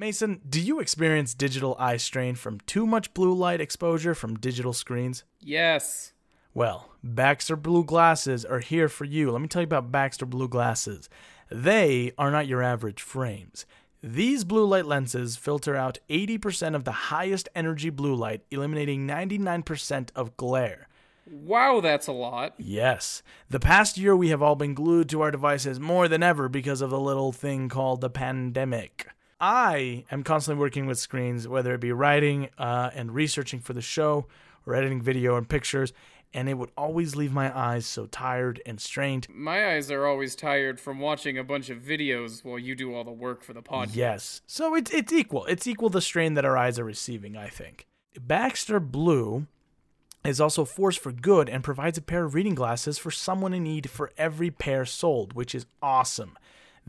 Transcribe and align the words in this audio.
Mason, 0.00 0.40
do 0.48 0.58
you 0.58 0.80
experience 0.80 1.34
digital 1.34 1.76
eye 1.78 1.98
strain 1.98 2.34
from 2.34 2.58
too 2.60 2.86
much 2.86 3.12
blue 3.12 3.34
light 3.34 3.60
exposure 3.60 4.14
from 4.14 4.38
digital 4.38 4.72
screens? 4.72 5.24
Yes. 5.42 6.14
Well, 6.54 6.92
Baxter 7.04 7.54
Blue 7.54 7.84
Glasses 7.84 8.46
are 8.46 8.60
here 8.60 8.88
for 8.88 9.04
you. 9.04 9.30
Let 9.30 9.42
me 9.42 9.46
tell 9.46 9.60
you 9.60 9.66
about 9.66 9.92
Baxter 9.92 10.24
Blue 10.24 10.48
Glasses. 10.48 11.10
They 11.50 12.12
are 12.16 12.30
not 12.30 12.46
your 12.46 12.62
average 12.62 13.02
frames. 13.02 13.66
These 14.02 14.44
blue 14.44 14.64
light 14.64 14.86
lenses 14.86 15.36
filter 15.36 15.76
out 15.76 15.98
80% 16.08 16.74
of 16.74 16.84
the 16.84 16.92
highest 16.92 17.50
energy 17.54 17.90
blue 17.90 18.14
light, 18.14 18.40
eliminating 18.50 19.06
99% 19.06 20.08
of 20.16 20.34
glare. 20.38 20.88
Wow, 21.30 21.82
that's 21.82 22.06
a 22.06 22.12
lot. 22.12 22.54
Yes. 22.56 23.22
The 23.50 23.60
past 23.60 23.98
year, 23.98 24.16
we 24.16 24.30
have 24.30 24.40
all 24.40 24.56
been 24.56 24.72
glued 24.72 25.10
to 25.10 25.20
our 25.20 25.30
devices 25.30 25.78
more 25.78 26.08
than 26.08 26.22
ever 26.22 26.48
because 26.48 26.80
of 26.80 26.88
the 26.88 26.98
little 26.98 27.32
thing 27.32 27.68
called 27.68 28.00
the 28.00 28.08
pandemic. 28.08 29.06
I 29.40 30.04
am 30.10 30.22
constantly 30.22 30.60
working 30.60 30.86
with 30.86 30.98
screens, 30.98 31.48
whether 31.48 31.72
it 31.74 31.80
be 31.80 31.92
writing 31.92 32.50
uh, 32.58 32.90
and 32.94 33.14
researching 33.14 33.60
for 33.60 33.72
the 33.72 33.80
show 33.80 34.26
or 34.66 34.74
editing 34.74 35.00
video 35.00 35.36
and 35.36 35.48
pictures, 35.48 35.92
and 36.34 36.48
it 36.48 36.54
would 36.54 36.70
always 36.76 37.16
leave 37.16 37.32
my 37.32 37.56
eyes 37.56 37.86
so 37.86 38.06
tired 38.06 38.60
and 38.66 38.80
strained. 38.80 39.26
My 39.30 39.74
eyes 39.74 39.90
are 39.90 40.06
always 40.06 40.36
tired 40.36 40.78
from 40.78 40.98
watching 40.98 41.38
a 41.38 41.44
bunch 41.44 41.70
of 41.70 41.78
videos 41.78 42.44
while 42.44 42.58
you 42.58 42.74
do 42.74 42.94
all 42.94 43.04
the 43.04 43.10
work 43.10 43.42
for 43.42 43.52
the 43.52 43.62
podcast. 43.62 43.96
Yes. 43.96 44.42
So 44.46 44.74
it's 44.74 44.90
it's 44.92 45.12
equal. 45.12 45.46
It's 45.46 45.66
equal 45.66 45.88
the 45.88 46.02
strain 46.02 46.34
that 46.34 46.44
our 46.44 46.56
eyes 46.56 46.78
are 46.78 46.84
receiving, 46.84 47.36
I 47.36 47.48
think. 47.48 47.86
Baxter 48.20 48.78
Blue 48.78 49.46
is 50.24 50.40
also 50.40 50.64
force 50.64 50.96
for 50.96 51.12
good 51.12 51.48
and 51.48 51.64
provides 51.64 51.96
a 51.96 52.02
pair 52.02 52.24
of 52.24 52.34
reading 52.34 52.54
glasses 52.54 52.98
for 52.98 53.10
someone 53.10 53.54
in 53.54 53.64
need 53.64 53.88
for 53.88 54.12
every 54.18 54.50
pair 54.50 54.84
sold, 54.84 55.32
which 55.32 55.54
is 55.54 55.64
awesome. 55.82 56.36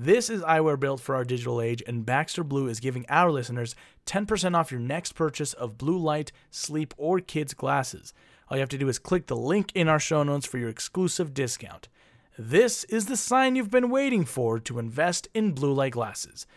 This 0.04 0.32
is 0.32 0.42
eyewear 0.42 0.80
built 0.80 1.00
for 1.00 1.14
our 1.14 1.24
digital 1.24 1.62
age, 1.62 1.84
and 1.86 2.04
Baxter 2.04 2.44
Blue 2.44 2.68
is 2.68 2.80
giving 2.80 3.06
our 3.08 3.30
listeners 3.30 3.76
10% 4.08 4.56
off 4.56 4.72
your 4.72 4.80
next 4.80 5.14
purchase 5.14 5.54
of 5.54 5.78
blue 5.78 6.00
light, 6.00 6.32
sleep, 6.50 6.96
or 6.98 7.20
kids 7.20 7.54
glasses. 7.54 8.12
All 8.50 8.58
you 8.58 8.62
have 8.62 8.70
to 8.70 8.80
do 8.80 8.90
is 8.90 8.98
click 8.98 9.28
the 9.28 9.36
link 9.36 9.72
in 9.76 9.88
our 9.88 10.00
show 10.00 10.24
notes 10.24 10.48
for 10.48 10.58
your 10.58 10.70
exclusive 10.70 11.36
discount. 11.36 11.88
This 12.36 12.84
is 12.86 13.06
the 13.06 13.16
sign 13.16 13.56
you've 13.56 13.70
been 13.70 13.92
waiting 13.92 14.26
for 14.26 14.60
to 14.62 14.80
invest 14.80 15.28
in 15.36 15.52
blue 15.52 15.72
light 15.72 15.92
glasses. 15.92 16.48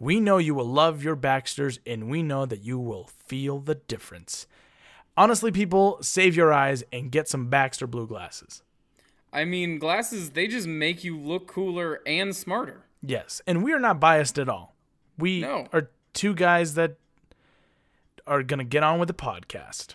We 0.00 0.18
know 0.18 0.38
you 0.38 0.56
will 0.56 0.66
love 0.66 1.04
your 1.04 1.14
Baxters, 1.14 1.78
and 1.86 2.10
we 2.10 2.24
know 2.24 2.46
that 2.46 2.64
you 2.64 2.80
will 2.80 3.08
feel 3.26 3.60
the 3.60 3.76
difference. 3.76 4.48
Honestly, 5.16 5.52
people, 5.52 5.98
save 6.00 6.34
your 6.34 6.52
eyes 6.52 6.82
and 6.92 7.12
get 7.12 7.28
some 7.28 7.46
Baxter 7.46 7.86
Blue 7.86 8.08
glasses. 8.08 8.64
I 9.32 9.44
mean, 9.44 9.78
glasses, 9.78 10.30
they 10.30 10.48
just 10.48 10.66
make 10.66 11.04
you 11.04 11.16
look 11.16 11.46
cooler 11.46 12.00
and 12.04 12.34
smarter. 12.34 12.86
Yes, 13.02 13.40
and 13.46 13.62
we 13.62 13.72
are 13.72 13.78
not 13.78 14.00
biased 14.00 14.38
at 14.38 14.48
all. 14.48 14.74
We 15.18 15.40
No. 15.40 15.68
are 15.72 15.90
two 16.14 16.34
guys 16.34 16.74
that 16.74 16.96
are 18.26 18.42
going 18.42 18.58
to 18.58 18.64
get 18.64 18.82
on 18.82 18.98
with 18.98 19.06
the 19.08 19.14
podcast. 19.14 19.94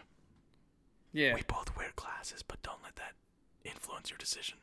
Yeah. 1.11 1.35
We 1.35 1.41
both 1.47 1.75
wear 1.77 1.91
glasses, 1.95 2.43
but 2.43 2.61
don't 2.63 2.81
let 2.83 2.95
that 2.95 3.13
influence 3.63 4.09
your 4.09 4.17
decision. 4.17 4.57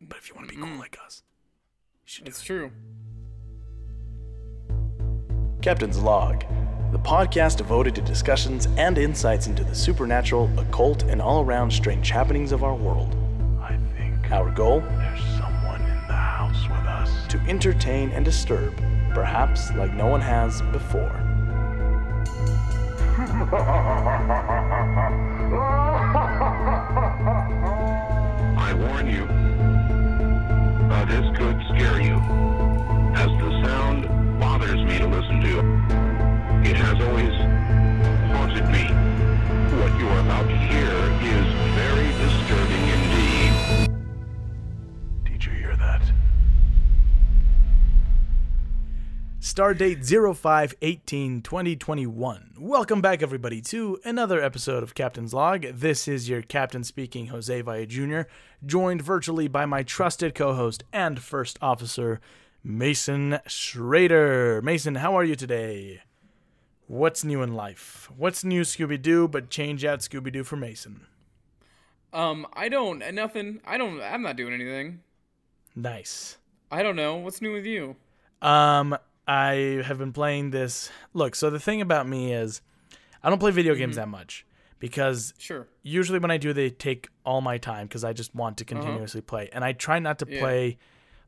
But 0.00 0.18
if 0.18 0.28
you 0.28 0.34
want 0.34 0.48
to 0.48 0.54
be 0.56 0.60
cool 0.60 0.76
like 0.78 0.98
us, 1.04 1.22
you 2.04 2.08
should 2.10 2.24
do 2.24 2.28
It's 2.30 2.42
true. 2.42 2.72
Captain's 5.62 5.98
Log, 5.98 6.40
the 6.90 6.98
podcast 6.98 7.58
devoted 7.58 7.94
to 7.94 8.00
discussions 8.00 8.66
and 8.78 8.96
insights 8.98 9.46
into 9.46 9.62
the 9.62 9.74
supernatural, 9.74 10.50
occult, 10.58 11.02
and 11.04 11.20
all 11.20 11.44
around 11.44 11.70
strange 11.70 12.10
happenings 12.10 12.50
of 12.52 12.64
our 12.64 12.74
world. 12.74 13.14
I 13.60 13.76
think 13.96 14.30
Our 14.32 14.50
goal? 14.50 14.80
there's 14.80 15.20
someone 15.20 15.28
in 15.28 15.38
the 15.38 15.39
house 16.50 16.68
with 16.68 16.86
us. 16.86 17.26
To 17.28 17.38
entertain 17.48 18.10
and 18.10 18.24
disturb, 18.24 18.76
perhaps 19.14 19.72
like 19.74 19.94
no 19.94 20.06
one 20.06 20.20
has 20.20 20.62
before. 20.72 21.10
I 28.60 28.74
warn 28.74 29.06
you, 29.06 29.24
uh, 30.90 31.04
this 31.06 31.36
could 31.36 31.60
scare 31.74 32.00
you, 32.00 32.16
as 33.14 33.28
the 33.38 33.62
sound 33.64 34.08
bothers 34.40 34.82
me 34.84 34.98
to 34.98 35.06
listen 35.06 35.40
to. 35.40 35.58
It 36.68 36.76
has 36.76 37.00
always 37.00 37.34
haunted 38.32 38.68
me. 38.70 38.84
What 39.80 39.98
you 39.98 40.08
are 40.08 40.20
about 40.20 40.48
to 40.48 40.56
hear 40.56 40.90
is 41.22 41.49
Stardate 49.52 50.04
0518 50.04 51.42
2021. 51.42 52.54
Welcome 52.56 53.00
back, 53.00 53.20
everybody, 53.20 53.60
to 53.62 53.98
another 54.04 54.40
episode 54.40 54.84
of 54.84 54.94
Captain's 54.94 55.34
Log. 55.34 55.62
This 55.62 56.06
is 56.06 56.28
your 56.28 56.40
captain 56.40 56.84
speaking, 56.84 57.26
Jose 57.26 57.60
Valle 57.62 57.84
Jr., 57.84 58.20
joined 58.64 59.02
virtually 59.02 59.48
by 59.48 59.66
my 59.66 59.82
trusted 59.82 60.36
co 60.36 60.54
host 60.54 60.84
and 60.92 61.20
first 61.20 61.58
officer, 61.60 62.20
Mason 62.62 63.40
Schrader. 63.48 64.62
Mason, 64.62 64.94
how 64.94 65.16
are 65.16 65.24
you 65.24 65.34
today? 65.34 66.02
What's 66.86 67.24
new 67.24 67.42
in 67.42 67.52
life? 67.52 68.08
What's 68.16 68.44
new, 68.44 68.62
Scooby 68.62 69.02
Doo, 69.02 69.26
but 69.26 69.50
change 69.50 69.84
out 69.84 69.98
Scooby 69.98 70.32
Doo 70.32 70.44
for 70.44 70.56
Mason? 70.56 71.06
Um, 72.12 72.46
I 72.52 72.68
don't, 72.68 73.02
nothing. 73.12 73.60
I 73.66 73.78
don't, 73.78 74.00
I'm 74.00 74.22
not 74.22 74.36
doing 74.36 74.54
anything. 74.54 75.00
Nice. 75.74 76.38
I 76.70 76.84
don't 76.84 76.94
know. 76.94 77.16
What's 77.16 77.42
new 77.42 77.52
with 77.52 77.66
you? 77.66 77.96
Um, 78.42 78.96
I 79.30 79.82
have 79.86 79.98
been 79.98 80.12
playing 80.12 80.50
this. 80.50 80.90
Look, 81.14 81.34
so 81.36 81.50
the 81.50 81.60
thing 81.60 81.80
about 81.80 82.08
me 82.08 82.32
is, 82.32 82.62
I 83.22 83.30
don't 83.30 83.38
play 83.38 83.52
video 83.52 83.74
games 83.76 83.94
that 83.96 84.08
much 84.08 84.44
because 84.80 85.34
Sure. 85.38 85.68
usually 85.82 86.18
when 86.18 86.32
I 86.32 86.36
do, 86.36 86.52
they 86.52 86.68
take 86.70 87.08
all 87.24 87.40
my 87.40 87.56
time 87.58 87.86
because 87.86 88.02
I 88.02 88.12
just 88.12 88.34
want 88.34 88.56
to 88.58 88.64
continuously 88.64 89.20
play, 89.20 89.48
and 89.52 89.64
I 89.64 89.72
try 89.72 89.98
not 90.00 90.18
to 90.20 90.26
Yeah. 90.28 90.40
play 90.40 90.78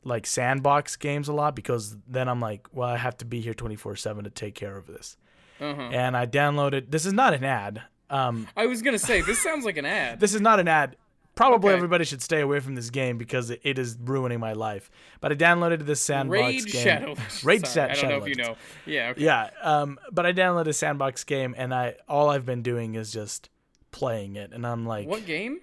like 0.04 0.26
sandbox 0.26 0.96
games 0.96 1.28
a 1.28 1.32
lot 1.32 1.54
because 1.54 1.96
then 2.08 2.28
I'm 2.28 2.40
like, 2.40 2.66
well, 2.72 2.88
I 2.88 2.96
have 2.96 3.16
to 3.18 3.24
be 3.24 3.40
here 3.40 3.54
24 3.54 3.94
seven 3.94 4.24
to 4.24 4.30
take 4.30 4.56
care 4.56 4.76
of 4.76 4.88
this. 4.88 5.16
Uh-huh. 5.60 5.80
And 5.80 6.16
I 6.16 6.26
downloaded. 6.26 6.90
This 6.90 7.06
is 7.06 7.12
not 7.12 7.34
an 7.34 7.44
ad. 7.44 7.82
Um, 8.10 8.48
I 8.56 8.66
was 8.66 8.82
gonna 8.82 8.98
say, 8.98 9.20
this 9.20 9.38
sounds 9.44 9.64
like 9.64 9.76
an 9.76 9.86
ad. 9.86 10.18
this 10.18 10.34
is 10.34 10.40
not 10.40 10.58
an 10.58 10.66
ad. 10.66 10.96
Probably 11.42 11.70
Okay. 11.70 11.76
everybody 11.76 12.04
should 12.04 12.22
stay 12.22 12.40
away 12.40 12.60
from 12.60 12.76
this 12.76 12.90
game 12.90 13.18
because 13.18 13.50
it, 13.50 13.60
it 13.64 13.76
is 13.78 13.98
ruining 14.00 14.38
my 14.38 14.52
life. 14.52 14.90
But 15.20 15.32
I 15.32 15.34
downloaded 15.34 15.86
this 15.86 16.00
sandbox 16.00 16.40
Raid 16.40 16.66
game. 16.66 16.82
Shadow. 16.84 17.14
Raid 17.42 17.66
Sorry, 17.66 17.90
I 17.90 17.94
don't 17.94 18.00
Shadow 18.00 18.18
know 18.18 18.24
if 18.24 18.28
you 18.28 18.34
know. 18.36 18.56
Yeah. 18.86 19.08
Okay. 19.10 19.24
Yeah, 19.24 19.50
um, 19.60 19.98
but 20.12 20.24
I 20.24 20.32
downloaded 20.32 20.68
a 20.68 20.72
sandbox 20.72 21.24
game, 21.24 21.54
and 21.58 21.74
I 21.74 21.96
all 22.08 22.28
I've 22.30 22.46
been 22.46 22.62
doing 22.62 22.94
is 22.94 23.12
just 23.12 23.48
playing 23.90 24.36
it, 24.36 24.52
and 24.52 24.64
I'm 24.64 24.86
like, 24.86 25.08
What 25.08 25.26
game? 25.26 25.58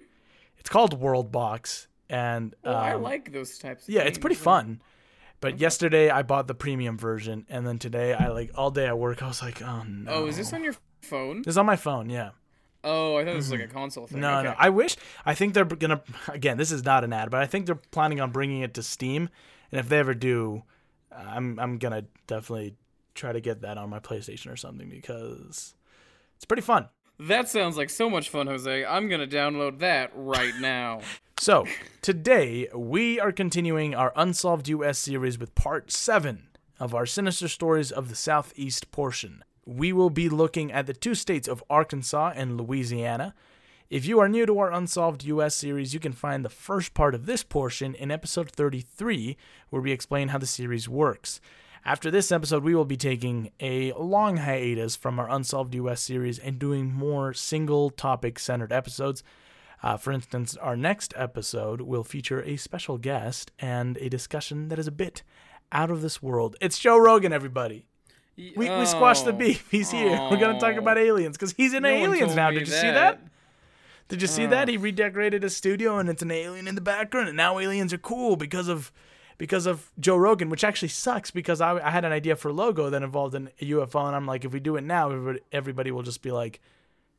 it's 0.58 0.68
called 0.68 1.00
World 1.00 1.32
Box, 1.32 1.88
and 2.10 2.54
Oh, 2.62 2.72
I 2.72 2.92
um, 2.92 3.02
like 3.02 3.32
those 3.32 3.56
types. 3.56 3.88
Of 3.88 3.94
yeah, 3.94 4.02
it's 4.02 4.18
pretty 4.18 4.36
fun. 4.36 4.82
But 5.40 5.58
yesterday 5.58 6.10
I 6.10 6.22
bought 6.22 6.46
the 6.46 6.54
premium 6.54 6.98
version, 6.98 7.46
and 7.48 7.66
then 7.66 7.78
today 7.78 8.12
I 8.12 8.28
like 8.28 8.50
all 8.54 8.70
day 8.70 8.86
at 8.86 8.98
work 8.98 9.22
I 9.22 9.28
was 9.28 9.40
like, 9.40 9.62
oh 9.62 9.82
no. 9.84 10.12
Oh, 10.12 10.26
is 10.26 10.36
this 10.36 10.52
on 10.52 10.62
your 10.62 10.74
phone? 11.00 11.38
This 11.38 11.52
is 11.54 11.58
on 11.58 11.64
my 11.64 11.76
phone, 11.76 12.10
yeah. 12.10 12.32
Oh, 12.82 13.16
I 13.16 13.24
thought 13.24 13.34
this 13.34 13.50
was 13.50 13.52
like 13.52 13.60
a 13.60 13.72
console 13.72 14.06
thing. 14.06 14.16
Mm-hmm. 14.18 14.22
No, 14.22 14.38
okay. 14.38 14.48
no. 14.48 14.54
I 14.58 14.70
wish. 14.70 14.96
I 15.24 15.34
think 15.34 15.54
they're 15.54 15.64
gonna. 15.64 16.02
Again, 16.28 16.56
this 16.56 16.72
is 16.72 16.84
not 16.84 17.04
an 17.04 17.12
ad, 17.12 17.30
but 17.30 17.40
I 17.40 17.46
think 17.46 17.66
they're 17.66 17.74
planning 17.74 18.20
on 18.20 18.30
bringing 18.30 18.62
it 18.62 18.74
to 18.74 18.82
Steam, 18.82 19.28
and 19.70 19.80
if 19.80 19.88
they 19.88 19.98
ever 19.98 20.14
do, 20.14 20.62
I'm 21.14 21.58
I'm 21.58 21.78
gonna 21.78 22.04
definitely 22.26 22.76
try 23.14 23.32
to 23.32 23.40
get 23.40 23.60
that 23.62 23.76
on 23.76 23.90
my 23.90 23.98
PlayStation 23.98 24.52
or 24.52 24.56
something 24.56 24.88
because 24.88 25.74
it's 26.36 26.44
pretty 26.44 26.62
fun. 26.62 26.88
That 27.18 27.50
sounds 27.50 27.76
like 27.76 27.90
so 27.90 28.08
much 28.08 28.30
fun, 28.30 28.46
Jose. 28.46 28.84
I'm 28.84 29.08
gonna 29.08 29.26
download 29.26 29.80
that 29.80 30.10
right 30.14 30.54
now. 30.60 31.00
So, 31.40 31.64
today 32.02 32.68
we 32.74 33.18
are 33.18 33.32
continuing 33.32 33.94
our 33.94 34.12
Unsolved 34.14 34.68
US 34.68 34.98
series 34.98 35.38
with 35.38 35.54
part 35.54 35.90
7 35.90 36.48
of 36.78 36.94
our 36.94 37.06
Sinister 37.06 37.48
Stories 37.48 37.90
of 37.90 38.10
the 38.10 38.14
Southeast 38.14 38.90
portion. 38.90 39.42
We 39.66 39.92
will 39.92 40.10
be 40.10 40.28
looking 40.28 40.72
at 40.72 40.86
the 40.86 40.94
two 40.94 41.14
states 41.14 41.46
of 41.46 41.62
Arkansas 41.68 42.32
and 42.34 42.58
Louisiana. 42.58 43.34
If 43.90 44.06
you 44.06 44.20
are 44.20 44.28
new 44.28 44.46
to 44.46 44.58
our 44.58 44.72
Unsolved 44.72 45.24
US 45.24 45.54
series, 45.54 45.92
you 45.92 46.00
can 46.00 46.12
find 46.12 46.44
the 46.44 46.48
first 46.48 46.94
part 46.94 47.14
of 47.14 47.26
this 47.26 47.42
portion 47.42 47.94
in 47.94 48.10
episode 48.10 48.50
33, 48.50 49.36
where 49.68 49.82
we 49.82 49.92
explain 49.92 50.28
how 50.28 50.38
the 50.38 50.46
series 50.46 50.88
works. 50.88 51.40
After 51.84 52.10
this 52.10 52.30
episode, 52.30 52.62
we 52.62 52.74
will 52.74 52.84
be 52.84 52.96
taking 52.96 53.50
a 53.58 53.92
long 53.94 54.38
hiatus 54.38 54.96
from 54.96 55.18
our 55.18 55.30
Unsolved 55.30 55.74
US 55.74 56.00
series 56.02 56.38
and 56.38 56.58
doing 56.58 56.92
more 56.92 57.34
single 57.34 57.90
topic 57.90 58.38
centered 58.38 58.72
episodes. 58.72 59.22
Uh, 59.82 59.96
for 59.96 60.12
instance, 60.12 60.56
our 60.58 60.76
next 60.76 61.14
episode 61.16 61.80
will 61.80 62.04
feature 62.04 62.42
a 62.42 62.56
special 62.56 62.98
guest 62.98 63.50
and 63.58 63.96
a 63.98 64.08
discussion 64.08 64.68
that 64.68 64.78
is 64.78 64.86
a 64.86 64.92
bit 64.92 65.22
out 65.72 65.90
of 65.90 66.02
this 66.02 66.22
world. 66.22 66.54
It's 66.60 66.78
Joe 66.78 66.98
Rogan, 66.98 67.32
everybody. 67.32 67.86
We, 68.36 68.52
we 68.70 68.86
squashed 68.86 69.24
the 69.24 69.32
Oh. 69.32 69.36
beef. 69.36 69.66
He's 69.70 69.90
here. 69.90 70.10
We're 70.30 70.38
going 70.38 70.54
to 70.54 70.60
talk 70.60 70.74
Oh. 70.76 70.78
about 70.78 70.96
aliens 70.98 71.36
because 71.36 71.52
he's 71.52 71.74
in 71.74 71.82
No 71.82 71.88
Aliens 71.90 72.34
now. 72.34 72.50
Did 72.50 72.60
you 72.60 72.66
see 72.66 72.86
that? 72.86 73.18
that. 73.18 73.20
Did 74.08 74.22
you 74.22 74.28
see 74.28 74.46
that? 74.46 74.66
He 74.68 74.76
redecorated 74.76 75.42
his 75.42 75.56
studio 75.56 75.98
and 75.98 76.08
it's 76.08 76.22
an 76.22 76.30
alien 76.30 76.66
in 76.66 76.74
the 76.74 76.80
background. 76.80 77.28
And 77.28 77.36
now 77.36 77.58
aliens 77.58 77.92
are 77.92 77.98
cool 77.98 78.36
because 78.36 78.68
of 78.68 78.90
because 79.38 79.66
of 79.66 79.90
Joe 80.00 80.16
Rogan, 80.16 80.50
which 80.50 80.64
actually 80.64 80.88
sucks 80.88 81.30
because 81.30 81.60
I, 81.60 81.78
I 81.78 81.90
had 81.90 82.04
an 82.04 82.12
idea 82.12 82.34
for 82.36 82.48
a 82.48 82.52
logo 82.52 82.90
that 82.90 83.02
involved 83.02 83.34
an, 83.34 83.48
a 83.60 83.70
UFO, 83.70 84.06
and 84.06 84.14
I'm 84.16 84.26
like, 84.26 84.44
if 84.44 84.52
we 84.52 84.60
do 84.60 84.76
it 84.76 84.82
now, 84.84 85.10
everybody, 85.10 85.40
everybody 85.52 85.90
will 85.92 86.02
just 86.02 86.20
be 86.20 86.30
like, 86.30 86.60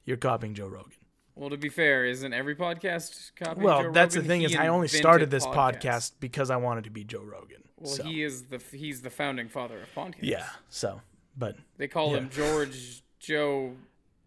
"You're 0.05 0.17
copying 0.17 0.53
Joe 0.53 0.67
Rogan." 0.67 0.91
Well, 1.33 1.49
to 1.49 1.57
be 1.57 1.69
fair, 1.69 2.05
isn't 2.05 2.31
every 2.33 2.55
podcast 2.55 3.31
copying 3.35 3.65
Well, 3.65 3.83
Joe 3.83 3.91
that's 3.91 4.15
Rogan? 4.15 4.27
the 4.27 4.33
thing 4.33 4.39
He 4.41 4.45
is, 4.47 4.55
I 4.55 4.67
only 4.67 4.87
started 4.87 5.31
this 5.31 5.47
podcasts. 5.47 5.81
podcast 5.81 6.11
because 6.19 6.51
I 6.51 6.57
wanted 6.57 6.83
to 6.83 6.89
be 6.91 7.03
Joe 7.03 7.23
Rogan. 7.23 7.60
Well, 7.81 7.93
so, 7.93 8.03
he 8.03 8.23
is 8.23 8.43
the 8.43 8.61
he's 8.71 9.01
the 9.01 9.09
founding 9.09 9.49
father 9.49 9.79
of 9.81 9.93
podcasts. 9.95 10.19
yeah. 10.21 10.47
So, 10.69 11.01
but 11.37 11.55
They 11.77 11.87
call 11.87 12.11
Yeah. 12.11 12.17
him 12.19 12.29
George 12.29 13.01
Joe. 13.19 13.75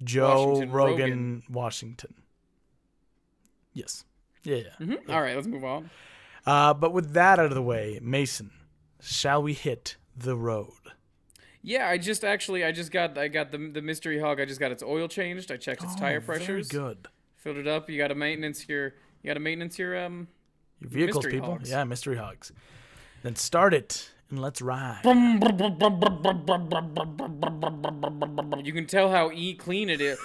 Joe 0.02 0.48
Washington 0.48 0.70
Rogan, 0.72 0.98
Rogan. 1.00 1.42
Washington. 1.48 2.14
Yes. 3.72 4.04
Yeah. 4.42 4.56
yeah. 4.56 4.62
Mhm. 4.86 5.08
All 5.08 5.20
right, 5.22 5.34
let's 5.34 5.46
move 5.46 5.64
on. 5.64 5.90
Uh, 6.46 6.74
but 6.74 6.92
with 6.92 7.12
that 7.14 7.38
out 7.38 7.46
of 7.46 7.54
the 7.54 7.62
way, 7.62 7.98
Mason, 8.02 8.50
shall 9.00 9.42
we 9.42 9.54
hit 9.54 9.96
the 10.16 10.36
road? 10.36 10.72
Yeah, 11.62 11.88
I 11.88 11.96
just 11.96 12.24
actually 12.24 12.62
I 12.64 12.72
just 12.72 12.92
got 12.92 13.16
I 13.16 13.28
got 13.28 13.50
the 13.50 13.58
the 13.58 13.80
mystery 13.80 14.18
hog. 14.20 14.40
I 14.40 14.44
just 14.44 14.60
got 14.60 14.70
its 14.70 14.82
oil 14.82 15.08
changed. 15.08 15.50
I 15.50 15.56
checked 15.56 15.82
its 15.82 15.94
tire 15.94 16.18
Oh, 16.18 16.20
very 16.20 16.38
pressures. 16.38 16.68
good. 16.68 17.08
Filled 17.36 17.56
it 17.56 17.66
up. 17.66 17.88
You 17.88 17.96
got 17.98 18.08
to 18.08 18.14
maintenance 18.14 18.68
your 18.68 18.94
you 19.22 19.28
got 19.28 19.34
to 19.34 19.40
maintenance 19.40 19.78
your 19.78 19.98
um. 20.04 20.28
Your 20.80 20.90
vehicles, 20.90 21.24
people. 21.26 21.52
hogs. 21.52 21.70
Yeah, 21.70 21.84
mystery 21.84 22.16
hogs. 22.16 22.52
Then 23.24 23.36
start 23.36 23.72
it 23.72 24.12
and 24.28 24.38
let's 24.38 24.60
ride. 24.60 25.00
You 28.62 28.72
can 28.74 28.84
tell 28.86 29.10
how 29.10 29.30
e 29.32 29.54
clean 29.54 29.88
it 29.88 30.02
is. 30.02 30.18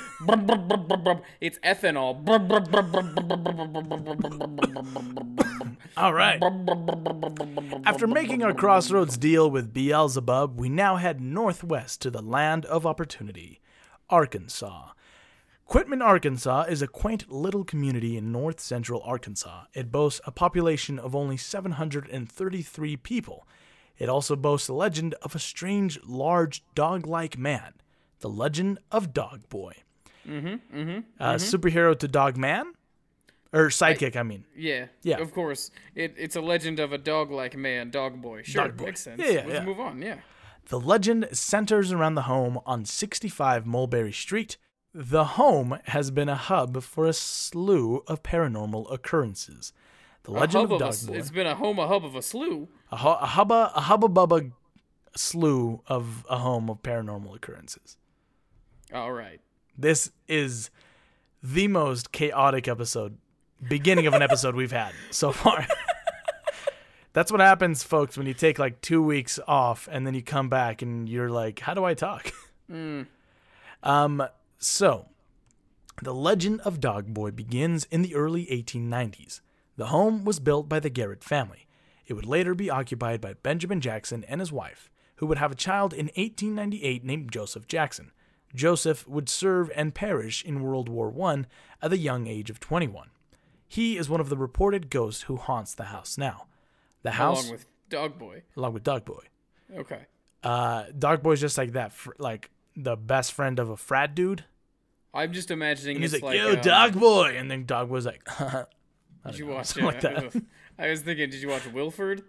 It's 1.39 1.57
ethanol. 1.59 2.19
All 5.95 6.13
right. 6.13 6.43
After 7.85 8.05
making 8.05 8.43
our 8.43 8.53
crossroads 8.53 9.17
deal 9.17 9.49
with 9.49 9.73
Beelzebub, 9.73 10.59
we 10.59 10.67
now 10.67 10.97
head 10.97 11.21
northwest 11.21 12.01
to 12.01 12.11
the 12.11 12.21
land 12.21 12.65
of 12.65 12.85
opportunity, 12.85 13.61
Arkansas. 14.09 14.89
Quitman, 15.69 16.01
Arkansas 16.01 16.63
is 16.63 16.81
a 16.81 16.87
quaint 16.87 17.31
little 17.31 17.63
community 17.63 18.17
in 18.17 18.31
north 18.31 18.59
central 18.59 19.03
Arkansas. 19.05 19.65
It 19.75 19.91
boasts 19.91 20.19
a 20.25 20.31
population 20.31 20.97
of 20.97 21.15
only 21.15 21.37
733 21.37 22.97
people. 22.97 23.47
It 23.99 24.09
also 24.09 24.35
boasts 24.35 24.65
the 24.65 24.73
legend 24.73 25.13
of 25.21 25.35
a 25.35 25.39
strange, 25.39 25.99
large, 26.03 26.63
dog 26.73 27.05
like 27.05 27.37
man, 27.37 27.73
the 28.21 28.29
legend 28.29 28.79
of 28.91 29.13
Dog 29.13 29.47
Boy. 29.47 29.73
Mm-hmm, 30.27 30.75
mm-hmm, 30.75 30.99
uh, 31.19 31.33
Superhero 31.35 31.95
to 31.99 32.07
Dog 32.07 32.35
Man? 32.35 32.73
Or 33.53 33.67
sidekick, 33.67 34.15
I 34.15 34.23
mean. 34.23 34.45
Yeah. 34.57 34.87
Yeah. 35.03 35.19
Of 35.19 35.35
course. 35.35 35.69
It, 35.93 36.15
it's 36.17 36.35
a 36.35 36.41
legend 36.41 36.79
of 36.79 36.93
a 36.93 36.97
dog 36.97 37.29
like 37.29 37.55
man, 37.55 37.91
dog 37.91 38.19
boy. 38.23 38.41
Sure, 38.41 38.63
Dog 38.63 38.77
boy. 38.77 38.85
makes 38.85 39.01
sense. 39.01 39.21
Yeah, 39.23 39.29
yeah, 39.29 39.41
Let's 39.41 39.49
yeah. 39.51 39.65
move 39.65 39.79
on. 39.79 40.01
Yeah. 40.01 40.17
The 40.69 40.79
legend 40.79 41.29
centers 41.31 41.91
around 41.91 42.15
the 42.15 42.23
home 42.23 42.59
on 42.65 42.85
65 42.85 43.67
Mulberry 43.67 44.13
Street. 44.13 44.57
The 44.93 45.23
home 45.23 45.77
has 45.85 46.09
been 46.11 46.29
a 46.29 46.35
hub 46.35 46.81
for 46.81 47.05
a 47.05 47.13
slew 47.13 48.03
of 48.07 48.23
paranormal 48.23 48.91
occurrences. 48.91 49.71
The 50.23 50.31
A 50.31 50.33
legend 50.33 50.63
of 50.65 50.71
of 50.73 50.79
Dog 50.79 50.89
s- 50.89 51.03
Boy. 51.05 51.13
It's 51.15 51.29
been 51.31 51.47
a 51.47 51.55
home, 51.55 51.77
a 51.79 51.87
hub 51.87 52.03
of 52.03 52.15
a 52.15 52.21
slew. 52.21 52.67
A, 52.91 52.97
hu- 52.97 53.07
a 53.09 53.25
hubba, 53.25 53.71
a 53.75 53.81
hubba 53.81 54.07
bubba 54.07 54.51
slew 55.15 55.81
of 55.87 56.25
a 56.29 56.37
home 56.37 56.69
of 56.69 56.81
paranormal 56.81 57.35
occurrences. 57.35 57.97
All 58.93 59.11
right. 59.13 59.39
This 59.77 60.11
is 60.27 60.71
the 61.43 61.67
most 61.67 62.11
chaotic 62.11 62.67
episode, 62.67 63.17
beginning 63.67 64.07
of 64.07 64.13
an 64.13 64.21
episode 64.23 64.55
we've 64.55 64.71
had 64.71 64.91
so 65.11 65.31
far. 65.31 65.65
That's 67.13 67.31
what 67.31 67.41
happens, 67.41 67.83
folks, 67.83 68.17
when 68.17 68.27
you 68.27 68.33
take 68.33 68.59
like 68.59 68.81
two 68.81 69.01
weeks 69.03 69.39
off 69.47 69.87
and 69.91 70.05
then 70.05 70.13
you 70.15 70.21
come 70.23 70.49
back 70.49 70.81
and 70.81 71.07
you're 71.07 71.29
like, 71.29 71.59
how 71.59 71.73
do 71.73 71.83
I 71.85 71.93
talk? 71.93 72.31
Um, 73.83 74.23
so, 74.59 75.07
the 76.01 76.13
legend 76.13 76.61
of 76.61 76.79
Dog 76.79 77.13
Boy 77.13 77.31
begins 77.31 77.85
in 77.85 78.01
the 78.01 78.15
early 78.15 78.45
1890s. 78.47 79.41
The 79.77 79.87
home 79.87 80.23
was 80.25 80.39
built 80.39 80.67
by 80.69 80.79
the 80.79 80.89
Garrett 80.89 81.23
family. 81.23 81.67
It 82.07 82.13
would 82.13 82.25
later 82.25 82.53
be 82.55 82.69
occupied 82.69 83.21
by 83.21 83.33
Benjamin 83.33 83.81
Jackson 83.81 84.23
and 84.27 84.39
his 84.41 84.51
wife, 84.51 84.89
who 85.17 85.25
would 85.27 85.37
have 85.37 85.51
a 85.51 85.55
child 85.55 85.93
in 85.93 86.07
1898 86.07 87.03
named 87.03 87.31
Joseph 87.31 87.67
Jackson. 87.67 88.11
Joseph 88.55 89.07
would 89.07 89.29
serve 89.29 89.69
and 89.75 89.93
perish 89.93 90.43
in 90.43 90.61
World 90.63 90.89
War 90.89 91.13
I 91.29 91.45
at 91.81 91.91
the 91.91 91.97
young 91.97 92.27
age 92.27 92.49
of 92.49 92.59
21. 92.59 93.09
He 93.67 93.97
is 93.97 94.09
one 94.09 94.19
of 94.19 94.29
the 94.29 94.37
reported 94.37 94.89
ghosts 94.89 95.23
who 95.23 95.37
haunts 95.37 95.75
the 95.75 95.85
house 95.85 96.17
now. 96.17 96.47
The 97.03 97.11
house, 97.11 97.41
Along 97.43 97.51
with 97.51 97.65
dog 97.89 98.17
boy. 98.17 98.43
along 98.57 98.73
with 98.73 98.83
Dog 98.83 99.05
Boy. 99.05 99.23
Okay. 99.73 100.01
Uh, 100.43 100.85
Dog 100.97 101.21
Boy's 101.21 101.39
just 101.39 101.57
like 101.57 101.73
that, 101.73 101.93
fr- 101.93 102.11
like 102.17 102.49
the 102.83 102.95
best 102.95 103.33
friend 103.33 103.59
of 103.59 103.69
a 103.69 103.77
frat 103.77 104.15
dude. 104.15 104.45
I'm 105.13 105.33
just 105.33 105.49
imagining 105.51 105.97
And 105.97 106.03
he's 106.03 106.13
it's 106.13 106.23
like, 106.23 106.37
like, 106.39 106.47
"Yo, 106.47 106.53
um, 106.55 106.61
Dog 106.61 106.99
Boy," 106.99 107.35
and 107.37 107.49
then 107.49 107.65
Dog 107.65 107.89
Boy's 107.89 108.05
like, 108.05 108.23
Did 109.25 109.37
you 109.37 109.47
watch 109.47 109.67
something 109.67 109.85
like 109.85 110.01
that. 110.01 110.33
I 110.79 110.89
was 110.89 111.01
thinking, 111.01 111.29
did 111.29 111.41
you 111.41 111.49
watch 111.49 111.65
Wilfred? 111.67 112.23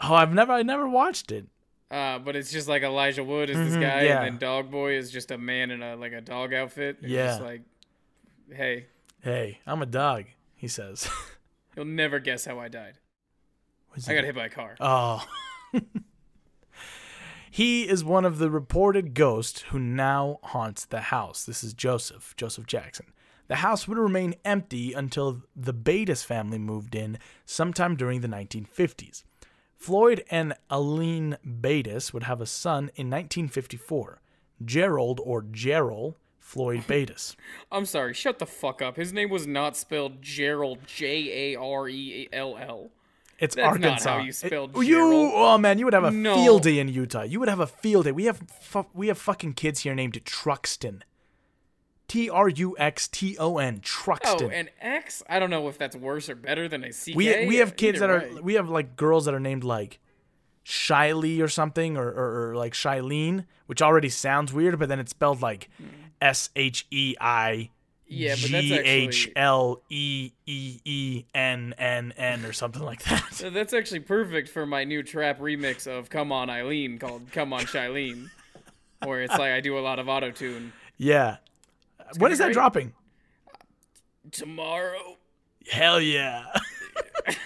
"Oh, 0.00 0.14
I've 0.14 0.32
never, 0.32 0.52
I 0.52 0.62
never 0.62 0.88
watched 0.88 1.30
it." 1.32 1.46
Uh, 1.90 2.18
but 2.18 2.34
it's 2.34 2.50
just 2.50 2.66
like 2.66 2.82
Elijah 2.82 3.22
Wood 3.22 3.50
is 3.50 3.56
this 3.58 3.74
Mhm, 3.76 3.80
guy, 3.82 4.02
yeah. 4.04 4.16
and 4.22 4.24
then 4.24 4.38
Dog 4.38 4.70
Boy 4.70 4.96
is 4.96 5.10
just 5.10 5.30
a 5.30 5.38
man 5.38 5.70
in 5.70 5.82
a 5.82 5.96
like 5.96 6.12
a 6.12 6.20
dog 6.20 6.54
outfit. 6.54 6.98
It's 7.02 7.08
Yeah. 7.10 7.26
Just 7.26 7.42
like, 7.42 7.62
hey, 8.50 8.86
Hey, 9.22 9.60
I'm 9.66 9.82
a 9.82 9.86
dog, 9.86 10.24
he 10.54 10.66
says. 10.68 11.08
you'll 11.76 11.84
never 11.84 12.18
guess 12.20 12.44
how 12.46 12.58
I 12.58 12.68
died. 12.68 12.98
I 14.08 14.14
got 14.14 14.24
hit 14.24 14.34
by 14.34 14.46
a 14.46 14.50
car. 14.50 14.76
Oh. 14.80 15.24
He 17.54 17.88
is 17.88 18.02
one 18.02 18.24
of 18.24 18.38
the 18.38 18.50
reported 18.50 19.14
ghosts 19.14 19.60
who 19.68 19.78
now 19.78 20.40
haunts 20.42 20.84
the 20.84 21.02
house. 21.02 21.44
This 21.44 21.62
is 21.62 21.72
Joseph, 21.72 22.34
Joseph 22.36 22.66
Jackson. 22.66 23.12
The 23.46 23.54
house 23.54 23.86
would 23.86 23.96
remain 23.96 24.34
empty 24.44 24.92
until 24.92 25.44
the 25.54 25.72
Bates 25.72 26.24
family 26.24 26.58
moved 26.58 26.96
in 26.96 27.16
sometime 27.44 27.94
during 27.94 28.22
the 28.22 28.26
1950s. 28.26 29.22
Floyd 29.76 30.24
and 30.32 30.54
Aline 30.68 31.36
Bates 31.60 32.12
would 32.12 32.24
have 32.24 32.40
a 32.40 32.46
son 32.46 32.90
in 32.96 33.08
1954, 33.08 34.20
Gerald 34.64 35.20
or 35.22 35.42
Gerald 35.42 36.16
Floyd 36.40 36.84
Bates. 36.88 37.36
I'm 37.70 37.86
sorry, 37.86 38.14
shut 38.14 38.40
the 38.40 38.46
fuck 38.46 38.82
up. 38.82 38.96
His 38.96 39.12
name 39.12 39.30
was 39.30 39.46
not 39.46 39.76
spelled 39.76 40.20
Gerald, 40.20 40.80
J 40.88 41.52
A 41.54 41.60
R 41.60 41.88
E 41.88 42.28
L 42.32 42.58
L. 42.58 42.90
It's 43.44 43.54
That's 43.54 43.64
not 43.78 43.84
Arkansas. 43.84 44.18
how 44.18 44.24
you 44.24 44.32
spell 44.32 44.64
It- 44.74 44.86
you, 44.86 45.00
oh 45.34 45.56
man, 45.58 45.78
you 45.78 45.84
would 45.84 45.94
have 45.94 46.04
a 46.04 46.10
No. 46.10 46.34
field 46.34 46.62
day 46.62 46.78
in 46.78 46.88
Utah. 46.88 47.22
You 47.22 47.38
would 47.40 47.48
have 47.48 47.60
a 47.60 47.66
field 47.66 48.04
day. 48.06 48.12
We 48.12 48.24
have 48.24 48.38
fu- 48.60 48.86
we 48.92 49.08
have 49.08 49.18
fucking 49.18 49.52
kids 49.54 49.80
here 49.80 49.94
named 49.94 50.20
Truxton. 50.24 51.04
T 52.08 52.28
R 52.28 52.48
U 52.48 52.76
X 52.78 53.08
T 53.08 53.36
O 53.38 53.58
N. 53.58 53.76
Oh, 53.76 53.80
Truxton. 53.82 54.50
and 54.52 54.70
X? 54.80 55.22
I 55.28 55.38
don't 55.38 55.50
know 55.50 55.68
if 55.68 55.78
that's 55.78 55.96
worse 55.96 56.28
or 56.28 56.34
better 56.34 56.68
than 56.68 56.84
a 56.84 56.90
CK. 56.92 57.14
we 57.16 57.46
we 57.46 57.56
have 57.56 57.76
kids 57.76 58.00
that 58.00 58.10
Either 58.10 58.36
are 58.38 58.42
we 58.42 58.54
have 58.54 58.68
like 58.68 58.94
girls 58.96 59.24
that 59.24 59.34
are 59.34 59.40
named 59.40 59.64
like 59.64 60.00
Shiley 60.64 61.40
or 61.42 61.48
something 61.48 61.96
or, 61.96 62.08
or, 62.08 62.50
or 62.50 62.56
like 62.56 62.72
Shilene, 62.72 63.44
which 63.66 63.82
already 63.82 64.08
sounds 64.08 64.52
weird, 64.52 64.78
but 64.78 64.88
then 64.88 64.98
it's 65.00 65.10
spelled 65.10 65.42
like 65.42 65.68
hmm. 65.78 65.86
S 66.20 66.50
H 66.56 66.86
E 66.90 67.14
I 67.20 67.70
Yeah, 68.14 68.36
but 68.40 68.50
that's 68.50 68.66
G 68.66 68.74
H 68.74 69.30
L 69.36 69.82
E 69.90 70.32
E 70.46 70.80
E 70.84 71.24
N 71.34 71.74
N 71.78 72.12
N 72.16 72.44
or 72.44 72.52
something 72.52 72.82
like 72.82 73.02
that. 73.04 73.50
that's 73.52 73.72
actually 73.72 74.00
perfect 74.00 74.48
for 74.48 74.66
my 74.66 74.84
new 74.84 75.02
trap 75.02 75.38
remix 75.40 75.86
of 75.86 76.10
"Come 76.10 76.32
On 76.32 76.50
Eileen" 76.50 76.98
called 76.98 77.30
"Come 77.32 77.52
On 77.52 77.62
Shilene," 77.62 78.30
where 79.04 79.22
it's 79.22 79.32
like 79.32 79.52
I 79.52 79.60
do 79.60 79.78
a 79.78 79.80
lot 79.80 79.98
of 79.98 80.08
auto 80.08 80.30
tune. 80.30 80.72
Yeah. 80.96 81.36
When 82.18 82.32
is 82.32 82.38
that 82.38 82.44
great. 82.44 82.54
dropping? 82.54 82.92
Tomorrow, 84.30 85.16
Hell 85.70 86.00
yeah. 86.00 86.44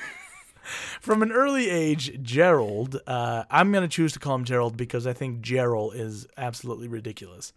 From 1.01 1.23
an 1.23 1.33
early 1.33 1.71
age, 1.71 2.21
Gerald, 2.23 3.01
uh, 3.07 3.45
I'm 3.51 3.73
going 3.73 3.83
to 3.83 3.89
choose 3.89 4.13
to 4.15 4.19
call 4.19 4.35
him 4.35 4.45
Gerald 4.45 4.77
because 4.77 5.07
I 5.07 5.13
think 5.13 5.41
Gerald 5.41 5.95
is 5.95 6.27
absolutely 6.37 6.89
ridiculous. 6.89 7.53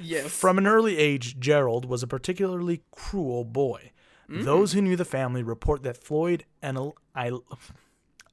Yes. 0.00 0.26
From 0.30 0.58
an 0.58 0.66
early 0.66 0.98
age, 0.98 1.38
Gerald 1.38 1.84
was 1.84 2.02
a 2.02 2.06
particularly 2.06 2.82
cruel 2.90 3.44
boy. 3.44 3.90
Those 4.28 4.72
who 4.72 4.80
knew 4.80 4.96
the 4.96 5.04
family 5.04 5.42
report 5.42 5.82
that 5.82 5.96
Floyd 5.98 6.44
and 6.62 6.76
Al- 6.78 6.96
I- 7.14 7.30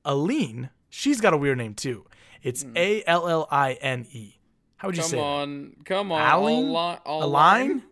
Aline, 0.05 0.69
she's 0.89 1.21
got 1.21 1.33
a 1.33 1.37
weird 1.37 1.57
name 1.57 1.73
too. 1.73 2.05
It's 2.41 2.65
A 2.75 3.03
L 3.05 3.27
L 3.27 3.47
I 3.51 3.73
N 3.73 4.07
E. 4.11 4.39
How 4.77 4.87
would 4.87 4.95
you 4.97 5.03
come 5.03 5.11
say 5.11 5.17
that? 5.17 5.23
on, 5.23 5.75
come 5.85 6.11
on, 6.11 6.21
Aline? 6.21 6.65
All 6.69 6.91
li- 6.91 6.97
all 7.05 7.23
A 7.23 7.27
line? 7.27 7.67
line? 7.69 7.83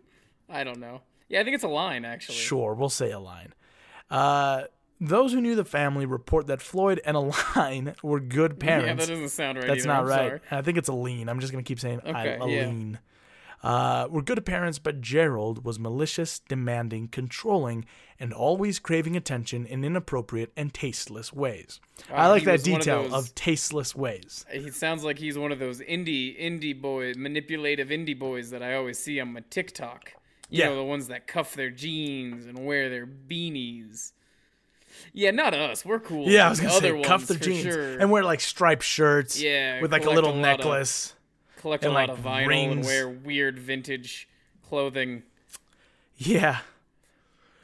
I 0.48 0.64
don't 0.64 0.80
know. 0.80 1.02
Yeah, 1.28 1.40
I 1.40 1.44
think 1.44 1.54
it's 1.54 1.62
a 1.64 1.68
line 1.68 2.04
actually. 2.04 2.34
Sure, 2.38 2.74
we'll 2.74 2.88
say 2.88 3.12
a 3.12 3.20
line. 3.20 3.52
Uh, 4.10 4.62
those 5.00 5.32
who 5.32 5.40
knew 5.40 5.54
the 5.54 5.64
family 5.64 6.04
report 6.06 6.48
that 6.48 6.60
Floyd 6.60 7.00
and 7.04 7.16
Aline 7.54 7.94
were 8.02 8.18
good 8.18 8.58
parents. 8.58 8.86
Yeah, 8.88 8.94
that 8.94 9.08
doesn't 9.08 9.28
sound 9.28 9.58
right. 9.58 9.66
That's 9.68 9.80
either. 9.80 9.88
not 9.88 10.00
I'm 10.00 10.06
right. 10.08 10.16
sorry. 10.16 10.40
I 10.50 10.62
think 10.62 10.78
it's 10.78 10.88
a 10.88 10.92
lean. 10.94 11.28
I'm 11.28 11.38
just 11.38 11.52
gonna 11.52 11.62
keep 11.62 11.78
saying 11.78 12.00
Okay, 12.04 12.38
a 12.40 12.48
yeah. 12.48 12.64
Uh, 13.62 14.06
were 14.10 14.22
good 14.22 14.44
parents, 14.46 14.78
but 14.78 15.00
Gerald 15.00 15.64
was 15.64 15.78
malicious, 15.78 16.38
demanding, 16.38 17.08
controlling, 17.08 17.84
and 18.18 18.32
always 18.32 18.78
craving 18.78 19.16
attention 19.16 19.66
in 19.66 19.84
inappropriate 19.84 20.52
and 20.56 20.72
tasteless 20.72 21.32
ways. 21.32 21.80
I 22.12 22.28
like 22.28 22.44
that 22.44 22.50
one 22.50 22.58
of 22.58 22.64
detail 22.64 23.02
those- 23.04 23.12
of 23.28 23.34
tasteless 23.34 23.94
ways. 23.94 24.46
He 24.50 24.70
sounds 24.70 25.04
like 25.04 25.18
he's 25.18 25.36
one 25.36 25.52
of 25.52 25.58
those 25.58 25.80
indie 25.80 26.40
indie 26.40 26.78
boy 26.80 27.12
manipulative 27.16 27.88
indie 27.88 28.18
boys 28.18 28.50
that 28.50 28.62
I 28.62 28.74
always 28.74 28.98
see 28.98 29.20
on 29.20 29.32
my 29.34 29.42
TikTok. 29.50 30.12
You 30.48 30.60
Yeah. 30.60 30.66
know, 30.70 30.76
the 30.76 30.84
ones 30.84 31.08
that 31.08 31.26
cuff 31.26 31.54
their 31.54 31.70
jeans 31.70 32.46
and 32.46 32.64
wear 32.66 32.88
their 32.88 33.06
beanies. 33.06 34.12
Yeah, 35.12 35.30
not 35.30 35.54
us. 35.54 35.84
We're 35.84 36.00
cool. 36.00 36.28
Yeah, 36.28 36.46
I 36.46 36.50
was 36.50 36.60
gonna 36.60 36.74
other 36.74 36.96
say 36.96 37.02
cuff 37.02 37.26
their 37.26 37.38
jeans 37.38 37.62
sure. 37.62 37.98
and 37.98 38.10
wear 38.10 38.24
like 38.24 38.40
striped 38.40 38.82
shirts. 38.82 39.40
Yeah, 39.40 39.80
with 39.80 39.92
like 39.92 40.04
a 40.04 40.10
little 40.10 40.32
a 40.32 40.34
lot 40.34 40.60
of- 40.60 41.14
collect 41.60 41.84
a 41.84 41.88
lot 41.90 42.08
like, 42.08 42.18
of 42.18 42.24
vinyl 42.24 42.72
and 42.72 42.84
wear 42.84 43.08
weird 43.08 43.58
vintage 43.58 44.28
clothing. 44.62 45.22
Yeah, 46.16 46.60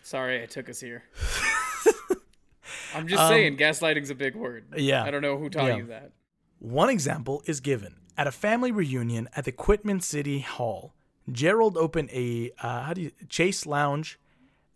Sorry, 0.07 0.41
I 0.41 0.47
took 0.47 0.71
us 0.71 0.79
here. 0.79 1.03
I'm 2.95 3.09
just 3.09 3.27
saying, 3.27 3.57
gaslighting's 3.57 4.11
a 4.11 4.15
big 4.15 4.37
word. 4.37 4.67
Um, 4.73 4.79
yeah. 4.79 5.03
I 5.03 5.11
don't 5.11 5.21
know 5.21 5.37
who 5.37 5.51
taught 5.51 5.67
Yeah. 5.67 5.77
you 5.79 5.87
that. 5.87 6.13
One 6.61 6.89
example 6.89 7.43
is 7.47 7.59
given 7.59 7.97
at 8.17 8.29
a 8.29 8.31
family 8.31 8.71
reunion 8.71 9.29
at 9.35 9.45
the 9.47 9.51
Quitman 9.51 10.01
City 10.01 10.39
Hall. 10.39 10.95
Gerald 11.33 11.77
opened 11.77 12.11
a 12.13 12.53
uh, 12.63 12.83
how 12.83 12.95
do 12.95 13.01
you 13.03 13.11
Chaise 13.29 13.67
Lounge, 13.67 14.21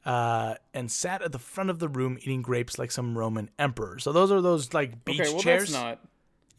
uh, 0.04 0.56
and 0.74 0.90
sat 0.90 1.22
at 1.22 1.30
the 1.30 1.38
front 1.38 1.70
of 1.70 1.78
the 1.78 1.88
room 1.88 2.18
eating 2.20 2.42
grapes 2.42 2.76
like 2.76 2.90
some 2.90 3.16
Roman 3.16 3.50
emperor. 3.56 4.00
So 4.00 4.12
those 4.12 4.32
are 4.32 4.40
those 4.40 4.74
like 4.74 5.04
beach 5.04 5.20
Okay, 5.20 5.30
well 5.30 5.40
chairs. 5.40 5.70
that's 5.70 5.72
not. 5.72 6.00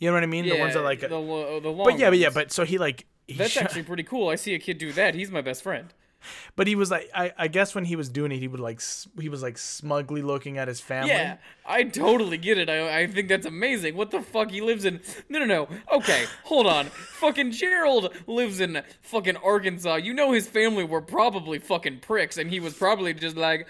You 0.02 0.10
know 0.10 0.16
what 0.16 0.24
I 0.24 0.26
mean? 0.26 0.46
Yeah, 0.46 0.56
the 0.56 0.60
ones 0.60 0.74
that 0.74 0.82
like. 0.82 1.04
Uh, 1.04 1.10
the, 1.10 1.18
lo- 1.18 1.58
uh, 1.58 1.60
the 1.60 1.70
long 1.70 1.86
but 1.86 2.00
yeah, 2.00 2.10
but 2.10 2.18
yeah, 2.18 2.32
but 2.32 2.52
so 2.52 2.66
he 2.66 2.78
like. 2.78 3.06
He 3.28 3.36
That's 3.36 3.56
actually 3.56 3.84
pretty 3.84 4.04
cool. 4.04 4.28
I 4.30 4.36
see 4.36 4.56
a 4.56 4.60
kid 4.60 4.80
do 4.80 4.92
that. 4.94 5.14
He's 5.16 5.32
my 5.32 5.42
best 5.42 5.62
friend. 5.64 5.94
But 6.56 6.68
he 6.68 6.76
was 6.76 6.92
like, 6.92 7.10
I, 7.16 7.32
I 7.36 7.48
guess 7.48 7.74
when 7.74 7.86
he 7.86 7.96
was 7.96 8.08
doing 8.08 8.32
it, 8.32 8.38
he 8.38 8.48
would 8.48 8.60
like, 8.60 8.80
he 9.20 9.28
was 9.28 9.42
like 9.42 9.58
smugly 9.58 10.22
looking 10.22 10.60
at 10.60 10.68
his 10.68 10.80
family. 10.80 11.10
Yeah, 11.10 11.38
I 11.66 11.84
totally 11.84 12.38
get 12.38 12.60
it. 12.60 12.70
I, 12.70 13.00
I 13.00 13.08
think 13.08 13.28
that's 13.28 13.48
amazing. 13.48 13.96
What 13.96 14.12
the 14.12 14.22
fuck? 14.22 14.52
He 14.52 14.62
lives 14.62 14.86
in. 14.86 15.02
No, 15.30 15.40
no, 15.40 15.46
no. 15.46 15.68
Okay, 15.92 16.26
hold 16.44 16.68
on. 16.68 16.86
Fucking 16.88 17.52
Gerald 17.52 18.14
lives 18.28 18.60
in 18.60 18.84
fucking 19.02 19.38
Arkansas. 19.38 19.96
You 19.96 20.14
know 20.14 20.32
his 20.32 20.48
family 20.48 20.84
were 20.84 21.02
probably 21.02 21.58
fucking 21.58 22.02
pricks, 22.02 22.38
and 22.38 22.52
he 22.52 22.60
was 22.60 22.76
probably 22.76 23.16
just 23.16 23.36
like, 23.36 23.68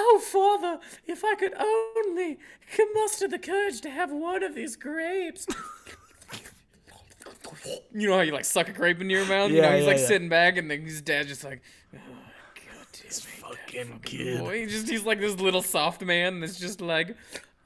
Oh, 0.00 0.20
father, 0.20 0.78
if 1.06 1.24
I 1.24 1.34
could 1.34 1.54
only 1.54 2.38
muster 2.94 3.26
the 3.26 3.38
courage 3.38 3.80
to 3.80 3.90
have 3.90 4.12
one 4.12 4.44
of 4.44 4.54
these 4.54 4.76
grapes. 4.76 5.44
You 7.94 8.08
know 8.08 8.14
how 8.16 8.22
you 8.22 8.32
like 8.32 8.44
suck 8.44 8.68
a 8.68 8.72
grape 8.72 9.00
into 9.00 9.14
your 9.14 9.26
mouth? 9.26 9.50
you 9.50 9.56
Yeah, 9.56 9.70
know, 9.70 9.76
he's 9.76 9.86
yeah, 9.86 9.86
like 9.86 9.98
yeah. 9.98 10.06
sitting 10.06 10.28
back, 10.28 10.56
and 10.56 10.70
then 10.70 10.82
his 10.82 11.02
dad's 11.02 11.28
just 11.28 11.44
like, 11.44 11.62
oh, 11.94 11.98
God 12.54 12.86
damn 12.92 13.10
it. 13.10 13.26
Fucking 13.40 14.00
kid. 14.04 14.38
Boy, 14.40 14.60
he 14.60 14.66
just 14.66 14.88
he's 14.88 15.04
like 15.04 15.20
this 15.20 15.40
little 15.40 15.62
soft 15.62 16.02
man 16.02 16.40
that's 16.40 16.58
just 16.58 16.80
like, 16.80 17.16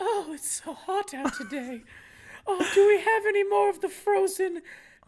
oh, 0.01 0.31
it's 0.35 0.63
so 0.63 0.73
hot 0.75 1.13
out 1.15 1.35
today. 1.35 1.83
Oh, 2.47 2.67
do 2.75 2.87
we 2.89 2.99
have 3.01 3.27
any 3.27 3.45
more 3.45 3.71
of 3.71 3.81
the 3.81 3.89
frozen 3.89 4.63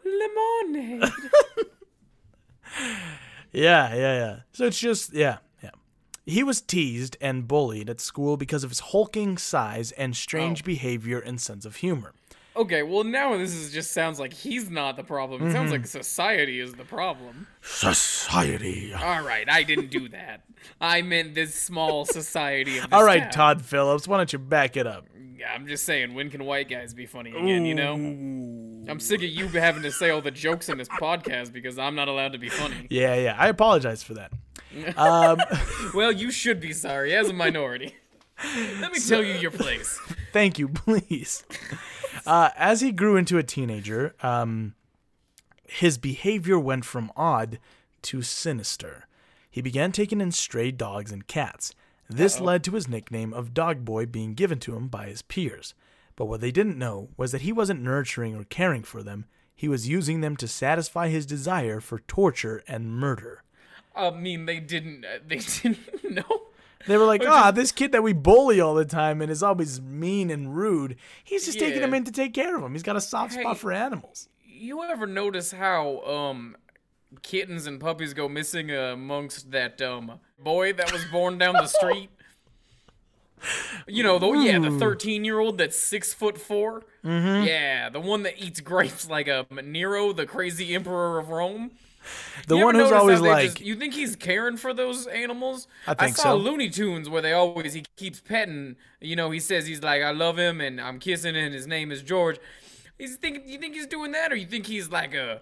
lemonade? 0.05 1.03
Yeah, 3.53 3.95
yeah, 3.95 4.19
yeah. 4.19 4.37
So 4.53 4.67
it's 4.67 4.79
just 4.79 5.13
yeah, 5.15 5.39
yeah. 5.39 5.39
He 6.27 6.43
was 6.43 6.61
teased 6.63 7.17
and 7.21 7.47
bullied 7.47 7.91
at 7.91 8.01
school 8.01 8.37
because 8.37 8.65
of 8.65 8.71
his 8.71 8.81
hulking 8.81 9.37
size 9.37 9.93
and 9.93 10.17
strange 10.17 10.63
Oh. 10.63 10.65
behavior 10.67 11.19
and 11.19 11.41
sense 11.41 11.65
of 11.67 11.77
humor. 11.77 12.13
Okay, 12.57 12.83
well 12.83 13.05
now 13.05 13.37
this 13.37 13.55
is 13.55 13.73
just 13.73 13.93
sounds 13.93 14.19
like 14.21 14.33
he's 14.33 14.71
not 14.71 14.97
the 14.97 15.05
problem. 15.05 15.43
It 15.43 15.45
Mm-hmm. 15.47 15.55
sounds 15.55 15.73
like 15.73 15.87
society 15.87 16.61
is 16.61 16.75
the 16.75 16.85
problem. 16.85 17.47
Society. 17.63 18.93
All 18.95 19.23
right, 19.23 19.49
I 19.49 19.63
didn't 19.63 19.91
do 19.91 20.09
that. 20.11 20.43
I 20.81 21.03
meant 21.03 21.35
this 21.35 21.55
small 21.55 22.05
society 22.05 22.79
of 22.79 22.85
this 22.91 22.93
All 22.93 23.05
right, 23.05 23.23
town. 23.25 23.31
Todd 23.33 23.63
Phillips, 23.65 24.09
why 24.09 24.17
don't 24.17 24.33
you 24.33 24.39
back 24.39 24.77
it 24.77 24.87
up? 24.87 25.07
I'm 25.47 25.67
just 25.67 25.85
saying, 25.85 26.15
when 26.15 26.31
can 26.31 26.45
white 26.45 26.71
guys 26.71 26.95
be 26.95 27.05
funny 27.05 27.31
again? 27.31 27.67
You 27.67 27.75
know, 27.75 27.93
I'm 28.91 28.99
sick 28.99 29.19
of 29.23 29.29
you 29.29 29.47
having 29.49 29.83
to 29.83 29.93
say 29.93 30.09
all 30.09 30.23
the 30.23 30.31
jokes 30.31 30.71
in 30.71 30.79
this 30.79 30.89
podcast 30.89 31.53
because 31.53 31.79
I'm 31.79 31.95
not 31.95 32.09
allowed 32.09 32.33
to 32.33 32.39
be 32.39 32.49
funny. 32.49 32.87
Yeah, 32.89 33.15
yeah. 33.17 33.37
I 33.39 33.49
apologize 33.49 34.03
for 34.03 34.15
that. 34.15 34.33
Um, 34.97 35.39
Well, 35.95 36.11
you 36.11 36.31
should 36.33 36.61
be 36.61 36.73
sorry 36.73 37.15
as 37.15 37.29
a 37.29 37.33
minority. 37.33 37.95
Let 38.81 38.93
me 38.93 38.99
tell 39.01 39.23
you 39.23 39.35
your 39.35 39.51
place. 39.51 40.01
thank 40.33 40.59
you, 40.59 40.69
please. 40.69 41.45
Uh, 42.27 42.51
as 42.57 42.81
he 42.81 42.93
grew 42.93 43.17
into 43.17 43.39
a 43.39 43.43
teenager, 43.43 44.15
um, 44.23 44.75
his 45.65 45.99
behavior 45.99 46.59
went 46.59 46.85
from 46.85 47.13
odd 47.17 47.59
to 48.03 48.23
sinister. 48.23 49.07
He 49.51 49.63
began 49.63 49.93
taking 49.93 50.21
in 50.21 50.33
stray 50.33 50.71
dogs 50.71 51.13
and 51.13 51.27
cats. 51.27 51.75
This 52.09 52.41
led 52.41 52.63
to 52.65 52.73
his 52.73 52.89
nickname 52.89 53.33
of 53.33 53.55
Dog 53.55 53.85
Boy 53.85 54.05
being 54.07 54.35
given 54.35 54.59
to 54.61 54.77
him 54.77 54.89
by 54.89 55.07
his 55.07 55.23
peers. 55.23 55.75
But 56.17 56.27
what 56.27 56.41
they 56.41 56.51
didn't 56.51 56.79
know 56.79 57.09
was 57.17 57.33
that 57.33 57.43
he 57.43 57.53
wasn't 57.53 57.83
nurturing 57.83 58.37
or 58.37 58.45
caring 58.45 58.83
for 58.83 59.03
them. 59.03 59.27
He 59.55 59.69
was 59.69 59.89
using 59.89 60.21
them 60.21 60.37
to 60.37 60.49
satisfy 60.49 61.09
his 61.09 61.27
desire 61.27 61.81
for 61.81 62.01
torture 62.01 62.63
and 62.69 62.91
murder. 62.91 63.43
I 63.97 64.11
mean, 64.11 64.47
they 64.47 64.61
didn't. 64.61 65.05
Uh, 65.05 65.19
they 65.27 65.39
didn't 65.63 66.11
know. 66.11 66.43
They 66.87 66.97
were 66.97 67.07
like, 67.07 67.23
ah, 67.27 67.51
this 67.51 67.73
kid 67.73 67.93
that 67.93 68.03
we 68.03 68.13
bully 68.13 68.61
all 68.61 68.75
the 68.75 68.85
time 68.85 69.23
and 69.23 69.31
is 69.31 69.43
always 69.43 69.81
mean 69.81 70.31
and 70.31 70.57
rude, 70.57 70.97
he's 71.23 71.45
just 71.47 71.59
taking 71.59 71.83
him 71.83 71.95
in 71.95 72.05
to 72.05 72.13
take 72.13 72.35
care 72.35 72.57
of 72.57 72.63
him. 72.63 72.73
He's 72.73 72.83
got 72.83 72.97
a 72.97 73.01
soft 73.01 73.35
spot 73.35 73.59
for 73.59 73.73
animals. 73.73 74.29
You 74.47 74.83
ever 74.85 75.07
notice 75.07 75.53
how 75.53 76.01
um 76.05 76.57
kittens 77.23 77.67
and 77.67 77.81
puppies 77.81 78.13
go 78.15 78.29
missing 78.29 78.71
amongst 78.71 79.51
that 79.53 79.81
um 79.81 80.21
boy 80.39 80.73
that 80.73 80.93
was 80.93 81.05
born 81.07 81.39
down 81.39 81.55
the 81.55 81.67
street? 81.67 82.11
You 83.87 84.03
know, 84.03 84.19
the 84.19 84.31
yeah, 84.33 84.59
the 84.59 84.71
thirteen-year-old 84.71 85.59
that's 85.59 85.79
six 85.79 86.15
foot 86.15 86.39
4 86.39 86.83
Mm-hmm. 87.05 87.47
Yeah, 87.47 87.91
the 87.91 88.01
one 88.01 88.23
that 88.23 88.39
eats 88.39 88.61
grapes 88.61 89.09
like 89.09 89.29
a 89.29 89.47
Nero, 89.63 90.13
the 90.15 90.25
crazy 90.25 90.75
emperor 90.75 91.19
of 91.19 91.29
Rome. 91.29 91.73
The 92.47 92.59
one 92.59 92.75
who's 92.75 92.93
always 92.93 93.21
like, 93.21 93.45
just- 93.55 93.61
you 93.61 93.75
think 93.77 93.95
he's 93.95 94.17
caring 94.17 94.57
for 94.57 94.75
those 94.75 95.07
animals? 95.07 95.67
I 95.87 95.95
think 95.95 96.17
saw 96.17 96.23
so. 96.23 96.37
Looney 96.37 96.69
Tunes 96.69 97.09
where 97.09 97.23
they 97.23 97.33
always 97.33 97.73
he 97.73 97.85
keeps 97.97 98.21
petting. 98.21 98.77
You 99.01 99.17
know, 99.17 99.31
he 99.31 99.41
says 99.41 99.67
he's 99.67 99.83
like, 99.83 100.03
I 100.03 100.11
love 100.11 100.39
him 100.39 100.61
and 100.61 100.81
I'm 100.81 100.99
kissing 100.99 101.37
and 101.37 101.55
his 101.55 101.67
name 101.67 101.91
is 101.91 102.03
George. 102.03 102.39
He's 102.99 103.17
think 103.17 103.45
you 103.47 103.59
think 103.59 103.75
he's 103.75 103.87
doing 103.87 104.13
that 104.13 104.33
or 104.33 104.37
you 104.37 104.47
think 104.47 104.67
he's 104.67 104.91
like 104.91 105.15
a, 105.15 105.41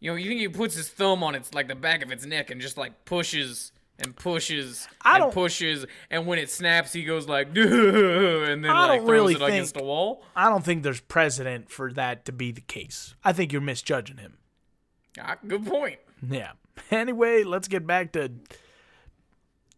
you 0.00 0.10
know, 0.10 0.16
you 0.16 0.28
think 0.28 0.40
he 0.40 0.48
puts 0.48 0.74
his 0.74 0.88
thumb 0.88 1.22
on 1.22 1.34
its 1.34 1.54
like 1.54 1.68
the 1.68 1.74
back 1.74 2.02
of 2.02 2.12
its 2.12 2.26
neck 2.26 2.50
and 2.50 2.60
just 2.60 2.76
like 2.76 3.04
pushes 3.04 3.72
and 3.98 4.16
pushes 4.16 4.88
I 5.02 5.18
and 5.20 5.32
pushes 5.32 5.86
and 6.10 6.26
when 6.26 6.38
it 6.38 6.50
snaps 6.50 6.92
he 6.92 7.04
goes 7.04 7.28
like 7.28 7.48
and 7.56 8.64
then 8.64 8.70
I 8.70 8.86
like 8.88 9.00
throws 9.00 9.10
really 9.10 9.34
it 9.34 9.42
against 9.42 9.74
think- 9.74 9.82
the 9.82 9.86
wall. 9.86 10.24
I 10.36 10.48
don't 10.48 10.64
think 10.64 10.82
there's 10.82 11.00
precedent 11.00 11.70
for 11.70 11.92
that 11.92 12.24
to 12.26 12.32
be 12.32 12.52
the 12.52 12.60
case. 12.60 13.14
I 13.24 13.32
think 13.32 13.52
you're 13.52 13.60
misjudging 13.62 14.18
him. 14.18 14.38
Ah, 15.20 15.36
good 15.46 15.66
point. 15.66 15.98
Yeah. 16.28 16.52
Anyway, 16.90 17.42
let's 17.44 17.68
get 17.68 17.86
back 17.86 18.12
to 18.12 18.30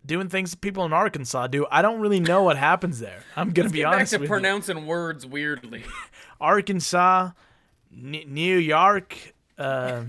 doing 0.07 0.29
things 0.29 0.55
people 0.55 0.85
in 0.85 0.93
Arkansas 0.93 1.49
do. 1.49 1.67
I 1.71 1.83
don't 1.83 2.01
really 2.01 2.21
know 2.21 2.45
what 2.45 2.57
happens 2.57 3.01
there. 3.01 3.25
I'm 3.37 3.51
gonna 3.51 3.69
be 3.69 3.79
Get 3.79 3.85
back 3.87 3.95
honest 3.95 4.13
to 4.13 4.19
with 4.19 4.29
you. 4.29 4.29
pronouncing 4.29 4.87
words 4.87 5.27
weirdly. 5.27 5.83
Arkansas, 6.41 7.31
N- 7.93 8.23
New 8.29 8.57
York, 8.59 9.17
uh, 9.59 10.03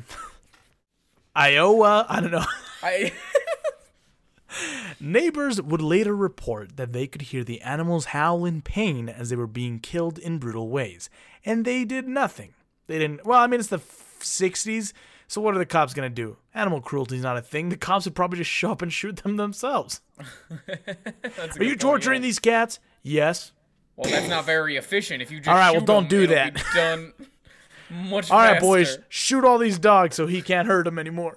Iowa. 1.35 2.05
I 2.07 2.21
don't 2.21 2.31
know. 2.31 2.45
I 2.83 3.11
Neighbors 4.99 5.61
would 5.61 5.81
later 5.81 6.15
report 6.15 6.77
that 6.77 6.93
they 6.93 7.07
could 7.07 7.23
hear 7.23 7.43
the 7.43 7.61
animals 7.61 8.05
howl 8.05 8.45
in 8.45 8.61
pain 8.61 9.09
as 9.09 9.29
they 9.29 9.35
were 9.35 9.47
being 9.47 9.79
killed 9.79 10.17
in 10.17 10.37
brutal 10.37 10.69
ways, 10.69 11.09
and 11.43 11.65
they 11.65 11.83
did 11.83 12.07
nothing. 12.07 12.53
They 12.87 12.99
didn't. 12.99 13.25
Well, 13.25 13.39
I 13.39 13.47
mean, 13.47 13.59
it's 13.59 13.69
the 13.69 13.77
f- 13.77 14.17
'60s, 14.21 14.93
so 15.27 15.41
what 15.41 15.55
are 15.55 15.59
the 15.59 15.65
cops 15.65 15.93
gonna 15.93 16.09
do? 16.09 16.37
Animal 16.53 16.81
cruelty 16.81 17.15
is 17.15 17.23
not 17.23 17.37
a 17.37 17.41
thing. 17.41 17.69
The 17.69 17.77
cops 17.77 18.05
would 18.05 18.15
probably 18.15 18.37
just 18.37 18.51
show 18.51 18.71
up 18.71 18.81
and 18.81 18.91
shoot 18.91 19.17
them 19.17 19.37
themselves. 19.37 20.01
Are 20.19 20.25
you 20.77 21.47
good 21.47 21.59
point, 21.59 21.81
torturing 21.81 22.21
yeah. 22.21 22.27
these 22.27 22.39
cats? 22.39 22.79
Yes. 23.03 23.51
Well, 23.95 24.09
that's 24.09 24.29
not 24.29 24.45
very 24.45 24.75
efficient. 24.77 25.21
If 25.21 25.31
you 25.31 25.39
just 25.39 25.49
All 25.49 25.55
right, 25.55 25.71
well, 25.71 25.81
don't 25.81 26.03
'em, 26.03 26.09
do 26.09 26.27
that. 26.27 26.61
Done 26.73 27.13
much 27.89 28.31
All 28.31 28.39
right, 28.39 28.53
faster. 28.53 28.65
boys, 28.65 28.97
shoot 29.09 29.45
all 29.45 29.57
these 29.57 29.79
dogs 29.79 30.15
so 30.15 30.27
he 30.27 30.41
can't 30.41 30.67
hurt 30.67 30.85
them 30.85 30.99
anymore. 30.99 31.35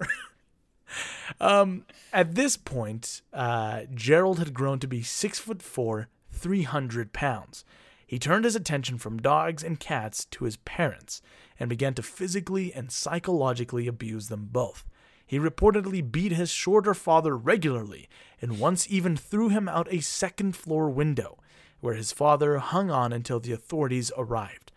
um, 1.39 1.85
at 2.11 2.35
this 2.35 2.57
point, 2.57 3.21
uh, 3.33 3.81
Gerald 3.93 4.39
had 4.39 4.53
grown 4.53 4.79
to 4.79 4.87
be 4.87 5.01
six 5.01 5.39
foot 5.39 5.61
four, 5.61 6.07
three 6.31 6.63
hundred 6.63 7.13
pounds. 7.13 7.63
He 8.05 8.17
turned 8.17 8.45
his 8.45 8.55
attention 8.55 8.97
from 8.97 9.19
dogs 9.19 9.63
and 9.63 9.79
cats 9.79 10.25
to 10.31 10.45
his 10.45 10.57
parents 10.57 11.21
and 11.59 11.69
began 11.69 11.93
to 11.95 12.03
physically 12.03 12.73
and 12.73 12.91
psychologically 12.91 13.87
abuse 13.87 14.29
them 14.29 14.49
both. 14.51 14.85
He 15.25 15.37
reportedly 15.37 16.09
beat 16.09 16.31
his 16.31 16.49
shorter 16.49 16.93
father 16.93 17.37
regularly 17.37 18.09
and 18.41 18.59
once 18.59 18.89
even 18.89 19.15
threw 19.15 19.49
him 19.49 19.67
out 19.67 19.87
a 19.91 19.99
second 19.99 20.55
floor 20.55 20.89
window, 20.89 21.37
where 21.81 21.93
his 21.93 22.11
father 22.11 22.57
hung 22.57 22.89
on 22.89 23.13
until 23.13 23.39
the 23.39 23.51
authorities 23.51 24.11
arrived. 24.17 24.71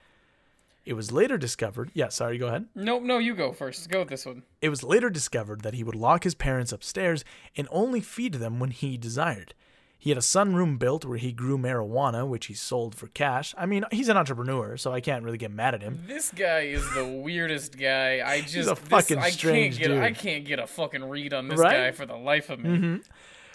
It 0.84 0.94
was 0.94 1.12
later 1.12 1.38
discovered. 1.38 1.90
Yeah, 1.94 2.08
sorry, 2.08 2.38
go 2.38 2.48
ahead. 2.48 2.66
Nope, 2.74 3.04
no, 3.04 3.18
you 3.18 3.34
go 3.34 3.52
first. 3.52 3.88
Go 3.88 4.00
with 4.00 4.08
this 4.08 4.26
one. 4.26 4.42
It 4.60 4.68
was 4.68 4.82
later 4.82 5.10
discovered 5.10 5.60
that 5.60 5.74
he 5.74 5.84
would 5.84 5.94
lock 5.94 6.24
his 6.24 6.34
parents 6.34 6.72
upstairs 6.72 7.24
and 7.56 7.68
only 7.70 8.00
feed 8.00 8.34
them 8.34 8.58
when 8.58 8.72
he 8.72 8.96
desired. 8.96 9.54
He 10.02 10.10
had 10.10 10.18
a 10.18 10.20
sunroom 10.20 10.80
built 10.80 11.04
where 11.04 11.16
he 11.16 11.30
grew 11.30 11.56
marijuana, 11.56 12.26
which 12.26 12.46
he 12.46 12.54
sold 12.54 12.96
for 12.96 13.06
cash. 13.06 13.54
I 13.56 13.66
mean, 13.66 13.84
he's 13.92 14.08
an 14.08 14.16
entrepreneur, 14.16 14.76
so 14.76 14.90
I 14.92 15.00
can't 15.00 15.22
really 15.24 15.38
get 15.38 15.52
mad 15.52 15.76
at 15.76 15.80
him. 15.82 16.02
This 16.08 16.32
guy 16.34 16.62
is 16.62 16.82
the 16.92 17.04
weirdest 17.06 17.78
guy. 17.78 18.20
I 18.26 18.40
just 18.40 18.68
a 18.68 18.74
this- 18.74 18.78
fucking 18.88 19.18
I 19.18 19.30
can't 19.30 19.78
get 19.78 19.92
I 19.92 20.10
can't 20.10 20.44
get 20.44 20.58
a 20.58 20.66
fucking 20.66 21.04
read 21.04 21.32
on 21.32 21.46
this 21.46 21.60
Right? 21.60 21.72
Mm-hmm. 21.72 21.84
guy 21.84 21.90
for 21.92 22.04
the 22.06 22.16
life 22.16 22.50
of 22.50 22.58
me. 22.58 22.98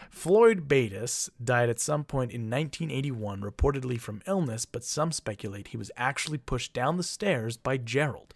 Floyd 0.10 0.70
Bates 0.70 1.30
died 1.44 1.68
at 1.68 1.82
some 1.82 2.06
point 2.06 2.32
in 2.32 2.50
1981, 2.50 3.42
reportedly 3.42 4.00
from 4.00 4.22
illness, 4.26 4.64
but 4.64 4.86
some 4.86 5.12
speculate 5.12 5.68
he 5.68 5.78
was 5.78 5.92
actually 5.98 6.38
pushed 6.38 6.72
down 6.72 6.96
the 6.96 7.04
stairs 7.04 7.58
by 7.58 7.76
Gerald. 7.76 8.34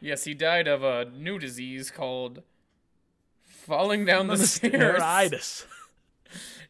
Yes, 0.00 0.24
he 0.24 0.32
died 0.32 0.66
of 0.66 0.82
a 0.82 1.04
new 1.14 1.38
disease 1.38 1.90
called 1.90 2.42
falling 3.44 4.06
down 4.06 4.28
the, 4.28 4.38
stairs. 4.46 4.98
Stairitis. 4.98 5.66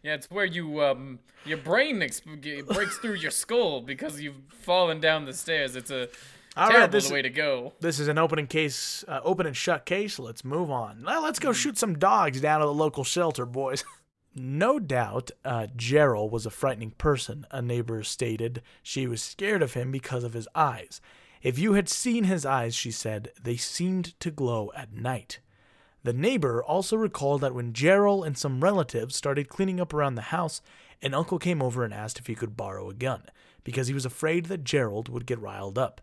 Yeah, 0.03 0.15
it's 0.15 0.31
where 0.31 0.45
you 0.45 0.83
um 0.83 1.19
your 1.45 1.59
brain 1.59 2.03
ex- 2.03 2.21
breaks 2.21 2.99
through 2.99 3.15
your 3.15 3.31
skull 3.31 3.81
because 3.81 4.21
you've 4.21 4.41
fallen 4.49 5.01
down 5.01 5.25
the 5.25 5.33
stairs. 5.33 5.77
It's 5.77 5.91
a 5.91 6.09
All 6.57 6.67
right, 6.69 6.73
terrible 6.73 6.93
this- 6.93 7.11
way 7.11 7.23
to 7.23 7.31
go. 7.31 7.73
This 7.81 7.99
is 8.01 8.09
an 8.09 8.19
opening 8.19 8.47
case, 8.47 9.05
uh, 9.09 9.21
open 9.23 9.47
and 9.47 9.57
shut 9.57 9.85
case. 9.87 10.19
Let's 10.19 10.45
move 10.45 10.71
on. 10.71 11.03
Now 11.03 11.23
let's 11.23 11.39
go 11.39 11.53
shoot 11.53 11.79
some 11.79 11.99
dogs 11.99 12.41
down 12.41 12.63
at 12.63 12.67
the 12.67 12.73
local 12.75 13.05
shelter, 13.05 13.45
boys. 13.47 13.85
no 14.35 14.79
doubt, 14.79 15.31
uh, 15.45 15.67
Gerald 15.77 16.33
was 16.33 16.47
a 16.47 16.51
frightening 16.51 16.93
person. 16.93 17.47
A 17.51 17.61
neighbor 17.61 18.03
stated 18.03 18.63
she 18.83 19.07
was 19.07 19.23
scared 19.23 19.63
of 19.63 19.75
him 19.75 19.91
because 19.91 20.25
of 20.25 20.33
his 20.35 20.49
eyes. 20.55 21.01
If 21.43 21.59
you 21.59 21.73
had 21.73 21.89
seen 21.89 22.25
his 22.25 22.45
eyes, 22.45 22.75
she 22.75 22.91
said, 22.91 23.31
they 23.43 23.57
seemed 23.57 24.19
to 24.21 24.31
glow 24.31 24.71
at 24.77 24.93
night. 24.93 25.39
The 26.03 26.13
neighbor 26.13 26.63
also 26.63 26.97
recalled 26.97 27.43
that 27.43 27.55
when 27.55 27.73
Gerald 27.73 28.25
and 28.27 28.37
some 28.37 28.63
relatives 28.63 29.15
started 29.17 29.49
cleaning 29.49 29.81
up 29.81 29.93
around 29.93 30.15
the 30.15 30.23
house, 30.23 30.63
an 31.03 31.15
uncle 31.15 31.39
came 31.39 31.63
over 31.63 31.85
and 31.85 31.93
asked 31.93 32.19
if 32.19 32.27
he 32.27 32.35
could 32.35 32.57
borrow 32.57 32.89
a 32.91 32.95
gun 32.95 33.25
because 33.65 33.89
he 33.89 33.95
was 33.95 34.07
afraid 34.07 34.47
that 34.47 34.65
Gerald 34.65 35.09
would 35.09 35.27
get 35.27 35.39
riled 35.41 35.79
up. 35.79 36.01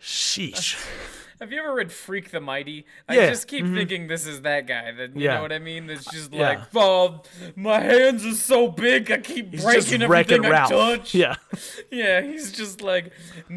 Sheesh. 0.00 0.76
Have 1.40 1.50
you 1.50 1.58
ever 1.60 1.74
read 1.74 1.90
Freak 1.90 2.30
the 2.30 2.40
Mighty? 2.40 2.86
I 3.08 3.16
Yeah, 3.16 3.30
just 3.30 3.48
keep 3.48 3.64
mm-hmm. 3.64 3.74
thinking 3.74 4.06
this 4.06 4.26
is 4.26 4.42
that 4.42 4.66
guy. 4.68 4.92
That 4.92 5.16
you 5.16 5.24
Yeah. 5.24 5.36
know 5.36 5.42
what 5.42 5.52
I 5.52 5.58
mean? 5.58 5.88
That's 5.88 6.04
just 6.04 6.32
Yeah. 6.32 6.50
like, 6.50 6.60
oh, 6.74 7.22
my 7.56 7.80
hands 7.80 8.24
are 8.24 8.34
so 8.34 8.68
big, 8.68 9.10
I 9.10 9.18
keep 9.18 9.50
He's 9.52 9.64
breaking 9.64 10.02
everything 10.02 10.46
I 10.46 10.50
Ralph. 10.50 10.70
touch. 10.70 11.14
Yeah. 11.14 11.34
yeah. 11.90 12.20
He's 12.20 12.52
just 12.52 12.80
like, 12.80 13.12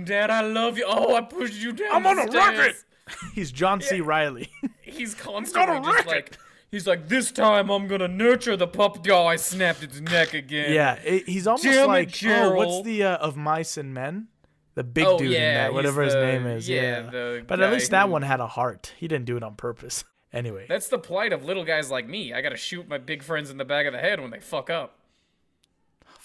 Dad, 0.06 0.32
I 0.32 0.42
love 0.42 0.78
you. 0.80 0.86
Oh, 0.88 1.16
I 1.16 1.22
pushed 1.22 1.54
you 1.62 1.74
down. 1.74 1.90
I'm 1.94 2.08
on 2.08 2.18
a 2.18 2.26
rocket. 2.32 2.76
He's 3.34 3.52
John 3.52 3.82
C. 3.82 4.02
Reilly. 4.02 4.50
He's 4.82 5.14
constantly 5.16 5.76
gonna 5.80 5.94
just 5.94 6.08
like, 6.08 6.38
he's 6.72 6.88
like, 6.88 7.08
this 7.08 7.32
time 7.32 7.70
I'm 7.70 7.88
gonna 7.88 8.08
nurture 8.08 8.58
the 8.58 8.68
pup. 8.68 9.06
Oh, 9.10 9.26
I 9.28 9.36
snapped 9.36 9.84
its 9.84 10.00
neck 10.00 10.34
again. 10.34 10.74
yeah, 10.74 10.96
it- 11.04 11.28
he's 11.28 11.48
almost 11.48 11.66
it, 11.66 11.86
like 11.88 12.16
oh, 12.26 12.54
what's 12.56 12.86
the 12.86 13.04
uh, 13.04 13.18
of 13.18 13.38
mice 13.38 13.78
and 13.78 13.94
men? 13.94 14.28
The 14.74 14.84
big 14.84 15.06
Oh, 15.06 15.18
dude 15.18 15.32
in 15.32 15.42
that, 15.42 15.68
he's 15.70 15.74
whatever 15.76 16.02
his 16.04 16.16
name 16.16 16.46
is. 16.48 16.68
yeah, 16.68 17.10
Yeah, 17.14 17.40
but 17.48 17.62
at 17.62 17.72
least 17.72 17.92
that 17.92 18.10
one 18.10 18.24
had 18.24 18.42
a 18.42 18.48
heart. 18.48 18.94
He 18.98 19.08
didn't 19.08 19.24
do 19.26 19.38
it 19.38 19.44
on 19.44 19.56
purpose. 19.56 20.04
Anyway, 20.34 20.66
That's 20.68 20.90
the 20.90 20.98
plight 21.00 21.32
of 21.32 21.46
little 21.46 21.64
guys 21.64 21.90
like 21.90 22.10
me. 22.10 22.34
I 22.34 22.42
gotta 22.42 22.58
shoot 22.58 22.90
my 22.90 22.98
big 22.98 23.24
friends 23.24 23.50
in 23.50 23.56
the 23.56 23.64
back 23.64 23.86
of 23.86 23.94
the 23.94 24.00
head 24.00 24.20
when 24.20 24.32
they 24.32 24.42
fuck 24.42 24.70
up. 24.70 24.98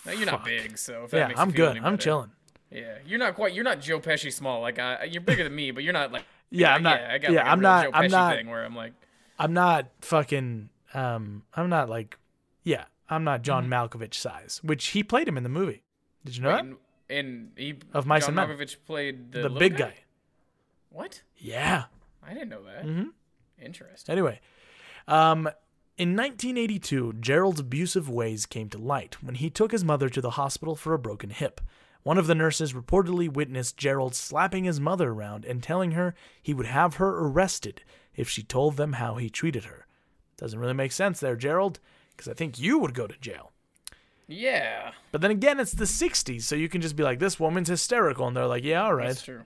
Now, 0.05 0.11
you're 0.11 0.27
not 0.27 0.45
big, 0.45 0.77
so 0.79 1.05
if 1.05 1.13
that 1.13 1.31
yeah, 1.31 1.41
I'm 1.41 1.53
good. 1.53 1.77
I'm 1.77 1.83
better. 1.83 1.97
chilling. 1.97 2.31
Yeah, 2.73 2.99
you're 3.07 3.21
not 3.21 3.37
quite. 3.37 3.55
You're 3.55 3.63
not 3.63 3.81
Joe 3.81 4.01
Pesci 4.01 4.33
small. 4.33 4.63
Like 4.63 4.81
I, 4.81 5.05
you're 5.05 5.21
bigger 5.21 5.45
than 5.45 5.55
me, 5.55 5.71
but 5.71 5.85
you're 5.85 5.93
not 5.93 6.11
like. 6.11 6.25
Yeah, 6.51 6.75
I'm 6.75 6.83
not- 6.83 7.01
Yeah, 7.01 7.13
I 7.13 7.19
got 7.19 7.33
yeah, 7.33 7.43
like 7.43 7.53
I'm 7.53 7.61
not- 7.61 7.85
Joe 7.85 7.91
I'm 7.95 8.05
Pesci 8.05 8.11
not- 8.11 8.35
thing 8.37 8.51
where 8.51 8.65
I'm 8.65 8.75
like, 8.77 8.93
I'm 9.39 9.53
not 9.55 9.87
fucking. 10.01 10.69
Um, 10.93 11.45
I'm 11.55 11.71
not 11.71 11.89
like, 11.89 12.19
yeah, 12.65 12.85
I'm 13.09 13.25
not 13.25 13.43
John 13.43 13.69
Mm-hmm. 13.71 13.73
Malkovich 13.73 14.15
size, 14.15 14.61
which 14.63 14.89
he 14.89 15.03
played 15.03 15.29
him 15.29 15.37
in 15.37 15.43
the 15.45 15.49
movie. 15.49 15.83
Did 16.25 16.37
you 16.37 16.43
know 16.43 16.51
that? 16.51 16.61
and, 16.61 16.77
and 17.09 17.51
he 17.57 17.77
Of 17.95 18.05
Mice 18.07 18.27
John 18.27 18.39
and 18.39 18.49
Men. 18.49 18.59
Malkovich 18.59 18.77
played 18.85 19.33
the, 19.33 19.43
The 19.43 19.51
big 19.51 19.77
guy. 19.77 19.95
What? 20.91 21.23
Yeah. 21.37 21.85
I 22.27 22.35
didn't 22.35 22.49
know 22.51 22.65
that. 22.65 22.85
Mm-hmm. 22.85 23.09
Interesting. 23.63 24.13
Anyway, 24.13 24.41
um, 25.09 25.49
in 25.97 26.17
1982, 26.17 27.15
Gerald's 27.21 27.61
abusive 27.61 28.09
ways 28.09 28.47
came 28.47 28.69
to 28.71 28.79
light 28.79 29.23
when 29.23 29.37
he 29.37 29.49
took 29.51 29.73
his 29.73 29.85
mother 29.85 30.09
to 30.09 30.21
the 30.21 30.31
hospital 30.31 30.75
for 30.77 30.93
a 30.95 30.99
broken 30.99 31.31
hip. 31.31 31.61
One 32.03 32.19
of 32.19 32.27
the 32.27 32.35
nurses 32.35 32.73
reportedly 32.73 33.31
witnessed 33.31 33.77
Gerald 33.77 34.15
slapping 34.15 34.65
his 34.65 34.81
mother 34.81 35.11
around 35.11 35.45
and 35.45 35.63
telling 35.63 35.93
her 35.93 36.15
he 36.43 36.55
would 36.55 36.67
have 36.67 36.95
her 36.95 37.19
arrested 37.19 37.83
if 38.17 38.29
she 38.29 38.43
told 38.43 38.77
them 38.77 38.95
how 38.95 39.17
he 39.17 39.29
treated 39.29 39.65
her. 39.65 39.87
Doesn't 40.37 40.59
really 40.59 40.73
make 40.73 40.93
sense 40.93 41.21
there, 41.21 41.37
Gerald, 41.37 41.79
because 42.11 42.29
I 42.29 42.35
think 42.35 42.59
you 42.59 42.79
would 42.79 42.95
go 42.95 43.07
to 43.07 43.19
jail. 43.21 43.53
Yeah, 44.27 44.93
But 45.11 45.23
then 45.23 45.33
again, 45.33 45.59
it's 45.59 45.73
the 45.73 45.87
60s, 45.87 46.43
so 46.43 46.55
you 46.55 46.69
can 46.69 46.81
just 46.81 46.95
be 46.95 47.03
like, 47.03 47.19
this 47.19 47.41
woman's 47.41 47.69
hysterical. 47.69 48.29
And 48.29 48.37
they're 48.37 48.47
like, 48.47 48.63
yeah, 48.63 48.85
all 48.85 48.95
right. 48.95 49.09
that's 49.09 49.23
true. 49.23 49.43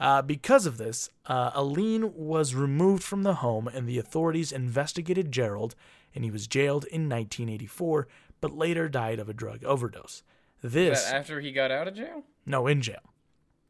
Uh, 0.00 0.20
because 0.20 0.66
of 0.66 0.78
this, 0.78 1.10
uh, 1.26 1.52
Aline 1.54 2.12
was 2.14 2.56
removed 2.56 3.04
from 3.04 3.22
the 3.22 3.34
home, 3.34 3.68
and 3.68 3.88
the 3.88 3.98
authorities 3.98 4.50
investigated 4.50 5.30
Gerald, 5.30 5.76
and 6.12 6.24
he 6.24 6.30
was 6.32 6.48
jailed 6.48 6.84
in 6.86 7.08
1984, 7.08 8.08
but 8.40 8.56
later 8.56 8.88
died 8.88 9.20
of 9.20 9.28
a 9.28 9.32
drug 9.32 9.62
overdose. 9.64 10.24
This, 10.72 11.10
after 11.10 11.40
he 11.40 11.52
got 11.52 11.70
out 11.70 11.88
of 11.88 11.94
jail. 11.94 12.22
no, 12.46 12.66
in 12.66 12.80
jail. 12.80 13.00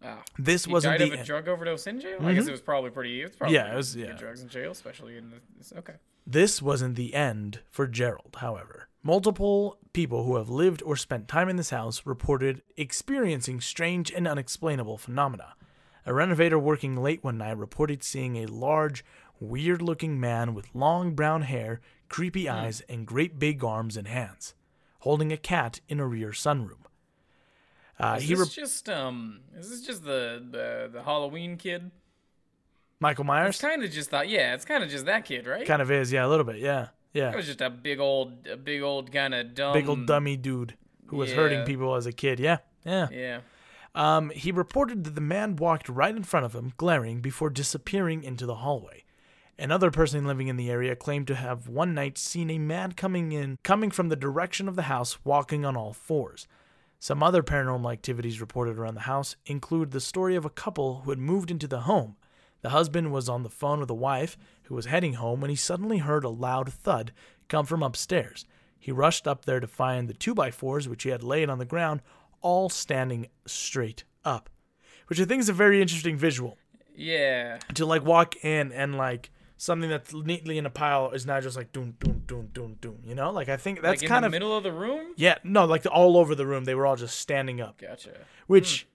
Ah. 0.02 0.22
This 0.38 0.66
He 0.66 0.72
wasn't 0.72 0.98
died 0.98 1.10
the 1.10 1.14
of 1.14 1.20
a 1.20 1.24
drug 1.24 1.48
overdose 1.48 1.86
in 1.86 1.98
jail. 1.98 2.18
I 2.20 2.34
guess 2.34 2.46
it 2.46 2.50
was 2.52 2.60
probably 2.60 2.90
pretty. 2.90 3.20
It 3.22 3.24
was 3.28 3.36
probably 3.36 3.56
Yeah, 3.56 3.72
it 3.72 3.76
was- 3.76 3.96
yeah. 3.96 4.12
drugs 4.12 4.42
in 4.42 4.48
jail, 4.48 4.70
especially 4.70 5.16
in 5.16 5.32
this. 5.58 5.72
Okay. 5.76 5.94
This 6.26 6.60
wasn't 6.62 6.96
the 6.96 7.14
end 7.14 7.60
for 7.68 7.86
Gerald, 7.86 8.36
however. 8.38 8.88
Multiple 9.02 9.78
people 9.92 10.24
who 10.24 10.36
have 10.36 10.48
lived 10.48 10.82
or 10.82 10.96
spent 10.96 11.26
time 11.28 11.48
in 11.48 11.56
this 11.56 11.70
house 11.70 12.06
reported 12.06 12.62
experiencing 12.76 13.60
strange 13.60 14.10
and 14.12 14.26
unexplainable 14.28 14.96
phenomena. 14.98 15.54
A 16.06 16.14
renovator 16.14 16.58
working 16.58 16.96
late 17.02 17.24
one 17.24 17.38
night 17.38 17.56
reported 17.58 18.02
seeing 18.02 18.36
a 18.36 18.46
large, 18.46 19.04
weird 19.40 19.82
looking 19.82 20.20
man 20.20 20.54
with 20.54 20.74
long 20.74 21.14
brown 21.14 21.42
hair, 21.42 21.80
creepy 22.08 22.48
eyes, 22.48 22.82
and 22.88 23.06
great 23.06 23.38
big 23.38 23.64
arms 23.64 23.96
and 23.96 24.06
hands, 24.08 24.54
holding 25.00 25.32
a 25.32 25.36
cat 25.36 25.80
in 25.88 25.98
a 26.00 26.06
rear 26.06 26.30
sunroom. 26.30 26.83
Uh, 27.98 28.16
Is 28.18 28.24
he 28.24 28.34
this 28.34 28.40
re- 28.40 28.62
just 28.62 28.88
um? 28.88 29.40
Is 29.56 29.70
this 29.70 29.82
just 29.82 30.04
the 30.04 30.44
the, 30.50 30.90
the 30.92 31.02
Halloween 31.02 31.56
kid? 31.56 31.90
Michael 33.00 33.24
Myers 33.24 33.60
kind 33.60 33.84
of 33.84 33.90
just 33.90 34.10
that. 34.10 34.28
Yeah, 34.28 34.54
it's 34.54 34.64
kind 34.64 34.82
of 34.82 34.90
just 34.90 35.04
that 35.06 35.24
kid, 35.24 35.46
right? 35.46 35.66
kind 35.66 35.82
of 35.82 35.90
is, 35.90 36.10
yeah, 36.10 36.26
a 36.26 36.28
little 36.28 36.44
bit, 36.44 36.56
yeah, 36.56 36.88
yeah. 37.12 37.30
It 37.30 37.36
was 37.36 37.46
just 37.46 37.60
a 37.60 37.70
big 37.70 38.00
old, 38.00 38.46
a 38.46 38.56
big 38.56 38.82
old 38.82 39.12
kind 39.12 39.34
of 39.34 39.54
dumb. 39.54 39.74
big 39.74 39.88
old 39.88 40.06
dummy 40.06 40.36
dude 40.36 40.74
who 41.06 41.16
was 41.16 41.32
hurting 41.32 41.64
people 41.64 41.94
as 41.96 42.06
a 42.06 42.12
kid, 42.12 42.40
yeah, 42.40 42.58
yeah. 42.84 43.08
Yeah. 43.10 43.40
Um, 43.94 44.30
he 44.30 44.50
reported 44.50 45.04
that 45.04 45.14
the 45.14 45.20
man 45.20 45.56
walked 45.56 45.88
right 45.88 46.14
in 46.14 46.24
front 46.24 46.46
of 46.46 46.54
him, 46.54 46.72
glaring, 46.76 47.20
before 47.20 47.50
disappearing 47.50 48.24
into 48.24 48.46
the 48.46 48.56
hallway. 48.56 49.04
Another 49.56 49.92
person 49.92 50.26
living 50.26 50.48
in 50.48 50.56
the 50.56 50.68
area 50.68 50.96
claimed 50.96 51.28
to 51.28 51.36
have 51.36 51.68
one 51.68 51.94
night 51.94 52.18
seen 52.18 52.50
a 52.50 52.58
man 52.58 52.92
coming 52.92 53.30
in, 53.30 53.58
coming 53.62 53.92
from 53.92 54.08
the 54.08 54.16
direction 54.16 54.66
of 54.66 54.74
the 54.74 54.82
house, 54.82 55.24
walking 55.24 55.64
on 55.64 55.76
all 55.76 55.92
fours. 55.92 56.48
Some 57.04 57.22
other 57.22 57.42
paranormal 57.42 57.92
activities 57.92 58.40
reported 58.40 58.78
around 58.78 58.94
the 58.94 59.02
house 59.02 59.36
include 59.44 59.90
the 59.90 60.00
story 60.00 60.36
of 60.36 60.46
a 60.46 60.48
couple 60.48 61.02
who 61.02 61.10
had 61.10 61.18
moved 61.18 61.50
into 61.50 61.68
the 61.68 61.80
home. 61.80 62.16
The 62.62 62.70
husband 62.70 63.12
was 63.12 63.28
on 63.28 63.42
the 63.42 63.50
phone 63.50 63.80
with 63.80 63.88
the 63.88 63.94
wife, 63.94 64.38
who 64.62 64.74
was 64.74 64.86
heading 64.86 65.12
home, 65.12 65.42
when 65.42 65.50
he 65.50 65.54
suddenly 65.54 65.98
heard 65.98 66.24
a 66.24 66.30
loud 66.30 66.72
thud 66.72 67.12
come 67.46 67.66
from 67.66 67.82
upstairs. 67.82 68.46
He 68.78 68.90
rushed 68.90 69.28
up 69.28 69.44
there 69.44 69.60
to 69.60 69.66
find 69.66 70.08
the 70.08 70.14
2x4s, 70.14 70.86
which 70.86 71.02
he 71.02 71.10
had 71.10 71.22
laid 71.22 71.50
on 71.50 71.58
the 71.58 71.66
ground, 71.66 72.00
all 72.40 72.70
standing 72.70 73.28
straight 73.44 74.04
up, 74.24 74.48
which 75.08 75.20
I 75.20 75.26
think 75.26 75.40
is 75.40 75.50
a 75.50 75.52
very 75.52 75.82
interesting 75.82 76.16
visual. 76.16 76.56
Yeah. 76.96 77.58
To 77.74 77.84
like 77.84 78.06
walk 78.06 78.42
in 78.42 78.72
and 78.72 78.96
like 78.96 79.30
something 79.64 79.88
that's 79.90 80.12
neatly 80.12 80.58
in 80.58 80.66
a 80.66 80.70
pile 80.70 81.10
is 81.10 81.24
not 81.26 81.42
just 81.42 81.56
like 81.56 81.72
doom, 81.72 81.96
doom, 81.98 82.22
doom, 82.26 82.48
doom, 82.52 82.76
doom, 82.80 82.98
you 83.04 83.14
know? 83.14 83.30
Like 83.30 83.48
I 83.48 83.56
think 83.56 83.80
that's 83.82 84.00
like 84.00 84.02
in 84.02 84.08
kind 84.08 84.22
the 84.22 84.26
of. 84.26 84.32
middle 84.32 84.56
of 84.56 84.62
the 84.62 84.72
room. 84.72 85.12
Yeah, 85.16 85.38
no, 85.44 85.64
like 85.64 85.86
all 85.90 86.16
over 86.16 86.34
the 86.34 86.46
room. 86.46 86.64
They 86.64 86.74
were 86.74 86.86
all 86.86 86.96
just 86.96 87.18
standing 87.18 87.60
up, 87.60 87.80
Gotcha. 87.80 88.10
which 88.46 88.86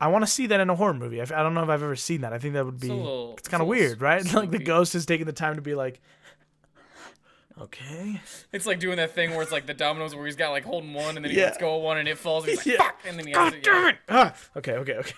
I 0.00 0.08
want 0.08 0.22
to 0.24 0.30
see 0.30 0.46
that 0.46 0.60
in 0.60 0.70
a 0.70 0.74
horror 0.76 0.94
movie. 0.94 1.20
I, 1.20 1.24
I 1.24 1.42
don't 1.42 1.54
know 1.54 1.62
if 1.62 1.68
I've 1.68 1.82
ever 1.82 1.96
seen 1.96 2.20
that. 2.22 2.32
I 2.32 2.38
think 2.38 2.54
that 2.54 2.64
would 2.64 2.80
be. 2.80 2.88
little- 2.88 3.32
it's 3.32 3.40
it's 3.42 3.48
kind 3.48 3.60
of 3.62 3.66
weird, 3.68 4.00
right? 4.00 4.24
like 4.34 4.50
the 4.50 4.58
ghost 4.58 4.94
is 4.94 5.04
taking 5.06 5.26
the 5.26 5.32
time 5.32 5.56
to 5.56 5.62
be 5.62 5.74
like, 5.74 6.00
okay. 7.60 8.20
It's 8.52 8.66
like 8.66 8.80
doing 8.80 8.96
that 8.96 9.14
thing 9.14 9.30
where 9.30 9.42
it's 9.42 9.52
like 9.52 9.66
the 9.66 9.74
dominoes 9.74 10.14
where 10.14 10.26
he's 10.26 10.36
got 10.36 10.50
like 10.50 10.64
holding 10.64 10.92
one 10.92 11.16
and 11.16 11.24
then 11.24 11.30
he 11.32 11.38
Yeah. 11.38 11.44
lets 11.46 11.58
go 11.58 11.76
of 11.76 11.82
one 11.82 11.98
and 11.98 12.08
it 12.08 12.18
falls. 12.18 12.44
And 12.44 12.50
he's 12.50 12.58
like, 12.58 12.66
Yeah. 12.66 12.76
fuck! 12.78 13.00
And 13.06 13.18
then 13.18 13.26
he 13.26 13.32
has 13.32 13.50
God 13.50 13.54
it. 13.54 13.62
damn 13.64 13.82
yeah. 13.84 13.88
it! 13.90 13.96
Ah, 14.08 14.34
okay, 14.56 14.72
okay, 14.72 14.94
okay. 14.94 15.12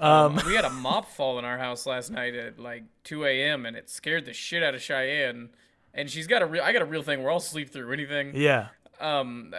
Um, 0.00 0.40
we 0.46 0.54
had 0.54 0.64
a 0.64 0.70
mop 0.70 1.10
fall 1.10 1.38
in 1.38 1.44
our 1.44 1.58
house 1.58 1.86
last 1.86 2.10
night 2.10 2.34
at 2.34 2.58
like 2.58 2.84
2 3.04 3.24
a.m. 3.24 3.66
and 3.66 3.76
it 3.76 3.90
scared 3.90 4.24
the 4.24 4.32
shit 4.32 4.62
out 4.62 4.74
of 4.74 4.82
Cheyenne. 4.82 5.50
And 5.92 6.08
she's 6.08 6.26
got 6.26 6.42
a 6.42 6.46
real, 6.46 6.62
I 6.62 6.72
got 6.72 6.82
a 6.82 6.86
real 6.86 7.02
thing 7.02 7.22
where 7.22 7.32
I'll 7.32 7.40
sleep 7.40 7.70
through 7.70 7.92
anything. 7.92 8.32
Yeah. 8.34 8.68
Um, 9.00 9.52
uh, 9.54 9.58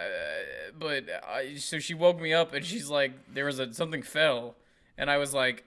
but 0.78 1.04
I, 1.28 1.56
so 1.56 1.78
she 1.78 1.94
woke 1.94 2.20
me 2.20 2.32
up 2.32 2.54
and 2.54 2.64
she's 2.64 2.88
like, 2.88 3.12
there 3.32 3.44
was 3.44 3.58
a 3.58 3.74
something 3.74 4.02
fell, 4.02 4.54
and 4.96 5.10
I 5.10 5.18
was 5.18 5.34
like, 5.34 5.64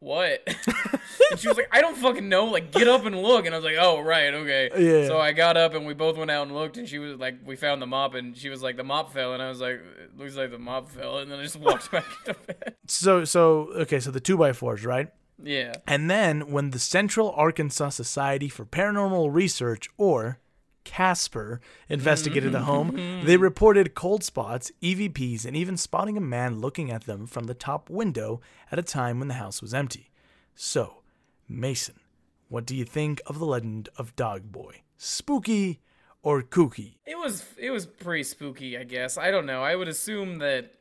what? 0.00 0.42
and 1.30 1.38
she 1.38 1.48
was 1.48 1.56
like, 1.56 1.68
I 1.72 1.80
don't 1.80 1.96
fucking 1.96 2.28
know. 2.28 2.46
Like, 2.46 2.72
get 2.72 2.88
up 2.88 3.04
and 3.04 3.22
look. 3.22 3.46
And 3.46 3.54
I 3.54 3.58
was 3.58 3.64
like, 3.64 3.76
oh 3.78 4.00
right, 4.00 4.34
okay. 4.34 4.70
Yeah. 4.76 5.06
So 5.06 5.18
I 5.18 5.32
got 5.32 5.56
up 5.56 5.74
and 5.74 5.86
we 5.86 5.94
both 5.94 6.16
went 6.16 6.30
out 6.30 6.46
and 6.46 6.54
looked, 6.56 6.76
and 6.76 6.88
she 6.88 6.98
was 6.98 7.18
like, 7.18 7.36
we 7.44 7.56
found 7.56 7.80
the 7.80 7.86
mop, 7.86 8.14
and 8.14 8.36
she 8.36 8.48
was 8.48 8.62
like, 8.62 8.76
the 8.76 8.84
mop 8.84 9.12
fell, 9.12 9.34
and 9.34 9.42
I 9.42 9.48
was 9.48 9.60
like, 9.60 9.74
it 10.02 10.16
looks 10.18 10.36
like 10.36 10.50
the 10.50 10.58
mop 10.58 10.90
fell, 10.90 11.18
and 11.18 11.30
then 11.30 11.38
I 11.38 11.42
just 11.42 11.56
walked 11.56 11.90
back 11.92 12.04
to 12.24 12.34
bed. 12.34 12.74
So 12.86 13.24
so 13.24 13.68
okay, 13.74 14.00
so 14.00 14.10
the 14.10 14.20
two 14.20 14.36
by 14.36 14.52
fours, 14.52 14.84
right? 14.84 15.08
Yeah. 15.42 15.74
And 15.86 16.10
then 16.10 16.50
when 16.50 16.70
the 16.70 16.78
Central 16.78 17.30
Arkansas 17.32 17.90
Society 17.90 18.48
for 18.48 18.66
Paranormal 18.66 19.32
Research, 19.32 19.88
or 19.96 20.38
Casper, 20.84 21.60
investigated 21.88 22.52
the 22.52 22.60
home, 22.60 22.92
mm-hmm. 22.92 23.26
they 23.26 23.36
reported 23.36 23.94
cold 23.94 24.24
spots, 24.24 24.72
EVPs, 24.82 25.44
and 25.44 25.56
even 25.56 25.76
spotting 25.76 26.16
a 26.16 26.20
man 26.20 26.60
looking 26.60 26.90
at 26.90 27.04
them 27.04 27.26
from 27.26 27.44
the 27.44 27.54
top 27.54 27.90
window 27.90 28.40
at 28.72 28.78
a 28.78 28.82
time 28.82 29.18
when 29.18 29.28
the 29.28 29.34
house 29.34 29.60
was 29.60 29.74
empty. 29.74 30.10
So, 30.54 31.02
Mason, 31.48 32.00
what 32.48 32.66
do 32.66 32.74
you 32.74 32.84
think 32.84 33.20
of 33.26 33.38
the 33.38 33.46
legend 33.46 33.88
of 33.96 34.16
Dog 34.16 34.50
Boy? 34.50 34.82
Spooky 34.96 35.80
or 36.22 36.42
kooky? 36.42 36.94
It 37.06 37.16
was 37.16 37.44
it 37.56 37.70
was 37.70 37.86
pretty 37.86 38.24
spooky, 38.24 38.76
I 38.76 38.84
guess. 38.84 39.16
I 39.16 39.30
don't 39.30 39.46
know. 39.46 39.62
I 39.62 39.76
would 39.76 39.88
assume 39.88 40.38
that 40.38 40.74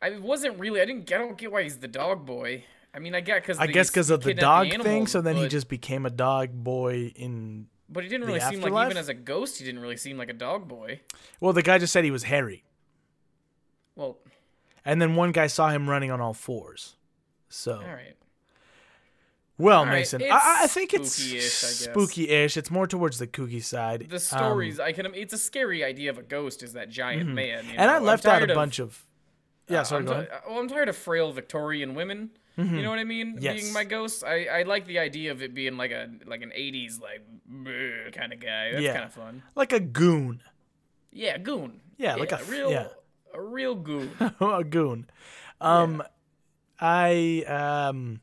I 0.00 0.18
wasn't 0.18 0.58
really. 0.58 0.80
I 0.80 0.84
didn't. 0.84 1.12
I 1.12 1.18
don't 1.18 1.36
get 1.36 1.52
why 1.52 1.62
he's 1.62 1.78
the 1.78 1.88
dog 1.88 2.24
boy. 2.24 2.64
I 2.94 3.00
mean, 3.00 3.14
I 3.14 3.20
get 3.20 3.42
because 3.42 3.58
I 3.58 3.66
guess 3.66 3.90
because 3.90 4.10
of 4.10 4.22
the 4.22 4.34
dog 4.34 4.70
thing, 4.82 5.06
so 5.06 5.20
then 5.20 5.36
he 5.36 5.48
just 5.48 5.68
became 5.68 6.06
a 6.06 6.10
dog 6.10 6.52
boy 6.52 7.12
in. 7.14 7.66
But 7.90 8.02
he 8.04 8.10
didn't 8.10 8.26
really 8.26 8.40
seem 8.40 8.60
like 8.60 8.86
even 8.86 8.96
as 8.98 9.08
a 9.08 9.14
ghost, 9.14 9.58
he 9.58 9.64
didn't 9.64 9.80
really 9.80 9.96
seem 9.96 10.18
like 10.18 10.28
a 10.28 10.34
dog 10.34 10.68
boy. 10.68 11.00
Well, 11.40 11.52
the 11.54 11.62
guy 11.62 11.78
just 11.78 11.92
said 11.92 12.04
he 12.04 12.10
was 12.10 12.24
hairy. 12.24 12.64
Well, 13.96 14.18
And 14.84 15.00
then 15.02 15.14
one 15.16 15.32
guy 15.32 15.46
saw 15.46 15.70
him 15.70 15.88
running 15.88 16.10
on 16.10 16.20
all 16.20 16.34
fours. 16.34 16.96
So, 17.48 17.76
all 17.76 17.80
right. 17.94 18.14
well, 19.56 19.84
right, 19.86 19.92
Mason, 19.92 20.20
it's 20.20 20.30
I, 20.30 20.64
I 20.64 20.66
think 20.66 20.92
it's 20.92 21.12
spooky-ish, 21.12 21.64
I 21.64 21.66
guess. 21.66 21.84
spooky-ish. 21.84 22.56
It's 22.58 22.70
more 22.70 22.86
towards 22.86 23.18
the 23.18 23.26
kooky 23.26 23.62
side. 23.62 24.06
The 24.08 24.16
Um, 24.16 24.20
stories 24.20 24.78
I 24.78 24.92
can. 24.92 25.06
It's 25.14 25.32
a 25.32 25.38
scary 25.38 25.82
idea 25.82 26.10
of 26.10 26.18
a 26.18 26.22
ghost 26.22 26.62
is 26.62 26.74
that 26.74 26.90
giant 26.90 27.28
man. 27.30 27.64
you 27.64 27.70
Mm-hmm. 27.70 27.80
and 27.80 27.90
I 27.90 27.98
know? 27.98 28.04
left 28.04 28.26
out 28.26 28.42
a 28.42 28.44
of- 28.50 28.54
bunch 28.54 28.78
of. 28.78 29.04
Yeah, 29.66 29.82
sorry, 29.82 30.00
I'm 30.00 30.06
go 30.06 30.12
ahead. 30.12 30.28
Mm-hmm. 30.30 30.50
Well, 30.50 30.60
I'm 30.60 30.68
tired 30.68 30.88
of 30.88 30.96
frail 30.96 31.32
Victorian 31.32 31.94
women. 31.94 32.30
You 32.58 32.82
know 32.82 32.90
what 32.90 32.98
I 32.98 33.04
mean? 33.04 33.38
Yes. 33.40 33.60
Being 33.60 33.72
my 33.72 33.84
ghost, 33.84 34.24
I, 34.24 34.46
I 34.46 34.62
like 34.64 34.86
the 34.86 34.98
idea 34.98 35.30
of 35.30 35.42
it 35.42 35.54
being 35.54 35.76
like 35.76 35.92
a 35.92 36.10
like 36.26 36.42
an 36.42 36.50
'80s 36.50 37.00
like 37.00 37.22
kind 38.12 38.32
of 38.32 38.40
guy. 38.40 38.72
That's 38.72 38.82
Yeah. 38.82 38.92
kind 38.94 39.04
of 39.04 39.12
fun. 39.12 39.42
Like 39.54 39.72
a 39.72 39.78
goon. 39.78 40.42
Yeah, 41.12 41.38
goon. 41.38 41.80
Yeah, 41.98 42.16
like 42.16 42.32
a- 42.32 42.42
real, 42.48 42.70
yeah. 42.70 42.88
a 43.32 43.40
real 43.40 43.74
goon. 43.76 44.10
a 44.40 44.64
goon. 44.64 45.06
Um, 45.60 46.02
I 46.80 47.44
um, 47.46 48.20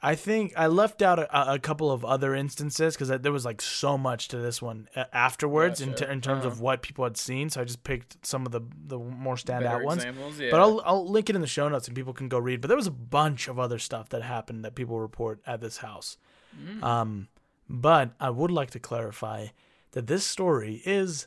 I 0.00 0.14
think 0.14 0.52
I 0.56 0.68
left 0.68 1.02
out 1.02 1.18
a, 1.18 1.54
a 1.54 1.58
couple 1.58 1.90
of 1.90 2.04
other 2.04 2.32
instances 2.34 2.94
because 2.94 3.08
there 3.20 3.32
was 3.32 3.44
like 3.44 3.60
so 3.60 3.98
much 3.98 4.28
to 4.28 4.36
this 4.38 4.62
one 4.62 4.88
uh, 4.94 5.04
afterwards 5.12 5.80
in, 5.80 5.90
Gotcha. 5.90 6.04
ter- 6.06 6.10
in 6.12 6.20
terms 6.20 6.44
of 6.44 6.60
what 6.60 6.82
people 6.82 7.02
had 7.04 7.16
seen. 7.16 7.50
So 7.50 7.60
I 7.60 7.64
just 7.64 7.82
picked 7.82 8.24
some 8.24 8.46
of 8.46 8.52
the 8.52 8.60
the 8.86 8.96
more 8.98 9.34
standout 9.34 9.82
ones. 9.84 10.04
yeah. 10.38 10.50
But 10.52 10.60
I'll 10.60 10.80
I'll 10.84 11.08
link 11.10 11.28
it 11.30 11.34
in 11.34 11.40
the 11.42 11.48
show 11.48 11.68
notes 11.68 11.88
and 11.88 11.96
people 11.96 12.12
can 12.12 12.28
go 12.28 12.38
read. 12.38 12.60
But 12.60 12.68
there 12.68 12.76
was 12.76 12.86
a 12.86 12.92
bunch 12.92 13.48
of 13.48 13.58
other 13.58 13.78
stuff 13.80 14.08
that 14.10 14.22
happened 14.22 14.64
that 14.64 14.76
people 14.76 15.00
report 15.00 15.40
at 15.46 15.60
this 15.60 15.78
house. 15.78 16.16
Mm. 16.56 16.82
Um, 16.82 17.28
but 17.68 18.12
I 18.20 18.30
would 18.30 18.50
like 18.52 18.70
to 18.70 18.78
clarify 18.78 19.48
that 19.92 20.06
this 20.06 20.24
story 20.24 20.80
is 20.86 21.26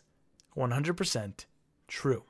100% 0.58 1.46
true. 1.88 2.24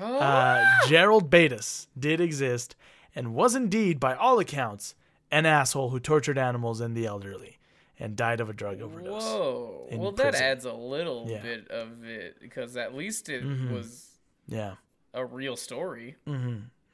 Oh, 0.00 0.18
Uh, 0.18 0.64
Gerald 0.88 1.30
Bates 1.30 1.88
did 1.98 2.20
exist 2.20 2.76
and 3.14 3.34
was 3.34 3.54
indeed, 3.54 3.98
by 3.98 4.14
all 4.14 4.38
accounts, 4.38 4.94
an 5.30 5.46
asshole 5.46 5.90
who 5.90 5.98
tortured 6.00 6.38
animals 6.38 6.80
and 6.80 6.96
the 6.96 7.06
elderly 7.06 7.58
and 7.98 8.14
died 8.16 8.40
of 8.40 8.50
a 8.50 8.52
drug 8.52 8.80
overdose. 8.82 9.22
Whoa. 9.22 9.88
Well, 9.92 10.12
that 10.12 10.34
adds 10.34 10.64
a 10.64 10.72
little 10.72 11.26
Yeah. 11.30 11.40
bit 11.42 11.68
of 11.68 12.04
it 12.04 12.38
because 12.40 12.76
at 12.76 12.94
least 12.94 13.28
it 13.28 13.42
Mhm. 13.42 13.70
was 13.72 14.18
Yeah, 14.46 14.74
a 15.14 15.24
real 15.24 15.56
story. 15.56 16.16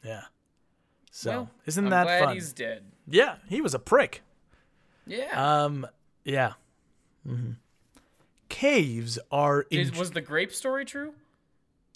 yeah. 0.03 0.23
So 1.11 1.31
well, 1.31 1.51
isn't 1.67 1.85
I'm 1.87 1.91
that 1.91 2.05
glad 2.05 2.25
fun? 2.25 2.35
he's 2.35 2.53
dead. 2.53 2.85
Yeah, 3.07 3.37
he 3.49 3.61
was 3.61 3.75
a 3.75 3.79
prick. 3.79 4.23
Yeah. 5.07 5.65
Um, 5.65 5.87
yeah. 6.25 6.53
hmm 7.27 7.53
Caves 8.49 9.19
are 9.31 9.63
in. 9.71 9.87
Did, 9.87 9.97
was 9.97 10.11
the 10.11 10.21
grape 10.21 10.53
story 10.53 10.85
true? 10.85 11.15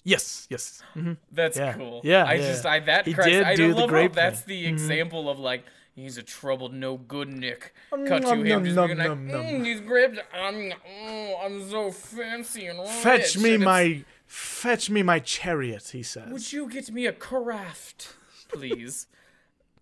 yes, 0.03 0.47
yes. 0.49 0.81
hmm 0.93 1.13
That's 1.31 1.57
Yeah. 1.57 1.73
cool. 1.73 2.01
Yeah, 2.03 2.23
I 2.23 2.33
yeah. 2.35 2.47
just 2.47 2.65
I 2.65 2.79
that 2.81 3.05
He 3.05 3.13
cracks- 3.13 3.29
did 3.29 3.43
I 3.43 3.55
do 3.55 3.69
don't 3.69 3.81
the 3.81 3.87
grape 3.87 4.11
how 4.15 4.21
that's 4.21 4.41
the 4.43 4.65
example 4.65 5.29
of 5.29 5.37
like 5.39 5.63
he's 5.97 6.17
a 6.17 6.23
troubled 6.23 6.73
no 6.73 6.95
good 6.97 7.27
Nick. 7.27 7.73
Um, 7.91 8.05
Cut 8.07 8.21
to 8.21 8.27
nom, 8.35 8.45
him 8.45 8.63
just 8.63 8.75
being 8.75 8.97
like, 8.97 9.07
mm, 9.09 9.63
these 9.63 9.81
grapes. 9.81 10.19
I'm, 10.33 10.71
oh, 11.05 11.35
I'm 11.43 11.69
so 11.69 11.91
fancy 11.91 12.67
and 12.67 12.79
rich. 12.79 12.89
Fetch 12.89 13.37
me 13.37 13.55
and 13.55 13.63
my, 13.63 14.05
fetch 14.25 14.89
me 14.89 15.03
my 15.03 15.19
chariot. 15.19 15.89
He 15.91 16.03
says. 16.03 16.31
Would 16.31 16.53
you 16.53 16.69
get 16.69 16.91
me 16.91 17.05
a 17.05 17.13
carafe, 17.13 18.17
please? 18.47 19.07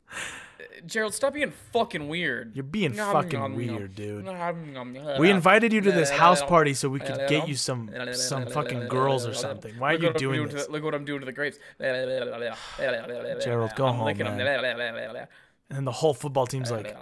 Gerald, 0.85 1.13
stop 1.13 1.33
being 1.33 1.51
fucking 1.73 2.07
weird. 2.07 2.55
You're 2.55 2.63
being 2.63 2.95
Nom, 2.95 3.11
fucking 3.11 3.39
nom, 3.39 3.55
weird, 3.55 3.95
dude. 3.95 4.25
Nom, 4.25 4.73
nom. 4.73 5.19
We 5.19 5.29
invited 5.29 5.73
you 5.73 5.81
to 5.81 5.91
this 5.91 6.09
house 6.23 6.41
party 6.41 6.73
so 6.73 6.89
we 6.89 6.99
could 6.99 7.27
get 7.27 7.47
you 7.47 7.55
some 7.55 7.89
some 8.13 8.45
fucking 8.47 8.87
girls 8.87 9.25
or 9.25 9.33
something. 9.33 9.73
Why 9.79 9.95
are 9.95 9.97
you 9.97 10.13
doing 10.13 10.47
this? 10.47 10.65
the- 10.65 10.71
look 10.71 10.83
what 10.83 10.93
I'm 10.93 11.05
doing 11.05 11.21
to 11.21 11.25
the 11.25 11.31
grapes. 11.31 11.57
Gerald, 13.43 13.71
go 13.75 13.87
I'm 13.87 13.95
home, 13.95 14.05
licking 14.05 14.27
'em. 14.27 14.37
And 15.69 15.77
then 15.77 15.85
the 15.85 15.91
whole 15.91 16.13
football 16.13 16.45
team's 16.47 16.69
like, 16.71 16.95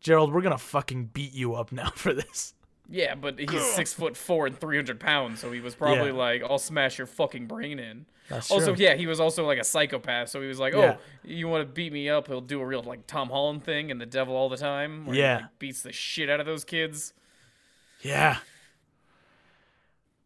Gerald, 0.00 0.32
we're 0.32 0.42
gonna 0.42 0.58
fucking 0.58 1.06
beat 1.06 1.32
you 1.32 1.54
up 1.54 1.72
now 1.72 1.90
for 1.94 2.12
this. 2.12 2.54
Yeah, 2.90 3.14
but 3.14 3.38
he's 3.38 3.64
six 3.74 3.92
foot 3.92 4.16
four 4.16 4.46
and 4.46 4.58
three 4.58 4.76
hundred 4.76 4.98
pounds, 4.98 5.40
so 5.40 5.52
he 5.52 5.60
was 5.60 5.74
probably 5.74 6.06
Yeah. 6.06 6.12
like, 6.16 6.42
"I'll 6.42 6.58
smash 6.58 6.96
your 6.96 7.06
fucking 7.06 7.46
brain 7.46 7.78
in." 7.78 8.06
That's 8.30 8.50
also, 8.50 8.74
true. 8.74 8.82
yeah, 8.84 8.94
he 8.94 9.06
was 9.06 9.20
also 9.20 9.46
like 9.46 9.58
a 9.58 9.64
psychopath, 9.64 10.30
so 10.30 10.40
he 10.40 10.48
was 10.48 10.58
like, 10.58 10.72
"Oh, 10.74 10.80
Yeah. 10.80 10.96
you 11.22 11.48
want 11.48 11.66
to 11.66 11.72
beat 11.72 11.92
me 11.92 12.08
up? 12.08 12.28
He'll 12.28 12.40
do 12.40 12.60
a 12.60 12.64
real 12.66 12.82
like 12.82 13.06
Tom 13.06 13.28
Holland 13.28 13.62
thing 13.64 13.90
and 13.90 14.00
the 14.00 14.06
devil 14.06 14.34
all 14.34 14.48
the 14.48 14.56
time, 14.56 15.04
where 15.04 15.16
Yeah. 15.16 15.36
he 15.36 15.42
like, 15.42 15.58
beats 15.58 15.82
the 15.82 15.92
shit 15.92 16.30
out 16.30 16.40
of 16.40 16.46
those 16.46 16.64
kids." 16.64 17.12
Yeah. 18.00 18.38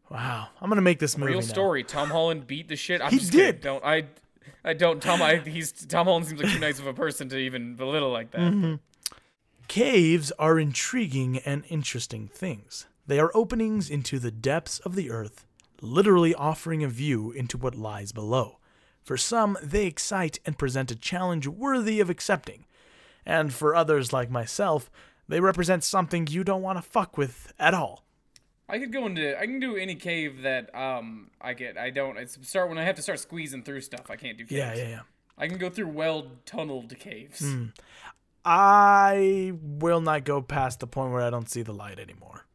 Wow, 0.09 0.47
I'm 0.61 0.69
gonna 0.69 0.81
make 0.81 0.99
this 0.99 1.17
movie 1.17 1.31
Real 1.33 1.41
now. 1.41 1.47
story. 1.47 1.83
Tom 1.83 2.09
Holland 2.09 2.45
beat 2.47 2.67
the 2.67 2.75
shit. 2.75 3.01
I'm 3.01 3.11
He 3.11 3.19
just 3.19 3.31
kidding. 3.31 3.53
did. 3.53 3.61
Don't 3.61 3.83
I? 3.83 4.05
I 4.63 4.73
don't. 4.73 5.01
Tom. 5.01 5.21
I. 5.21 5.37
He's 5.37 5.71
Tom 5.71 6.07
Holland 6.07 6.27
seems 6.27 6.41
like 6.41 6.53
too 6.53 6.59
nice 6.59 6.79
of 6.79 6.87
a 6.87 6.93
person 6.93 7.29
to 7.29 7.37
even 7.37 7.75
belittle 7.75 8.11
like 8.11 8.31
that. 8.31 8.41
Mm-hmm. 8.41 8.75
Caves 9.67 10.31
are 10.37 10.59
intriguing 10.59 11.39
and 11.39 11.63
interesting 11.69 12.27
things. 12.27 12.85
They 13.05 13.19
are 13.19 13.31
openings 13.33 13.89
into 13.89 14.19
the 14.19 14.31
depths 14.31 14.79
of 14.79 14.95
the 14.95 15.09
earth, 15.09 15.45
literally 15.81 16.33
offering 16.33 16.83
a 16.83 16.87
view 16.87 17.31
into 17.31 17.57
what 17.57 17.75
lies 17.75 18.11
below. 18.11 18.59
For 19.03 19.17
some, 19.17 19.57
they 19.61 19.85
excite 19.85 20.39
and 20.45 20.57
present 20.57 20.91
a 20.91 20.95
challenge 20.95 21.47
worthy 21.47 21.99
of 21.99 22.09
accepting. 22.09 22.65
And 23.25 23.53
for 23.53 23.75
others 23.75 24.13
like 24.13 24.29
myself, 24.29 24.89
they 25.27 25.39
represent 25.39 25.83
something 25.83 26.27
you 26.27 26.43
don't 26.43 26.61
want 26.61 26.77
to 26.77 26.81
fuck 26.81 27.17
with 27.17 27.53
at 27.59 27.73
all. 27.73 28.05
I 28.69 28.79
could 28.79 28.93
go 28.93 29.05
into. 29.05 29.37
I 29.39 29.45
can 29.45 29.59
do 29.59 29.75
any 29.75 29.95
cave 29.95 30.43
that 30.43 30.73
um 30.75 31.31
I 31.41 31.53
get. 31.53 31.77
I 31.77 31.89
don't. 31.89 32.17
It's 32.17 32.37
start 32.47 32.69
when 32.69 32.77
I 32.77 32.83
have 32.83 32.95
to 32.95 33.01
start 33.01 33.19
squeezing 33.19 33.63
through 33.63 33.81
stuff. 33.81 34.09
I 34.09 34.15
can't 34.15 34.37
do 34.37 34.45
caves. 34.45 34.57
Yeah, 34.57 34.73
yeah, 34.73 34.89
yeah. 34.89 35.01
I 35.37 35.47
can 35.47 35.57
go 35.57 35.69
through 35.69 35.87
well 35.89 36.27
tunneled 36.45 36.97
caves. 36.99 37.43
I 38.45 39.53
will 39.61 40.01
not 40.01 40.25
go 40.25 40.41
past 40.41 40.79
the 40.79 40.87
point 40.87 41.11
where 41.11 41.21
I 41.21 41.29
don't 41.29 41.49
see 41.49 41.61
the 41.61 41.73
light 41.73 41.99
anymore. 41.99 42.45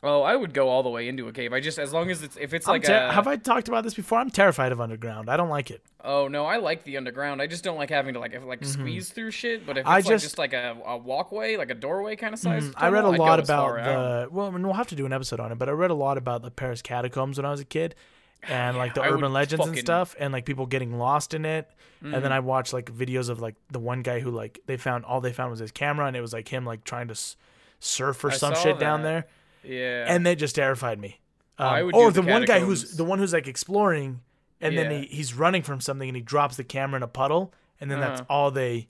Oh, 0.00 0.22
I 0.22 0.36
would 0.36 0.54
go 0.54 0.68
all 0.68 0.84
the 0.84 0.88
way 0.90 1.08
into 1.08 1.26
a 1.26 1.32
cave. 1.32 1.52
I 1.52 1.58
just 1.58 1.76
as 1.78 1.92
long 1.92 2.08
as 2.08 2.22
it's 2.22 2.36
if 2.36 2.54
it's 2.54 2.68
I'm 2.68 2.74
like 2.74 2.84
ter- 2.84 2.94
a. 3.08 3.12
have 3.12 3.26
I 3.26 3.34
talked 3.34 3.66
about 3.66 3.82
this 3.82 3.94
before? 3.94 4.18
I'm 4.18 4.30
terrified 4.30 4.70
of 4.70 4.80
underground. 4.80 5.28
I 5.28 5.36
don't 5.36 5.48
like 5.48 5.72
it. 5.72 5.82
Oh 6.04 6.28
no, 6.28 6.46
I 6.46 6.58
like 6.58 6.84
the 6.84 6.96
underground. 6.96 7.42
I 7.42 7.48
just 7.48 7.64
don't 7.64 7.76
like 7.76 7.90
having 7.90 8.14
to 8.14 8.20
like 8.20 8.32
if, 8.32 8.44
like 8.44 8.64
squeeze 8.64 9.10
through 9.10 9.32
shit. 9.32 9.66
But 9.66 9.76
if 9.76 9.80
it's 9.80 9.88
Mm-hmm. 9.88 9.92
I 9.92 9.96
like 9.96 10.04
just- 10.06 10.24
just 10.24 10.38
like 10.38 10.52
a, 10.52 10.76
a 10.86 10.96
walkway, 10.96 11.56
like 11.56 11.70
a 11.70 11.74
doorway 11.74 12.14
kind 12.14 12.32
of 12.32 12.38
size. 12.38 12.70
I 12.76 12.90
read 12.90 13.00
a 13.00 13.10
tunnel, 13.10 13.14
I'd 13.14 13.18
lot 13.18 13.40
about 13.40 13.84
the. 13.84 14.28
Well, 14.30 14.46
I 14.46 14.50
mean, 14.50 14.62
we'll 14.62 14.74
have 14.74 14.86
to 14.88 14.94
do 14.94 15.04
an 15.04 15.12
episode 15.12 15.40
on 15.40 15.50
it, 15.50 15.58
but 15.58 15.68
I 15.68 15.72
read 15.72 15.90
a 15.90 15.94
lot 15.94 16.16
about 16.16 16.42
the 16.42 16.50
Paris 16.52 16.80
catacombs 16.80 17.36
when 17.38 17.44
I 17.44 17.50
was 17.50 17.58
a 17.60 17.64
kid, 17.64 17.96
and 18.48 18.76
like 18.76 18.94
the 18.94 19.02
I 19.02 19.08
urban 19.08 19.32
legends 19.32 19.66
and 19.66 19.76
stuff, 19.76 20.14
and 20.20 20.32
like 20.32 20.44
people 20.44 20.66
getting 20.66 20.96
lost 20.96 21.34
in 21.34 21.44
it. 21.44 21.68
And 22.00 22.14
Mm. 22.14 22.22
then 22.22 22.30
I 22.32 22.38
watched 22.38 22.72
like 22.72 22.92
videos 22.94 23.28
of 23.28 23.40
like 23.40 23.56
the 23.72 23.80
one 23.80 24.02
guy 24.02 24.20
who 24.20 24.30
like 24.30 24.60
they 24.66 24.76
found 24.76 25.04
all 25.04 25.20
they 25.20 25.32
found 25.32 25.50
was 25.50 25.58
his 25.58 25.72
camera, 25.72 26.06
and 26.06 26.16
it 26.16 26.20
was 26.20 26.32
like 26.32 26.46
him 26.46 26.64
like 26.64 26.84
trying 26.84 27.08
to 27.08 27.12
s- 27.14 27.34
surf 27.80 28.22
or 28.22 28.30
I 28.30 28.34
some 28.36 28.54
shit 28.54 28.78
down 28.78 29.02
there, 29.02 29.26
Yeah. 29.64 30.06
and 30.08 30.24
they 30.26 30.34
just 30.34 30.54
terrified 30.54 30.98
me. 31.00 31.20
Um, 31.58 31.66
I 31.66 31.82
would 31.82 31.94
or 31.94 32.10
the, 32.10 32.22
the 32.22 32.30
one 32.30 32.44
guy 32.44 32.60
who's 32.60 32.96
the 32.96 33.04
one 33.04 33.18
who's 33.18 33.32
like 33.32 33.48
exploring, 33.48 34.20
and 34.60 34.76
then 34.78 34.90
he, 34.90 35.06
he's 35.08 35.34
running 35.34 35.62
from 35.62 35.80
something, 35.80 36.08
and 36.08 36.16
he 36.16 36.22
drops 36.22 36.56
the 36.56 36.64
camera 36.64 36.96
in 36.98 37.02
a 37.02 37.08
puddle, 37.08 37.52
and 37.80 37.90
then 37.90 38.00
that's 38.00 38.20
Uh-huh. 38.20 38.32
all 38.32 38.50
they 38.50 38.88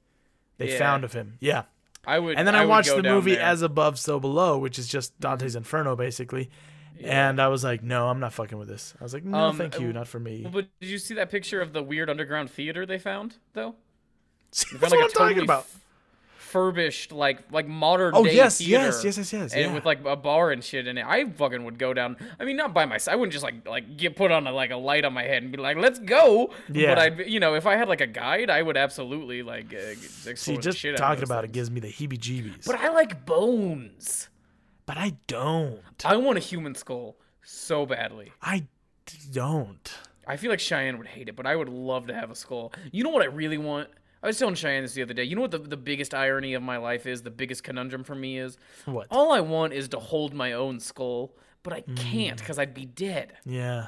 they 0.59 0.73
Yeah. 0.73 0.79
found 0.79 1.05
of 1.05 1.13
him. 1.13 1.37
Yeah. 1.41 1.63
I 2.07 2.19
would. 2.19 2.37
And 2.39 2.47
then 2.47 2.55
I, 2.55 2.61
would 2.65 2.71
watched 2.71 2.95
the 2.95 3.03
movie 3.03 3.35
there. 3.35 3.43
As 3.45 3.61
Above, 3.63 3.99
So 3.99 4.19
Below, 4.19 4.59
which 4.59 4.79
is 4.79 4.89
just 4.89 5.19
Dante's 5.21 5.55
Inferno, 5.57 5.95
basically. 5.97 6.51
And 7.05 7.41
I 7.41 7.47
was 7.49 7.63
like, 7.63 7.83
no, 7.83 8.09
I'm 8.09 8.19
not 8.19 8.33
fucking 8.33 8.59
with 8.59 8.67
this. 8.67 8.93
I 9.01 9.05
was 9.05 9.15
like, 9.15 9.25
no, 9.25 9.39
Um, 9.39 9.57
thank 9.59 9.79
you, 9.79 9.91
uh, 9.91 9.93
not 9.93 10.09
for 10.09 10.19
me. 10.19 10.47
But 10.51 10.67
did 10.81 10.89
you 10.91 10.99
see 10.99 11.15
that 11.15 11.31
picture 11.31 11.61
of 11.61 11.73
the 11.73 11.83
weird 11.83 12.11
underground 12.11 12.51
theater 12.51 12.85
they 12.87 12.99
found 12.99 13.37
though? 13.53 13.75
That's 14.51 14.73
what 14.73 14.93
I'm 14.95 15.11
talking 15.11 15.43
about. 15.43 15.61
f- 15.61 15.81
furbished 16.49 17.13
like 17.13 17.53
like 17.53 17.67
modern 17.69 18.13
Oh 18.15 18.25
day 18.25 18.35
yes, 18.35 18.59
theater. 18.59 18.85
yes, 18.87 19.05
yes, 19.05 19.19
yes, 19.19 19.33
yes. 19.33 19.53
and 19.53 19.63
yeah. 19.63 19.75
with 19.75 19.85
like 19.85 20.05
a 20.05 20.17
bar 20.17 20.51
and 20.51 20.65
shit 20.65 20.87
in 20.87 20.99
it. 20.99 21.05
I 21.07 21.29
fucking 21.31 21.65
would 21.65 21.79
go 21.79 21.93
down. 21.93 22.17
I 22.41 22.45
mean, 22.45 22.57
not 22.57 22.73
by 22.75 22.85
myself. 22.87 23.13
I 23.13 23.17
wouldn't 23.17 23.33
just 23.33 23.45
like 23.45 23.67
like 23.69 23.97
get 23.97 24.17
put 24.17 24.31
on 24.31 24.47
a, 24.47 24.53
like 24.53 24.71
a 24.71 24.77
light 24.77 25.05
on 25.05 25.13
my 25.13 25.25
head 25.25 25.43
and 25.43 25.53
be 25.53 25.59
like, 25.59 25.77
"Let's 25.77 25.99
go." 25.99 26.53
Yeah. 26.73 26.95
But 26.95 26.99
I'd 26.99 27.27
you 27.29 27.41
know 27.41 27.55
if 27.55 27.67
I 27.67 27.77
had 27.77 27.89
like 27.89 28.01
a 28.01 28.07
guide, 28.07 28.51
I 28.51 28.63
would 28.63 28.77
absolutely 28.77 29.43
like 29.43 29.73
uh, 29.75 29.79
explore 30.27 30.35
See, 30.37 30.57
the 30.57 30.63
just 30.63 30.97
talking 30.97 31.25
about 31.25 31.45
it 31.45 31.53
gives 31.53 31.71
me 31.71 31.81
the 31.81 31.89
heebie-jeebies. 31.89 32.67
But 32.67 32.77
I 32.77 32.89
like 32.91 33.27
bones. 33.27 34.29
but 34.87 34.97
I 34.97 35.15
don't. 35.27 35.83
I 36.05 36.17
want 36.17 36.39
a 36.39 36.41
human 36.41 36.75
skull 36.75 37.17
so 37.43 37.85
badly. 37.87 38.33
I 38.43 38.65
don't. 39.33 39.93
I 40.27 40.37
feel 40.37 40.51
like 40.51 40.61
Cheyenne 40.61 40.99
would 40.99 41.07
hate 41.07 41.29
it, 41.29 41.37
but 41.37 41.47
I 41.47 41.57
would 41.57 41.69
love 41.69 42.07
to 42.09 42.15
have 42.15 42.31
a 42.31 42.35
skull. 42.35 42.73
You 42.93 43.03
know 43.05 43.11
what 43.11 43.23
I 43.23 43.27
really 43.27 43.57
want? 43.59 43.89
I 44.29 44.31
was 44.31 44.39
telling 44.39 44.55
Cheyenne 44.57 44.83
this 44.83 44.93
the 44.93 45.01
other 45.03 45.15
day. 45.15 45.25
You 45.25 45.37
know 45.37 45.41
what 45.43 45.51
the, 45.53 45.59
the 45.59 45.77
biggest 45.79 46.13
irony 46.13 46.53
of 46.53 46.63
my 46.63 46.77
life 46.77 47.07
is? 47.07 47.23
The 47.23 47.31
biggest 47.31 47.65
conundrum 47.65 48.05
for 48.05 48.15
me 48.15 48.39
is? 48.39 48.59
What? 48.85 49.07
All 49.11 49.33
I 49.33 49.41
want 49.41 49.73
is 49.73 49.89
to 49.89 49.99
hold 49.99 50.35
my 50.35 50.53
own 50.53 50.81
skull, 50.81 51.33
but 51.63 51.73
I 51.73 51.81
Mm. 51.81 51.97
can't 51.97 52.39
because 52.39 52.59
I'd 52.59 52.75
be 52.75 52.85
dead. 52.85 53.33
Yeah. 53.47 53.87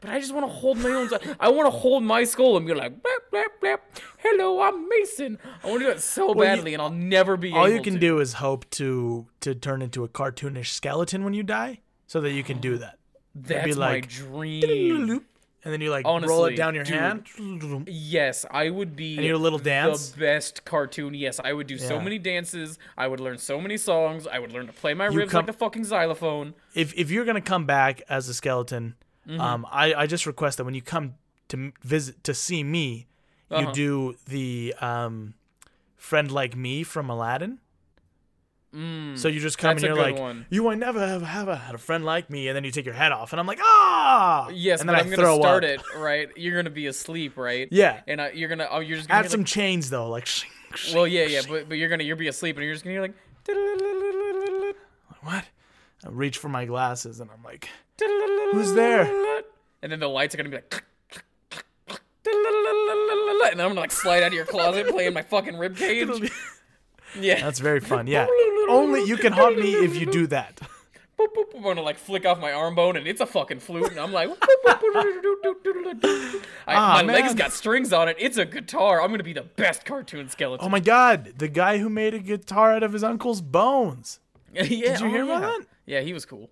But 0.00 0.10
I 0.10 0.18
just 0.18 0.34
want 0.34 0.44
to 0.44 0.52
hold 0.52 0.78
my 0.78 0.90
own. 0.90 1.08
I 1.38 1.48
want 1.50 1.66
to 1.72 1.78
hold 1.78 2.02
my 2.02 2.24
skull 2.24 2.56
and 2.56 2.66
be 2.66 2.74
like, 2.74 3.00
blap, 3.00 3.30
blap, 3.32 3.44
blap. 3.62 3.78
Hello, 4.18 4.60
I'm 4.60 4.88
Mason. 4.88 5.38
I 5.62 5.68
want 5.68 5.80
to 5.82 5.86
do 5.86 5.92
it 5.92 6.00
so 6.02 6.32
Well, 6.32 6.50
you- 6.50 6.56
badly, 6.56 6.72
and 6.74 6.82
I'll 6.82 6.90
never 6.90 7.36
be 7.36 7.52
All 7.52 7.68
you 7.68 7.80
can 7.80 7.94
to. 7.94 8.00
do 8.00 8.18
is 8.18 8.34
hope 8.34 8.68
to 8.70 9.28
to 9.40 9.54
turn 9.54 9.82
into 9.82 10.02
a 10.02 10.08
cartoonish 10.08 10.66
skeleton 10.72 11.22
when 11.22 11.32
you 11.32 11.44
die, 11.44 11.78
so 12.08 12.20
that 12.22 12.32
you 12.32 12.42
can 12.42 12.58
do 12.58 12.76
that. 12.78 12.98
That's 13.36 13.76
like, 13.76 14.02
my 14.02 14.08
dream. 14.08 15.24
And 15.66 15.72
then 15.72 15.80
you 15.80 15.90
like 15.90 16.06
roll 16.06 16.44
it 16.44 16.54
down 16.54 16.76
your 16.76 16.84
dude. 16.84 16.94
hand. 16.94 17.88
Yes, 17.88 18.46
I 18.52 18.70
would 18.70 18.94
be 18.94 19.16
And 19.16 19.26
your 19.26 19.36
little 19.36 19.58
dance? 19.58 20.10
the 20.10 20.20
best 20.20 20.64
cartoon. 20.64 21.12
Yes, 21.12 21.40
I 21.42 21.52
would 21.52 21.66
do 21.66 21.76
so 21.76 22.00
many 22.00 22.18
dances. 22.18 22.78
I 22.96 23.08
would 23.08 23.18
learn 23.18 23.36
so 23.38 23.60
many 23.60 23.76
songs. 23.76 24.28
I 24.28 24.38
would 24.38 24.52
learn 24.52 24.68
to 24.68 24.72
play 24.72 24.94
my 24.94 25.08
You 25.08 25.18
ribs 25.18 25.32
come- 25.32 25.40
like 25.40 25.46
the 25.46 25.52
fucking 25.64 25.82
xylophone. 25.84 26.54
If 26.74 26.94
if 26.94 27.10
you're 27.10 27.24
gonna 27.24 27.40
come 27.40 27.66
back 27.66 28.00
as 28.08 28.28
a 28.28 28.34
skeleton, 28.34 28.94
Mm-hmm. 29.28 29.40
um, 29.40 29.66
I 29.72 29.92
I 29.94 30.06
just 30.06 30.24
request 30.24 30.58
that 30.58 30.64
when 30.64 30.74
you 30.74 30.82
come 30.82 31.14
to 31.48 31.72
visit 31.82 32.22
to 32.22 32.32
see 32.32 32.62
me, 32.62 33.08
you 33.50 33.56
Uh-huh. 33.56 33.72
do 33.72 34.14
the 34.28 34.72
um, 34.80 35.34
friend 35.96 36.30
like 36.30 36.54
me 36.56 36.84
from 36.84 37.10
Aladdin. 37.10 37.58
So 38.72 39.28
you 39.28 39.40
just 39.40 39.56
come 39.58 39.70
Mm, 39.70 39.72
and 39.76 39.82
you're 39.82 39.94
like, 39.96 40.18
one. 40.18 40.44
you 40.50 40.62
will 40.62 40.76
never 40.76 41.00
have, 41.06 41.22
have 41.22 41.48
a, 41.48 41.56
had 41.56 41.74
a 41.74 41.78
friend 41.78 42.04
like 42.04 42.28
me, 42.28 42.48
and 42.48 42.56
then 42.56 42.62
you 42.64 42.70
take 42.70 42.84
your 42.84 42.94
head 42.94 43.10
off, 43.12 43.32
and 43.32 43.40
I'm 43.40 43.46
like, 43.46 43.58
ah, 43.62 44.48
Yes, 44.50 44.80
and 44.80 44.86
but 44.88 44.92
then 44.96 45.00
I'm 45.06 45.12
I 45.12 45.16
gonna 45.16 45.34
start 45.40 45.64
up. 45.64 45.70
it 45.70 45.80
right. 45.98 46.28
You're 46.36 46.56
gonna 46.56 46.68
be 46.70 46.86
asleep, 46.86 47.36
right? 47.38 47.68
Yeah. 47.70 48.00
And 48.06 48.20
uh, 48.20 48.28
you're 48.34 48.48
gonna 48.50 48.68
oh 48.70 48.80
you're 48.80 48.96
just 48.98 49.08
gonna 49.08 49.20
Add 49.24 49.30
some 49.30 49.40
like, 49.40 49.46
chains 49.46 49.88
though, 49.90 50.08
like. 50.10 50.26
shing, 50.26 50.50
shing, 50.74 50.94
well 50.94 51.06
yeah 51.06 51.24
yeah 51.24 51.40
shing. 51.40 51.52
but 51.52 51.68
but 51.70 51.78
you're 51.78 51.88
gonna 51.88 52.04
you'll 52.04 52.18
be 52.18 52.28
asleep 52.28 52.56
and 52.56 52.64
you're 52.64 52.74
just 52.74 52.84
gonna 52.84 52.94
hear 52.94 53.02
like 53.02 53.14
what? 55.22 55.44
I 56.04 56.08
reach 56.10 56.38
for 56.38 56.48
my 56.48 56.64
glasses 56.66 57.20
and 57.20 57.30
I'm 57.30 57.42
like, 57.42 57.68
Who's 58.52 58.72
there? 58.74 59.04
And 59.82 59.90
then 59.92 60.00
the 60.00 60.08
lights 60.08 60.34
are 60.34 60.38
gonna 60.38 60.50
be 60.50 60.56
like. 60.56 60.82
And 62.26 63.60
then 63.60 63.60
I'm 63.60 63.70
gonna 63.70 63.80
like 63.80 63.92
slide 63.92 64.22
out 64.22 64.28
of 64.28 64.32
your 64.34 64.44
closet 64.44 64.88
playing 64.88 65.14
my 65.14 65.22
fucking 65.22 65.56
rib 65.56 65.76
cage. 65.78 66.08
Yeah. 67.20 67.40
that's 67.40 67.58
very 67.60 67.80
fun. 67.80 68.06
Yeah. 68.06 68.26
Only 68.68 69.04
you 69.04 69.16
can 69.16 69.32
haunt 69.32 69.58
me 69.58 69.72
if 69.74 69.96
you 69.96 70.06
do 70.06 70.26
that. 70.28 70.56
boop, 71.18 71.28
boop, 71.34 71.50
boop, 71.52 71.56
I'm 71.56 71.62
gonna 71.62 71.82
like 71.82 71.98
flick 71.98 72.26
off 72.26 72.38
my 72.40 72.52
arm 72.52 72.74
bone 72.74 72.96
and 72.96 73.06
it's 73.06 73.20
a 73.20 73.26
fucking 73.26 73.60
flute 73.60 73.90
and 73.90 73.98
I'm 74.00 74.12
like 74.12 74.28
boop, 74.28 74.36
boop, 74.64 76.00
boop. 76.00 76.42
I, 76.66 76.74
Ah, 76.74 77.02
my 77.06 77.12
legs 77.12 77.28
man. 77.28 77.36
got 77.36 77.52
strings 77.52 77.92
on 77.92 78.08
it. 78.08 78.16
It's 78.18 78.36
a 78.36 78.44
guitar. 78.44 79.00
I'm 79.00 79.10
gonna 79.10 79.22
be 79.22 79.32
the 79.32 79.42
best 79.42 79.84
cartoon 79.84 80.28
skeleton. 80.28 80.64
Oh 80.66 80.68
my 80.68 80.80
god, 80.80 81.32
the 81.38 81.48
guy 81.48 81.78
who 81.78 81.88
made 81.88 82.14
a 82.14 82.18
guitar 82.18 82.72
out 82.72 82.82
of 82.82 82.92
his 82.92 83.02
uncle's 83.04 83.40
bones. 83.40 84.20
yeah, 84.52 84.62
Did 84.64 85.00
you 85.00 85.06
oh, 85.06 85.10
hear 85.10 85.24
about 85.24 85.40
yeah. 85.42 85.46
that? 85.58 85.60
Yeah, 85.86 86.00
he 86.00 86.12
was 86.12 86.24
cool. 86.26 86.50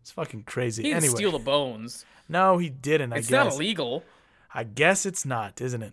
It's 0.00 0.10
fucking 0.12 0.44
crazy. 0.44 0.82
He 0.82 0.88
didn't 0.90 1.04
anyway, 1.04 1.16
steal 1.16 1.32
the 1.32 1.38
bones. 1.38 2.04
no, 2.28 2.58
he 2.58 2.68
didn't. 2.70 3.12
I 3.12 3.16
It's 3.18 3.28
guess. 3.28 3.44
not 3.44 3.54
illegal. 3.54 4.02
I 4.54 4.64
guess 4.64 5.04
it's 5.06 5.24
not, 5.26 5.60
isn't 5.60 5.82
it? 5.82 5.92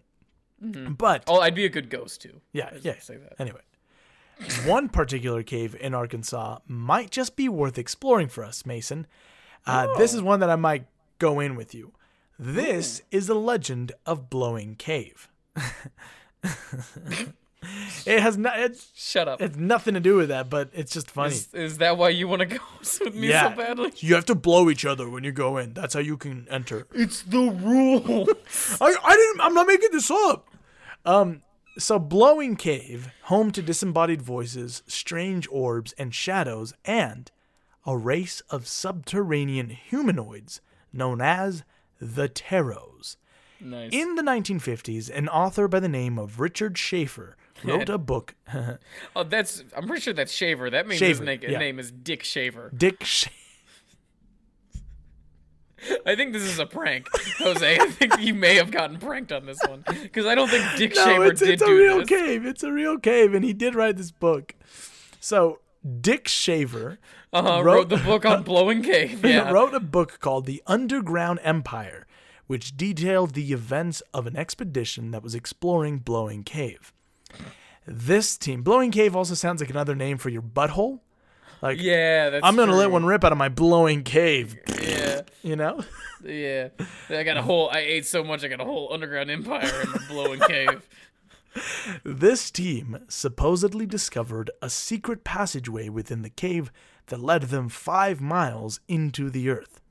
But 0.98 1.24
Oh, 1.28 1.40
I'd 1.42 1.54
be 1.56 1.66
a 1.66 1.70
good 1.70 1.90
ghost 1.90 2.22
too. 2.22 2.42
yeah, 2.54 2.72
yeah. 2.82 2.96
say 3.00 3.18
that. 3.18 3.34
Anyway, 3.40 3.60
one 4.66 4.90
particular 4.90 5.44
cave 5.44 5.76
in 5.80 5.94
Arkansas 5.94 6.60
might 6.68 7.12
just 7.12 7.36
be 7.36 7.50
worth 7.50 7.78
exploring 7.78 8.28
for 8.30 8.44
us, 8.44 8.66
Mason. 8.66 9.08
Uh, 9.66 9.88
This 9.98 10.14
is 10.14 10.22
one 10.22 10.40
that 10.40 10.50
I 10.50 10.56
might 10.56 10.86
go 11.20 11.40
in 11.40 11.56
with 11.56 11.74
you. 11.74 11.92
This 12.40 13.02
is 13.12 13.28
the 13.28 13.36
legend 13.36 13.92
of 14.06 14.30
Blowing 14.30 14.76
Cave. 14.76 15.28
it 18.06 18.20
has 18.22 18.38
not. 18.38 18.60
It's, 18.60 18.92
Shut 18.96 19.28
up. 19.28 19.42
it's 19.42 19.58
nothing 19.58 19.96
to 19.96 20.00
do 20.00 20.16
with 20.16 20.30
that, 20.30 20.50
but 20.50 20.70
it's 20.74 20.94
just 20.94 21.10
funny. 21.10 21.34
Is, 21.34 21.54
is 21.54 21.78
that 21.80 21.98
why 21.98 22.10
you 22.10 22.28
want 22.28 22.42
to 22.42 22.46
go 22.46 22.58
with 22.80 23.16
me 23.16 23.30
yeah, 23.30 23.50
so 23.50 23.56
badly? 23.58 23.92
you 23.98 24.14
have 24.16 24.26
to 24.26 24.36
blow 24.36 24.70
each 24.70 24.86
other 24.86 25.10
when 25.10 25.24
you 25.24 25.32
go 25.32 25.58
in. 25.58 25.74
That's 25.74 25.94
how 25.96 26.00
you 26.00 26.16
can 26.18 26.48
enter. 26.50 26.86
It's 26.94 27.24
the 27.24 27.40
rule. 27.50 28.28
I, 28.82 28.96
I 29.04 29.16
didn't. 29.16 29.42
I'm 29.42 29.54
not 29.54 29.68
making 29.68 29.90
this 29.92 30.12
up. 30.12 30.48
Um. 31.06 31.42
So, 31.78 32.00
Blowing 32.00 32.56
Cave, 32.56 33.10
home 33.24 33.52
to 33.52 33.62
disembodied 33.62 34.22
voices, 34.22 34.82
strange 34.88 35.48
orbs, 35.52 35.94
and 35.98 36.14
shadows, 36.14 36.74
and 36.86 37.30
a 37.86 37.96
race 37.96 38.42
of 38.50 38.68
subterranean 38.68 39.70
humanoids 39.70 40.60
known 40.92 41.22
as 41.22 41.64
the 42.02 42.28
Teros. 42.30 43.18
nice. 43.60 43.92
In 43.92 44.16
the 44.16 44.24
1950s, 44.24 45.10
an 45.16 45.30
author 45.30 45.68
by 45.68 45.80
the 45.80 45.88
name 45.88 46.18
of 46.18 46.40
Richard 46.40 46.78
Schaefer 46.80 47.38
wrote 47.64 47.90
a 47.90 47.98
book. 48.00 48.34
oh, 49.16 49.24
that's. 49.24 49.64
I'm 49.76 49.86
pretty 49.86 50.02
sure 50.02 50.14
that's 50.14 50.32
Shaver. 50.34 50.72
That 50.72 50.88
means 50.88 51.00
Shaver, 51.00 51.26
his 51.26 51.42
na- 51.42 51.48
yeah. 51.48 51.60
name 51.60 51.78
is 51.78 51.92
Dick 51.92 52.24
Shaver. 52.24 52.72
Dick 52.76 53.04
Sh- 53.04 53.28
I 56.06 56.16
think 56.16 56.34
this 56.34 56.44
is 56.44 56.60
a 56.60 56.66
prank, 56.66 57.08
Jose. 57.40 57.78
I 57.80 57.88
think 57.88 58.20
you 58.20 58.34
may 58.34 58.56
have 58.56 58.72
gotten 58.72 58.98
pranked 58.98 59.32
on 59.32 59.46
this 59.46 59.60
one 59.68 59.84
because 60.04 60.26
I 60.26 60.36
don't 60.36 60.50
think 60.50 60.66
Dick 60.78 60.96
no, 60.96 61.06
Shaver 61.06 61.26
it's, 61.26 61.40
did 61.42 61.50
it's 61.50 61.64
do 61.64 61.78
this. 61.78 62.02
It's 62.02 62.12
a 62.12 62.16
real 62.16 62.28
cave. 62.28 62.46
It's 62.46 62.64
a 62.64 62.72
real 62.72 62.98
cave, 63.00 63.34
and 63.34 63.44
he 63.46 63.54
did 63.54 63.76
write 63.76 63.98
this 63.98 64.12
book. 64.12 64.56
So, 65.20 65.60
Dick 66.02 66.28
Shaver 66.28 67.00
Uh-huh, 67.34 67.62
wrote- 67.62 67.64
wrote, 67.64 67.90
the 67.90 67.98
book 67.98 68.26
on 68.26 68.44
blowing 68.44 68.82
cave. 68.82 69.24
Yeah. 69.26 69.52
wrote 69.52 69.74
a 69.74 69.80
book 69.80 70.20
called 70.20 70.46
The 70.46 70.62
Underground 70.68 71.40
Empire, 71.44 72.06
which 72.48 72.76
detailed 72.78 73.34
the 73.34 73.52
events 73.54 74.02
of 74.14 74.28
an 74.28 74.36
expedition 74.36 75.12
that 75.12 75.24
was 75.24 75.36
exploring 75.36 76.00
Blowing 76.00 76.44
Cave. 76.44 76.94
This 77.86 78.38
team, 78.38 78.64
Blowing 78.64 78.92
Cave 78.92 79.16
also 79.16 79.34
sounds 79.34 79.62
like 79.62 79.70
another 79.70 79.96
name 79.96 80.18
for 80.18 80.30
your 80.30 80.42
butthole. 80.42 81.00
Like, 81.62 81.82
yeah, 81.82 82.30
that's 82.30 82.46
I'm 82.46 82.56
going 82.56 82.70
to 82.70 82.76
let 82.76 82.92
one 82.92 83.06
rip 83.06 83.24
out 83.24 83.32
of 83.32 83.38
my 83.38 83.50
Blowing 83.50 84.04
Cave, 84.04 84.56
Yeah, 84.68 84.97
you 85.44 85.56
know? 85.56 85.84
yeah. 86.24 86.70
I 87.10 87.24
got 87.24 87.38
a 87.38 87.42
whole. 87.44 87.70
I 87.70 87.80
ate 87.80 88.06
so 88.06 88.24
much. 88.24 88.44
I 88.44 88.48
got 88.48 88.62
a 88.62 88.66
whole 88.66 88.92
underground 88.92 89.30
empire 89.32 89.82
in 89.82 89.92
the 89.92 90.04
blowing 90.08 90.40
cave. 90.48 90.88
This 92.04 92.52
team 92.52 93.00
supposedly 93.08 93.86
discovered 93.86 94.52
a 94.62 94.70
secret 94.70 95.24
passageway 95.24 95.90
within 95.90 96.22
the 96.22 96.30
cave 96.30 96.72
that 97.08 97.20
led 97.20 97.44
them 97.44 97.70
five 97.70 98.22
miles 98.22 98.80
into 98.88 99.30
the 99.30 99.50
earth. 99.50 99.82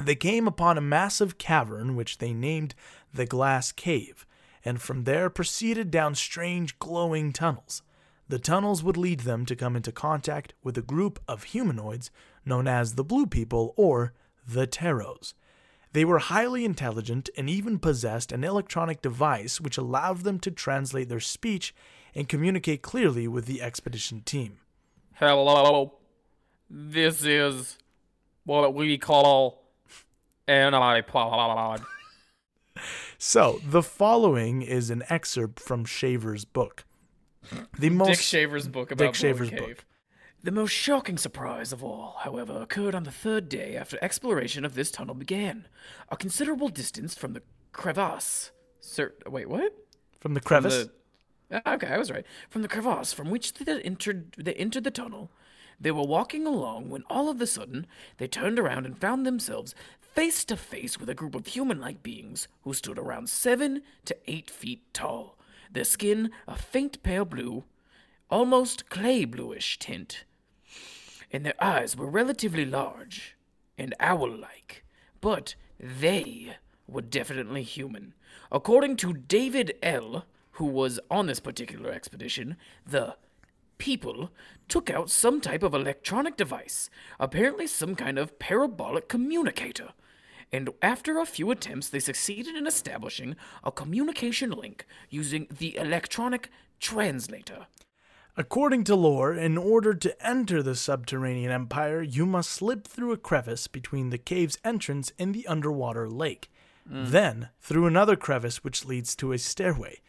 They 0.00 0.14
came 0.14 0.46
upon 0.46 0.78
a 0.78 0.82
massive 0.82 1.36
cavern 1.36 1.96
which 1.96 2.18
they 2.18 2.32
named 2.32 2.74
the 3.12 3.26
Glass 3.26 3.72
Cave, 3.72 4.26
and 4.64 4.80
from 4.80 5.04
there 5.04 5.28
proceeded 5.28 5.90
down 5.90 6.14
strange 6.14 6.78
glowing 6.78 7.32
tunnels. 7.32 7.82
The 8.28 8.38
tunnels 8.38 8.82
would 8.84 8.96
lead 8.96 9.20
them 9.20 9.44
to 9.46 9.56
come 9.56 9.74
into 9.74 9.90
contact 9.90 10.54
with 10.62 10.78
a 10.78 10.82
group 10.82 11.18
of 11.26 11.42
humanoids 11.42 12.10
known 12.46 12.68
as 12.68 12.94
the 12.94 13.04
Blue 13.04 13.26
People 13.26 13.74
or 13.76 14.12
the 14.46 14.66
Teros. 14.66 15.34
They 15.92 16.04
were 16.04 16.18
highly 16.18 16.64
intelligent 16.64 17.30
and 17.36 17.50
even 17.50 17.78
possessed 17.78 18.30
an 18.30 18.44
electronic 18.44 19.02
device 19.02 19.60
which 19.60 19.76
allowed 19.76 20.18
them 20.18 20.38
to 20.40 20.50
translate 20.50 21.08
their 21.08 21.20
speech 21.20 21.74
and 22.14 22.28
communicate 22.28 22.82
clearly 22.82 23.26
with 23.26 23.46
the 23.46 23.60
expedition 23.60 24.22
team. 24.22 24.58
Hello, 25.14 25.94
this 26.68 27.24
is 27.24 27.76
what 28.44 28.74
we 28.74 28.98
call 28.98 29.64
an 30.46 30.72
iPod. 30.72 31.84
So, 33.18 33.60
the 33.64 33.82
following 33.82 34.62
is 34.62 34.88
an 34.88 35.02
excerpt 35.10 35.60
from 35.60 35.84
Shaver's 35.84 36.44
book. 36.44 36.84
The 37.78 37.90
most 37.90 38.08
Dick 38.08 38.20
Shaver's 38.20 38.68
book 38.68 38.90
about 38.90 39.04
Dick 39.04 39.14
Shaver's 39.14 39.50
Cave. 39.50 39.58
book. 39.58 39.84
The 40.42 40.50
most 40.50 40.70
shocking 40.70 41.18
surprise 41.18 41.70
of 41.72 41.84
all, 41.84 42.16
however, 42.20 42.62
occurred 42.62 42.94
on 42.94 43.02
the 43.04 43.10
third 43.10 43.48
day 43.48 43.76
after 43.76 43.98
exploration 44.00 44.64
of 44.64 44.74
this 44.74 44.90
tunnel 44.90 45.14
began. 45.14 45.68
A 46.08 46.16
considerable 46.16 46.70
distance 46.70 47.14
from 47.14 47.34
the 47.34 47.42
crevasse. 47.72 48.50
Sir, 48.80 49.12
wait, 49.26 49.48
what? 49.50 49.74
from 50.18 50.34
the 50.34 50.40
From 50.40 50.64
the- 50.64 50.90
Ah, 51.52 51.74
okay, 51.74 51.88
I 51.88 51.98
was 51.98 52.10
right. 52.10 52.24
From 52.48 52.62
the 52.62 52.68
crevasse 52.68 53.12
from 53.12 53.28
which 53.30 53.52
they 53.54 53.80
entered, 53.82 54.32
they 54.38 54.54
entered 54.54 54.84
the 54.84 54.90
tunnel, 54.90 55.30
They 55.82 55.90
were 55.90 56.04
walking 56.04 56.46
along 56.46 56.90
when 56.90 57.04
all 57.10 57.28
of 57.30 57.40
a 57.40 57.46
sudden 57.46 57.86
they 58.18 58.28
turned 58.28 58.58
around 58.58 58.84
and 58.86 58.98
found 58.98 59.24
themselves 59.26 59.74
face 60.00 60.44
to 60.44 60.56
face 60.56 60.98
with 61.00 61.08
a 61.08 61.14
group 61.14 61.34
of 61.34 61.46
human 61.48 61.80
like 61.80 62.02
beings 62.02 62.48
who 62.62 62.74
stood 62.74 62.98
around 62.98 63.30
seven 63.30 63.82
to 64.04 64.16
eight 64.26 64.50
feet 64.50 64.82
tall, 64.92 65.38
their 65.72 65.84
skin 65.84 66.30
a 66.46 66.56
faint 66.56 67.02
pale 67.02 67.24
blue, 67.24 67.64
almost 68.28 68.90
clay 68.90 69.24
bluish 69.24 69.78
tint, 69.78 70.24
and 71.30 71.44
their 71.44 71.62
eyes 71.62 71.96
were 71.96 72.08
relatively 72.08 72.64
large 72.64 73.36
and 73.78 73.94
owl 74.00 74.30
like, 74.30 74.84
but 75.20 75.54
they 75.78 76.56
were 76.86 77.02
definitely 77.02 77.62
human. 77.62 78.14
According 78.52 78.96
to 78.96 79.12
David 79.12 79.74
L., 79.82 80.24
who 80.52 80.66
was 80.66 81.00
on 81.10 81.26
this 81.26 81.40
particular 81.40 81.90
expedition, 81.90 82.56
the 82.86 83.16
people 83.78 84.30
took 84.68 84.90
out 84.90 85.10
some 85.10 85.40
type 85.40 85.62
of 85.62 85.72
electronic 85.72 86.36
device, 86.36 86.90
apparently 87.18 87.66
some 87.66 87.94
kind 87.94 88.18
of 88.18 88.38
parabolic 88.38 89.08
communicator. 89.08 89.90
And 90.52 90.70
after 90.82 91.18
a 91.18 91.26
few 91.26 91.50
attempts, 91.50 91.88
they 91.88 92.00
succeeded 92.00 92.56
in 92.56 92.66
establishing 92.66 93.36
a 93.64 93.70
communication 93.70 94.50
link 94.50 94.84
using 95.08 95.46
the 95.50 95.76
electronic 95.76 96.50
translator. 96.80 97.66
According 98.36 98.84
to 98.84 98.94
lore, 98.94 99.34
in 99.34 99.58
order 99.58 99.92
to 99.94 100.26
enter 100.26 100.62
the 100.62 100.76
subterranean 100.76 101.50
empire, 101.50 102.00
you 102.00 102.24
must 102.24 102.50
slip 102.50 102.86
through 102.86 103.12
a 103.12 103.16
crevice 103.16 103.66
between 103.66 104.10
the 104.10 104.18
cave's 104.18 104.58
entrance 104.64 105.12
and 105.18 105.34
the 105.34 105.46
underwater 105.46 106.08
lake. 106.08 106.50
Hmm. 106.88 107.06
Then, 107.06 107.48
through 107.60 107.86
another 107.86 108.16
crevice 108.16 108.62
which 108.62 108.84
leads 108.84 109.16
to 109.16 109.32
a 109.32 109.38
stairway. 109.38 110.00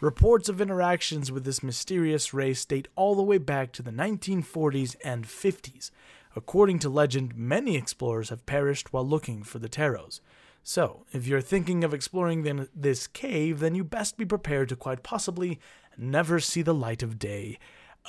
Reports 0.00 0.48
of 0.48 0.60
interactions 0.60 1.32
with 1.32 1.44
this 1.44 1.62
mysterious 1.62 2.32
race 2.32 2.64
date 2.64 2.88
all 2.94 3.14
the 3.14 3.22
way 3.22 3.38
back 3.38 3.72
to 3.72 3.82
the 3.82 3.90
1940s 3.90 4.96
and 5.04 5.24
50s. 5.24 5.90
According 6.36 6.78
to 6.80 6.88
legend, 6.88 7.36
many 7.36 7.76
explorers 7.76 8.28
have 8.28 8.46
perished 8.46 8.92
while 8.92 9.06
looking 9.06 9.42
for 9.42 9.58
the 9.58 9.68
Taros. 9.68 10.20
So, 10.62 11.04
if 11.12 11.26
you're 11.26 11.40
thinking 11.40 11.82
of 11.82 11.94
exploring 11.94 12.68
this 12.74 13.06
cave, 13.06 13.58
then 13.58 13.74
you 13.74 13.84
best 13.84 14.16
be 14.16 14.24
prepared 14.24 14.68
to 14.68 14.76
quite 14.76 15.02
possibly 15.02 15.58
never 15.98 16.40
see 16.40 16.62
the 16.62 16.74
light 16.74 17.02
of 17.02 17.18
day 17.18 17.58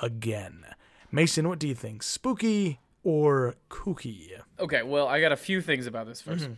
again. 0.01 0.65
Mason, 1.11 1.47
what 1.49 1.59
do 1.59 1.67
you 1.67 1.75
think? 1.75 2.03
Spooky 2.03 2.79
or 3.03 3.55
kooky? 3.69 4.29
Okay, 4.59 4.83
well, 4.83 5.07
I 5.07 5.19
got 5.21 5.31
a 5.31 5.37
few 5.37 5.61
things 5.61 5.87
about 5.87 6.07
this 6.07 6.21
1st 6.21 6.37
mm-hmm. 6.37 6.53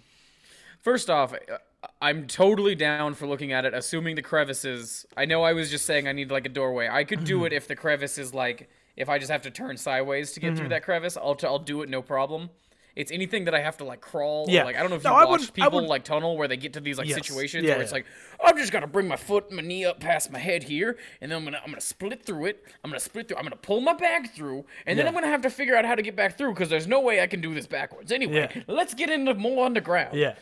First 0.82 1.10
off, 1.12 1.34
uh, 1.34 1.58
I'm 2.02 2.26
totally 2.26 2.74
down 2.74 3.13
for 3.13 3.28
looking 3.28 3.54
at 3.54 3.65
it, 3.65 3.74
assuming 3.74 4.15
the 4.15 4.24
crevices. 4.24 5.06
I 5.15 5.26
know 5.26 5.44
I 5.44 5.54
was 5.54 5.70
just 5.70 5.86
saying 5.86 6.08
I 6.08 6.12
need 6.12 6.32
like 6.32 6.46
a 6.46 6.50
doorway. 6.50 6.89
I 6.89 7.04
could 7.04 7.24
do 7.24 7.38
mm-hmm. 7.38 7.48
it 7.48 7.54
if 7.54 7.67
the 7.67 7.76
crevice 7.76 8.17
is 8.17 8.34
like 8.34 8.70
if 8.98 9.08
I 9.08 9.20
just 9.20 9.32
have 9.32 9.44
to 9.44 9.52
turn 9.52 9.78
sideways 9.78 10.32
to 10.34 10.39
get 10.39 10.56
through 10.56 10.65
mm-hmm. 10.65 10.70
that 10.72 10.84
crevice. 10.84 11.17
I'll 11.17 11.36
t- 11.36 11.48
I'll 11.48 11.60
do 11.60 11.82
it 11.82 11.89
no 11.89 12.02
problem. 12.02 12.50
It's 12.95 13.12
anything 13.12 13.45
that 13.45 13.56
I 13.56 13.60
have 13.62 13.77
to 13.77 13.84
like 13.84 14.01
crawl. 14.01 14.45
or, 14.47 14.51
Yeah. 14.51 14.63
Like 14.65 14.75
I 14.75 14.82
don't 14.82 14.89
know 14.89 14.97
if 14.97 15.04
No, 15.04 15.12
you 15.12 15.15
I 15.17 15.25
watch 15.25 15.41
would- 15.41 15.54
people 15.54 15.71
would- 15.82 15.88
like 15.89 16.04
tunnel 16.04 16.38
where 16.38 16.47
they 16.47 16.58
get 16.58 16.73
to 16.73 16.80
these 16.82 16.97
like 16.97 17.08
Yes. 17.08 17.25
situations 17.25 17.63
Yeah, 17.63 17.73
where 17.75 17.82
it's 17.84 17.91
yeah. 17.91 17.97
like 17.97 18.06
I'm 18.43 18.58
just 18.58 18.71
gonna 18.71 18.88
bring 18.88 19.08
my 19.08 19.15
foot, 19.15 19.51
my 19.51 19.62
knee 19.62 19.86
up 19.86 19.99
past 19.99 20.32
my 20.32 20.39
head 20.39 20.63
here, 20.63 20.97
and 21.21 21.32
then 21.32 21.38
I'm 21.38 21.43
gonna 21.45 21.62
I'm 21.63 21.71
gonna 21.71 21.82
split 21.82 22.23
through 22.23 22.45
it. 22.47 22.63
I'm 22.84 22.91
gonna 22.91 22.99
split 22.99 23.27
through. 23.27 23.38
I'm 23.38 23.43
gonna 23.43 23.56
pull 23.56 23.82
my 23.82 23.93
bag 23.93 24.32
through, 24.32 24.65
and 24.86 24.97
then 24.99 25.08
I'm 25.08 25.13
gonna 25.13 25.27
have 25.27 25.41
to 25.43 25.49
figure 25.49 25.75
out 25.75 25.86
how 25.86 25.95
to 25.95 26.01
get 26.01 26.15
back 26.15 26.38
through 26.38 26.54
because 26.54 26.69
there's 26.69 26.88
no 26.88 26.99
way 26.99 27.21
I 27.21 27.27
can 27.27 27.39
do 27.41 27.54
this 27.54 27.67
backwards. 27.67 28.12
Anyway, 28.12 28.49
Yeah. 28.54 28.63
let's 28.67 28.93
get 28.93 29.10
into 29.10 29.34
more 29.36 29.65
underground. 29.65 30.17
Yeah. 30.17 30.36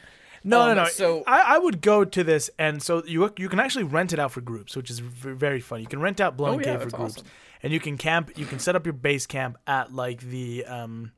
No, 0.44 0.62
Um, 0.62 0.68
no, 0.70 0.84
no. 0.84 0.90
so- 0.90 1.24
I, 1.28 1.56
I 1.56 1.58
would 1.58 1.82
go 1.82 2.06
to 2.06 2.24
this, 2.24 2.50
and 2.58 2.82
so 2.82 3.04
you 3.06 3.32
you 3.38 3.50
can 3.50 3.60
actually 3.60 3.84
rent 3.84 4.14
it 4.14 4.20
out 4.20 4.32
for 4.32 4.40
groups, 4.42 4.76
which 4.76 4.90
is 4.90 5.00
v- 5.00 5.32
very 5.34 5.60
fun. 5.60 5.82
You 5.82 5.88
can 5.88 6.00
rent 6.02 6.22
out 6.22 6.38
Blowing 6.38 6.60
Oh, 6.60 6.64
yeah, 6.66 6.78
Cave 6.78 6.90
for 6.90 6.98
groups, 6.98 7.16
awesome. 7.18 7.28
and 7.62 7.74
you 7.74 7.80
can 7.82 7.98
camp. 7.98 8.32
You 8.38 8.46
can 8.46 8.58
set 8.58 8.74
up 8.76 8.86
your 8.86 8.94
base 8.94 9.26
camp 9.28 9.58
at 9.68 9.94
like 9.94 10.22
the 10.22 10.64
um 10.66 11.12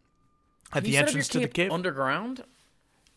at 0.73 0.83
the 0.83 0.97
entrance 0.97 1.27
to 1.29 1.39
the 1.39 1.47
cave. 1.47 1.71
underground. 1.71 2.43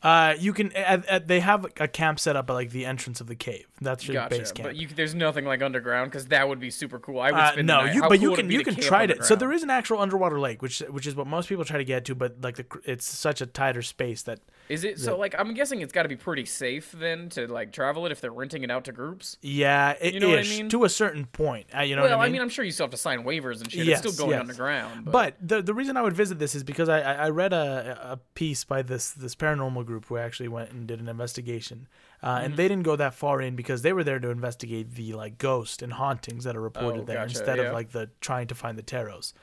uh, 0.02 0.34
you 0.38 0.52
can. 0.52 0.70
At, 0.72 1.06
at, 1.06 1.28
they 1.28 1.40
have 1.40 1.66
a 1.80 1.88
camp 1.88 2.20
set 2.20 2.36
up 2.36 2.50
at 2.50 2.52
like 2.52 2.70
the 2.70 2.84
entrance 2.84 3.20
of 3.22 3.26
the 3.26 3.34
cave. 3.34 3.66
That's 3.80 4.06
your 4.06 4.14
Gotcha. 4.14 4.38
base 4.38 4.52
camp. 4.52 4.68
But 4.68 4.76
you, 4.76 4.86
there's 4.88 5.14
nothing 5.14 5.46
like 5.46 5.62
underground 5.62 6.10
because 6.10 6.26
that 6.26 6.46
would 6.46 6.60
be 6.60 6.70
super 6.70 6.98
cool. 6.98 7.20
I 7.20 7.30
would 7.30 7.40
Uh, 7.40 7.52
spend 7.52 7.66
no, 7.66 7.84
you, 7.84 8.02
but 8.02 8.20
you 8.20 8.28
cool 8.28 8.30
would 8.32 8.36
can 8.40 8.50
you 8.50 8.58
to 8.58 8.64
can 8.64 8.74
try 8.76 9.04
it. 9.04 9.24
So 9.24 9.34
there 9.34 9.52
is 9.52 9.62
an 9.62 9.70
actual 9.70 10.00
underwater 10.00 10.38
lake, 10.38 10.60
which 10.60 10.80
which 10.90 11.06
is 11.06 11.16
what 11.16 11.26
most 11.26 11.48
people 11.48 11.64
try 11.64 11.78
to 11.78 11.84
get 11.84 12.04
to, 12.06 12.14
but 12.14 12.36
like 12.42 12.56
the 12.56 12.66
it's 12.84 13.06
such 13.06 13.40
a 13.40 13.46
tighter 13.46 13.80
space 13.82 14.22
that 14.24 14.40
Is 14.68 14.82
it 14.82 14.98
so? 14.98 15.18
Like 15.18 15.34
I'm 15.38 15.52
guessing 15.52 15.82
it's 15.82 15.92
got 15.92 16.04
to 16.04 16.08
be 16.08 16.16
pretty 16.16 16.46
safe 16.46 16.92
then 16.92 17.28
to 17.30 17.46
like 17.46 17.70
travel 17.72 18.06
it 18.06 18.12
if 18.12 18.20
they're 18.22 18.32
renting 18.32 18.62
it 18.62 18.70
out 18.70 18.84
to 18.86 18.92
groups. 18.92 19.36
yeah, 19.42 19.94
it 20.00 20.14
You 20.14 20.20
know 20.20 20.30
what 20.30 20.38
I 20.38 20.42
mean? 20.42 20.70
to 20.70 20.84
a 20.84 20.88
certain 20.88 21.26
point. 21.26 21.66
Uh, 21.76 21.82
you 21.82 21.96
know 21.96 22.02
well, 22.02 22.16
what 22.18 22.26
I 22.26 22.30
mean, 22.30 22.40
I'm 22.40 22.48
sure 22.48 22.64
you 22.64 22.70
still 22.70 22.84
have 22.86 22.90
to 22.92 22.96
sign 22.96 23.24
waivers 23.24 23.60
and 23.60 23.70
shit. 23.70 23.84
Yes, 23.84 24.02
it's 24.02 24.14
still 24.14 24.26
going 24.26 24.38
yes. 24.38 24.40
underground. 24.40 25.04
But, 25.04 25.12
But 25.12 25.48
the 25.48 25.62
the 25.62 25.74
reason 25.74 25.96
I 25.98 26.02
would 26.02 26.14
visit 26.14 26.38
this 26.38 26.54
is 26.54 26.64
because 26.64 26.88
I 26.88 27.00
I 27.00 27.12
I 27.26 27.28
read 27.28 27.52
a 27.52 27.98
a 28.12 28.16
piece 28.34 28.64
by 28.64 28.80
this 28.80 29.10
this 29.10 29.34
paranormal 29.34 29.84
group 29.84 30.06
who 30.06 30.16
actually 30.16 30.48
went 30.48 30.70
and 30.72 30.86
did 30.86 30.98
an 31.00 31.08
investigation, 31.08 31.86
uh, 32.22 32.36
Mm-hmm. 32.36 32.44
and 32.46 32.56
they 32.56 32.68
didn't 32.68 32.84
go 32.84 32.96
that 32.96 33.12
far 33.14 33.42
in 33.42 33.56
because 33.56 33.82
they 33.82 33.92
were 33.92 34.02
there 34.04 34.18
to 34.18 34.30
investigate 34.30 34.94
the 34.94 35.12
like 35.12 35.36
ghosts 35.36 35.82
and 35.82 35.92
hauntings 35.92 36.44
that 36.44 36.56
are 36.56 36.62
reported 36.62 37.02
Oh, 37.02 37.04
there 37.04 37.16
gotcha, 37.16 37.38
instead 37.38 37.56
yeah. 37.58 37.64
Mm-hmm. 37.64 37.68
of 37.68 37.74
like 37.74 37.90
the 37.92 38.10
trying 38.22 38.46
to 38.46 38.54
find 38.54 38.78
the 38.78 38.82
taros. 38.82 39.34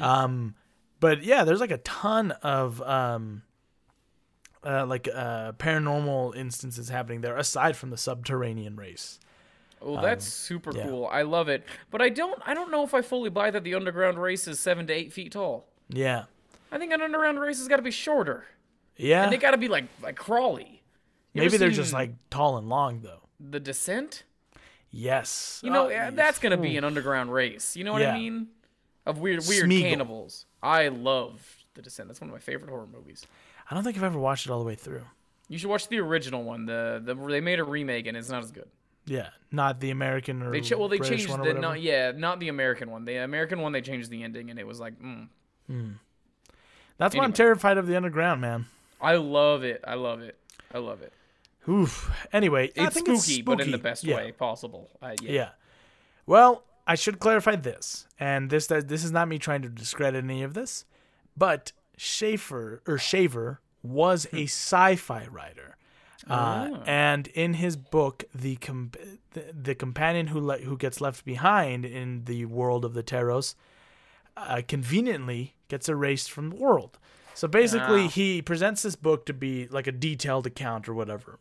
Um, 0.00 0.54
but 1.00 1.22
yeah, 1.22 1.44
there's 1.44 1.60
like 1.60 1.70
a 1.70 1.78
ton 1.78 2.32
of 2.42 2.82
um. 2.82 3.42
Uh, 4.68 4.84
like 4.84 5.08
uh, 5.08 5.52
paranormal 5.52 6.36
instances 6.36 6.90
happening 6.90 7.22
there 7.22 7.36
aside 7.38 7.74
from 7.74 7.88
the 7.88 7.96
subterranean 7.96 8.76
race. 8.76 9.18
well, 9.80 10.02
that's 10.02 10.26
super 10.26 10.70
um, 10.70 10.76
yeah. 10.76 10.86
cool. 10.86 11.06
I 11.10 11.22
love 11.22 11.48
it. 11.48 11.64
But 11.90 12.02
I 12.02 12.10
don't. 12.10 12.38
I 12.44 12.52
don't 12.52 12.70
know 12.70 12.84
if 12.84 12.92
I 12.92 13.00
fully 13.00 13.30
buy 13.30 13.50
that 13.50 13.64
the 13.64 13.74
underground 13.74 14.20
race 14.20 14.46
is 14.46 14.60
seven 14.60 14.86
to 14.88 14.92
eight 14.92 15.10
feet 15.12 15.32
tall. 15.32 15.66
Yeah, 15.88 16.24
I 16.70 16.76
think 16.78 16.92
an 16.92 17.00
underground 17.00 17.40
race 17.40 17.58
has 17.58 17.68
got 17.68 17.76
to 17.76 17.82
be 17.82 17.90
shorter, 17.90 18.44
yeah. 18.96 19.22
and 19.22 19.32
they 19.32 19.38
got 19.38 19.52
to 19.52 19.56
be 19.56 19.68
like 19.68 19.86
like 20.02 20.16
crawly. 20.16 20.82
You 21.32 21.42
Maybe 21.42 21.56
they're 21.56 21.70
just 21.70 21.92
like 21.92 22.12
tall 22.28 22.58
and 22.58 22.68
long 22.68 23.00
though. 23.00 23.22
the 23.40 23.60
descent. 23.60 24.24
Yes. 24.90 25.60
You 25.62 25.70
know, 25.70 25.86
Uh, 25.86 25.90
yeah, 25.90 26.10
that's 26.10 26.38
gonna 26.38 26.56
be 26.56 26.76
an 26.76 26.84
underground 26.84 27.32
race. 27.32 27.76
You 27.76 27.84
know 27.84 27.92
what 27.92 28.02
Yeah. 28.02 28.14
I 28.14 28.18
mean? 28.18 28.48
Of 29.06 29.18
weird, 29.18 29.46
weird 29.46 29.68
Smeagol. 29.68 29.80
cannibals. 29.82 30.46
I 30.62 30.88
love 30.88 31.64
The 31.74 31.82
Descent. 31.82 32.08
That's 32.08 32.20
one 32.20 32.28
of 32.30 32.34
my 32.34 32.40
favorite 32.40 32.70
horror 32.70 32.86
movies. 32.86 33.26
I 33.70 33.74
don't 33.74 33.84
think 33.84 33.96
I've 33.96 34.04
ever 34.04 34.18
watched 34.18 34.46
it 34.46 34.50
all 34.50 34.58
the 34.58 34.64
way 34.64 34.74
through. 34.74 35.02
You 35.48 35.58
should 35.58 35.70
watch 35.70 35.88
the 35.88 35.98
original 35.98 36.42
one. 36.42 36.66
The, 36.66 37.00
the 37.04 37.14
they 37.14 37.40
made 37.40 37.58
a 37.58 37.64
remake 37.64 38.06
and 38.06 38.16
it's 38.16 38.28
not 38.28 38.42
as 38.42 38.50
good. 38.50 38.68
Yeah, 39.06 39.28
not 39.50 39.80
the 39.80 39.90
American 39.90 40.42
or 40.42 40.50
They 40.50 40.60
ch- 40.60 40.72
well 40.72 40.88
they 40.88 40.98
British 40.98 41.26
changed 41.26 41.42
the 41.42 41.54
not 41.54 41.80
yeah 41.80 42.12
not 42.12 42.40
the 42.40 42.48
American 42.48 42.90
one. 42.90 43.04
The 43.04 43.16
American 43.16 43.60
one 43.60 43.72
they 43.72 43.80
changed 43.80 44.10
the 44.10 44.22
ending 44.22 44.50
and 44.50 44.58
it 44.58 44.66
was 44.66 44.78
like 44.80 44.94
mm. 45.00 45.28
That's 46.98 47.14
why 47.14 47.24
I'm 47.24 47.32
terrified 47.32 47.78
of 47.78 47.86
the 47.86 47.96
underground, 47.96 48.40
man. 48.40 48.66
I 49.00 49.16
love 49.16 49.62
it. 49.64 49.82
I 49.86 49.94
love 49.94 50.20
it. 50.20 50.36
I 50.74 50.78
love 50.78 51.02
it. 51.02 51.12
Oof. 51.68 52.10
Anyway, 52.32 52.72
It's 52.74 52.96
spooky, 52.96 53.12
it's 53.12 53.24
spooky, 53.24 53.42
but 53.42 53.60
in 53.60 53.70
the 53.70 53.78
best 53.78 54.02
yeah. 54.02 54.16
way 54.16 54.32
possible. 54.32 54.90
Uh, 55.00 55.14
yeah. 55.22 55.30
Yeah. 55.30 55.48
Well, 56.26 56.64
I 56.86 56.94
should 56.94 57.18
clarify 57.20 57.56
this, 57.56 58.06
and 58.18 58.50
this 58.50 58.66
this 58.66 59.04
is 59.04 59.12
not 59.12 59.28
me 59.28 59.38
trying 59.38 59.62
to 59.62 59.68
discredit 59.68 60.24
any 60.24 60.42
of 60.42 60.54
this, 60.54 60.84
but 61.36 61.72
Schaefer 61.98 62.82
or 62.86 62.96
Shaver 62.98 63.60
was 63.82 64.26
Hmm. 64.30 64.36
a 64.36 64.42
sci-fi 64.44 65.26
writer. 65.30 65.76
Uh, 66.28 66.70
Ah. 66.74 66.82
and 66.86 67.28
in 67.28 67.54
his 67.54 67.76
book, 67.76 68.24
the, 68.34 68.56
com- 68.56 68.90
the 69.32 69.44
the 69.52 69.74
companion 69.74 70.26
who 70.28 70.40
le- 70.40 70.58
who 70.58 70.76
gets 70.76 71.00
left 71.00 71.24
behind 71.24 71.84
in 71.84 72.24
the 72.24 72.44
world 72.46 72.84
of 72.84 72.92
the 72.94 73.02
Taros, 73.02 73.54
uh, 74.36 74.60
conveniently 74.66 75.54
gets 75.68 75.88
erased 75.88 76.30
from 76.30 76.50
the 76.50 76.56
world. 76.56 76.98
So 77.34 77.46
basically, 77.48 78.04
Ah. 78.06 78.08
he 78.08 78.42
presents 78.42 78.82
this 78.82 78.96
book 78.96 79.24
to 79.26 79.32
be 79.32 79.68
like 79.68 79.86
a 79.86 79.92
detailed 79.92 80.46
account 80.46 80.88
or 80.88 80.94
whatever, 80.94 81.38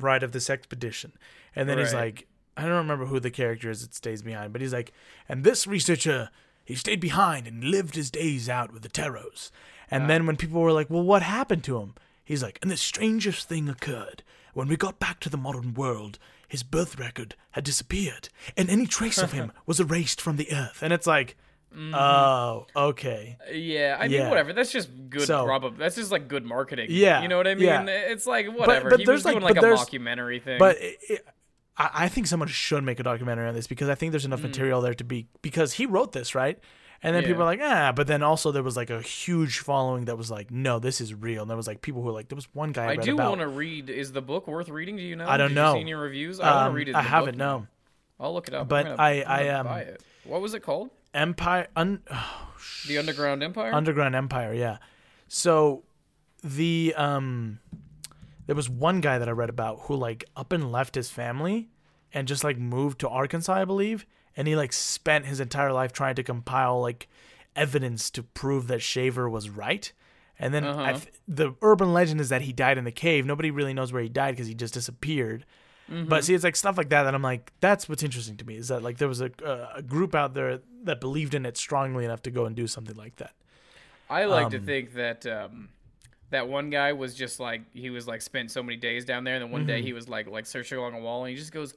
right, 0.00 0.22
of 0.22 0.32
this 0.32 0.50
expedition. 0.50 1.12
And 1.54 1.68
then 1.68 1.78
he's 1.78 1.94
like, 1.94 2.26
I 2.56 2.62
don't 2.62 2.72
remember 2.72 3.06
who 3.06 3.20
the 3.20 3.30
character 3.30 3.70
is 3.70 3.82
that 3.82 3.94
stays 3.94 4.22
behind, 4.22 4.52
but 4.52 4.60
he's 4.62 4.72
like, 4.72 4.92
and 5.28 5.44
this 5.44 5.66
researcher, 5.66 6.30
he 6.66 6.74
stayed 6.74 7.00
behind 7.00 7.46
and 7.46 7.64
lived 7.64 7.94
his 7.94 8.10
days 8.10 8.48
out 8.50 8.72
with 8.72 8.82
the 8.82 8.88
Taros. 8.90 9.50
And 9.90 10.10
then 10.10 10.26
when 10.26 10.36
people 10.36 10.60
were 10.60 10.72
like, 10.72 10.90
well, 10.90 11.02
what 11.02 11.22
happened 11.22 11.64
to 11.64 11.78
him? 11.78 11.94
He's 12.24 12.42
like, 12.42 12.58
and 12.60 12.70
the 12.70 12.76
strangest 12.76 13.48
thing 13.48 13.68
occurred. 13.68 14.22
When 14.52 14.68
we 14.68 14.76
got 14.76 14.98
back 14.98 15.20
to 15.20 15.30
the 15.30 15.36
modern 15.36 15.72
world, 15.74 16.18
his 16.48 16.62
birth 16.62 16.98
record 16.98 17.34
had 17.52 17.64
disappeared, 17.64 18.28
and 18.56 18.68
any 18.68 18.86
trace 18.86 19.18
of 19.18 19.32
him 19.32 19.52
was 19.66 19.78
erased 19.80 20.20
from 20.20 20.36
the 20.36 20.50
earth. 20.52 20.82
And 20.82 20.92
it's 20.92 21.06
like, 21.06 21.36
mm-hmm. 21.74 21.94
oh, 21.94 22.66
okay. 22.74 23.36
Yeah, 23.52 23.96
I 24.00 24.06
Yeah. 24.06 24.20
mean, 24.22 24.28
whatever. 24.30 24.52
That's 24.52 24.72
just 24.72 24.88
good. 25.10 25.22
So- 25.26 25.44
prob- 25.44 25.76
that's 25.78 25.94
just 25.96 26.10
like 26.10 26.26
good 26.26 26.44
marketing. 26.44 26.86
Yeah, 26.90 27.22
you 27.22 27.28
know 27.28 27.36
what 27.36 27.46
I 27.46 27.54
mean. 27.54 27.64
yeah. 27.64 27.84
It's 27.86 28.26
like 28.26 28.46
whatever. 28.48 28.90
but 28.90 28.98
he 29.00 29.04
there's 29.06 29.18
was 29.18 29.24
like- 29.24 29.34
doing 29.34 29.44
like, 29.44 29.58
a 29.58 29.60
there's- 29.60 29.88
mockumentary 29.88 30.42
thing. 30.42 30.58
But 30.58 30.76
it, 30.80 30.96
it, 31.08 31.26
I, 31.78 31.90
I 31.94 32.08
think 32.08 32.26
someone 32.26 32.48
should 32.48 32.84
make 32.84 33.00
a 33.00 33.02
documentary 33.02 33.48
on 33.48 33.54
this 33.54 33.66
because 33.66 33.88
I 33.88 33.94
think 33.94 34.12
there's 34.12 34.22
Mm. 34.24 34.26
enough 34.26 34.42
material 34.42 34.80
there 34.80 34.94
to 34.94 35.04
be 35.04 35.26
because 35.42 35.74
he 35.74 35.86
wrote 35.86 36.12
this 36.12 36.34
right, 36.34 36.58
and 37.02 37.14
then 37.14 37.24
people 37.24 37.42
are 37.42 37.46
like 37.46 37.60
ah, 37.62 37.92
but 37.92 38.06
then 38.06 38.22
also 38.22 38.52
there 38.52 38.62
was 38.62 38.76
like 38.76 38.90
a 38.90 39.00
huge 39.02 39.58
following 39.60 40.06
that 40.06 40.16
was 40.16 40.30
like 40.30 40.50
no, 40.50 40.78
this 40.78 41.00
is 41.00 41.14
real, 41.14 41.42
and 41.42 41.50
there 41.50 41.56
was 41.56 41.66
like 41.66 41.82
people 41.82 42.00
who 42.02 42.06
were 42.08 42.12
like 42.14 42.28
there 42.28 42.36
was 42.36 42.48
one 42.54 42.72
guy 42.72 42.86
I, 42.86 42.90
I 42.92 42.96
do 42.96 43.16
want 43.16 43.40
to 43.40 43.48
read. 43.48 43.90
Is 43.90 44.12
the 44.12 44.22
book 44.22 44.46
worth 44.46 44.68
reading? 44.68 44.96
Do 44.96 45.02
you 45.02 45.16
know? 45.16 45.28
I 45.28 45.36
don't 45.36 45.50
Did 45.50 45.54
know. 45.56 45.72
You 45.72 45.78
see 45.78 45.80
any 45.82 45.94
reviews? 45.94 46.40
I 46.40 46.46
want 46.50 46.56
um, 46.58 46.72
to 46.72 46.76
read 46.76 46.88
it. 46.88 46.94
I 46.94 47.02
haven't 47.02 47.36
no. 47.36 47.66
I'll 48.18 48.32
look 48.32 48.48
it 48.48 48.54
up. 48.54 48.68
But 48.68 48.84
gonna- 48.84 48.96
I- 48.98 49.24
I'm 49.24 49.66
um. 49.66 49.84
What 50.24 50.40
was 50.40 50.54
it 50.54 50.60
called? 50.60 50.90
Empire 51.14 51.68
un, 51.76 52.02
The 52.88 52.98
Underground 52.98 53.42
Empire. 53.42 53.72
Underground 53.72 54.14
Empire, 54.14 54.52
yeah. 54.52 54.78
So 55.28 55.84
the 56.42 56.94
um 56.96 57.58
there 58.46 58.56
was 58.56 58.68
one 58.68 59.00
guy 59.00 59.18
that 59.18 59.28
I 59.28 59.32
read 59.32 59.50
about 59.50 59.80
who 59.82 59.96
like 59.96 60.24
up 60.36 60.52
and 60.52 60.70
left 60.72 60.94
his 60.94 61.10
family 61.10 61.68
and 62.12 62.28
just 62.28 62.44
like 62.44 62.58
moved 62.58 63.00
to 63.00 63.08
Arkansas, 63.08 63.52
I 63.54 63.64
believe, 63.64 64.06
and 64.36 64.46
he 64.48 64.56
like 64.56 64.72
spent 64.72 65.26
his 65.26 65.40
entire 65.40 65.72
life 65.72 65.92
trying 65.92 66.14
to 66.16 66.22
compile 66.22 66.80
like 66.80 67.08
evidence 67.54 68.10
to 68.10 68.22
prove 68.22 68.66
that 68.68 68.82
Shaver 68.82 69.28
was 69.28 69.48
right. 69.50 69.92
And 70.38 70.52
then 70.52 70.64
Uh-huh. 70.64 70.92
th- 70.92 71.12
the 71.26 71.54
urban 71.62 71.92
legend 71.94 72.20
is 72.20 72.28
that 72.28 72.42
he 72.42 72.52
died 72.52 72.76
in 72.78 72.84
the 72.84 72.92
cave. 72.92 73.24
Nobody 73.24 73.50
really 73.50 73.72
knows 73.74 73.92
where 73.92 74.02
he 74.02 74.08
died 74.08 74.32
because 74.32 74.46
he 74.46 74.54
just 74.54 74.74
disappeared. 74.74 75.44
But 75.88 76.24
see, 76.24 76.34
it's 76.34 76.42
like 76.42 76.56
stuff 76.56 76.76
like 76.76 76.88
that 76.88 77.04
that 77.04 77.14
I'm 77.14 77.22
like, 77.22 77.52
that's 77.60 77.88
what's 77.88 78.02
interesting 78.02 78.36
to 78.38 78.44
me 78.44 78.56
is 78.56 78.68
that 78.68 78.82
like 78.82 78.98
there 78.98 79.06
was 79.06 79.20
a, 79.20 79.30
a 79.74 79.82
group 79.82 80.16
out 80.16 80.34
there 80.34 80.58
that 80.82 81.00
believed 81.00 81.32
in 81.32 81.46
it 81.46 81.56
strongly 81.56 82.04
enough 82.04 82.22
to 82.22 82.30
go 82.32 82.44
and 82.44 82.56
do 82.56 82.66
something 82.66 82.96
like 82.96 83.16
that. 83.16 83.32
I 84.10 84.24
like 84.24 84.50
to 84.50 84.56
Um, 84.58 84.64
think 84.64 84.94
that 84.94 85.24
um, 85.26 85.68
that 86.30 86.48
one 86.48 86.70
guy 86.70 86.92
was 86.92 87.14
just 87.14 87.38
like 87.40 87.62
he 87.74 87.90
was 87.90 88.06
like 88.08 88.20
spent 88.22 88.50
so 88.50 88.62
many 88.62 88.76
days 88.76 89.04
down 89.04 89.24
there, 89.24 89.34
and 89.36 89.44
then 89.44 89.50
one 89.50 89.62
Mm-hmm. 89.62 89.68
day 89.68 89.82
he 89.82 89.92
was 89.92 90.08
like 90.08 90.28
like 90.28 90.46
searching 90.46 90.78
along 90.78 90.94
a 90.94 91.00
wall, 91.00 91.24
and 91.24 91.30
he 91.30 91.36
just 91.36 91.52
goes, 91.52 91.74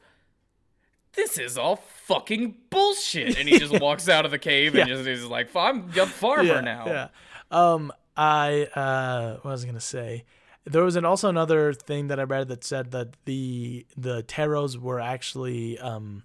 "This 1.14 1.38
is 1.38 1.58
all 1.58 1.76
fucking 1.78 2.56
bullshit," 2.70 3.38
and 3.38 3.48
he 3.50 3.58
just 3.60 3.80
walks 3.82 4.08
out 4.10 4.26
of 4.26 4.32
the 4.32 4.40
cave 4.40 4.76
and 4.76 4.88
Yeah. 4.88 4.96
just 4.96 5.08
is 5.08 5.26
like, 5.26 5.56
"I'm 5.56 5.90
a 5.98 6.06
farmer 6.06 6.62
now." 6.62 6.86
Yeah. 6.88 7.08
Um, 7.52 7.92
I 8.18 8.64
uh, 8.76 9.36
what 9.42 9.52
was 9.52 9.64
I 9.64 9.68
gonna 9.68 9.80
say? 9.80 10.26
There 10.66 10.84
was 10.84 10.96
an, 10.96 11.06
also 11.06 11.30
another 11.30 11.74
thing 11.74 12.08
that 12.08 12.20
I 12.20 12.24
read 12.24 12.48
that 12.50 12.64
said 12.64 12.92
that 12.92 13.16
the 13.26 13.86
the 13.98 14.24
Taros 14.24 14.78
were 14.78 15.00
actually 15.00 15.80
um, 15.80 16.24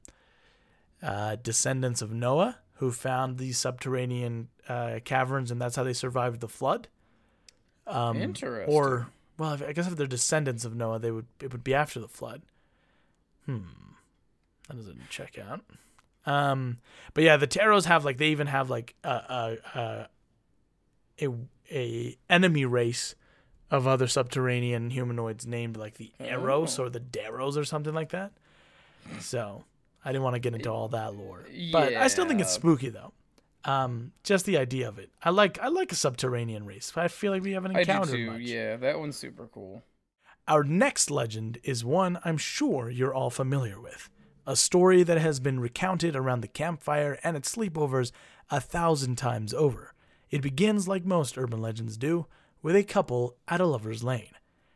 uh, 1.02 1.36
descendants 1.36 2.02
of 2.02 2.12
Noah, 2.12 2.58
who 2.74 2.90
found 2.90 3.38
these 3.38 3.58
subterranean 3.58 4.48
uh, 4.68 4.98
caverns, 5.04 5.50
and 5.50 5.60
that's 5.60 5.76
how 5.76 5.82
they 5.84 5.92
survived 5.92 6.40
the 6.40 6.48
flood. 6.48 6.88
Um, 7.86 8.16
Interesting. 8.20 8.74
Or 8.74 9.08
well, 9.38 9.52
if- 9.54 9.62
I 9.62 9.72
guess 9.72 9.86
if 9.86 9.96
they're 9.96 10.06
descendants 10.06 10.64
of 10.64 10.74
Noah, 10.74 10.98
they 10.98 11.10
would 11.10 11.26
it 11.40 11.52
would 11.52 11.64
be 11.64 11.74
after 11.74 12.00
the 12.00 12.08
flood. 12.08 12.42
Hmm, 13.46 13.58
that 14.68 14.76
doesn't 14.76 15.08
check 15.10 15.38
out. 15.38 15.60
Um, 16.26 16.78
but 17.12 17.24
yeah, 17.24 17.36
the 17.36 17.46
Taros 17.46 17.84
have 17.84 18.04
like 18.04 18.16
they 18.18 18.28
even 18.28 18.46
have 18.46 18.70
like 18.70 18.94
a 19.04 19.08
a 19.08 19.56
a, 19.74 20.08
a, 21.22 21.28
a 21.70 22.16
enemy 22.30 22.64
race 22.64 23.14
of 23.70 23.86
other 23.86 24.06
subterranean 24.06 24.90
humanoids 24.90 25.46
named 25.46 25.76
like 25.76 25.94
the 25.94 26.12
Eros 26.20 26.78
or 26.78 26.88
the 26.88 27.00
Daros 27.00 27.56
or 27.56 27.64
something 27.64 27.92
like 27.94 28.10
that. 28.10 28.32
So 29.20 29.64
I 30.04 30.12
didn't 30.12 30.22
want 30.24 30.34
to 30.34 30.40
get 30.40 30.54
into 30.54 30.70
all 30.70 30.88
that 30.88 31.14
lore, 31.14 31.44
but 31.72 31.94
I 31.94 32.06
still 32.08 32.26
think 32.26 32.40
it's 32.40 32.52
spooky 32.52 32.88
though. 32.88 33.12
Um, 33.64 34.12
just 34.22 34.44
the 34.44 34.58
idea 34.58 34.88
of 34.88 34.98
it. 34.98 35.10
I 35.22 35.30
like 35.30 35.58
I 35.58 35.68
like 35.68 35.90
a 35.90 35.94
subterranean 35.96 36.66
race. 36.66 36.92
I 36.96 37.08
feel 37.08 37.32
like 37.32 37.42
we 37.42 37.52
haven't 37.52 37.72
I 37.72 37.74
do 37.84 37.90
encountered 37.90 38.16
too. 38.16 38.30
much. 38.32 38.40
Yeah, 38.42 38.76
that 38.76 38.98
one's 38.98 39.16
super 39.16 39.46
cool. 39.46 39.82
Our 40.46 40.62
next 40.62 41.10
legend 41.10 41.58
is 41.62 41.84
one 41.84 42.18
I'm 42.24 42.36
sure 42.36 42.90
you're 42.90 43.14
all 43.14 43.30
familiar 43.30 43.80
with. 43.80 44.10
A 44.46 44.56
story 44.56 45.02
that 45.02 45.16
has 45.16 45.40
been 45.40 45.58
recounted 45.58 46.14
around 46.14 46.42
the 46.42 46.48
campfire 46.48 47.18
and 47.24 47.34
at 47.34 47.44
sleepovers 47.44 48.12
a 48.50 48.60
thousand 48.60 49.16
times 49.16 49.54
over. 49.54 49.94
It 50.30 50.42
begins 50.42 50.86
like 50.86 51.06
most 51.06 51.38
urban 51.38 51.62
legends 51.62 51.96
do, 51.96 52.26
with 52.60 52.76
a 52.76 52.84
couple 52.84 53.36
at 53.48 53.62
a 53.62 53.66
lover's 53.66 54.04
lane. 54.04 54.32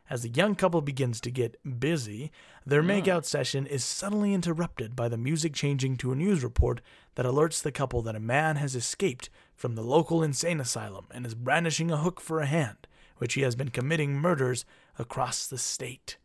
As 0.09 0.23
the 0.23 0.29
young 0.29 0.55
couple 0.55 0.81
begins 0.81 1.21
to 1.21 1.29
get 1.29 1.59
busy, 1.79 2.31
their 2.65 2.81
hmm. 2.81 2.89
makeout 2.89 3.25
session 3.25 3.67
is 3.67 3.83
suddenly 3.83 4.33
interrupted 4.33 4.95
by 4.95 5.07
the 5.07 5.17
music 5.17 5.53
changing 5.53 5.97
to 5.97 6.11
a 6.11 6.15
news 6.15 6.43
report 6.43 6.81
that 7.15 7.25
alerts 7.25 7.61
the 7.61 7.71
couple 7.71 8.01
that 8.01 8.15
a 8.15 8.19
man 8.19 8.55
has 8.55 8.75
escaped 8.75 9.29
from 9.55 9.75
the 9.75 9.83
local 9.83 10.23
insane 10.23 10.59
asylum 10.59 11.05
and 11.11 11.25
is 11.25 11.35
brandishing 11.35 11.91
a 11.91 11.97
hook 11.97 12.19
for 12.19 12.39
a 12.39 12.47
hand, 12.47 12.87
which 13.17 13.35
he 13.35 13.41
has 13.41 13.55
been 13.55 13.69
committing 13.69 14.15
murders 14.15 14.65
across 14.97 15.45
the 15.45 15.57
state. 15.57 16.17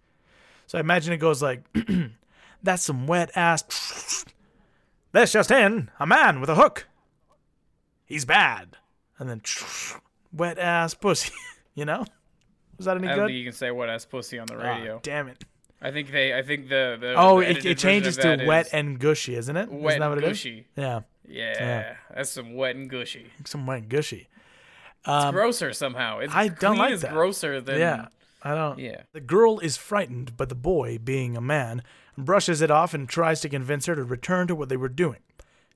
So 0.67 0.79
I 0.79 0.81
imagine 0.81 1.13
it 1.13 1.19
goes 1.19 1.43
like, 1.43 1.65
that's 2.63 2.85
some 2.85 3.07
wet 3.07 3.31
ass. 3.35 4.25
This 5.13 5.31
just 5.31 5.53
in, 5.53 5.93
a 6.01 6.09
man 6.09 6.41
with 6.41 6.51
a 6.51 6.57
hook. 6.57 6.89
He's 8.05 8.25
bad. 8.25 8.79
And 9.17 9.31
then 9.31 9.43
wet 10.33 10.59
ass 10.59 10.95
pussy. 10.95 11.33
you 11.77 11.85
know? 11.85 12.05
Was 12.77 12.87
that 12.87 12.97
any 12.97 13.09
I 13.09 13.15
good? 13.15 13.27
think 13.27 13.39
you 13.39 13.45
can 13.45 13.53
say 13.53 13.71
wet 13.71 13.89
ass 13.89 14.05
pussy 14.05 14.39
on 14.39 14.47
the 14.47 14.55
Ah, 14.57 14.77
radio. 14.77 15.01
damn 15.03 15.29
it. 15.29 15.45
I 15.83 15.91
think 15.91 16.11
they. 16.11 16.37
I 16.37 16.43
think 16.43 16.69
the. 16.69 16.97
the 17.01 17.15
Oh, 17.17 17.41
the 17.41 17.51
it, 17.51 17.65
it 17.65 17.79
changes 17.79 18.17
to 18.19 18.45
wet 18.47 18.69
and 18.73 18.99
gushy, 18.99 19.35
isn't 19.37 19.57
it? 19.57 19.71
wet 19.71 19.93
Isn't 19.95 20.01
that 20.01 20.07
and 20.07 20.15
what 20.15 20.25
it 20.25 20.31
is? 20.31 20.39
gushy. 20.39 20.67
Yeah, 20.77 21.01
Yeah, 21.29 21.97
that's 22.15 22.31
some 22.31 22.55
wet 22.55 22.75
and 22.77 22.89
gushy. 22.89 23.27
some 23.45 23.67
wet 23.67 23.79
and 23.81 23.89
gushy. 23.89 24.29
It's 25.07 25.31
grosser 25.33 25.73
somehow. 25.75 26.21
It's 26.21 26.33
Um, 26.33 26.39
I 26.39 26.49
don't 26.49 26.79
like 26.79 26.99
that. 27.01 27.13
grosser 27.13 27.61
than. 27.61 27.79
yeah, 27.79 28.07
I 28.43 28.55
don't. 28.55 28.79
Yeah. 28.79 29.03
The 29.13 29.21
girl 29.21 29.59
is 29.59 29.77
frightened, 29.77 30.37
but 30.39 30.49
the 30.49 30.55
boy, 30.55 30.97
being 30.97 31.37
a 31.37 31.43
man, 31.43 31.83
brushes 32.17 32.63
it 32.63 32.71
off 32.71 32.95
and 32.95 33.07
tries 33.07 33.43
to 33.43 33.51
convince 33.51 33.85
her 33.87 33.95
to 33.95 34.05
return 34.05 34.47
to 34.47 34.55
what 34.55 34.71
they 34.71 34.79
were 34.79 34.89
doing. 34.89 35.19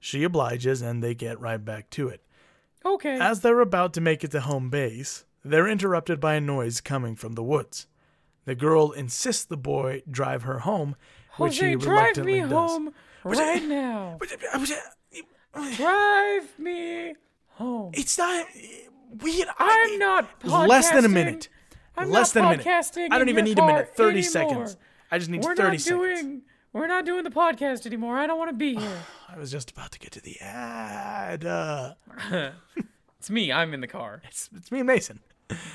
She 0.01 0.24
obliges, 0.24 0.80
and 0.80 1.03
they 1.03 1.14
get 1.14 1.38
right 1.40 1.62
back 1.62 1.90
to 1.90 2.09
it. 2.09 2.22
Okay. 2.86 3.18
As 3.20 3.40
they're 3.40 3.61
about 3.61 3.92
to 3.94 4.01
make 4.01 4.24
it 4.24 4.30
to 4.30 4.40
home 4.40 4.70
base, 4.70 5.24
they're 5.45 5.68
interrupted 5.68 6.20
by 6.20 6.34
a 6.34 6.41
noise 6.41 6.80
coming 6.80 7.16
from 7.16 7.34
the 7.34 7.43
woods. 7.43 7.86
The 8.45 8.55
girl 8.55 8.93
insists 8.93 9.45
the 9.45 9.57
boy 9.57 10.03
drive 10.11 10.43
her 10.43 10.61
home, 10.61 10.97
which 11.36 11.59
Jose, 11.59 11.68
he 11.70 11.76
drive 11.76 12.16
reluctantly 12.16 12.32
me 12.34 12.41
does. 12.41 12.51
home 12.51 12.95
right 13.24 13.62
now. 13.62 14.18
Drive 15.76 16.59
me 16.59 17.14
home. 17.49 17.91
It's 17.95 18.16
not. 18.16 18.47
We. 19.22 19.45
I'm 19.59 19.99
not. 19.99 20.28
Less 20.45 20.91
than 20.91 21.05
a 21.05 21.09
minute. 21.09 21.49
I'm 21.97 22.11
Less 22.11 22.32
than 22.32 22.45
a 22.45 22.51
minute. 22.51 22.66
I 23.11 23.18
don't 23.18 23.28
even 23.28 23.45
need 23.45 23.59
a 23.59 23.66
minute. 23.66 23.95
Thirty 23.95 24.18
anymore. 24.18 24.30
seconds. 24.30 24.76
I 25.11 25.18
just 25.18 25.30
need 25.30 25.43
We're 25.43 25.57
thirty 25.57 25.78
not 25.78 25.80
seconds. 25.80 26.20
doing. 26.20 26.43
We're 26.72 26.86
not 26.86 27.07
doing 27.07 27.24
the 27.24 27.30
podcast 27.30 27.86
anymore. 27.86 28.18
I 28.18 28.26
don't 28.26 28.39
want 28.39 28.51
to 28.51 28.57
be 28.57 28.76
here. 28.76 29.03
I 29.28 29.39
was 29.39 29.51
just 29.51 29.70
about 29.70 29.91
to 29.93 29.99
get 29.99 30.12
to 30.12 30.20
the 30.20 30.39
ad. 30.41 31.45
Uh, 31.45 31.95
it's 33.18 33.30
me. 33.30 33.51
I'm 33.51 33.74
in 33.74 33.80
the 33.80 33.86
car. 33.89 34.22
it's, 34.28 34.49
it's 34.55 34.70
me 34.70 34.82
Mason. 34.82 35.20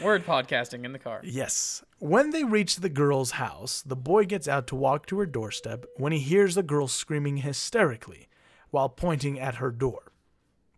Word 0.01 0.25
podcasting 0.25 0.85
in 0.85 0.93
the 0.93 0.99
car. 0.99 1.21
Yes. 1.23 1.83
When 1.99 2.29
they 2.31 2.43
reach 2.43 2.77
the 2.77 2.89
girl's 2.89 3.31
house, 3.31 3.81
the 3.81 3.95
boy 3.95 4.25
gets 4.25 4.47
out 4.47 4.67
to 4.67 4.75
walk 4.75 5.05
to 5.07 5.19
her 5.19 5.25
doorstep 5.25 5.85
when 5.97 6.11
he 6.11 6.19
hears 6.19 6.55
the 6.55 6.63
girl 6.63 6.87
screaming 6.87 7.37
hysterically 7.37 8.27
while 8.69 8.89
pointing 8.89 9.39
at 9.39 9.55
her 9.55 9.71
door. 9.71 10.11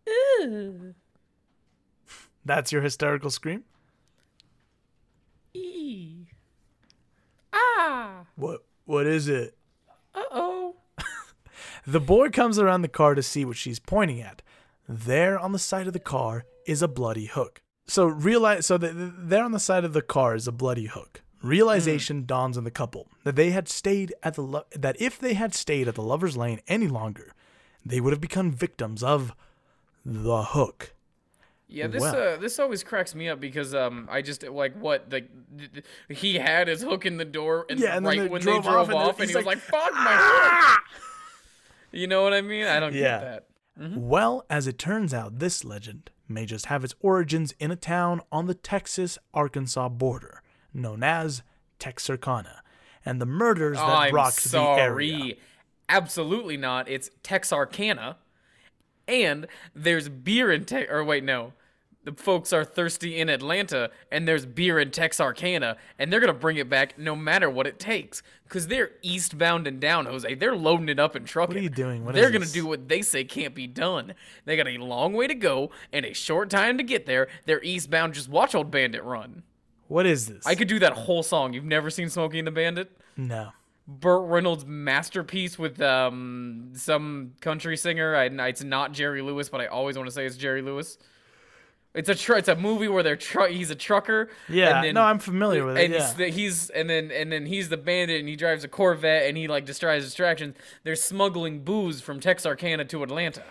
Ooh. 0.08 0.94
That's 2.46 2.72
your 2.72 2.82
hysterical 2.82 3.32
scream? 3.32 3.64
E. 5.54 6.28
Ah. 7.52 8.26
What 8.36 8.64
what 8.86 9.08
is 9.08 9.28
it? 9.28 9.58
Uh 10.14 10.24
oh. 10.32 10.76
The 11.88 12.00
boy 12.00 12.30
comes 12.30 12.58
around 12.58 12.82
the 12.82 12.88
car 12.88 13.14
to 13.14 13.22
see 13.22 13.46
what 13.46 13.58
she's 13.58 13.80
pointing 13.80 14.20
at. 14.20 14.42
There 14.90 15.38
on 15.38 15.52
the 15.52 15.60
side 15.60 15.86
of 15.86 15.94
the 15.94 16.00
car 16.00 16.46
is 16.66 16.82
a 16.82 16.88
bloody 16.88 17.26
hook. 17.26 17.62
So 17.88 18.06
realize 18.06 18.66
so 18.66 18.78
that 18.78 18.94
there 19.30 19.44
on 19.44 19.52
the 19.52 19.60
side 19.60 19.84
of 19.84 19.94
the 19.94 20.02
car 20.02 20.36
is 20.36 20.48
a 20.48 20.52
bloody 20.52 20.86
hook. 20.88 21.22
Realization 21.44 22.26
dawns 22.26 22.58
on 22.58 22.64
the 22.64 22.72
couple 22.72 23.08
that 23.24 23.36
they 23.36 23.52
had 23.52 23.68
stayed 23.70 24.14
at 24.24 24.34
the 24.34 24.42
lo- 24.42 24.66
that 24.76 25.00
if 25.00 25.20
they 25.20 25.36
had 25.36 25.54
stayed 25.54 25.88
at 25.88 25.94
the 25.96 26.02
lovers 26.02 26.36
lane 26.36 26.60
any 26.68 26.88
longer, 26.88 27.34
they 27.86 28.02
would 28.02 28.12
have 28.14 28.22
become 28.22 28.52
victims 28.52 29.04
of 29.04 29.34
the 30.04 30.42
hook. 30.44 30.94
Yeah, 31.68 31.86
this 31.88 32.02
Well. 32.02 32.34
uh, 32.36 32.38
this 32.38 32.58
always 32.58 32.84
cracks 32.84 33.14
me 33.14 33.30
up 33.30 33.40
because 33.40 33.76
um, 33.76 34.08
I 34.12 34.22
just 34.24 34.42
like 34.48 34.76
what 34.80 35.06
like 35.12 35.30
he 36.10 36.36
had 36.36 36.68
his 36.68 36.82
hook 36.82 37.06
in 37.06 37.18
the 37.18 37.26
door 37.26 37.66
and 37.70 37.80
Yeah, 37.80 37.96
and 37.96 38.06
then 38.06 38.18
right 38.18 38.24
they 38.24 38.28
when 38.30 38.42
drove 38.42 38.64
they 38.64 38.70
drove 38.72 38.90
off 38.90 38.96
off, 38.96 39.20
and 39.20 39.22
and, 39.22 39.30
he's 39.30 39.30
he 39.32 39.36
was 39.38 39.46
like, 39.46 39.58
like, 39.58 39.64
"Fuck 39.64 39.94
my 39.94 40.16
hook." 40.20 40.80
You 41.92 42.08
know 42.08 42.24
what 42.24 42.34
I 42.34 42.42
mean? 42.42 42.66
I 42.66 42.80
don't 42.80 42.94
Yeah. 42.94 43.20
get 43.20 43.22
that. 43.22 43.44
Mm-hmm. 43.80 44.08
Well, 44.08 44.46
as 44.50 44.68
it 44.68 44.78
turns 44.80 45.14
out, 45.14 45.40
this 45.40 45.64
legend 45.66 46.10
may 46.28 46.46
just 46.46 46.68
have 46.68 46.84
its 46.84 46.96
origins 47.02 47.54
in 47.60 47.72
a 47.72 47.76
town 47.76 48.22
on 48.32 48.48
the 48.48 48.54
Texas 48.54 49.18
Arkansas 49.34 49.90
border 49.90 50.42
known 50.76 51.04
as 51.04 51.42
Texarkana, 51.80 52.62
and 53.06 53.22
the 53.22 53.26
murders 53.26 53.78
that 53.78 53.84
I'm 53.84 54.14
rocked 54.14 54.44
the 54.52 54.60
area. 54.60 55.18
sorry. 55.18 55.40
Absolutely 55.88 56.58
not. 56.58 56.90
It's 56.90 57.10
Texarkana, 57.24 58.18
and 59.08 59.48
there's 59.74 60.10
beer 60.10 60.52
in 60.52 60.66
Tex. 60.66 60.92
Or 60.92 61.04
wait, 61.04 61.24
no. 61.24 61.54
The 62.06 62.14
folks 62.14 62.54
are 62.54 62.64
thirsty 62.64 63.20
in 63.20 63.30
Atlanta, 63.30 63.90
and 64.12 64.28
there's 64.28 64.46
beer 64.46 64.80
in 64.80 64.92
Texarkana, 64.92 65.76
and 65.98 66.14
they're 66.14 66.20
gonna 66.20 66.34
bring 66.34 66.58
it 66.58 66.70
back 66.70 67.00
no 67.00 67.16
matter 67.16 67.50
what 67.50 67.66
it 67.66 67.80
takes, 67.80 68.22
cause 68.48 68.68
they're 68.68 68.92
eastbound 69.02 69.66
and 69.66 69.80
down, 69.80 70.06
Jose. 70.06 70.36
They're 70.36 70.56
loading 70.56 70.88
it 70.88 71.00
up 71.00 71.16
in 71.16 71.26
trucking. 71.26 71.56
What 71.56 71.60
are 71.60 71.64
you 71.64 71.70
doing? 71.70 72.06
What 72.06 72.14
they're 72.14 72.30
gonna 72.30 72.46
do 72.46 72.68
what 72.68 72.88
they 72.88 73.02
say 73.02 73.24
can't 73.24 73.56
be 73.56 73.66
done. 73.66 74.14
They 74.46 74.56
got 74.56 74.68
a 74.68 74.78
long 74.78 75.14
way 75.14 75.26
to 75.26 75.34
go 75.34 75.72
and 75.92 76.06
a 76.06 76.14
short 76.14 76.52
time 76.52 76.78
to 76.78 76.84
get 76.84 77.08
there. 77.08 77.28
They're 77.48 77.64
eastbound. 77.64 78.14
Just 78.14 78.30
watch 78.30 78.54
old 78.54 78.70
Bandit 78.70 79.04
run. 79.04 79.42
What 79.88 80.06
is 80.06 80.28
this? 80.28 80.46
I 80.46 80.54
could 80.54 80.68
do 80.68 80.78
that 80.80 80.94
whole 80.94 81.24
song. 81.24 81.54
You've 81.54 81.66
never 81.66 81.90
seen 81.90 82.10
Smokey 82.10 82.38
and 82.38 82.48
the 82.48 82.52
Bandit? 82.52 82.96
no. 83.18 83.50
Burt 83.88 84.28
Reynolds 84.28 84.66
masterpiece 84.66 85.60
with 85.60 85.80
um 85.80 86.72
some 86.74 87.34
country 87.40 87.78
singer. 87.78 88.16
I, 88.16 88.26
it's 88.48 88.64
not 88.64 88.94
Jerry 88.94 89.22
Lewis, 89.22 89.50
but 89.50 89.62
I 89.62 89.68
always 89.68 89.96
want 89.96 90.08
to 90.08 90.12
say 90.12 90.26
it's 90.26 90.38
Jerry 90.38 90.64
Lewis. 90.64 90.98
It's 91.96 92.10
a 92.10 92.14
tr- 92.16 92.36
it's 92.36 92.50
a 92.50 92.56
movie 92.56 92.88
where 92.90 93.02
they're 93.04 93.16
tr- 93.16 93.46
he's 93.48 93.72
a 93.72 93.76
trucker. 93.76 94.30
Yeah, 94.50 94.76
and 94.78 94.86
then, 94.86 94.94
no, 94.96 95.02
I'm 95.02 95.18
familiar 95.20 95.66
with 95.66 95.78
it. 95.78 95.86
and 95.86 95.94
Yeah. 95.94 96.00
he's, 96.02 96.14
the, 96.14 96.28
he's 96.28 96.70
and 96.72 96.90
then 96.90 97.10
and 97.10 97.32
then 97.32 97.46
he's 97.46 97.70
the 97.70 97.78
bandit 97.78 98.20
and 98.20 98.28
he 98.30 98.36
drives 98.36 98.64
a 98.64 98.68
Corvette 98.68 99.28
and 99.28 99.38
he 99.38 99.48
like 99.48 99.66
destroys 99.66 100.04
distractions. 100.04 100.56
They're 100.84 100.96
smuggling 100.96 101.64
booze 101.64 102.02
from 102.02 102.20
Texarkana 102.20 102.86
to 102.86 103.02
Atlanta. 103.04 103.44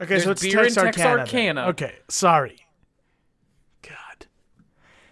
Okay, 0.00 0.18
so 0.20 0.30
it's 0.30 0.42
beer 0.42 0.62
Texarkana. 0.62 0.92
Texarkana. 0.92 1.66
Okay, 1.68 1.94
sorry. 2.08 2.66
God. 3.82 4.26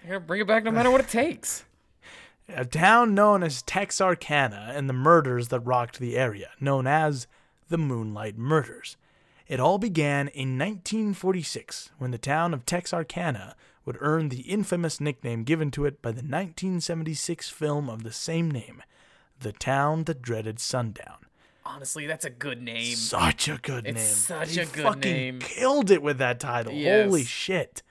Gonna 0.07 0.21
bring 0.21 0.41
it 0.41 0.47
back 0.47 0.65
no 0.65 0.71
matter 0.71 0.91
what 0.91 1.01
it 1.01 1.09
takes. 1.09 1.65
A 2.51 2.65
town 2.65 3.15
known 3.15 3.43
as 3.43 3.61
Texarkana 3.63 4.73
and 4.75 4.89
the 4.89 4.95
murders 4.95 5.49
that 5.49 5.61
rocked 5.61 5.99
the 5.99 6.17
area, 6.17 6.51
known 6.61 6.87
as 6.87 7.27
the 7.69 7.77
Moonlight 7.77 8.39
Murders. 8.39 8.97
It 9.49 9.61
all 9.61 9.79
began 9.79 10.29
in 10.29 10.59
1946 10.59 11.91
when 11.97 12.11
the 12.11 12.19
town 12.19 12.53
of 12.53 12.67
Texarkana 12.67 13.57
would 13.87 13.97
earn 14.01 14.29
the 14.29 14.43
infamous 14.43 15.01
nickname 15.01 15.43
given 15.45 15.71
to 15.71 15.87
it 15.87 16.03
by 16.03 16.11
the 16.11 16.17
1976 16.17 17.49
film 17.49 17.89
of 17.89 18.03
the 18.03 18.13
same 18.13 18.51
name, 18.51 18.83
The 19.41 19.53
Town 19.53 20.05
That 20.05 20.21
Dreaded 20.21 20.61
Sundown. 20.61 21.17
Honestly, 21.65 22.07
that's 22.07 22.27
a 22.27 22.31
good 22.31 22.61
name. 22.61 22.95
Such 22.95 23.49
a 23.49 23.57
good 23.57 23.87
It's 23.87 23.95
name. 23.97 24.05
such 24.05 24.55
They 24.55 24.63
a 24.63 24.67
good 24.67 24.83
fucking 24.83 25.01
name. 25.13 25.39
Killed 25.39 25.91
it 25.91 26.03
with 26.03 26.19
that 26.19 26.41
title. 26.41 26.75
Yes. 26.75 27.07
Holy 27.07 27.25
shit. 27.25 27.83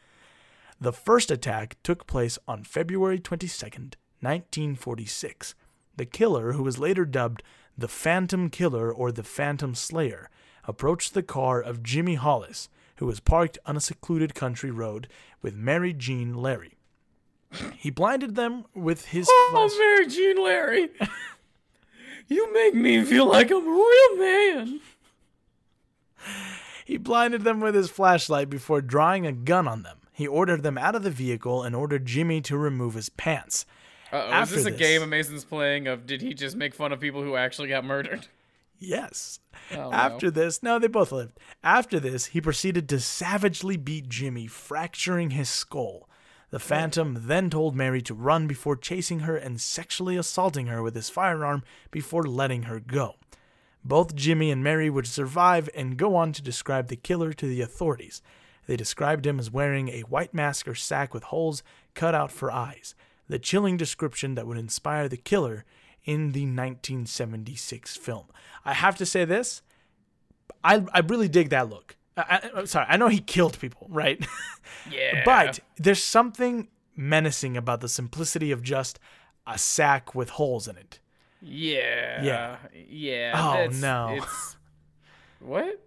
The 0.80 0.94
first 0.94 1.32
attack 1.32 1.78
took 1.82 2.06
place 2.06 2.38
on 2.48 2.64
February 2.66 3.18
22nd, 3.20 3.96
1946. 4.22 5.56
The 5.96 6.06
killer, 6.06 6.52
who 6.52 6.62
was 6.62 6.78
later 6.78 7.06
dubbed 7.06 7.42
the 7.76 7.88
Phantom 7.88 8.52
Killer 8.52 8.92
or 8.94 9.12
the 9.12 9.24
Phantom 9.24 9.74
Slayer, 9.74 10.30
approached 10.68 11.14
the 11.14 11.24
car 11.24 11.62
of 11.62 11.82
Jimmy 11.82 12.16
Hollis, 12.16 12.70
who 12.98 13.06
was 13.06 13.20
parked 13.20 13.58
on 13.66 13.76
a 13.78 13.82
secluded 13.82 14.36
country 14.36 14.70
road 14.72 15.08
with 15.42 15.56
Mary 15.56 15.94
Jean 15.94 16.36
Larry. 16.36 16.74
He 17.78 17.90
blinded 17.90 18.36
them 18.36 18.66
with 18.76 19.06
his 19.06 19.28
Oh, 19.32 19.50
flash- 19.52 19.72
Mary 19.80 20.08
Jean 20.08 20.44
Larry. 20.44 20.90
you 22.28 22.52
make 22.54 22.76
me 22.76 23.04
feel 23.06 23.26
like 23.26 23.50
I'm 23.50 23.66
a 23.66 23.70
real 23.70 24.18
man. 24.18 24.82
He 26.86 26.98
blinded 26.98 27.44
them 27.44 27.60
with 27.60 27.76
his 27.76 27.90
flashlight 27.90 28.50
before 28.50 28.82
drawing 28.82 29.26
a 29.26 29.32
gun 29.32 29.68
on 29.68 29.84
them. 29.84 29.98
He 30.14 30.28
ordered 30.28 30.64
them 30.64 30.78
out 30.78 30.96
of 30.96 31.04
the 31.04 31.12
vehicle 31.12 31.64
and 31.64 31.76
ordered 31.76 32.06
Jimmy 32.06 32.42
to 32.42 32.58
remove 32.58 32.96
his 32.96 33.10
pants. 33.10 33.66
Uh-oh, 34.12 34.42
is 34.42 34.50
this 34.50 34.66
a 34.66 34.72
this- 34.72 34.80
game 34.80 35.08
Mason's 35.10 35.44
playing 35.46 35.88
of 35.88 36.06
did 36.08 36.22
he 36.22 36.34
just 36.34 36.56
make 36.56 36.74
fun 36.74 36.92
of 36.92 37.00
people 37.00 37.22
who 37.24 37.36
actually 37.36 37.68
got 37.68 37.84
murdered? 37.86 38.28
Yes. 38.80 39.40
Oh, 39.72 39.90
no. 39.90 39.92
After 39.92 40.30
this, 40.30 40.62
no, 40.62 40.80
they 40.80 40.88
both 40.88 41.12
lived. 41.12 41.40
After 41.64 42.00
this, 42.00 42.28
he 42.28 42.42
proceeded 42.42 42.88
to 42.90 43.00
savagely 43.00 43.78
beat 43.78 44.08
Jimmy, 44.10 44.48
fracturing 44.48 45.32
his 45.32 45.50
skull. 45.50 46.10
The 46.50 46.60
Phantom 46.60 47.24
then 47.28 47.50
told 47.50 47.76
Mary 47.76 48.02
to 48.04 48.14
run 48.14 48.48
before 48.48 48.78
chasing 48.78 49.22
her 49.22 49.36
and 49.36 49.60
sexually 49.60 50.16
assaulting 50.16 50.68
her 50.68 50.82
with 50.82 50.96
his 50.96 51.10
firearm 51.10 51.64
before 51.92 52.24
letting 52.24 52.64
her 52.64 52.80
go. 52.80 53.16
Both 53.84 54.16
Jimmy 54.16 54.52
and 54.52 54.64
Mary 54.64 54.90
would 54.90 55.08
survive 55.08 55.70
and 55.76 55.98
go 55.98 56.16
on 56.16 56.32
to 56.34 56.42
describe 56.42 56.88
the 56.88 56.96
killer 56.96 57.34
to 57.34 57.48
the 57.48 57.62
authorities. 57.62 58.22
They 58.66 58.78
described 58.78 59.26
him 59.26 59.40
as 59.40 59.52
wearing 59.52 59.90
a 59.90 60.02
white 60.02 60.34
mask 60.34 60.68
or 60.68 60.76
sack 60.76 61.14
with 61.14 61.24
holes 61.24 61.64
cut 61.94 62.16
out 62.16 62.32
for 62.32 62.52
eyes, 62.52 62.96
the 63.28 63.40
chilling 63.40 63.78
description 63.78 64.36
that 64.36 64.48
would 64.48 64.58
inspire 64.58 65.10
the 65.10 65.18
killer 65.18 65.66
in 66.08 66.32
the 66.32 66.42
1976 66.46 67.96
film. 67.98 68.26
I 68.66 68.74
have 68.74 68.96
to 68.98 69.06
say 69.06 69.26
this, 69.26 69.62
I 70.64 70.84
I 70.94 71.00
really 71.00 71.28
dig 71.28 71.50
that 71.50 71.70
look. 71.70 71.96
I, 72.18 72.50
I'm 72.56 72.66
sorry, 72.66 72.88
I 72.90 72.98
know 72.98 73.10
he 73.10 73.20
killed 73.20 73.60
people, 73.60 73.86
right? 73.90 74.26
Yeah. 74.92 75.24
but 75.26 75.60
there's 75.78 76.02
something 76.02 76.70
menacing 76.96 77.58
about 77.58 77.82
the 77.82 77.90
simplicity 77.90 78.52
of 78.52 78.64
just 78.64 79.00
a 79.46 79.58
sack 79.58 80.16
with 80.16 80.30
holes 80.32 80.68
in 80.68 80.78
it. 80.78 81.00
yeah. 81.42 82.24
Yeah. 82.24 82.58
Yeah. 82.88 83.32
Oh, 83.36 83.52
that's- 83.54 83.82
no. 83.82 84.14
It's 84.18 84.58
what? 85.40 85.84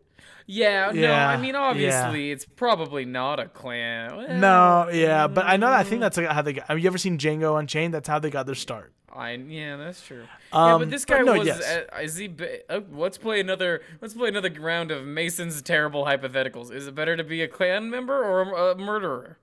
Yeah, 0.47 0.91
no, 0.93 1.13
I 1.13 1.37
mean 1.37 1.55
obviously 1.55 2.33
it's 2.33 2.45
probably 2.45 3.05
not 3.05 3.39
a 3.39 3.47
Klan. 3.47 4.17
Well, 4.17 4.39
No, 4.39 4.91
yeah, 4.93 5.29
but 5.29 5.47
I 5.47 5.57
know 5.57 5.69
I 5.69 5.85
think 5.85 6.01
that's 6.01 6.19
how 6.19 6.43
they 6.43 6.55
got. 6.55 6.67
Have 6.67 6.79
you 6.81 6.89
ever 6.89 6.99
seen 6.99 7.19
Django 7.19 7.59
Unchained? 7.59 7.95
That's 7.95 8.09
how 8.09 8.19
they 8.19 8.31
got 8.31 8.47
their 8.47 8.57
start. 8.57 8.93
I 9.15 9.33
yeah, 9.33 9.77
that's 9.77 10.07
true. 10.07 10.25
yeah, 10.53 10.75
Um, 10.75 10.81
but 10.83 10.91
this 10.91 11.05
but 11.05 11.19
guy 11.19 11.23
no, 11.23 11.39
was. 11.39 11.47
yes. 11.47 11.61
Uh, 11.63 11.97
is 12.01 12.17
he? 12.17 12.31
Uh, 12.69 12.81
let's 12.93 13.19
play 13.19 13.41
another. 13.41 13.83
Let's 14.01 14.15
play 14.15 14.29
another 14.29 14.51
round 14.59 14.91
of 14.91 15.05
Mason's 15.05 15.61
terrible 15.63 16.05
hypotheticals. 16.05 16.73
Is 16.73 16.87
it 16.87 16.95
better 16.95 17.17
to 17.17 17.25
be 17.25 17.43
a 17.43 17.49
Klan 17.49 17.91
member 17.91 18.23
or 18.25 18.43
a, 18.43 18.73
a 18.73 18.75
murderer? 18.77 19.39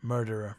Murderer. 0.00 0.56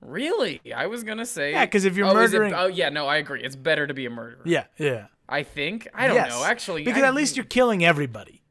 Really? 0.00 0.60
I 0.74 0.86
was 0.86 1.02
gonna 1.02 1.26
say. 1.26 1.52
Yeah, 1.52 1.64
because 1.64 1.84
if 1.84 1.96
you're 1.96 2.06
oh, 2.06 2.18
is 2.20 2.32
it- 2.32 2.38
murdering- 2.38 2.54
oh 2.54 2.66
yeah, 2.66 2.88
no, 2.90 3.06
I 3.06 3.16
agree. 3.16 3.42
It's 3.42 3.56
better 3.56 3.86
to 3.86 3.94
be 3.94 4.06
a 4.06 4.10
murderer. 4.10 4.42
Yeah, 4.44 4.64
yeah. 4.78 5.06
I 5.28 5.42
think. 5.42 5.88
I 5.92 6.06
don't 6.06 6.16
yes. 6.16 6.30
know. 6.30 6.44
Actually, 6.44 6.84
because 6.84 7.02
I- 7.02 7.08
at 7.08 7.14
least 7.14 7.36
you're 7.36 7.44
killing 7.46 7.84
everybody. 7.84 8.42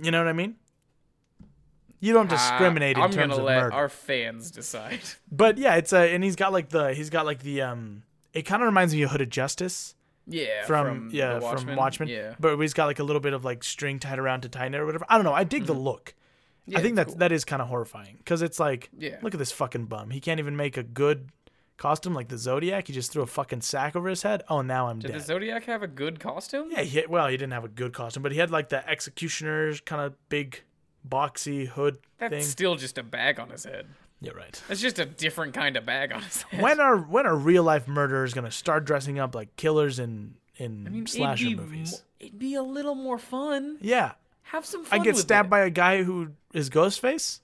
You 0.00 0.10
know 0.10 0.18
what 0.18 0.28
I 0.28 0.32
mean? 0.32 0.56
You 1.98 2.12
don't 2.14 2.28
uh, 2.32 2.36
discriminate 2.36 2.96
in 2.96 3.02
I'm 3.02 3.10
terms 3.10 3.34
gonna 3.34 3.44
let 3.44 3.72
our 3.72 3.88
fans 3.88 4.50
decide. 4.50 5.00
But 5.30 5.58
yeah, 5.58 5.74
it's 5.74 5.92
a 5.92 6.14
and 6.14 6.22
he's 6.24 6.36
got 6.36 6.52
like 6.52 6.68
the 6.70 6.94
he's 6.94 7.10
got 7.10 7.26
like 7.26 7.40
the 7.40 7.62
um. 7.62 8.04
It 8.32 8.42
kind 8.42 8.62
of 8.62 8.66
reminds 8.66 8.94
me 8.94 9.02
of 9.02 9.10
Hooded 9.10 9.30
Justice 9.30 9.94
Yeah. 10.26 10.64
from, 10.66 11.10
yeah 11.12 11.34
the 11.34 11.40
from 11.40 11.50
Watchmen. 11.50 11.76
Watchmen. 11.76 12.08
Yeah. 12.08 12.34
but 12.38 12.56
he's 12.58 12.74
got 12.74 12.86
like 12.86 12.98
a 12.98 13.04
little 13.04 13.20
bit 13.20 13.32
of 13.32 13.44
like 13.44 13.64
string 13.64 13.98
tied 13.98 14.18
around 14.18 14.42
to 14.42 14.48
tighten 14.48 14.74
it 14.74 14.78
or 14.78 14.86
whatever. 14.86 15.04
I 15.08 15.16
don't 15.16 15.24
know. 15.24 15.32
I 15.32 15.44
dig 15.44 15.66
the 15.66 15.72
look. 15.72 16.14
Mm-hmm. 16.14 16.72
Yeah, 16.72 16.78
I 16.78 16.82
think 16.82 16.96
that's 16.96 17.10
cool. 17.12 17.18
that 17.18 17.32
is 17.32 17.44
kind 17.44 17.60
of 17.62 17.68
horrifying 17.68 18.16
because 18.18 18.42
it's 18.42 18.60
like, 18.60 18.90
Yeah. 18.96 19.16
look 19.22 19.34
at 19.34 19.38
this 19.38 19.50
fucking 19.52 19.86
bum. 19.86 20.10
He 20.10 20.20
can't 20.20 20.38
even 20.38 20.56
make 20.56 20.76
a 20.76 20.82
good 20.84 21.30
costume 21.78 22.14
like 22.14 22.28
the 22.28 22.38
Zodiac. 22.38 22.86
He 22.86 22.92
just 22.92 23.10
threw 23.10 23.22
a 23.22 23.26
fucking 23.26 23.62
sack 23.62 23.96
over 23.96 24.08
his 24.08 24.22
head. 24.22 24.42
Oh, 24.48 24.60
now 24.62 24.88
I'm 24.88 24.98
dead. 25.00 25.12
Did 25.12 25.20
the. 25.20 25.24
Zodiac 25.24 25.64
have 25.64 25.82
a 25.82 25.88
good 25.88 26.20
costume? 26.20 26.68
yeah, 26.70 26.82
he, 26.82 27.04
well, 27.08 27.26
he 27.26 27.36
didn't 27.36 27.54
have 27.54 27.64
a 27.64 27.68
good 27.68 27.92
costume, 27.94 28.22
but 28.22 28.30
he 28.32 28.38
had 28.38 28.50
like 28.50 28.68
the 28.68 28.88
executioner's 28.88 29.80
kind 29.80 30.02
of 30.02 30.14
big, 30.28 30.62
boxy 31.08 31.66
hood 31.66 31.98
That's 32.18 32.30
thing. 32.32 32.42
still 32.42 32.76
just 32.76 32.98
a 32.98 33.02
bag 33.02 33.40
on 33.40 33.48
his 33.50 33.64
head. 33.64 33.86
Yeah, 34.20 34.32
right. 34.32 34.62
That's 34.68 34.80
just 34.80 34.98
a 34.98 35.04
different 35.06 35.54
kind 35.54 35.76
of 35.76 35.84
bag 35.86 36.12
on 36.12 36.22
his 36.22 36.42
when 36.58 36.80
are 36.86 36.96
when 36.98 37.26
are 37.26 37.36
real 37.36 37.62
life 37.64 37.88
murderers 37.88 38.34
gonna 38.34 38.50
start 38.50 38.84
dressing 38.84 39.18
up 39.18 39.34
like 39.34 39.56
killers 39.56 39.98
in 39.98 40.34
in 40.56 40.86
I 40.86 40.90
mean, 40.90 41.06
slasher 41.06 41.46
it'd 41.46 41.56
be, 41.58 41.62
movies? 41.62 41.92
mo- 41.92 41.98
it'd 42.20 42.38
be 42.38 42.54
a 42.54 42.62
little 42.62 42.94
more 42.94 43.18
fun. 43.18 43.78
yeah, 43.80 44.12
Have 44.42 44.66
some 44.66 44.84
fun. 44.84 45.00
I 45.00 45.02
get 45.02 45.14
with 45.14 45.22
stabbed 45.22 45.46
it. 45.46 45.50
by 45.50 45.60
a 45.60 45.70
guy 45.70 46.02
who 46.02 46.32
is 46.52 46.68
Ghostface. 46.70 47.40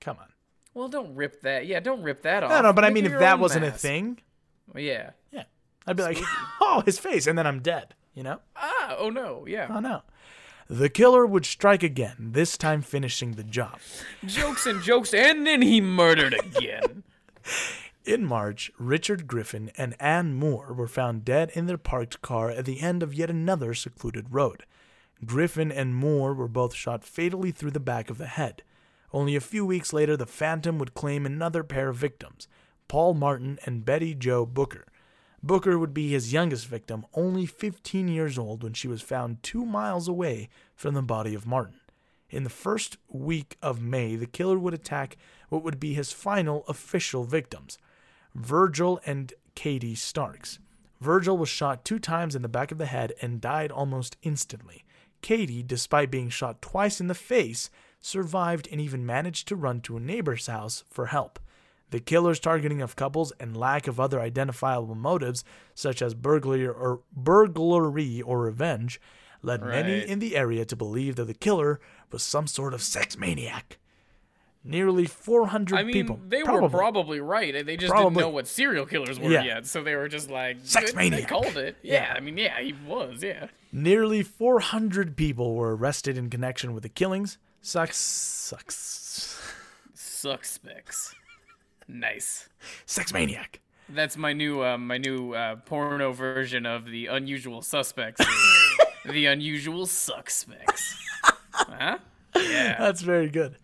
Come 0.00 0.18
on. 0.20 0.26
Well, 0.74 0.88
don't 0.88 1.14
rip 1.16 1.40
that. 1.42 1.66
Yeah, 1.66 1.80
don't 1.80 2.02
rip 2.02 2.22
that 2.22 2.42
off. 2.44 2.50
No, 2.50 2.60
no, 2.60 2.72
but 2.72 2.84
I 2.84 2.90
mean, 2.90 3.06
if 3.06 3.18
that 3.18 3.38
wasn't 3.40 3.64
a 3.64 3.70
thing, 3.72 4.18
Well, 4.72 4.82
yeah. 4.82 5.10
yeah, 5.32 5.44
I'd 5.86 5.96
be 5.96 6.02
like, 6.02 6.18
oh, 6.60 6.82
his 6.84 6.98
face, 6.98 7.26
and 7.26 7.36
then 7.38 7.46
I'm 7.46 7.60
dead. 7.60 7.94
You 8.14 8.22
know? 8.24 8.40
Ah, 8.54 8.96
oh 8.98 9.10
no, 9.10 9.44
yeah. 9.48 9.68
Oh 9.70 9.80
no. 9.80 10.02
The 10.68 10.90
killer 10.90 11.26
would 11.26 11.46
strike 11.46 11.82
again, 11.82 12.32
this 12.32 12.58
time 12.58 12.82
finishing 12.82 13.32
the 13.32 13.44
job. 13.44 13.78
jokes 14.26 14.66
and 14.66 14.82
jokes, 14.82 15.14
and 15.14 15.46
then 15.46 15.62
he 15.62 15.80
murdered 15.80 16.34
again. 16.34 17.04
In 18.04 18.24
March, 18.24 18.70
Richard 18.78 19.26
Griffin 19.26 19.70
and 19.78 19.96
Ann 19.98 20.34
Moore 20.34 20.74
were 20.74 20.88
found 20.88 21.24
dead 21.24 21.50
in 21.54 21.66
their 21.66 21.76
parked 21.76 22.22
car 22.22 22.50
at 22.50 22.64
the 22.64 22.80
end 22.80 23.02
of 23.02 23.12
yet 23.12 23.28
another 23.28 23.74
secluded 23.74 24.26
road. 24.30 24.64
Griffin 25.26 25.70
and 25.70 25.94
Moore 25.94 26.32
were 26.32 26.48
both 26.48 26.74
shot 26.74 27.04
fatally 27.04 27.50
through 27.50 27.72
the 27.72 27.80
back 27.80 28.08
of 28.08 28.16
the 28.16 28.26
head. 28.26 28.62
Only 29.12 29.36
a 29.36 29.40
few 29.40 29.64
weeks 29.64 29.92
later, 29.92 30.16
the 30.16 30.26
Phantom 30.26 30.78
would 30.78 30.94
claim 30.94 31.26
another 31.26 31.62
pair 31.62 31.88
of 31.88 31.96
victims, 31.96 32.48
Paul 32.88 33.14
Martin 33.14 33.58
and 33.64 33.84
Betty 33.84 34.14
Jo 34.14 34.46
Booker. 34.46 34.86
Booker 35.42 35.78
would 35.78 35.94
be 35.94 36.10
his 36.10 36.32
youngest 36.32 36.66
victim, 36.66 37.06
only 37.14 37.46
15 37.46 38.08
years 38.08 38.38
old 38.38 38.62
when 38.62 38.72
she 38.72 38.88
was 38.88 39.02
found 39.02 39.42
two 39.42 39.64
miles 39.64 40.08
away 40.08 40.48
from 40.74 40.94
the 40.94 41.02
body 41.02 41.34
of 41.34 41.46
Martin. 41.46 41.80
In 42.30 42.44
the 42.44 42.50
first 42.50 42.98
week 43.08 43.56
of 43.62 43.80
May, 43.80 44.16
the 44.16 44.26
killer 44.26 44.58
would 44.58 44.74
attack 44.74 45.16
what 45.48 45.62
would 45.62 45.80
be 45.80 45.94
his 45.94 46.12
final 46.12 46.64
official 46.68 47.24
victims, 47.24 47.78
Virgil 48.34 49.00
and 49.06 49.32
Katie 49.54 49.94
Starks. 49.94 50.58
Virgil 51.00 51.38
was 51.38 51.48
shot 51.48 51.84
two 51.84 51.98
times 51.98 52.34
in 52.34 52.42
the 52.42 52.48
back 52.48 52.72
of 52.72 52.78
the 52.78 52.86
head 52.86 53.12
and 53.22 53.40
died 53.40 53.70
almost 53.70 54.16
instantly. 54.22 54.84
Katie, 55.22 55.62
despite 55.62 56.10
being 56.10 56.28
shot 56.28 56.60
twice 56.60 57.00
in 57.00 57.06
the 57.06 57.14
face, 57.14 57.70
survived 58.00 58.68
and 58.70 58.80
even 58.80 59.06
managed 59.06 59.48
to 59.48 59.56
run 59.56 59.80
to 59.80 59.96
a 59.96 60.00
neighbor's 60.00 60.46
house 60.46 60.84
for 60.90 61.06
help. 61.06 61.38
The 61.90 62.00
killer's 62.00 62.38
targeting 62.40 62.82
of 62.82 62.96
couples 62.96 63.32
and 63.40 63.56
lack 63.56 63.86
of 63.86 63.98
other 63.98 64.20
identifiable 64.20 64.94
motives, 64.94 65.42
such 65.74 66.02
as 66.02 66.14
burglary 66.14 66.66
or 66.66 67.00
burglary 67.12 68.20
or 68.22 68.40
revenge, 68.42 69.00
led 69.42 69.62
many 69.62 70.00
in 70.06 70.18
the 70.18 70.36
area 70.36 70.64
to 70.66 70.76
believe 70.76 71.16
that 71.16 71.24
the 71.26 71.34
killer 71.34 71.80
was 72.10 72.22
some 72.22 72.46
sort 72.46 72.74
of 72.74 72.82
sex 72.82 73.16
maniac. 73.16 73.78
Nearly 74.64 75.06
400 75.06 75.78
I 75.78 75.82
mean, 75.84 75.92
people. 75.92 76.20
they 76.26 76.42
probably. 76.42 76.62
were 76.62 76.68
probably 76.68 77.20
right. 77.20 77.64
They 77.64 77.76
just 77.76 77.90
Probably. 77.90 78.10
didn't 78.10 78.20
know 78.20 78.28
what 78.28 78.46
serial 78.46 78.84
killers 78.84 79.18
were 79.18 79.30
Yeah. 79.30 79.44
yet, 79.44 79.66
so 79.66 79.82
they 79.82 79.94
were 79.94 80.08
just 80.08 80.28
like 80.28 80.58
Sex 80.64 80.92
they, 80.92 80.96
maniac. 80.96 81.20
They 81.20 81.26
called 81.26 81.56
it. 81.56 81.76
Yeah, 81.82 82.02
Yeah. 82.10 82.14
I 82.14 82.20
mean, 82.20 82.36
yeah, 82.36 82.60
he 82.60 82.74
was. 82.86 83.22
Yeah. 83.22 83.46
Nearly 83.72 84.22
400 84.22 85.16
people 85.16 85.54
were 85.54 85.74
arrested 85.74 86.18
in 86.18 86.28
connection 86.28 86.74
with 86.74 86.82
the 86.82 86.88
killings. 86.90 87.38
Sucks. 87.62 87.96
Sucks. 87.96 89.40
Suspects. 89.94 91.14
Nice. 91.88 92.48
Sex 92.86 93.12
maniac. 93.12 93.60
That's 93.88 94.16
my 94.16 94.32
new 94.32 94.62
uh, 94.62 94.76
my 94.76 94.98
new 94.98 95.32
uh, 95.32 95.56
porno 95.56 96.12
version 96.12 96.66
of 96.66 96.84
the 96.84 97.06
unusual 97.06 97.62
suspects. 97.62 98.24
the 99.04 99.26
unusual 99.26 99.86
suspects. 99.86 100.94
huh? 101.22 101.98
Yeah. 102.36 102.76
That's 102.78 103.00
very 103.00 103.28
good. 103.30 103.56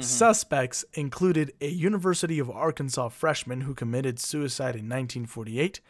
Suspects 0.00 0.84
included 0.94 1.52
a 1.60 1.68
University 1.68 2.40
of 2.40 2.50
Arkansas 2.50 3.10
freshman 3.10 3.60
who 3.60 3.74
committed 3.74 4.18
suicide 4.18 4.74
in 4.74 4.88
1948, 4.88 5.80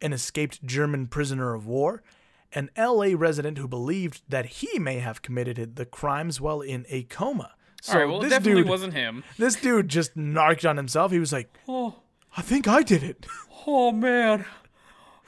an 0.00 0.14
escaped 0.14 0.64
German 0.64 1.08
prisoner 1.08 1.52
of 1.52 1.66
war, 1.66 2.02
an 2.52 2.70
LA 2.78 3.08
resident 3.14 3.58
who 3.58 3.68
believed 3.68 4.22
that 4.28 4.46
he 4.46 4.78
may 4.78 5.00
have 5.00 5.20
committed 5.20 5.76
the 5.76 5.84
crimes 5.84 6.40
while 6.40 6.62
in 6.62 6.86
a 6.88 7.02
coma. 7.02 7.52
So 7.82 7.92
All 7.94 7.98
right. 7.98 8.08
Well, 8.08 8.18
it 8.18 8.22
this 8.24 8.30
definitely 8.30 8.62
dude, 8.62 8.70
wasn't 8.70 8.94
him. 8.94 9.24
this 9.38 9.56
dude 9.56 9.88
just 9.88 10.16
narked 10.16 10.64
on 10.66 10.76
himself. 10.76 11.12
He 11.12 11.18
was 11.18 11.32
like, 11.32 11.52
Oh, 11.68 11.96
"I 12.36 12.42
think 12.42 12.68
I 12.68 12.82
did 12.82 13.02
it." 13.02 13.26
oh 13.66 13.92
man. 13.92 14.44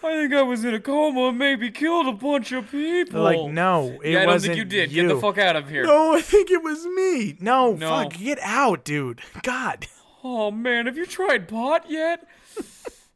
I 0.04 0.14
think 0.22 0.34
I 0.34 0.42
was 0.42 0.64
in 0.64 0.74
a 0.74 0.80
coma 0.80 1.28
and 1.28 1.38
maybe 1.38 1.70
killed 1.70 2.08
a 2.08 2.12
bunch 2.12 2.50
of 2.50 2.68
people. 2.72 3.22
like, 3.22 3.40
no, 3.52 4.00
it 4.02 4.10
yeah, 4.14 4.18
I 4.18 4.22
don't 4.24 4.32
wasn't 4.34 4.54
think 4.54 4.58
you 4.58 4.64
did. 4.64 4.90
You. 4.90 5.02
Get 5.06 5.14
the 5.14 5.20
fuck 5.20 5.38
out 5.38 5.54
of 5.54 5.68
here. 5.70 5.84
No, 5.84 6.16
I 6.16 6.20
think 6.20 6.50
it 6.50 6.60
was 6.60 6.84
me. 6.86 7.36
No, 7.38 7.74
No. 7.74 7.88
fuck, 7.88 8.14
get 8.14 8.40
out, 8.42 8.84
dude. 8.84 9.20
God, 9.44 9.86
Oh 10.24 10.50
man, 10.50 10.86
have 10.86 10.96
you 10.96 11.06
tried 11.06 11.46
pot 11.46 11.84
yet? 11.88 12.26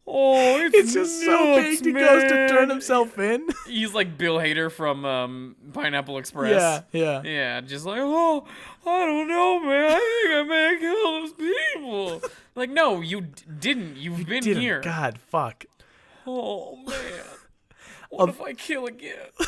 Oh, 0.09 0.61
it's, 0.61 0.75
it's 0.77 0.93
just 0.95 1.25
so 1.25 1.57
nuts, 1.57 1.81
baked. 1.81 1.85
He 1.87 1.93
goes 1.93 2.23
to 2.23 2.49
turn 2.49 2.71
himself 2.71 3.19
in. 3.19 3.47
He's 3.67 3.93
like 3.93 4.17
Bill 4.17 4.37
Hader 4.37 4.71
from 4.71 5.05
um, 5.05 5.57
Pineapple 5.73 6.19
Express. 6.19 6.85
yeah, 6.93 7.01
yeah. 7.03 7.23
Yeah, 7.25 7.61
just 7.63 7.85
like, 7.87 7.99
oh, 8.01 8.47
I 8.87 9.05
don't 9.07 9.27
know, 9.27 9.61
man. 9.61 9.91
I 9.91 10.23
think 10.23 10.35
I 10.35 10.43
may 10.45 10.77
killed 10.79 11.23
those 11.25 11.33
people. 12.23 12.31
like, 12.55 12.71
no, 12.71 13.01
you 13.01 13.23
d- 13.23 13.43
didn't. 13.59 13.97
You've 13.97 14.25
been 14.27 14.45
Didn't. 14.45 14.63
here. 14.63 14.81
God, 14.81 15.19
fuck. 15.19 15.65
Oh 16.27 16.77
man. 16.77 16.97
What 18.11 18.29
if 18.29 18.41
I 18.41 18.53
kill 18.53 18.87
again? 18.87 19.27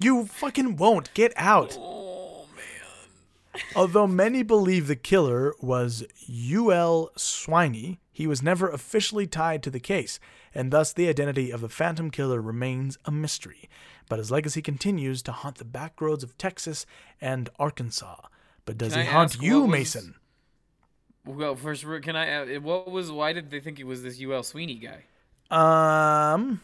You 0.00 0.26
fucking 0.26 0.74
won't. 0.76 1.14
Get 1.14 1.32
out. 1.36 1.78
Oh 1.80 2.46
man. 2.56 3.62
Although 3.76 4.08
many 4.08 4.42
believe 4.42 4.88
the 4.88 4.96
killer 4.96 5.54
was 5.62 6.02
U.L. 6.26 7.10
Swinney, 7.16 7.98
he 8.14 8.26
was 8.26 8.42
never 8.42 8.68
officially 8.70 9.26
tied 9.26 9.62
to 9.64 9.70
the 9.70 9.80
case, 9.80 10.18
and 10.54 10.70
thus 10.70 10.92
the 10.92 11.08
identity 11.08 11.50
of 11.50 11.60
the 11.60 11.68
Phantom 11.68 12.10
Killer 12.10 12.40
remains 12.40 12.96
a 13.04 13.10
mystery. 13.10 13.68
But 14.08 14.20
his 14.20 14.30
legacy 14.30 14.62
continues 14.62 15.20
to 15.24 15.32
haunt 15.32 15.56
the 15.56 15.64
back 15.64 16.00
roads 16.00 16.22
of 16.22 16.38
Texas 16.38 16.86
and 17.20 17.50
Arkansas. 17.58 18.28
But 18.64 18.78
does 18.78 18.92
Can 18.94 19.02
he 19.02 19.08
I 19.08 19.12
haunt 19.12 19.42
you, 19.42 19.62
was- 19.62 19.70
Mason? 19.70 20.14
Well, 21.26 21.56
first, 21.56 21.84
can 22.02 22.16
I? 22.16 22.56
Uh, 22.56 22.60
what 22.60 22.90
was? 22.90 23.10
Why 23.10 23.32
did 23.32 23.50
they 23.50 23.58
think 23.60 23.80
it 23.80 23.84
was 23.86 24.02
this 24.02 24.18
U.L. 24.20 24.42
Sweeney 24.42 24.76
guy? 24.76 25.04
Um. 25.50 26.60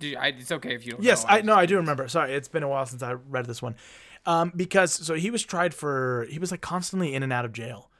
You, 0.00 0.16
I, 0.18 0.28
it's 0.28 0.52
okay 0.52 0.74
if 0.74 0.84
you 0.84 0.92
don't. 0.92 1.02
Yes, 1.02 1.22
know. 1.24 1.30
I 1.30 1.40
no, 1.42 1.54
I 1.54 1.66
do 1.66 1.76
remember. 1.76 2.08
Sorry, 2.08 2.32
it's 2.34 2.48
been 2.48 2.62
a 2.62 2.68
while 2.68 2.86
since 2.86 3.02
I 3.02 3.12
read 3.12 3.46
this 3.46 3.62
one. 3.62 3.76
Um, 4.26 4.52
because 4.56 4.92
so 4.92 5.14
he 5.14 5.30
was 5.30 5.42
tried 5.42 5.72
for 5.72 6.26
he 6.30 6.38
was 6.38 6.50
like 6.50 6.60
constantly 6.60 7.14
in 7.14 7.22
and 7.22 7.32
out 7.32 7.44
of 7.44 7.52
jail, 7.52 7.90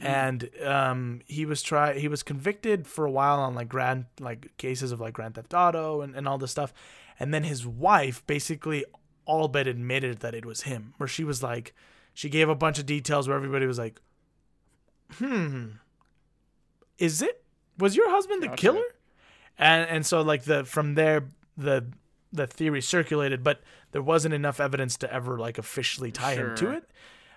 and 0.00 0.50
um, 0.64 1.20
he 1.26 1.46
was 1.46 1.62
tried 1.62 1.96
he 1.96 2.08
was 2.08 2.22
convicted 2.22 2.86
for 2.86 3.04
a 3.06 3.10
while 3.10 3.40
on 3.40 3.54
like 3.54 3.68
grand 3.68 4.06
like 4.20 4.56
cases 4.58 4.92
of 4.92 5.00
like 5.00 5.14
grand 5.14 5.34
theft 5.34 5.54
auto 5.54 6.00
and, 6.02 6.14
and 6.14 6.28
all 6.28 6.38
this 6.38 6.50
stuff, 6.50 6.72
and 7.18 7.32
then 7.32 7.44
his 7.44 7.66
wife 7.66 8.26
basically 8.26 8.84
all 9.24 9.48
but 9.48 9.66
admitted 9.66 10.20
that 10.20 10.34
it 10.34 10.44
was 10.44 10.62
him, 10.62 10.94
where 10.98 11.08
she 11.08 11.24
was 11.24 11.42
like, 11.42 11.74
she 12.14 12.28
gave 12.28 12.48
a 12.48 12.54
bunch 12.54 12.78
of 12.78 12.86
details 12.86 13.26
where 13.26 13.36
everybody 13.36 13.66
was 13.66 13.78
like, 13.78 14.00
hmm, 15.14 15.66
is 16.98 17.22
it 17.22 17.42
was 17.78 17.96
your 17.96 18.10
husband 18.10 18.42
the 18.42 18.48
Gotcha. 18.48 18.60
killer? 18.60 18.82
and 19.58 19.88
and 19.88 20.06
so 20.06 20.20
like 20.20 20.44
the 20.44 20.64
from 20.64 20.94
there 20.94 21.28
the 21.56 21.86
the 22.32 22.46
theory 22.46 22.82
circulated, 22.82 23.42
but 23.42 23.62
there 23.92 24.02
wasn't 24.02 24.34
enough 24.34 24.60
evidence 24.60 24.96
to 24.98 25.12
ever 25.12 25.38
like 25.38 25.56
officially 25.58 26.10
tie 26.12 26.34
him 26.34 26.54
to 26.56 26.70
it. 26.70 26.90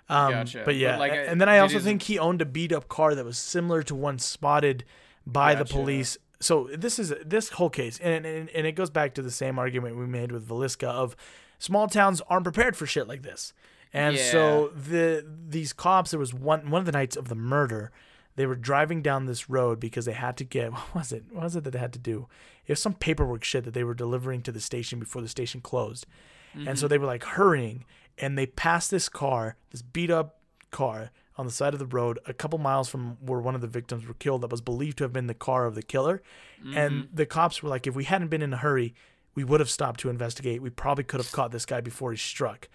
Um, 0.10 0.32
Gotcha. 0.32 0.58
But 0.60 0.66
But, 0.66 0.76
yeah, 0.76 0.98
like, 0.98 1.12
uh, 1.12 1.16
and 1.16 1.40
then 1.40 1.48
I 1.50 1.60
also 1.60 1.80
think 1.80 2.02
he 2.04 2.18
owned 2.18 2.42
a 2.42 2.46
beat 2.46 2.72
up 2.72 2.88
car 2.88 3.14
that 3.16 3.24
was 3.24 3.38
similar 3.38 3.84
to 3.84 3.96
one 3.96 4.18
spotted 4.20 4.84
by 5.26 5.54
the 5.56 5.66
police. 5.66 6.18
So 6.40 6.70
this 6.76 6.98
is 7.00 7.14
this 7.26 7.50
whole 7.50 7.70
case, 7.70 8.00
and, 8.00 8.26
and 8.26 8.50
and 8.50 8.66
it 8.66 8.72
goes 8.72 8.90
back 8.90 9.14
to 9.16 9.22
the 9.22 9.32
same 9.32 9.60
argument 9.60 9.98
we 9.98 10.08
made 10.08 10.32
with 10.32 10.48
Villisca 10.48 10.88
of 10.88 11.16
small 11.60 11.88
towns 11.88 12.22
aren't 12.30 12.46
prepared 12.46 12.76
for 12.78 12.86
shit 12.86 13.08
like 13.08 13.22
this, 13.24 13.54
and 13.94 14.16
so 14.18 14.70
the 14.70 15.26
these 15.48 15.74
cops. 15.74 16.12
There 16.12 16.20
was 16.20 16.34
one 16.34 16.72
one 16.72 16.80
of 16.80 16.86
the 16.86 16.92
nights 16.94 17.16
of 17.16 17.28
the 17.28 17.36
murder. 17.36 17.92
They 18.36 18.46
were 18.46 18.56
driving 18.56 19.02
down 19.02 19.26
this 19.26 19.50
road 19.50 19.82
because 19.82 20.06
they 20.06 20.14
had 20.14 20.38
to 20.38 20.46
get 20.46 20.72
what 20.72 20.96
was 20.96 21.12
it? 21.12 21.26
What 21.30 21.44
was 21.44 21.56
it 21.58 21.66
that 21.66 21.72
they 21.72 21.80
had 21.80 21.94
to 21.94 22.00
do? 22.00 22.28
It 22.66 22.72
was 22.72 22.82
some 22.82 22.94
paperwork 22.94 23.44
shit 23.44 23.66
that 23.66 23.74
they 23.74 23.84
were 23.84 23.94
delivering 23.94 24.42
to 24.44 24.52
the 24.54 24.62
station 24.62 24.98
before 24.98 25.22
the 25.22 25.28
station 25.28 25.60
closed. 25.62 26.06
And 26.56 26.80
so 26.80 26.88
they 26.88 26.98
were 26.98 27.06
like 27.06 27.24
hurrying 27.24 27.86
and 28.20 28.38
they 28.38 28.46
passed 28.46 28.92
this 28.92 29.10
car, 29.10 29.56
this 29.72 29.82
beat 29.82 30.10
up 30.12 30.40
car 30.72 31.12
on 31.38 31.46
the 31.46 31.52
side 31.52 31.74
of 31.74 31.80
the 31.80 31.86
road 31.86 32.20
a 32.26 32.34
couple 32.34 32.60
miles 32.60 32.90
from 32.90 33.18
where 33.22 33.40
one 33.40 33.56
of 33.56 33.62
the 33.62 33.68
victims 33.68 34.06
were 34.06 34.14
killed 34.14 34.42
that 34.42 34.52
was 34.52 34.62
believed 34.62 34.98
to 34.98 35.04
have 35.06 35.14
been 35.14 35.28
the 35.28 35.34
car 35.34 35.66
of 35.66 35.74
the 35.74 35.82
killer. 35.82 36.22
And 36.76 36.94
mm-hmm. 37.06 37.16
the 37.16 37.26
cops 37.26 37.64
were 37.64 37.70
like 37.70 37.88
if 37.88 37.96
we 37.96 38.04
hadn't 38.04 38.28
been 38.28 38.42
in 38.42 38.54
a 38.54 38.58
hurry, 38.58 38.94
we 39.36 39.44
would 39.46 39.62
have 39.62 39.70
stopped 39.70 40.02
to 40.02 40.10
investigate. 40.10 40.62
We 40.62 40.70
probably 40.70 41.06
could 41.06 41.22
have 41.22 41.32
caught 41.32 41.52
this 41.52 41.66
guy 41.66 41.80
before 41.82 42.12
he 42.12 42.18
struck. 42.18 42.68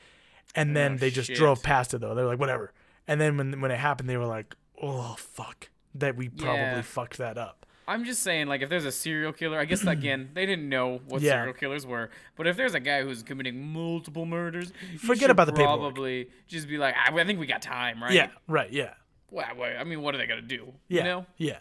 And 0.55 0.75
then 0.75 0.95
Oh, 0.95 0.97
they 0.97 1.11
just 1.11 1.29
shit. 1.29 1.37
drove 1.37 1.63
past 1.63 1.93
it 1.95 2.01
though. 2.01 2.15
They 2.15 2.23
were 2.23 2.29
like 2.29 2.39
whatever. 2.41 2.73
And 3.07 3.21
then 3.21 3.37
when 3.37 3.61
when 3.61 3.71
it 3.71 3.79
happened 3.79 4.09
they 4.09 4.17
were 4.17 4.27
like, 4.27 4.55
"Oh 4.81 5.15
fuck." 5.19 5.69
That 5.95 6.17
we 6.17 6.29
probably 6.31 6.61
Yeah. 6.61 6.83
fucked 6.83 7.19
that 7.19 7.37
up. 7.39 7.64
I'm 7.87 8.05
just 8.05 8.23
saying, 8.23 8.47
like, 8.47 8.63
if 8.63 8.69
there's 8.69 8.85
a 8.85 8.93
serial 8.93 9.33
killer, 9.33 9.59
I 9.59 9.65
guess 9.67 9.85
again 9.87 10.31
they 10.35 10.47
didn't 10.47 10.69
know 10.69 11.01
what 11.09 11.21
Yeah. 11.23 11.33
serial 11.33 11.55
killers 11.55 11.87
were. 11.87 12.11
But 12.37 12.47
if 12.47 12.57
there's 12.57 12.75
a 12.75 12.81
guy 12.81 13.03
who's 13.03 13.23
committing 13.23 13.61
multiple 13.73 14.27
murders, 14.27 14.73
Forget 14.99 15.31
about 15.31 15.47
the 15.47 15.53
paperwork. 15.53 15.95
Probably 15.95 16.29
just 16.49 16.69
be 16.69 16.79
like, 16.79 16.95
I, 16.97 17.15
I 17.15 17.25
think 17.25 17.39
we 17.39 17.47
got 17.47 17.63
time, 17.63 18.03
right? 18.03 18.13
Yeah, 18.13 18.29
right, 18.49 18.71
yeah. 18.73 18.95
Well, 19.31 19.45
I 19.79 19.85
mean, 19.85 20.01
what 20.03 20.15
are 20.15 20.19
they 20.19 20.27
gonna 20.27 20.43
do? 20.43 20.73
Yeah. 20.89 20.99
You 20.99 21.05
know? 21.05 21.27
Yeah. 21.39 21.59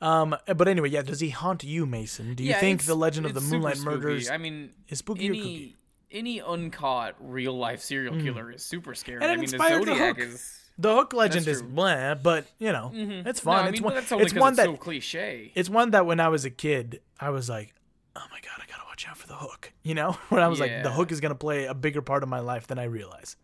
Um, 0.00 0.36
but 0.56 0.68
anyway, 0.68 0.90
yeah. 0.90 1.02
Does 1.02 1.20
he 1.20 1.30
haunt 1.30 1.64
you, 1.64 1.86
Mason? 1.86 2.34
Do 2.34 2.42
you 2.42 2.50
Yeah, 2.50 2.60
think 2.60 2.82
the 2.84 2.94
Legend 2.94 3.26
of 3.26 3.34
the 3.34 3.40
Moonlight. 3.40 3.78
Murders 3.78 4.28
I 4.30 4.38
mean, 4.38 4.70
is 4.88 4.98
spooky 4.98 5.28
or 5.28 5.32
any 5.32 5.40
kooky? 5.40 5.74
any 6.10 6.38
uncaught 6.40 7.14
real 7.20 7.56
life 7.56 7.80
serial 7.80 8.20
killer 8.20 8.50
is 8.52 8.64
super 8.64 8.94
scary. 8.94 9.22
And 9.22 9.30
I 9.30 9.36
mean, 9.36 9.50
the 9.50 9.56
The 9.58 9.68
Zodiac 9.68 10.16
Hook. 10.16 10.18
is. 10.18 10.60
The 10.76 10.94
Hook 10.94 11.12
Legend 11.12 11.46
is 11.46 11.62
blah, 11.62 12.14
but 12.14 12.46
you 12.58 12.72
know, 12.72 12.90
it's 12.94 13.44
No, 13.44 13.52
fun. 13.52 13.64
I 13.66 13.68
it's 13.68 13.80
one. 13.80 13.92
only 13.92 14.02
it's 14.24 14.34
one 14.34 14.52
it's 14.52 14.56
that 14.58 14.66
so 14.66 14.76
cliche. 14.76 15.52
it's 15.54 15.68
one 15.70 15.90
that 15.92 16.04
when 16.06 16.18
I 16.20 16.28
was 16.28 16.44
a 16.44 16.50
kid, 16.50 17.00
I 17.20 17.30
was 17.30 17.48
like, 17.48 17.74
oh 18.16 18.22
my 18.30 18.40
god, 18.40 18.60
I 18.62 18.66
gotta 18.68 18.84
watch 18.88 19.06
out 19.08 19.16
for 19.16 19.28
the 19.28 19.36
Hook. 19.36 19.72
You 19.84 19.94
know, 19.94 20.12
when 20.30 20.42
I 20.42 20.48
was 20.48 20.58
like, 20.60 20.82
the 20.82 20.90
Hook 20.90 21.12
is 21.12 21.20
gonna 21.20 21.34
play 21.34 21.66
a 21.66 21.74
bigger 21.74 22.02
part 22.02 22.22
of 22.22 22.28
my 22.28 22.40
life 22.40 22.66
than 22.66 22.78
I 22.78 22.84
realize. 22.84 23.36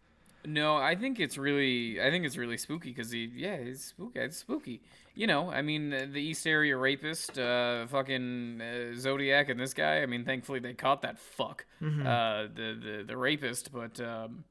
No, 0.47 0.77
I 0.77 0.95
think 0.97 1.21
it's 1.21 1.37
really, 1.37 2.01
I 2.01 2.11
think 2.11 2.25
it's 2.25 2.39
really 2.39 2.57
spooky 2.57 2.89
because 2.89 3.11
he, 3.11 3.31
yeah, 3.37 3.57
it's 3.57 3.85
spooky. 3.85 4.19
It's 4.21 4.39
spooky. 4.39 4.81
You 5.15 5.27
know, 5.27 5.51
I 5.51 5.61
mean, 5.61 5.91
the 5.91 6.19
East 6.19 6.47
Area 6.47 6.79
rapist, 6.79 7.39
uh, 7.39 7.87
fucking 7.89 8.63
uh, 8.63 8.97
Zodiac, 8.99 9.51
and 9.51 9.61
this 9.61 9.75
guy. 9.75 10.01
I 10.01 10.07
mean, 10.07 10.25
thankfully 10.25 10.59
they 10.61 10.73
caught 10.73 11.03
that 11.03 11.19
fuck, 11.19 11.67
Mm-hmm. 11.83 12.07
uh, 12.07 12.43
the 12.55 12.79
the 12.83 13.05
the 13.09 13.17
rapist. 13.19 13.71
But 13.71 14.01
um, 14.01 14.45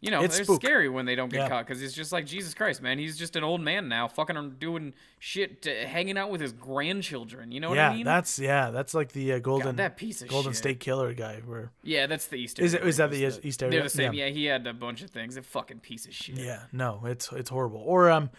you 0.00 0.10
know, 0.12 0.22
It's 0.22 0.38
it's 0.38 0.54
scary 0.54 0.88
when 0.88 1.06
they 1.06 1.14
don't 1.16 1.28
get 1.28 1.40
Yeah. 1.42 1.48
caught 1.48 1.66
because 1.66 1.82
it's 1.82 1.92
just 1.94 2.12
like 2.12 2.24
Jesus 2.24 2.54
Christ, 2.54 2.80
man. 2.82 2.98
He's 2.98 3.16
just 3.18 3.34
an 3.34 3.42
old 3.42 3.60
man 3.60 3.88
now, 3.88 4.06
fucking 4.06 4.56
doing 4.60 4.94
shit, 5.18 5.66
uh, 5.66 5.86
hanging 5.88 6.16
out 6.16 6.30
with 6.30 6.40
his 6.40 6.52
grandchildren. 6.52 7.50
You 7.52 7.60
know 7.60 7.70
what 7.70 7.76
yeah, 7.76 7.90
I 7.90 7.94
mean? 7.96 8.04
that's 8.04 8.38
yeah, 8.38 8.70
that's 8.70 8.94
like 8.94 9.12
the 9.12 9.32
uh, 9.34 9.38
Golden 9.40 9.76
that 9.76 9.96
piece 9.96 10.22
of 10.22 10.28
Golden 10.28 10.52
shit. 10.52 10.58
State 10.58 10.80
Killer 10.80 11.12
guy. 11.14 11.40
Where 11.44 11.72
yeah, 11.82 12.06
that's 12.06 12.26
the 12.26 12.36
East. 12.36 12.58
Is 12.60 12.74
it- 12.74 12.82
is 12.86 12.96
that 12.98 13.10
the 13.10 13.24
East 13.42 13.58
They're 13.60 13.82
the 13.82 13.88
same. 13.88 14.12
Yeah. 14.12 14.26
Yeah. 14.26 14.32
he 14.32 14.44
had 14.44 14.66
a 14.66 14.72
bunch 14.72 15.02
of 15.02 15.10
things. 15.10 15.36
A 15.36 15.42
fucking 15.42 15.80
piece 15.80 16.06
of 16.06 16.14
shit. 16.14 16.36
yeah, 16.36 16.62
no, 16.72 17.02
it's 17.04 17.32
it's 17.32 17.50
horrible. 17.50 17.82
Or 17.84 18.10
um, 18.10 18.30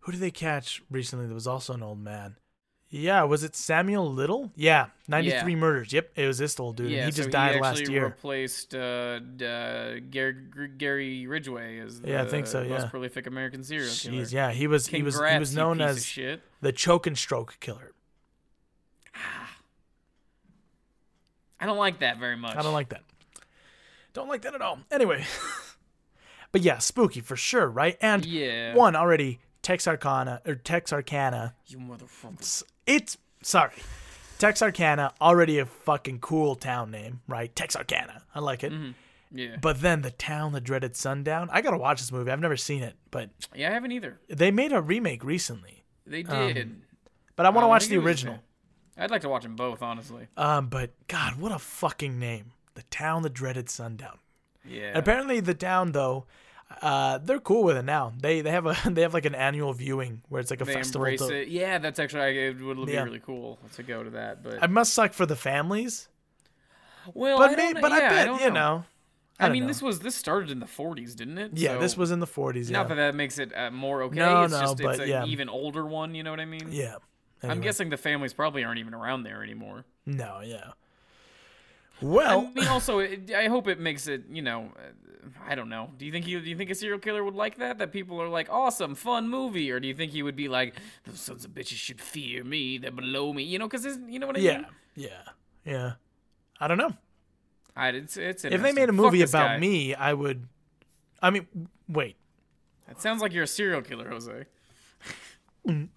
who 0.00 0.12
did 0.12 0.20
they 0.20 0.30
catch 0.32 0.82
recently? 0.90 1.26
That 1.26 1.34
was 1.34 1.46
also 1.46 1.74
an 1.74 1.82
old 1.82 2.00
man. 2.00 2.36
Yeah, 2.96 3.24
was 3.24 3.42
it 3.42 3.56
Samuel 3.56 4.12
Little? 4.12 4.52
Yeah, 4.54 4.86
ninety 5.08 5.30
three 5.32 5.52
Yeah. 5.54 5.58
murders. 5.58 5.92
Yep, 5.92 6.12
it 6.14 6.26
was 6.28 6.38
this 6.38 6.60
old 6.60 6.76
dude. 6.76 6.92
Yeah, 6.92 7.06
he 7.06 7.10
just 7.10 7.24
so 7.24 7.30
died 7.30 7.56
he 7.56 7.60
last 7.60 7.88
year. 7.88 8.04
replaced 8.04 8.72
uh, 8.74 8.78
uh, 8.78 9.96
Gary, 10.10 10.36
Gary 10.78 11.26
Ridgway 11.26 11.80
as 11.80 12.00
the 12.00 12.10
Yeah, 12.10 12.22
I 12.22 12.26
think 12.26 12.46
so, 12.46 12.62
yeah. 12.62 12.68
most 12.68 12.90
prolific 12.90 13.26
American 13.26 13.64
serial 13.64 13.92
killer. 13.92 14.22
Jeez, 14.22 14.32
yeah, 14.32 14.52
he 14.52 14.68
was 14.68 14.86
he 14.86 15.02
was 15.02 15.16
he 15.20 15.38
was 15.38 15.56
known 15.56 15.80
as 15.80 16.06
the 16.60 16.72
choke 16.72 17.06
and 17.08 17.18
stroke 17.18 17.56
killer. 17.58 17.92
I 21.60 21.66
don't 21.66 21.78
like 21.78 21.98
that 22.00 22.18
very 22.18 22.36
much. 22.36 22.56
I 22.56 22.62
don't 22.62 22.74
like 22.74 22.90
that. 22.90 23.02
Don't 24.12 24.28
like 24.28 24.42
that 24.42 24.54
at 24.54 24.62
all. 24.62 24.78
Anyway, 24.92 25.24
But 26.52 26.60
yeah, 26.62 26.78
spooky 26.78 27.20
for 27.20 27.34
sure, 27.34 27.66
right? 27.68 27.96
And 28.00 28.24
Yeah. 28.24 28.76
one 28.76 28.94
already 28.94 29.40
Texarkana 29.62 30.42
or 30.46 30.54
Texarkana. 30.54 31.56
You 31.66 31.78
motherfucker. 31.78 32.62
It's 32.86 33.16
sorry, 33.42 33.74
Texarkana 34.38 35.12
already 35.20 35.58
a 35.58 35.66
fucking 35.66 36.20
cool 36.20 36.54
town 36.54 36.90
name, 36.90 37.20
right? 37.26 37.54
Texarkana, 37.54 38.22
I 38.34 38.40
like 38.40 38.64
it. 38.64 38.72
Mm-hmm. 38.72 38.90
Yeah. 39.36 39.56
But 39.60 39.80
then 39.80 40.02
the 40.02 40.10
town, 40.10 40.52
the 40.52 40.60
dreaded 40.60 40.96
sundown. 40.96 41.48
I 41.50 41.60
gotta 41.60 41.78
watch 41.78 42.00
this 42.00 42.12
movie. 42.12 42.30
I've 42.30 42.40
never 42.40 42.56
seen 42.56 42.82
it, 42.82 42.94
but 43.10 43.30
yeah, 43.54 43.70
I 43.70 43.72
haven't 43.72 43.92
either. 43.92 44.20
they 44.28 44.50
made 44.50 44.72
a 44.72 44.80
remake 44.80 45.24
recently. 45.24 45.84
They 46.06 46.24
um, 46.24 46.52
did. 46.52 46.82
But 47.36 47.46
I 47.46 47.50
want 47.50 47.62
to 47.62 47.66
uh, 47.66 47.68
I 47.68 47.70
watch 47.70 47.88
the 47.88 47.96
original. 47.96 48.38
I'd 48.96 49.10
like 49.10 49.22
to 49.22 49.28
watch 49.28 49.42
them 49.42 49.56
both, 49.56 49.82
honestly. 49.82 50.28
Um, 50.36 50.68
but 50.68 50.90
God, 51.08 51.36
what 51.40 51.50
a 51.50 51.58
fucking 51.58 52.18
name! 52.18 52.52
The 52.74 52.82
town, 52.84 53.22
the 53.22 53.30
dreaded 53.30 53.68
sundown. 53.68 54.18
Yeah. 54.64 54.96
Apparently, 54.96 55.40
the 55.40 55.54
town 55.54 55.92
though, 55.92 56.26
uh, 56.82 57.18
they're 57.18 57.40
cool 57.40 57.62
with 57.64 57.76
it 57.76 57.84
now. 57.84 58.12
They 58.18 58.40
they 58.40 58.50
have 58.50 58.66
a 58.66 58.76
they 58.90 59.02
have 59.02 59.14
like 59.14 59.24
an 59.26 59.34
annual 59.34 59.72
viewing 59.72 60.22
where 60.28 60.40
it's 60.40 60.50
like 60.50 60.60
a 60.60 60.64
they 60.64 60.74
festival. 60.74 61.04
embrace 61.06 61.20
to- 61.20 61.42
it. 61.42 61.48
Yeah, 61.48 61.78
that's 61.78 61.98
actually 61.98 62.38
it 62.38 62.60
would 62.60 62.86
be 62.86 62.92
Yeah. 62.92 63.04
really 63.04 63.20
cool 63.20 63.58
to 63.74 63.82
go 63.82 64.02
to 64.02 64.10
that. 64.10 64.42
But 64.42 64.62
It 64.62 64.70
must 64.70 64.92
suck 64.94 65.12
for 65.12 65.26
the 65.26 65.36
families, 65.36 66.08
well, 67.12 67.38
but 67.38 67.50
I 67.50 67.56
may, 67.56 67.72
but 67.74 67.90
yeah, 67.92 67.96
I 67.96 68.00
bet 68.00 68.26
don't 68.26 68.40
you 68.42 68.50
know. 68.50 68.84
I, 69.38 69.46
don't 69.46 69.52
mean, 69.52 69.62
know. 69.64 69.66
this 69.68 69.82
was 69.82 69.98
this 70.00 70.14
started 70.14 70.50
in 70.50 70.60
the 70.60 70.66
40s, 70.66 71.16
didn't 71.16 71.38
it? 71.38 71.50
yeah, 71.54 71.74
So- 71.74 71.80
this 71.80 71.96
was 71.96 72.10
in 72.12 72.20
the 72.20 72.26
40s. 72.26 72.70
Yeah, 72.70 72.78
Not 72.78 72.88
that 72.88 72.94
that 72.96 73.14
makes 73.14 73.38
it 73.38 73.52
uh, 73.56 73.70
more 73.70 74.02
okay. 74.04 74.16
No, 74.16 74.44
it's 74.44 74.52
no, 74.52 74.60
just 74.60 74.76
but 74.78 74.90
it's 74.94 75.00
an 75.00 75.08
yeah. 75.08 75.24
even 75.26 75.48
older 75.48 75.84
one. 75.84 76.14
You 76.14 76.22
know 76.22 76.30
what 76.30 76.40
I 76.40 76.44
mean? 76.46 76.68
yeah. 76.70 76.96
I'm 77.42 77.60
guessing 77.60 77.90
the 77.90 77.98
families 77.98 78.32
probably 78.32 78.64
aren't 78.64 78.78
even 78.78 78.94
around 78.94 79.24
there 79.24 79.42
anymore. 79.42 79.84
No, 80.06 80.40
yeah. 80.42 80.70
Well, 82.00 82.50
I 82.56 82.58
mean, 82.58 82.68
also, 82.68 83.00
it, 83.00 83.30
I 83.32 83.48
hope 83.48 83.68
it 83.68 83.78
makes 83.78 84.06
it. 84.08 84.24
You 84.30 84.40
know, 84.42 84.70
I 85.46 85.54
don't 85.54 85.68
know. 85.68 85.90
Do 85.98 86.06
you 86.06 86.12
think 86.12 86.24
he? 86.24 86.38
Do 86.38 86.48
you 86.48 86.56
think 86.56 86.70
a 86.70 86.74
serial 86.74 86.98
killer 86.98 87.24
would 87.24 87.34
like 87.34 87.58
that? 87.58 87.78
That 87.78 87.92
people 87.92 88.20
are 88.20 88.28
like, 88.28 88.48
awesome, 88.50 88.94
fun 88.94 89.28
movie, 89.28 89.70
or 89.70 89.80
do 89.80 89.88
you 89.88 89.94
think 89.94 90.12
he 90.12 90.22
would 90.22 90.36
be 90.36 90.48
like, 90.48 90.74
those 91.06 91.20
sons 91.20 91.44
of 91.44 91.52
bitches 91.52 91.76
should 91.76 92.00
fear 92.00 92.44
me, 92.44 92.78
they're 92.78 92.90
below 92.90 93.32
me, 93.32 93.42
you 93.42 93.58
know? 93.58 93.68
Because 93.68 93.98
you 94.08 94.18
know 94.18 94.26
what 94.26 94.36
I 94.36 94.40
yeah, 94.40 94.56
mean? 94.56 94.66
yeah, 94.96 95.08
yeah. 95.64 95.72
Yeah. 95.72 95.92
I 96.60 96.68
don't 96.68 96.78
know. 96.78 96.92
I, 97.76 97.88
it's 97.88 98.16
it's. 98.16 98.44
If 98.44 98.62
they 98.62 98.72
made 98.72 98.88
a 98.88 98.92
movie 98.92 99.22
about 99.22 99.48
guy. 99.48 99.58
me, 99.58 99.94
I 99.94 100.12
would. 100.14 100.46
I 101.20 101.30
mean, 101.30 101.46
wait. 101.88 102.16
That 102.86 103.00
sounds 103.00 103.22
like 103.22 103.32
you're 103.32 103.44
a 103.44 103.48
serial 103.48 103.82
killer, 103.82 104.08
Jose. 104.08 104.44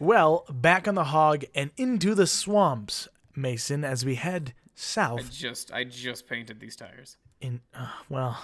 Well, 0.00 0.44
back 0.48 0.86
on 0.86 0.94
the 0.94 1.04
hog 1.04 1.44
and 1.56 1.72
into 1.76 2.14
the 2.14 2.26
swamps, 2.28 3.08
Mason, 3.34 3.84
as 3.84 4.04
we 4.04 4.14
head 4.14 4.54
south. 4.76 5.18
I 5.18 5.22
just 5.30 5.72
I 5.72 5.84
just 5.84 6.28
painted 6.28 6.60
these 6.60 6.76
tires. 6.76 7.16
in. 7.40 7.60
Uh, 7.74 7.88
well, 8.08 8.38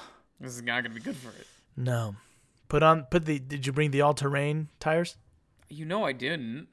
This 0.44 0.56
is 0.56 0.62
not 0.62 0.82
gonna 0.82 0.94
be 0.94 1.00
good 1.00 1.16
for 1.16 1.30
it. 1.30 1.46
no. 1.76 2.16
Put 2.68 2.82
on. 2.82 3.04
Put 3.04 3.26
the. 3.26 3.38
Did 3.38 3.66
you 3.66 3.72
bring 3.72 3.90
the 3.90 4.00
all-terrain 4.00 4.68
tires? 4.80 5.16
You 5.68 5.84
know 5.84 6.04
I 6.04 6.12
didn't. 6.12 6.68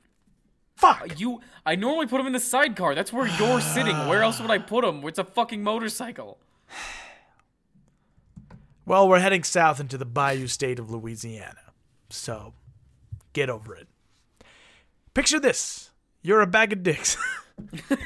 Fuck. 0.78 1.20
You, 1.20 1.42
I 1.66 1.76
normally 1.76 2.08
put 2.08 2.18
them 2.18 2.28
in 2.28 2.34
the 2.34 2.40
sidecar. 2.40 2.96
That's 2.96 3.14
where 3.14 3.28
you're 3.28 3.62
sitting. 3.62 3.96
Where 4.08 4.24
else 4.24 4.40
would 4.40 4.50
I 4.50 4.58
put 4.58 4.84
them? 4.84 5.04
It's 5.06 5.20
a 5.20 5.24
fucking 5.24 5.62
motorcycle. 5.62 6.40
Well, 8.86 9.08
we're 9.08 9.20
heading 9.20 9.44
south 9.44 9.80
into 9.80 9.98
the 9.98 10.06
Bayou 10.06 10.48
State 10.48 10.80
of 10.80 10.90
Louisiana, 10.90 11.74
so 12.10 12.54
get 13.34 13.50
over 13.50 13.76
it. 13.76 13.88
Picture 15.14 15.40
this: 15.40 15.92
you're 16.22 16.42
a 16.42 16.48
bag 16.48 16.74
of 16.74 16.84
dicks. 16.84 17.18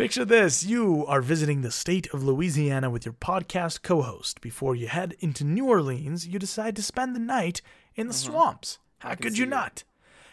Picture 0.00 0.24
this: 0.24 0.64
you 0.64 1.04
are 1.08 1.20
visiting 1.20 1.60
the 1.60 1.70
state 1.70 2.08
of 2.14 2.24
Louisiana 2.24 2.88
with 2.88 3.04
your 3.04 3.12
podcast 3.12 3.82
co-host. 3.82 4.40
Before 4.40 4.74
you 4.74 4.88
head 4.88 5.14
into 5.20 5.44
New 5.44 5.66
Orleans, 5.66 6.26
you 6.26 6.38
decide 6.38 6.74
to 6.76 6.82
spend 6.82 7.14
the 7.14 7.20
night 7.20 7.60
in 7.94 8.06
the 8.06 8.14
swamps. 8.14 8.78
How 9.00 9.14
could 9.14 9.36
you 9.36 9.44
not? 9.44 9.84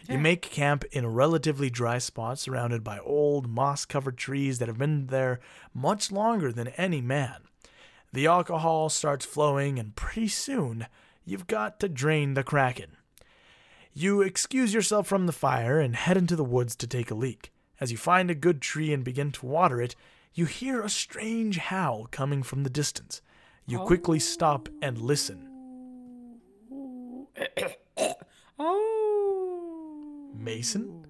You 0.08 0.16
make 0.16 0.40
camp 0.40 0.84
in 0.90 1.04
a 1.04 1.10
relatively 1.10 1.68
dry 1.68 1.98
spot 1.98 2.38
surrounded 2.38 2.82
by 2.82 2.98
old 3.00 3.46
moss 3.46 3.84
covered 3.84 4.16
trees 4.16 4.58
that 4.58 4.68
have 4.68 4.78
been 4.78 5.08
there 5.08 5.38
much 5.74 6.10
longer 6.10 6.50
than 6.50 6.68
any 6.68 7.02
man. 7.02 7.42
The 8.10 8.26
alcohol 8.26 8.88
starts 8.88 9.26
flowing, 9.26 9.78
and 9.78 9.94
pretty 9.94 10.28
soon 10.28 10.86
you've 11.26 11.46
got 11.46 11.78
to 11.80 11.90
drain 11.90 12.32
the 12.32 12.42
kraken. 12.42 12.96
You 13.92 14.22
excuse 14.22 14.72
yourself 14.72 15.06
from 15.06 15.26
the 15.26 15.32
fire 15.32 15.78
and 15.78 15.94
head 15.94 16.16
into 16.16 16.36
the 16.36 16.42
woods 16.42 16.74
to 16.76 16.86
take 16.86 17.10
a 17.10 17.14
leak. 17.14 17.52
As 17.80 17.92
you 17.92 17.98
find 17.98 18.30
a 18.30 18.34
good 18.34 18.60
tree 18.60 18.92
and 18.92 19.04
begin 19.04 19.30
to 19.32 19.46
water 19.46 19.80
it, 19.80 19.94
you 20.34 20.46
hear 20.46 20.82
a 20.82 20.88
strange 20.88 21.58
howl 21.58 22.08
coming 22.10 22.42
from 22.42 22.62
the 22.64 22.70
distance. 22.70 23.22
You 23.66 23.78
quickly 23.80 24.16
oh. 24.16 24.20
stop 24.20 24.68
and 24.82 24.98
listen. 24.98 25.46
Oh. 28.60 30.30
Mason? 30.34 31.04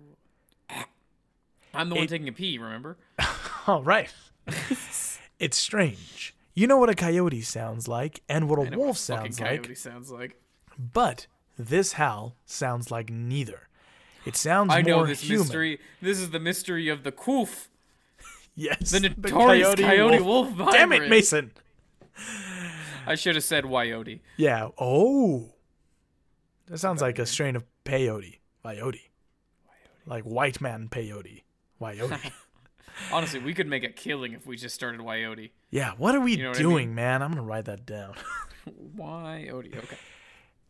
I'm 1.72 1.88
the 1.88 1.94
one 1.94 2.04
It- 2.04 2.08
taking 2.08 2.28
a 2.28 2.32
pee. 2.32 2.58
Remember? 2.58 2.98
All 3.66 3.82
right. 3.82 4.12
it's 5.38 5.56
strange. 5.56 6.34
You 6.54 6.66
know 6.66 6.76
what 6.76 6.90
a 6.90 6.94
coyote 6.94 7.40
sounds 7.40 7.88
like 7.88 8.20
and 8.28 8.48
what 8.50 8.58
a 8.58 8.76
wolf 8.76 9.08
what 9.08 9.16
a 9.16 9.18
fucking 9.18 9.32
sounds 9.32 9.40
like, 9.40 9.62
coyote 9.62 9.74
sounds 9.76 10.10
like. 10.10 10.40
but 10.76 11.26
this 11.56 11.92
howl 11.92 12.36
sounds 12.44 12.90
like 12.90 13.10
neither. 13.10 13.67
It 14.26 14.36
sounds 14.36 14.72
I 14.74 14.82
know 14.82 15.06
this 15.06 15.20
human. 15.20 15.40
mystery. 15.46 15.80
This 16.02 16.18
is 16.18 16.30
the 16.30 16.40
mystery 16.40 16.88
of 16.88 17.02
the 17.02 17.12
Koof, 17.12 17.68
Yes, 18.54 18.90
the 18.90 19.00
notorious 19.00 19.74
coyote, 19.76 20.20
wolf. 20.20 20.56
Damn 20.72 20.92
it. 20.92 21.08
Mason. 21.08 21.52
I 23.06 23.14
should 23.14 23.36
have 23.36 23.44
said 23.44 23.64
Wyote. 23.64 24.20
Yeah. 24.36 24.68
Oh, 24.78 25.50
that 26.66 26.78
sounds 26.78 27.00
like 27.00 27.18
a 27.18 27.26
strain 27.26 27.56
of 27.56 27.64
peyote. 27.84 28.38
Peyote. 28.64 29.00
Like 30.04 30.24
white 30.24 30.60
man 30.60 30.88
peyote. 30.90 31.42
Peyote. 31.80 32.32
Honestly, 33.12 33.38
we 33.38 33.54
could 33.54 33.68
make 33.68 33.84
a 33.84 33.88
killing 33.88 34.32
if 34.32 34.46
we 34.46 34.56
just 34.56 34.74
started 34.74 35.00
Wyote. 35.00 35.50
yeah. 35.70 35.92
What 35.96 36.14
are 36.16 36.20
we 36.20 36.32
You 36.36 36.42
know 36.42 36.48
what 36.50 36.58
I 36.58 36.62
doing, 36.62 36.86
mean? 36.88 36.94
man? 36.96 37.22
I'm 37.22 37.30
gonna 37.30 37.42
write 37.42 37.66
that 37.66 37.86
down. 37.86 38.14
Wyote. 38.96 39.76
Okay. 39.78 39.96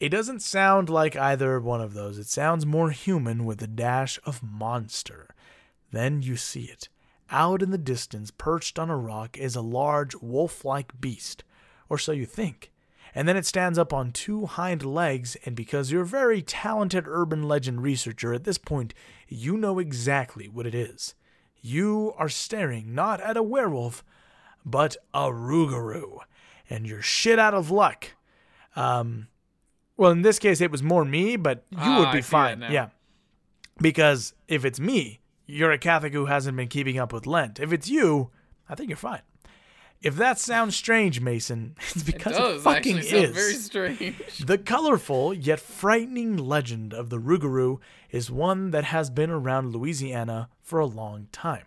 It 0.01 0.11
doesn't 0.11 0.43
sound 0.43 0.89
like 0.89 1.17
either 1.17 1.59
one 1.61 1.81
of 1.81 1.95
those. 1.95 2.19
It 2.19 2.29
sounds 2.29 2.65
more 2.65 2.91
human 2.91 3.45
with 3.45 3.61
a 3.63 3.67
dash 3.67 4.19
of 4.25 4.43
monster. 4.43 5.35
Then 5.91 6.23
you 6.23 6.37
see 6.37 6.65
it. 6.65 6.89
Out 7.31 7.63
in 7.63 7.73
the 7.73 7.79
distance, 7.79 8.31
perched 8.31 8.79
on 8.79 8.91
a 8.91 8.97
rock, 8.97 9.37
is 9.37 9.57
a 9.57 9.61
large 9.61 10.15
wolf 10.15 10.65
like 10.65 11.01
beast. 11.01 11.43
Or 11.89 11.99
so 11.99 12.13
you 12.13 12.27
think. 12.27 12.71
And 13.15 13.27
then 13.27 13.37
it 13.37 13.47
stands 13.47 13.79
up 13.79 13.93
on 13.93 14.13
two 14.13 14.47
hind 14.47 14.85
legs, 14.85 15.37
and 15.45 15.57
because 15.57 15.91
you're 15.91 16.03
a 16.03 16.07
very 16.07 16.43
talented 16.43 17.05
urban 17.09 17.43
legend 17.43 17.83
researcher 17.83 18.33
at 18.33 18.45
this 18.45 18.59
point, 18.59 18.95
you 19.27 19.57
know 19.57 19.79
exactly 19.79 20.47
what 20.47 20.67
it 20.67 20.75
is. 20.75 21.15
You 21.61 22.15
are 22.17 22.29
staring 22.29 22.95
not 22.95 23.21
at 23.21 23.37
a 23.37 23.43
werewolf, 23.43 24.05
but 24.65 24.97
a 25.13 25.25
Rougarou. 25.25 26.19
And 26.71 26.87
you're 26.87 27.03
shit 27.03 27.39
out 27.39 27.55
of 27.55 27.71
luck. 27.71 28.13
Um, 28.77 29.29
well, 29.99 30.11
in 30.11 30.23
this 30.23 30.39
case, 30.39 30.63
it 30.63 30.71
was 30.71 30.83
more 30.83 31.05
me, 31.05 31.37
but 31.37 31.65
you 31.71 31.77
Ah, 31.81 31.99
would 32.01 32.13
be 32.13 32.23
fine. 32.23 32.65
Yeah. 32.71 32.89
Because 33.81 34.33
if 34.49 34.65
it's 34.65 34.81
me, 34.81 35.21
you're 35.47 35.71
a 35.73 35.79
Catholic 35.79 36.13
who 36.15 36.27
hasn't 36.27 36.57
been 36.57 36.69
keeping 36.69 36.99
up 36.99 37.13
with 37.13 37.27
Lent. 37.27 37.61
If 37.61 37.73
it's 37.73 37.89
you, 37.91 38.31
I 38.69 38.75
think 38.75 38.89
you're 38.89 38.97
fine. 38.97 39.23
If 40.01 40.15
that 40.17 40.39
sounds 40.39 40.77
strange, 40.77 41.21
Mason, 41.21 41.75
it's 41.95 42.05
because 42.05 42.37
it 42.37 42.43
it, 42.43 42.61
fucking 42.61 42.99
is. 42.99 43.11
very 43.11 43.55
strange. 43.55 44.39
The 44.39 44.57
colorful 44.59 45.35
yet 45.35 45.59
frightening 45.59 46.37
legend 46.37 46.95
of 46.95 47.11
the 47.11 47.19
Rougarou 47.19 47.79
is 48.11 48.31
one 48.31 48.71
that 48.71 48.85
has 48.85 49.11
been 49.11 49.31
around 49.31 49.73
Louisiana 49.73 50.49
for 50.63 50.79
a 50.79 50.87
long 50.87 51.27
time. 51.33 51.65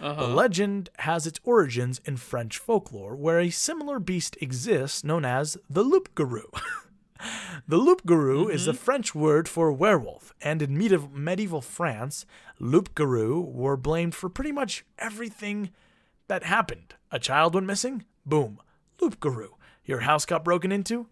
Uh-huh. 0.00 0.26
The 0.26 0.34
legend 0.34 0.90
has 1.00 1.26
its 1.26 1.40
origins 1.44 2.00
in 2.04 2.16
French 2.16 2.58
folklore, 2.58 3.14
where 3.16 3.38
a 3.40 3.50
similar 3.50 3.98
beast 4.00 4.36
exists 4.40 5.02
known 5.04 5.24
as 5.24 5.56
the 5.70 5.82
loup-garou. 5.84 6.50
the 7.66 7.76
loup-garou 7.76 8.48
is 8.48 8.62
Mm-hmm. 8.62 8.70
a 8.70 8.74
French 8.74 9.14
word 9.14 9.48
for 9.48 9.72
werewolf, 9.72 10.32
and 10.40 10.62
in 10.62 10.76
medieval, 10.76 11.10
medieval 11.12 11.60
France, 11.60 12.24
loup-garou 12.58 13.40
were 13.40 13.76
blamed 13.76 14.14
for 14.14 14.28
pretty 14.28 14.52
much 14.52 14.84
everything 14.98 15.70
that 16.28 16.44
happened. 16.44 16.94
A 17.10 17.18
child 17.18 17.54
went 17.54 17.66
missing? 17.66 18.04
Boom. 18.26 18.60
Loup-garou. 19.00 19.54
Your 19.84 20.00
house 20.00 20.26
got 20.26 20.44
broken 20.44 20.70
into? 20.72 21.06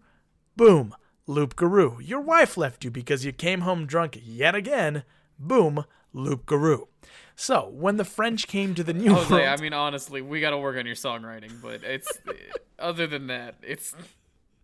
Boom. 0.55 0.93
Loup-garou. 1.25 1.99
Your 2.01 2.21
wife 2.21 2.55
left 2.57 2.83
you 2.83 2.91
because 2.91 3.25
you 3.25 3.31
came 3.31 3.61
home 3.61 3.85
drunk 3.85 4.19
yet 4.23 4.55
again? 4.55 5.03
Boom. 5.39 5.83
Loup-garou. 6.13 6.87
So, 7.35 7.69
when 7.71 7.97
the 7.97 8.05
French 8.05 8.47
came 8.47 8.73
to 8.75 8.83
the 8.83 8.93
New 8.93 9.13
Jose, 9.13 9.29
World, 9.31 9.45
I 9.47 9.57
mean, 9.61 9.73
honestly, 9.73 10.21
we 10.21 10.39
got 10.41 10.51
to 10.51 10.57
work 10.57 10.77
on 10.77 10.85
your 10.85 10.95
songwriting, 10.95 11.61
but 11.61 11.83
it's 11.83 12.11
other 12.79 13.05
than 13.07 13.27
that, 13.27 13.55
it's 13.61 13.93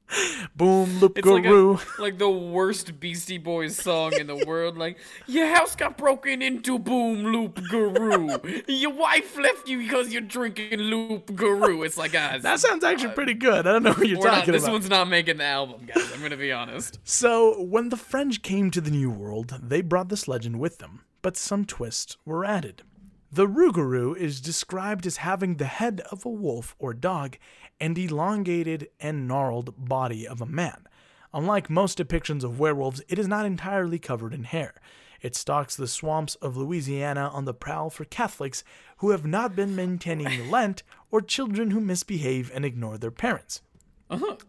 Boom, 0.56 1.00
loop, 1.00 1.18
It's 1.18 1.28
like, 1.28 1.46
a, 1.46 2.02
like 2.02 2.18
the 2.18 2.30
worst 2.30 3.00
Beastie 3.00 3.38
Boys 3.38 3.76
song 3.76 4.14
in 4.14 4.28
the 4.28 4.46
world. 4.46 4.78
Like, 4.78 4.98
your 5.28 5.48
house 5.48 5.76
got 5.76 5.98
broken 5.98 6.42
into, 6.42 6.78
boom, 6.78 7.24
loop, 7.24 7.60
guru. 7.70 8.38
Your 8.68 8.94
wife 8.94 9.38
left 9.38 9.68
you 9.68 9.80
because 9.80 10.12
you're 10.12 10.22
drinking 10.22 10.80
loop, 10.80 11.34
guru. 11.36 11.82
It's 11.82 11.98
like, 11.98 12.12
guys, 12.12 12.44
that 12.44 12.60
sounds 12.60 12.84
actually 12.84 13.10
uh, 13.10 13.14
pretty 13.14 13.34
good. 13.34 13.66
I 13.66 13.74
don't 13.74 13.84
know 13.84 13.94
what 13.94 14.08
you're 14.08 14.20
we're 14.20 14.26
not, 14.28 14.40
talking 14.40 14.54
this 14.54 14.64
about. 14.64 14.74
This 14.74 14.82
one's 14.82 14.90
not 14.90 15.08
making 15.08 15.38
the 15.38 15.46
album, 15.46 15.86
guys. 15.86 16.12
I'm 16.14 16.22
gonna 16.22 16.38
be 16.38 16.52
honest. 16.52 17.00
So, 17.04 17.62
when 17.62 17.90
the 17.90 17.98
French 17.98 18.42
came 18.42 18.72
to 18.72 18.82
the 18.82 18.92
New 18.92 19.10
World, 19.10 19.60
they 19.62 19.82
brought 19.82 20.10
this 20.10 20.28
legend 20.28 20.60
with 20.60 20.78
them, 20.78 21.02
but 21.22 21.38
some 21.38 21.66
twists 21.66 22.18
were 22.26 22.46
added. 22.46 22.84
The 23.32 23.48
Rougarou 23.48 24.16
is 24.16 24.40
described 24.40 25.08
as 25.08 25.18
having 25.18 25.56
the 25.56 25.66
head 25.66 26.02
of 26.12 26.24
a 26.24 26.30
wolf 26.30 26.76
or 26.78 26.94
dog 26.94 27.38
and 27.80 27.98
elongated 27.98 28.90
and 29.00 29.28
gnarled 29.28 29.74
body 29.90 30.28
of 30.28 30.42
a 30.42 30.46
man. 30.46 30.88
Unlike 31.34 31.70
most 31.70 31.98
depictions 31.98 32.44
of 32.44 32.60
werewolves, 32.60 33.02
it 33.08 33.18
is 33.18 33.28
not 33.28 33.46
entirely 33.46 34.00
covered 34.00 34.34
in 34.34 34.44
hair. 34.44 34.76
It 35.22 35.36
stalks 35.36 35.76
the 35.76 35.88
swamps 35.88 36.36
of 36.36 36.58
Louisiana 36.58 37.30
on 37.34 37.46
the 37.46 37.54
prowl 37.54 37.90
for 37.90 38.04
Catholics 38.06 38.64
who 38.98 39.12
have 39.12 39.26
not 39.26 39.56
been 39.56 39.76
maintaining 39.76 40.50
Lent 40.52 40.84
or 41.12 41.22
children 41.22 41.72
who 41.72 41.80
misbehave 41.80 42.52
and 42.54 42.66
ignore 42.66 42.98
their 42.98 43.10
parents. 43.12 43.62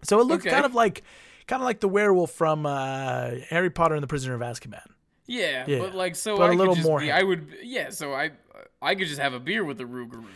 So 0.03 0.21
it 0.21 0.25
looks 0.25 0.45
Okay. 0.45 0.51
kind 0.51 0.67
of 0.67 0.75
like 0.75 1.03
kind 1.47 1.63
of 1.63 1.65
like 1.65 1.81
the 1.81 1.89
werewolf 1.89 2.33
from 2.33 2.67
uh, 2.67 3.31
Harry 3.51 3.71
Potter 3.71 3.95
and 3.95 4.03
the 4.03 4.07
Prisoner 4.09 4.35
of 4.35 4.41
Azkaban. 4.41 4.81
Yeah, 5.27 5.65
Yeah, 5.67 5.79
but 5.79 5.95
like, 5.95 6.17
so 6.17 6.37
but 6.37 6.51
a 6.51 6.53
I 6.53 6.57
little 6.57 6.75
could 6.75 6.81
just 6.81 6.89
more 6.89 7.01
be. 7.01 7.11
I 7.11 7.23
would, 7.23 7.49
yeah. 7.63 7.89
So 7.91 8.13
I, 8.13 8.33
I 8.83 8.95
could 8.95 9.09
just 9.09 9.21
have 9.21 9.33
a 9.33 9.41
beer 9.41 9.65
with 9.65 9.79
the 9.79 9.85
Rougarou. 9.85 10.27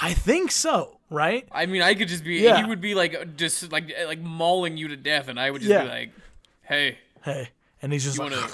I 0.00 0.14
think 0.14 0.50
so, 0.50 0.98
right? 1.10 1.46
I 1.52 1.66
mean, 1.66 1.82
I 1.82 1.94
could 1.94 2.08
just 2.08 2.24
be. 2.24 2.36
Yeah. 2.36 2.62
He 2.62 2.64
would 2.68 2.80
be 2.80 2.94
like 2.94 3.36
just 3.36 3.70
like 3.72 3.92
like 4.06 4.20
mauling 4.20 4.76
you 4.76 4.88
to 4.88 4.96
death, 4.96 5.28
and 5.28 5.38
I 5.38 5.50
would 5.50 5.60
just 5.60 5.70
Yeah. 5.70 5.82
be 5.82 5.88
like, 5.88 6.12
"Hey, 6.62 6.98
Hey, 7.22 7.50
and 7.80 7.92
he's 7.92 8.04
just 8.04 8.18
you 8.18 8.24
like, 8.24 8.32
want 8.32 8.52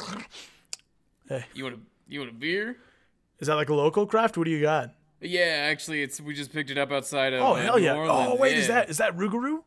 to, 1.30 1.44
you 1.54 1.64
want 1.64 1.76
to, 1.76 1.80
you 2.08 2.20
want 2.20 2.30
a 2.30 2.34
beer?" 2.34 2.76
is 3.38 3.46
that 3.46 3.54
like 3.54 3.68
a 3.68 3.74
local 3.74 4.06
craft? 4.06 4.36
What 4.36 4.44
do 4.44 4.50
you 4.50 4.60
got? 4.60 4.94
Yeah, 5.20 5.66
actually, 5.70 6.02
it's 6.02 6.20
we 6.20 6.34
just 6.34 6.52
picked 6.52 6.70
it 6.70 6.78
up 6.78 6.90
outside 6.92 7.32
of. 7.32 7.40
Oh 7.42 7.52
uh, 7.54 7.62
hell 7.62 7.78
New 7.78 7.84
yeah! 7.84 7.94
Orleans. 7.96 8.28
Oh 8.32 8.36
wait, 8.36 8.56
is 8.56 8.68
that 8.68 8.90
is 8.90 8.98
that 8.98 9.16
Rougarou? 9.16 9.62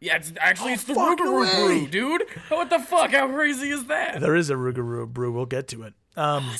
Yeah, 0.00 0.16
it's 0.16 0.32
actually 0.40 0.72
Oh, 0.72 0.74
it's 0.74 0.84
the 0.84 0.94
Rougarou 0.94 1.54
brew, 1.54 1.86
dude. 1.86 2.24
What 2.48 2.70
the 2.70 2.80
fuck? 2.80 3.12
How 3.12 3.28
crazy 3.28 3.70
is 3.70 3.84
that? 3.86 4.20
There 4.20 4.34
is 4.34 4.50
a 4.50 4.54
Rougarou 4.54 5.08
brew. 5.08 5.30
We'll 5.32 5.46
get 5.46 5.68
to 5.68 5.84
it. 5.84 5.94
Um, 6.16 6.50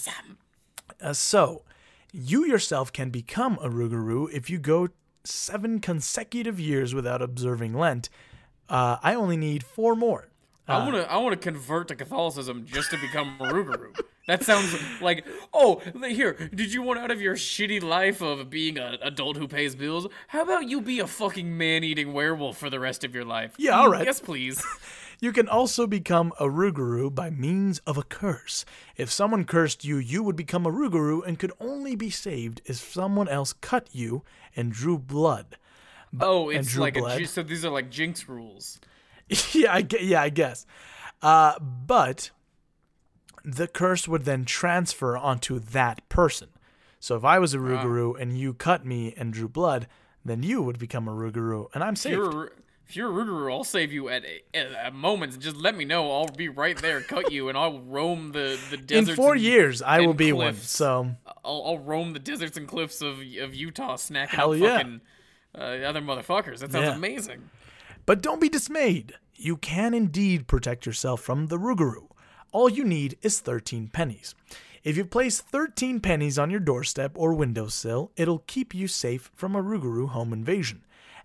uh, 1.00 1.12
so, 1.12 1.62
you 2.12 2.44
yourself 2.44 2.92
can 2.92 3.10
become 3.10 3.58
a 3.62 3.68
Rougarou 3.68 4.30
if 4.32 4.50
you 4.50 4.58
go 4.58 4.88
seven 5.24 5.80
consecutive 5.80 6.60
years 6.60 6.94
without 6.94 7.22
observing 7.22 7.74
Lent. 7.74 8.08
Uh, 8.68 8.98
I 9.02 9.14
only 9.14 9.36
need 9.36 9.64
four 9.64 9.96
more. 9.96 10.28
I 10.68 10.78
want 10.78 10.94
to 10.94 11.10
I 11.10 11.16
want 11.16 11.32
to 11.32 11.36
convert 11.36 11.88
to 11.88 11.96
Catholicism 11.96 12.66
just 12.66 12.90
to 12.90 12.96
become 12.96 13.36
a 13.40 13.44
Rougarou. 13.44 13.98
That 14.28 14.44
sounds 14.44 14.74
like 15.00 15.26
oh 15.52 15.82
here. 16.06 16.34
Did 16.54 16.72
you 16.72 16.82
want 16.82 17.00
out 17.00 17.10
of 17.10 17.20
your 17.20 17.34
shitty 17.34 17.82
life 17.82 18.22
of 18.22 18.48
being 18.48 18.78
an 18.78 18.98
adult 19.02 19.36
who 19.36 19.48
pays 19.48 19.74
bills? 19.74 20.06
How 20.28 20.42
about 20.42 20.68
you 20.68 20.80
be 20.80 21.00
a 21.00 21.06
fucking 21.06 21.58
man-eating 21.58 22.12
werewolf 22.12 22.56
for 22.56 22.70
the 22.70 22.78
rest 22.78 23.02
of 23.02 23.14
your 23.14 23.24
life? 23.24 23.54
Yeah, 23.58 23.72
all 23.72 23.90
right. 23.90 24.06
Yes, 24.06 24.20
please. 24.20 24.64
You 25.22 25.30
can 25.32 25.48
also 25.48 25.86
become 25.86 26.32
a 26.40 26.46
Rougarou 26.46 27.14
by 27.14 27.30
means 27.30 27.78
of 27.86 27.96
a 27.96 28.02
curse. 28.02 28.64
If 28.96 29.08
someone 29.08 29.44
cursed 29.44 29.84
you, 29.84 29.98
you 29.98 30.20
would 30.24 30.34
become 30.34 30.66
a 30.66 30.72
Rougarou 30.72 31.24
and 31.24 31.38
could 31.38 31.52
only 31.60 31.94
be 31.94 32.10
saved 32.10 32.60
if 32.64 32.78
someone 32.78 33.28
else 33.28 33.52
cut 33.52 33.86
you 33.92 34.24
and 34.56 34.72
drew 34.72 34.98
blood. 34.98 35.56
Oh, 36.20 36.48
it's 36.48 36.76
like 36.76 36.94
blood. 36.94 37.20
ji- 37.20 37.26
so 37.26 37.44
these 37.44 37.64
are 37.64 37.70
like 37.70 37.88
jinx 37.88 38.28
rules. 38.28 38.80
yeah, 39.52 39.72
I 39.72 39.86
yeah, 40.00 40.22
I 40.22 40.28
guess. 40.28 40.66
Uh, 41.22 41.56
but 41.60 42.32
the 43.44 43.68
curse 43.68 44.08
would 44.08 44.24
then 44.24 44.44
transfer 44.44 45.16
onto 45.16 45.60
that 45.60 46.06
person. 46.08 46.48
So 46.98 47.14
if 47.14 47.24
I 47.24 47.38
was 47.38 47.54
a 47.54 47.58
Rougarou 47.58 48.20
and 48.20 48.36
you 48.36 48.54
cut 48.54 48.84
me 48.84 49.14
and 49.16 49.32
drew 49.32 49.48
blood, 49.48 49.86
then 50.24 50.42
you 50.42 50.62
would 50.62 50.80
become 50.80 51.06
a 51.06 51.12
Rougarou, 51.12 51.68
and 51.74 51.84
I'm 51.84 51.94
saved. 51.94 52.16
you're, 52.16 52.44
a- 52.46 52.50
if 52.88 52.96
you're 52.96 53.08
a 53.10 53.24
Rougarou, 53.24 53.52
I'll 53.52 53.64
save 53.64 53.92
you 53.92 54.08
at 54.08 54.22
a, 54.24 54.56
at 54.56 54.88
a 54.88 54.90
moment. 54.90 55.38
Just 55.38 55.56
let 55.56 55.76
me 55.76 55.84
know. 55.84 56.10
I'll 56.10 56.28
be 56.28 56.48
right 56.48 56.76
there, 56.76 57.00
cut 57.00 57.32
you, 57.32 57.48
and 57.48 57.56
I'll 57.56 57.80
roam 57.80 58.32
the 58.32 58.58
the 58.70 58.76
deserts. 58.76 59.10
In 59.10 59.16
four 59.16 59.32
and- 59.34 59.42
years, 59.42 59.80
I 59.82 60.00
will 60.00 60.14
be 60.14 60.32
one. 60.32 60.52
cliffs. 60.52 60.70
So 60.70 61.14
I'll, 61.44 61.62
I'll 61.66 61.78
roam 61.78 62.12
the 62.12 62.18
deserts 62.18 62.56
and 62.56 62.66
cliffs 62.68 63.00
of 63.00 63.20
of 63.40 63.54
Utah, 63.54 63.96
snacking 63.96 64.28
Hell 64.28 64.54
yeah. 64.56 64.76
fucking 64.78 65.00
uh, 65.56 65.60
other 65.60 66.00
motherfuckers. 66.00 66.58
That 66.60 66.72
sounds 66.72 66.86
Yeah. 66.86 66.94
amazing. 66.96 67.50
But 68.04 68.20
don't 68.22 68.40
be 68.40 68.48
dismayed. 68.48 69.14
You 69.36 69.56
can 69.56 69.94
indeed 69.94 70.46
protect 70.46 70.86
yourself 70.86 71.20
from 71.20 71.46
the 71.46 71.58
Rougarou. 71.58 72.08
All 72.52 72.68
you 72.68 72.84
need 72.84 73.16
is 73.22 73.40
13 73.40 73.88
pennies. 73.88 74.34
If 74.84 74.96
you 74.96 75.04
place 75.04 75.40
13 75.40 76.00
pennies 76.00 76.38
on 76.38 76.50
your 76.50 76.60
doorstep 76.60 77.12
or 77.14 77.32
windowsill, 77.34 78.10
it'll 78.16 78.40
keep 78.46 78.74
you 78.74 78.88
safe 78.88 79.30
from 79.34 79.54
a 79.54 79.62
Rougarou 79.62 80.08
home 80.08 80.32
invasion, 80.32 80.82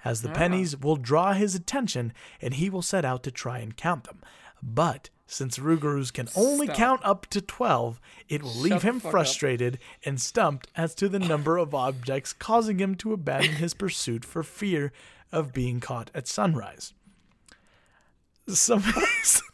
as 0.07 0.21
the 0.21 0.29
pennies 0.29 0.77
will 0.77 0.95
draw 0.95 1.33
his 1.33 1.53
attention 1.55 2.13
and 2.41 2.53
he 2.55 2.69
will 2.69 2.81
set 2.81 3.03
out 3.05 3.23
to 3.23 3.31
try 3.31 3.59
and 3.59 3.75
count 3.75 4.05
them. 4.05 4.19
But 4.63 5.09
since 5.25 5.57
Rougarous 5.59 6.11
can 6.13 6.29
only 6.35 6.67
Stop. 6.67 6.77
count 6.77 7.01
up 7.03 7.25
to 7.27 7.41
12, 7.41 7.99
it 8.29 8.41
will 8.41 8.55
leave 8.55 8.71
Shut 8.73 8.81
the 8.81 8.87
him 8.87 8.99
fuck 8.99 9.05
up. 9.07 9.11
frustrated 9.11 9.77
and 10.05 10.21
stumped 10.21 10.67
as 10.75 10.95
to 10.95 11.09
the 11.09 11.19
number 11.19 11.57
of 11.57 11.75
objects, 11.75 12.31
causing 12.33 12.79
him 12.79 12.95
to 12.95 13.11
abandon 13.13 13.53
his 13.55 13.73
pursuit 13.73 14.23
for 14.23 14.41
fear 14.43 14.91
of 15.31 15.51
being 15.53 15.79
caught 15.81 16.09
at 16.15 16.27
sunrise. 16.27 16.93
So 18.47 18.77
Mason, 18.79 19.47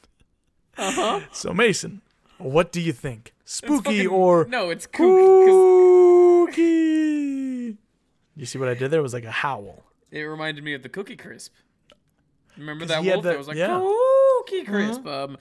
uh-huh. 0.78 1.22
so 1.32 1.54
Mason, 1.54 2.02
what 2.38 2.72
do 2.72 2.80
you 2.80 2.94
think? 2.94 3.34
Spooky 3.44 4.04
Fucking- 4.06 4.08
or 4.08 4.46
no? 4.46 4.70
It's 4.70 4.86
kooky. 4.86 6.46
spooky? 6.48 7.78
You 8.36 8.46
see 8.46 8.58
what 8.60 8.70
I 8.70 8.74
did 8.74 8.92
there? 8.92 9.00
It 9.00 9.04
was 9.04 9.14
like 9.14 9.26
a 9.26 9.32
howl. 9.32 9.84
It 10.14 10.22
reminded 10.22 10.64
me 10.64 10.76
of 10.76 10.84
the 10.84 10.90
Cookie 10.90 11.16
Crisp. 11.16 11.54
Remember 12.56 12.86
that 12.86 13.04
wolf? 13.04 13.24
the- 13.24 13.30
that 13.30 13.38
was 13.38 13.48
like 13.48 13.58
yeah. 13.58 13.80
Cookie 13.80 14.64
Crisp. 14.64 15.08
Um, 15.08 15.38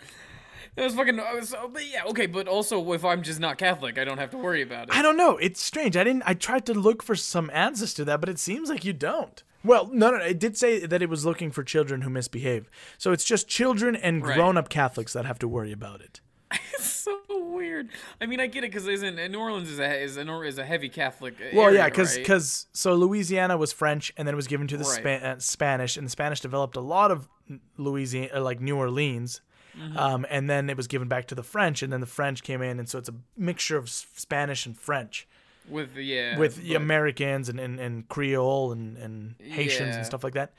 it 0.74 0.82
was 0.82 0.94
fucking. 0.94 1.20
I 1.20 1.34
was, 1.34 1.54
but 1.70 1.86
yeah, 1.86 2.04
okay. 2.06 2.24
But 2.24 2.48
also, 2.48 2.92
if 2.94 3.04
I'm 3.04 3.22
just 3.22 3.38
not 3.38 3.58
Catholic, 3.58 3.98
I 3.98 4.04
don't 4.04 4.16
have 4.16 4.30
to 4.30 4.38
worry 4.38 4.62
about 4.62 4.88
it. 4.88 4.94
I 4.96 5.02
don't 5.02 5.18
know. 5.18 5.36
It's 5.36 5.62
strange. 5.62 5.94
I 5.94 6.04
didn't. 6.04 6.22
I 6.24 6.32
tried 6.32 6.64
to 6.66 6.74
look 6.74 7.02
for 7.02 7.14
some 7.14 7.50
answers 7.52 7.92
to 7.94 8.04
that, 8.06 8.20
but 8.20 8.30
it 8.30 8.38
seems 8.38 8.70
like 8.70 8.82
you 8.82 8.94
don't. 8.94 9.42
Well, 9.62 9.90
no, 9.92 10.10
no. 10.10 10.16
It 10.24 10.38
did 10.40 10.56
say 10.56 10.86
that 10.86 11.02
it 11.02 11.10
was 11.10 11.26
looking 11.26 11.50
for 11.50 11.62
children 11.62 12.00
who 12.00 12.08
misbehave. 12.08 12.70
So 12.96 13.12
it's 13.12 13.24
just 13.24 13.48
children 13.48 13.94
and 13.94 14.22
grown-up 14.22 14.70
Catholics 14.70 15.12
that 15.12 15.26
have 15.26 15.38
to 15.40 15.46
worry 15.46 15.70
about 15.70 16.00
it. 16.00 16.22
It's 16.74 16.84
so 16.86 17.18
weird. 17.30 17.88
I 18.20 18.26
mean, 18.26 18.40
I 18.40 18.46
get 18.46 18.64
it 18.64 18.70
because 18.70 18.86
isn't 18.86 19.16
New 19.32 19.38
Orleans 19.38 19.68
is 19.70 19.78
a 19.78 20.02
is 20.02 20.16
a, 20.16 20.40
is 20.42 20.58
a 20.58 20.64
heavy 20.64 20.88
Catholic. 20.88 21.34
Well, 21.52 21.66
area, 21.66 21.78
yeah, 21.80 21.88
because 21.88 22.16
right? 22.28 22.42
so 22.72 22.94
Louisiana 22.94 23.56
was 23.56 23.72
French, 23.72 24.12
and 24.16 24.26
then 24.26 24.34
it 24.34 24.36
was 24.36 24.46
given 24.46 24.66
to 24.68 24.76
the 24.76 24.84
Right. 25.04 25.22
Uh, 25.22 25.38
Spanish, 25.38 25.96
and 25.96 26.06
the 26.06 26.10
Spanish 26.10 26.40
developed 26.40 26.76
a 26.76 26.80
lot 26.80 27.10
of 27.10 27.28
Louisiana, 27.76 28.40
like 28.40 28.60
New 28.60 28.76
Orleans, 28.76 29.40
Mm-hmm. 29.78 29.96
um, 29.96 30.26
and 30.28 30.50
then 30.50 30.68
it 30.68 30.76
was 30.76 30.86
given 30.86 31.08
back 31.08 31.26
to 31.28 31.34
the 31.34 31.42
French, 31.42 31.82
and 31.82 31.90
then 31.90 32.00
the 32.00 32.06
French 32.06 32.42
came 32.42 32.60
in, 32.60 32.78
and 32.78 32.86
so 32.86 32.98
it's 32.98 33.08
a 33.08 33.14
mixture 33.38 33.78
of 33.78 33.88
Spanish 33.88 34.66
and 34.66 34.76
French 34.76 35.26
with 35.66 35.96
yeah 35.96 36.36
with 36.38 36.56
the 36.56 36.74
but- 36.74 36.76
Americans 36.82 37.48
and, 37.48 37.58
and, 37.58 37.80
and 37.80 38.06
Creole 38.08 38.72
and, 38.72 38.98
and 38.98 39.34
Haitians 39.40 39.90
Yeah. 39.92 39.96
and 39.96 40.04
stuff 40.06 40.22
like 40.24 40.34
that. 40.34 40.52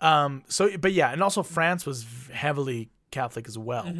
Um, 0.00 0.44
so, 0.46 0.76
but 0.78 0.92
yeah, 0.92 1.10
and 1.12 1.20
also 1.20 1.42
France 1.42 1.84
was 1.84 2.06
heavily 2.32 2.90
Catholic 3.10 3.48
as 3.48 3.58
well. 3.58 3.92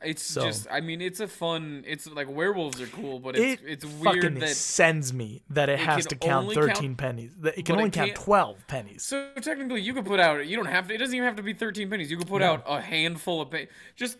It's 0.00 0.22
So- 0.22 0.42
just, 0.42 0.68
I 0.70 0.80
mean, 0.80 1.00
it's 1.00 1.18
a 1.20 1.26
fun. 1.26 1.82
It's 1.86 2.06
like 2.08 2.28
werewolves 2.30 2.80
are 2.80 2.86
cool, 2.86 3.18
but 3.18 3.36
It 3.36 3.60
it's 3.64 3.84
it's 3.84 3.84
fucking 3.84 4.20
weird 4.22 4.40
that. 4.40 4.50
sends 4.54 5.12
me 5.12 5.42
that 5.50 5.68
it, 5.68 5.80
has 5.80 6.06
to 6.06 6.14
count 6.16 6.52
13 6.54 6.74
count- 6.74 6.96
pennies. 6.98 7.34
That 7.40 7.58
it 7.58 7.64
can 7.64 7.74
but 7.74 7.80
it 7.80 7.82
only 7.82 7.90
count 7.90 8.14
12 8.14 8.66
pennies. 8.68 9.02
So 9.02 9.30
technically, 9.40 9.80
you 9.80 9.92
could 9.94 10.06
put 10.06 10.20
out. 10.20 10.46
You 10.46 10.56
don't 10.56 10.66
have 10.66 10.86
to. 10.88 10.94
It 10.94 10.98
doesn't 10.98 11.14
even 11.14 11.26
have 11.26 11.36
to 11.36 11.42
be 11.42 11.52
thirteen 11.52 11.90
pennies. 11.90 12.10
You 12.10 12.16
could 12.16 12.28
put 12.28 12.42
out 12.42 12.62
a 12.66 12.80
handful 12.80 13.40
of. 13.40 13.50
Pay, 13.50 13.66
just 13.96 14.18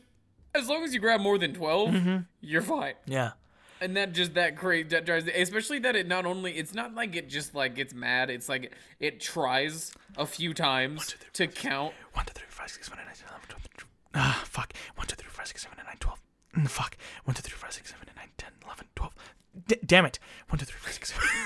as 0.55 0.69
long 0.69 0.83
as 0.83 0.93
you 0.93 0.99
grab 0.99 1.21
more 1.21 1.39
than 1.39 1.53
12 1.55 1.91
Mm-hmm. 1.91 2.17
you're 2.41 2.63
fine. 2.63 2.95
yeah. 3.07 3.33
And 3.81 3.97
that 3.97 4.13
just 4.13 4.35
that 4.35 4.57
crazy 4.57 4.89
that 4.89 5.07
drives, 5.07 5.29
especially 5.33 5.79
that 5.81 5.95
it 5.95 6.09
not 6.09 6.27
only 6.27 6.55
it's 6.59 6.75
not 6.75 6.97
like 6.97 7.15
it 7.15 7.29
just 7.29 7.55
like 7.55 7.77
gets 7.77 7.95
mad. 7.95 8.29
It's 8.31 8.49
like 8.49 8.73
it 8.99 9.21
tries 9.21 9.93
a 10.17 10.27
few 10.27 10.53
times 10.55 11.15
to 11.35 11.47
count. 11.47 11.95
1, 12.15 12.25
2, 12.27 12.33
3, 12.35 12.45
4, 12.49 12.63
5, 12.65 12.71
6, 12.73 12.87
7, 12.89 12.99
8, 13.01 13.07
9, 13.07 13.15
10, 13.15 13.29
11, 13.29 13.49
12. 13.49 13.68
Ah, 14.21 14.43
fuck. 14.45 14.73
1, 14.97 15.07
2, 15.07 15.15
3, 15.17 15.29
4, 15.31 15.45
6, 15.45 15.63
7, 15.63 15.79
8, 15.81 15.85
9, 15.87 15.97
12. 16.01 16.19
Mm, 16.57 16.69
fuck. 16.69 16.97
1, 17.25 17.35
2, 17.35 17.43
3, 17.43 17.53
4, 17.57 17.71
6, 17.71 17.91
7, 17.91 18.07
8, 18.09 18.17
9, 18.17 18.29
10, 18.37 18.51
11, 18.65 18.87
12. 18.97 19.15
D- 19.69 19.77
damn 19.87 20.05
it. 20.07 20.19
1, 20.49 20.59
2, 20.59 20.65
3, 20.65 20.79
4, 20.81 20.93
6, 20.93 21.13
7. 21.15 21.29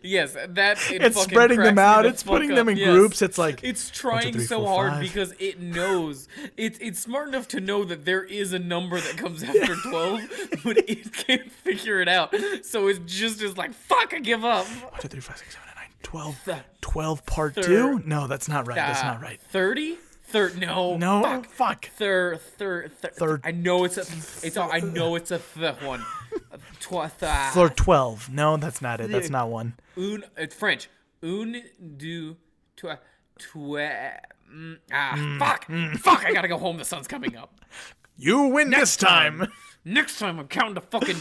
Yes, 0.00 0.34
that 0.34 0.78
it 0.92 1.02
It's 1.02 1.20
spreading 1.20 1.58
them 1.58 1.76
out. 1.76 2.02
the 2.02 2.10
It's 2.10 2.22
putting 2.22 2.54
them 2.54 2.68
in 2.68 2.76
yes. 2.76 2.88
groups. 2.90 3.20
It's 3.20 3.36
like 3.36 3.64
It's 3.64 3.90
trying 3.90 4.32
three, 4.34 4.44
so 4.44 4.60
four, 4.60 4.68
hard 4.68 4.92
five. 4.92 5.00
because 5.02 5.34
it 5.40 5.60
knows 5.60 6.28
it's 6.56 6.78
it's 6.78 7.00
smart 7.00 7.26
enough 7.26 7.48
to 7.48 7.60
know 7.60 7.82
that 7.86 8.04
there 8.04 8.22
is 8.22 8.52
a 8.52 8.60
number 8.60 9.00
that 9.00 9.16
comes 9.16 9.42
after 9.50 9.74
twelve, 9.90 10.20
but 10.62 10.78
it 10.88 11.12
can't 11.12 11.50
figure 11.50 12.00
it 12.00 12.06
out. 12.08 12.32
So 12.62 12.86
it 12.86 13.06
just 13.06 13.42
is 13.42 13.56
like 13.56 13.72
fuck, 13.74 14.14
I 14.14 14.20
give 14.20 14.44
up. 14.44 14.66
1, 14.66 15.00
2, 15.00 15.08
3, 15.08 15.20
4, 15.20 15.32
5, 15.34 15.38
6, 15.38 15.52
7, 15.52 15.68
8, 15.68 15.74
9, 15.74 15.84
12. 16.04 16.62
12 16.80 17.26
part 17.26 17.54
Thir- 17.56 17.62
2? 17.64 18.02
No, 18.06 18.28
that's 18.28 18.46
not 18.46 18.68
right. 18.68 18.76
That's 18.76 19.00
Uh, 19.02 19.06
not 19.14 19.20
right. 19.22 19.40
30? 19.50 19.98
Third, 20.32 20.58
no, 20.58 20.96
No, 20.96 21.22
fuck. 21.22 21.46
fuck. 21.46 21.88
Third, 21.96 22.40
third, 22.40 22.92
third, 22.98 23.14
Third. 23.14 23.40
I 23.44 23.50
know 23.52 23.84
it's 23.84 23.98
a, 23.98 24.00
it's 24.46 24.56
a, 24.56 24.62
I 24.62 24.80
know 24.80 25.14
it's 25.14 25.30
a 25.30 25.38
th 25.38 25.82
one. 25.82 26.04
Twa, 26.80 27.10
th- 27.20 27.52
Floor 27.52 27.68
12. 27.68 28.30
No, 28.30 28.56
that's 28.56 28.80
not 28.80 29.00
it. 29.00 29.10
That's 29.10 29.28
not 29.30 29.50
one. 29.50 29.74
Un, 29.96 30.24
it's 30.36 30.54
French. 30.54 30.88
Un, 31.22 31.62
deux, 31.98 32.36
trois, 32.76 32.96
trois. 33.38 34.12
Mm, 34.52 34.78
ah, 34.92 35.36
fuck, 35.38 35.66
fuck! 36.00 36.24
I 36.26 36.32
gotta 36.32 36.48
go 36.48 36.58
home. 36.58 36.76
The 36.78 36.84
sun's 36.84 37.06
coming 37.06 37.36
up. 37.36 37.60
You 38.16 38.42
win 38.48 38.70
this 38.70 38.96
time. 38.96 39.46
Next 39.84 40.18
time, 40.18 40.38
I'm 40.38 40.48
counting 40.48 40.74
to 40.76 40.80
fucking. 40.80 41.16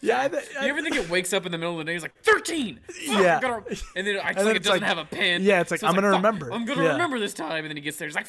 Yeah, 0.00 0.20
I, 0.20 0.26
You 0.64 0.70
ever 0.70 0.80
think 0.82 0.94
it 0.96 1.10
wakes 1.10 1.32
up 1.32 1.44
in 1.46 1.52
the 1.52 1.58
middle 1.58 1.72
of 1.78 1.78
the 1.78 1.90
day? 1.90 1.94
It's 1.96 2.02
like 2.02 2.14
thirteen. 2.22 2.80
Fuck, 2.86 3.20
Yeah. 3.20 3.40
And 3.96 4.06
then 4.06 4.20
I 4.22 4.32
then 4.32 4.44
like 4.46 4.56
it 4.56 4.62
doesn't 4.62 4.80
like- 4.80 4.88
have 4.88 4.98
a 4.98 5.04
pen. 5.04 5.42
yeah, 5.42 5.60
it's 5.60 5.70
like, 5.70 5.82
I'm 5.82 5.94
gonna 5.94 6.10
remember. 6.10 6.52
I'm 6.52 6.64
gonna 6.64 6.84
Yeah. 6.84 6.92
remember 6.92 7.18
this 7.18 7.34
time, 7.34 7.64
and 7.64 7.68
then 7.70 7.76
he 7.76 7.82
gets 7.82 7.96
there. 7.96 8.06
He's 8.08 8.14
like, 8.14 8.28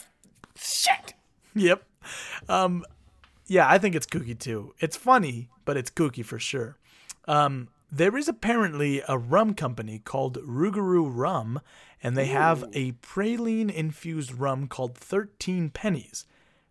shit. 0.57 1.13
Yep. 1.55 1.83
Um, 2.47 2.85
yeah, 3.47 3.67
I 3.67 3.77
think 3.79 3.95
it's 3.95 4.05
kooky 4.05 4.37
too. 4.37 4.73
It's 4.79 4.95
funny, 4.95 5.49
but 5.65 5.77
it's 5.77 5.89
kooky 5.89 6.23
for 6.23 6.37
sure. 6.39 6.77
Um, 7.27 7.69
there 7.91 8.15
is 8.15 8.27
apparently 8.27 9.01
a 9.07 9.17
rum 9.17 9.55
company 9.55 9.97
called 9.99 10.37
Rougarou 10.43 11.09
Rum, 11.11 11.59
and 12.03 12.15
they 12.15 12.27
have 12.27 12.63
a 12.73 12.91
praline 12.93 13.71
infused 13.73 14.33
rum 14.35 14.67
called 14.67 14.95
13 14.95 15.71
Pennies, 15.71 16.25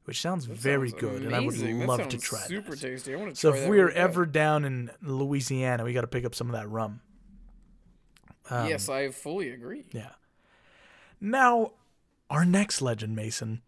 which 0.09 0.22
sounds 0.22 0.46
very 0.46 0.90
good, 0.90 1.22
and 1.22 1.34
I 1.36 1.40
would 1.40 1.54
That 1.54 1.86
love 1.86 2.09
to 2.09 2.16
try 2.18 2.38
Super 2.40 2.70
that. 2.70 2.80
tasty. 2.80 3.12
I 3.14 3.16
want 3.18 3.34
to 3.34 3.36
So 3.36 3.50
if 3.52 3.61
that 3.61 3.68
we 3.68 3.78
are 3.78 3.82
really 3.84 3.94
bad. 3.94 4.00
ever 4.04 4.24
down 4.26 4.64
in 4.64 4.90
Louisiana, 5.02 5.84
we 5.84 5.92
got 5.92 6.00
to 6.00 6.06
pick 6.06 6.24
up 6.24 6.34
some 6.34 6.48
of 6.48 6.54
that 6.54 6.66
rum. 6.68 7.02
yes, 8.50 8.88
um, 8.88 8.94
I 8.94 9.11
fully 9.11 9.50
agree. 9.50 9.84
Yeah. 9.92 10.12
Now, 11.20 11.72
our 12.30 12.46
next 12.46 12.80
legend, 12.80 13.14
Mason, 13.14 13.61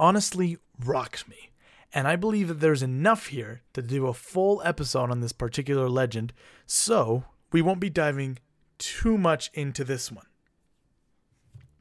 honestly 0.00 0.56
rocks 0.82 1.28
me. 1.28 1.50
And 1.92 2.08
I 2.08 2.16
believe 2.16 2.48
that 2.48 2.60
there's 2.60 2.82
enough 2.82 3.26
here 3.26 3.60
to 3.74 3.82
do 3.82 4.06
a 4.06 4.14
full 4.14 4.62
episode 4.64 5.10
on 5.10 5.20
this 5.20 5.32
particular 5.32 5.88
legend, 5.90 6.32
so 6.66 7.24
we 7.52 7.60
won't 7.60 7.80
be 7.80 7.90
diving 7.90 8.38
too 8.78 9.18
much 9.18 9.50
into 9.52 9.84
this 9.84 10.10
one. 10.10 10.26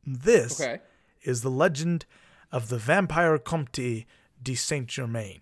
This 0.06 0.60
Okay. 0.60 0.82
is 1.24 1.42
the 1.42 1.50
legend 1.50 2.06
of 2.54 2.70
the 2.70 2.78
vampire 2.78 3.38
Comte 3.40 4.06
de 4.42 4.56
Saint 4.56 4.88
Germain. 4.88 5.42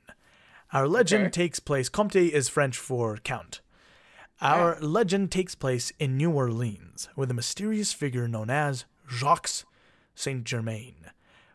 Our 0.74 0.88
legend 0.88 1.26
Okay. 1.26 1.32
takes 1.32 1.60
place, 1.60 1.90
Comte 1.90 2.16
is 2.16 2.48
French 2.48 2.78
for 2.78 3.18
count. 3.18 3.60
Our 4.40 4.80
legend 4.80 5.30
takes 5.32 5.54
place 5.54 5.92
in 6.00 6.18
New 6.18 6.32
Orleans 6.32 7.10
with 7.16 7.30
a 7.30 7.34
mysterious 7.36 7.92
figure 7.94 8.28
known 8.28 8.50
as 8.50 8.86
Jacques 9.08 9.66
Saint 10.16 10.46
Germain. 10.46 10.96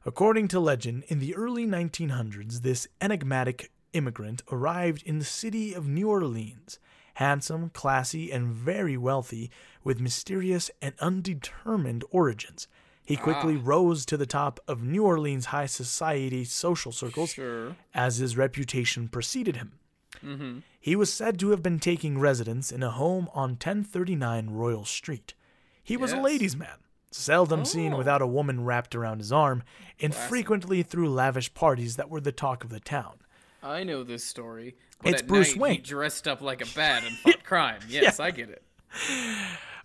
According 0.04 0.48
to 0.48 0.60
legend, 0.60 1.04
in 1.08 1.18
the 1.18 1.34
early 1.34 1.66
1900s, 1.66 2.60
this 2.60 2.86
enigmatic 3.00 3.72
immigrant 3.94 4.42
arrived 4.52 5.02
in 5.04 5.18
the 5.18 5.24
city 5.24 5.72
of 5.72 5.88
New 5.88 6.08
Orleans, 6.10 6.78
handsome, 7.14 7.70
classy, 7.70 8.30
and 8.30 8.52
very 8.52 8.96
wealthy, 8.98 9.50
with 9.82 10.00
mysterious 10.00 10.70
and 10.82 10.94
undetermined 11.00 12.04
origins. 12.10 12.68
He 13.06 13.16
ah. 13.16 13.20
quickly 13.22 13.56
rose 13.56 14.04
to 14.06 14.16
the 14.16 14.26
top 14.26 14.60
of 14.68 14.82
New 14.82 15.04
Orleans 15.04 15.46
high 15.46 15.66
society 15.66 16.44
social 16.44 16.92
circles 16.92 17.30
Sure. 17.32 17.76
as 17.94 18.18
his 18.18 18.36
reputation 18.36 19.08
preceded 19.08 19.56
him. 19.56 19.78
Mm-hmm. 20.24 20.58
He 20.80 20.96
was 20.96 21.12
said 21.12 21.38
to 21.40 21.50
have 21.50 21.62
been 21.62 21.78
taking 21.78 22.18
residence 22.18 22.70
in 22.72 22.82
a 22.82 22.90
home 22.90 23.28
on 23.32 23.50
1039 23.50 24.50
Royal 24.50 24.84
Street. 24.84 25.34
He 25.82 25.96
was 25.96 26.12
a 26.12 26.20
ladies' 26.20 26.56
man, 26.56 26.78
seldom 27.12 27.64
seen 27.64 27.94
Oh. 27.94 27.98
without 27.98 28.22
a 28.22 28.26
woman 28.26 28.64
wrapped 28.64 28.94
around 28.94 29.18
his 29.18 29.30
arm, 29.32 29.62
and 30.00 30.14
frequently 30.14 30.82
threw 30.82 31.08
lavish 31.08 31.54
parties 31.54 31.96
that 31.96 32.10
were 32.10 32.20
the 32.20 32.32
talk 32.32 32.64
of 32.64 32.70
the 32.70 32.80
town. 32.80 33.18
I 33.62 33.84
know 33.84 34.02
this 34.04 34.24
story. 34.24 34.76
But 35.02 35.12
It's 35.12 35.22
Bruce 35.22 35.50
night, 35.54 35.60
Wayne. 35.60 35.82
dressed 35.82 36.26
up 36.26 36.40
like 36.40 36.60
a 36.62 36.74
bat 36.74 37.04
and 37.04 37.16
fought 37.18 37.44
crime. 37.44 37.80
Yes, 37.88 38.18
I 38.18 38.30
get 38.30 38.48
it. 38.48 38.62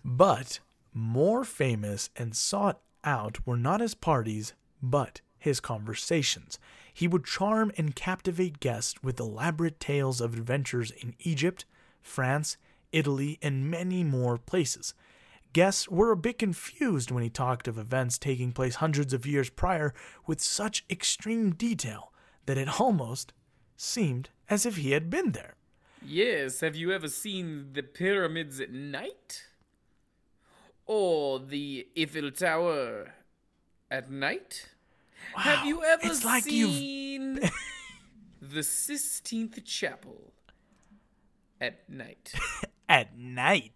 But 0.04 0.60
more 0.94 1.44
famous 1.44 2.10
and 2.16 2.34
sought 2.34 2.80
out 3.04 3.46
were 3.46 3.56
not 3.56 3.80
his 3.80 3.94
parties, 3.94 4.54
but 4.82 5.20
his 5.38 5.60
conversations. 5.60 6.58
He 6.92 7.08
would 7.08 7.24
charm 7.24 7.72
and 7.76 7.96
captivate 7.96 8.60
guests 8.60 9.02
with 9.02 9.18
elaborate 9.18 9.80
tales 9.80 10.20
of 10.20 10.34
adventures 10.34 10.90
in 10.90 11.14
Egypt, 11.20 11.64
France, 12.00 12.56
Italy, 12.92 13.38
and 13.42 13.70
many 13.70 14.04
more 14.04 14.38
places. 14.38 14.94
Guests 15.52 15.88
were 15.88 16.12
a 16.12 16.16
bit 16.16 16.38
confused 16.38 17.10
when 17.10 17.22
he 17.22 17.28
talked 17.28 17.68
of 17.68 17.78
events 17.78 18.18
taking 18.18 18.52
place 18.52 18.76
hundreds 18.76 19.12
of 19.12 19.26
years 19.26 19.50
prior 19.50 19.92
with 20.26 20.40
such 20.40 20.84
extreme 20.88 21.54
detail 21.54 22.12
that 22.46 22.58
it 22.58 22.80
almost 22.80 23.32
seemed 23.76 24.30
as 24.48 24.64
if 24.64 24.76
he 24.76 24.92
had 24.92 25.10
been 25.10 25.32
there. 25.32 25.56
Yes, 26.04 26.60
have 26.60 26.74
you 26.74 26.92
ever 26.92 27.08
seen 27.08 27.70
the 27.72 27.82
pyramids 27.82 28.60
at 28.60 28.72
night? 28.72 29.44
Or 30.86 31.38
the 31.38 31.86
Eiffel 31.98 32.30
Tower 32.32 33.12
at 33.90 34.10
night? 34.10 34.68
Have 35.36 35.64
you 35.66 35.82
ever 35.82 36.06
it's 36.06 36.24
like 36.24 36.46
you've- 36.46 36.72
seen 36.76 37.40
the 38.40 38.62
Sistine 38.62 39.50
Chapel 39.64 40.32
at 41.60 41.88
night? 41.88 42.32
at 42.88 43.16
night. 43.16 43.72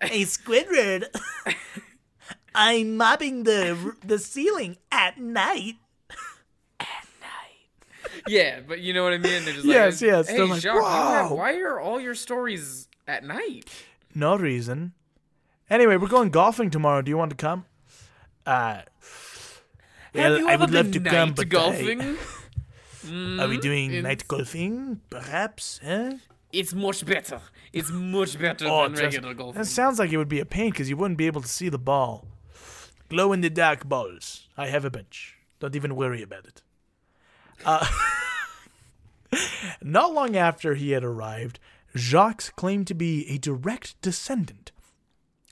Hey, 0.00 0.22
Squidward, 0.22 1.04
I'm 2.54 2.96
mopping 2.96 3.44
the 3.44 3.94
the 4.04 4.18
ceiling 4.18 4.76
at 4.90 5.18
night. 5.18 5.76
At 6.80 7.06
night. 7.20 8.20
Yeah, 8.26 8.60
but 8.66 8.80
you 8.80 8.92
know 8.92 9.04
what 9.04 9.12
I 9.12 9.18
mean? 9.18 9.44
They're 9.44 9.54
just 9.54 9.64
Yes, 9.64 10.02
like, 10.02 10.08
yes, 10.10 10.28
Hey, 10.28 10.36
they're 10.38 10.46
like, 10.46 10.60
Jacques, 10.60 10.82
"Wow." 10.82 11.34
why 11.36 11.56
are 11.60 11.78
all 11.78 12.00
your 12.00 12.16
stories 12.16 12.88
at 13.06 13.22
night? 13.24 13.70
No 14.12 14.36
reason. 14.36 14.92
Anyway, 15.72 15.96
we're 15.96 16.06
going 16.06 16.28
golfing 16.28 16.68
tomorrow. 16.68 17.00
Do 17.00 17.08
you 17.08 17.16
want 17.16 17.30
to 17.30 17.36
come? 17.36 17.64
Uh, 18.44 18.82
well, 20.14 20.46
I 20.46 20.54
would 20.54 20.70
love 20.70 20.90
to 20.92 21.00
come, 21.00 21.32
but 21.32 21.46
I- 21.46 21.48
golfing? 21.48 22.00
are 23.40 23.48
we 23.48 23.56
doing 23.56 23.88
it's- 23.88 24.02
night 24.02 24.28
golfing? 24.28 25.00
Perhaps? 25.08 25.80
Huh? 25.82 26.16
It's 26.52 26.74
much 26.74 27.06
better. 27.06 27.40
It's 27.72 27.90
much 27.90 28.38
better 28.38 28.66
Oh, 28.68 28.82
than 28.82 28.92
just- 28.92 29.02
regular 29.02 29.32
golfing. 29.32 29.60
That 29.62 29.64
sounds 29.64 29.98
like 29.98 30.12
it 30.12 30.18
would 30.18 30.28
be 30.28 30.40
a 30.40 30.44
pain 30.44 30.72
because 30.72 30.90
you 30.90 30.96
wouldn't 30.98 31.16
be 31.16 31.26
able 31.26 31.40
to 31.40 31.48
see 31.48 31.70
the 31.70 31.78
ball. 31.78 32.26
Glow 33.08 33.32
in 33.32 33.40
the 33.40 33.48
dark 33.48 33.88
balls. 33.88 34.48
I 34.58 34.66
have 34.66 34.84
a 34.84 34.90
bunch. 34.90 35.38
Don't 35.58 35.74
even 35.74 35.96
worry 35.96 36.20
about 36.20 36.44
it. 36.44 36.60
Uh, 37.64 37.86
not 39.82 40.12
long 40.12 40.36
after 40.36 40.74
he 40.74 40.90
had 40.90 41.02
arrived, 41.02 41.58
Jacques 41.96 42.54
claimed 42.56 42.88
to 42.88 42.94
be 42.94 43.26
a 43.30 43.38
direct 43.38 43.98
descendant 44.02 44.70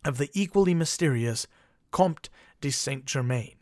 of 0.05 0.19
the 0.19 0.31
equally 0.33 0.75
mysterious 0.75 1.47
Comte 1.91 2.29
de 2.61 2.71
Saint 2.71 3.05
Germain, 3.05 3.57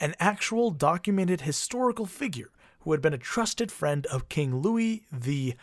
an 0.00 0.14
actual 0.18 0.70
documented 0.70 1.42
historical 1.42 2.06
figure 2.06 2.50
who 2.80 2.92
had 2.92 3.00
been 3.00 3.14
a 3.14 3.18
trusted 3.18 3.70
friend 3.70 4.06
of 4.06 4.28
King 4.28 4.56
Louis 4.56 5.04
the 5.12 5.54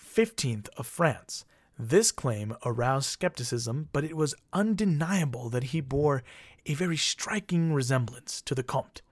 15th 0.00 0.68
of 0.76 0.86
France. 0.86 1.44
This 1.78 2.10
claim 2.10 2.56
aroused 2.64 3.06
skepticism, 3.06 3.88
but 3.92 4.04
it 4.04 4.16
was 4.16 4.34
undeniable 4.52 5.48
that 5.50 5.64
he 5.64 5.80
bore 5.80 6.24
a 6.66 6.74
very 6.74 6.96
striking 6.96 7.72
resemblance 7.72 8.42
to 8.42 8.54
the 8.54 8.62
Comte. 8.62 9.02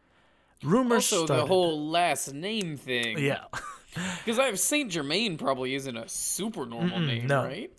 Rumors 0.62 1.12
also, 1.12 1.26
started. 1.26 1.42
the 1.44 1.46
whole 1.46 1.88
last 1.88 2.32
name 2.32 2.76
thing. 2.76 3.18
yeah. 3.18 3.44
Because 4.18 4.38
I 4.38 4.44
have 4.44 4.60
Saint 4.60 4.90
Germain 4.90 5.38
probably 5.38 5.74
isn't 5.74 5.96
a 5.96 6.06
super 6.06 6.66
normal 6.66 7.00
name, 7.00 7.26
no. 7.26 7.44
right? 7.44 7.72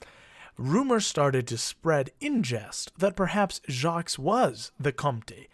Rumors 0.57 1.05
started 1.05 1.45
to 1.47 1.57
spread 1.57 2.09
in 2.19 2.41
jest 2.41 2.91
that 2.97 3.15
perhaps 3.15 3.61
Jacques 3.69 4.17
was 4.17 4.71
the 4.79 4.91
Comte, 4.91 5.47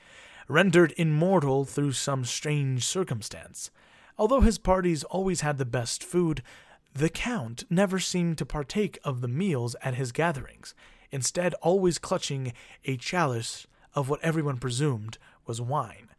rendered 0.47 0.93
immortal 0.95 1.66
through 1.66 1.91
some 1.91 2.24
strange 2.24 2.86
circumstance. 2.86 3.70
Although 4.18 4.39
his 4.39 4.58
parties 4.58 5.04
always 5.04 5.41
had 5.41 5.58
the 5.58 5.66
best 5.66 6.06
food, 6.06 6.41
the 6.93 7.10
Count 7.10 7.66
never 7.70 7.99
seemed 7.99 8.38
to 8.38 8.45
partake 8.45 8.97
of 9.04 9.20
the 9.20 9.28
meals 9.28 9.76
at 9.82 9.95
his 9.95 10.14
gatherings, 10.14 10.74
instead, 11.12 11.54
always 11.56 11.99
clutching 11.99 12.54
a 12.86 12.95
chalice 12.95 13.68
of 13.93 14.08
what 14.08 14.24
everyone 14.24 14.58
presumed 14.58 15.18
was 15.45 15.60
wine. 15.60 16.10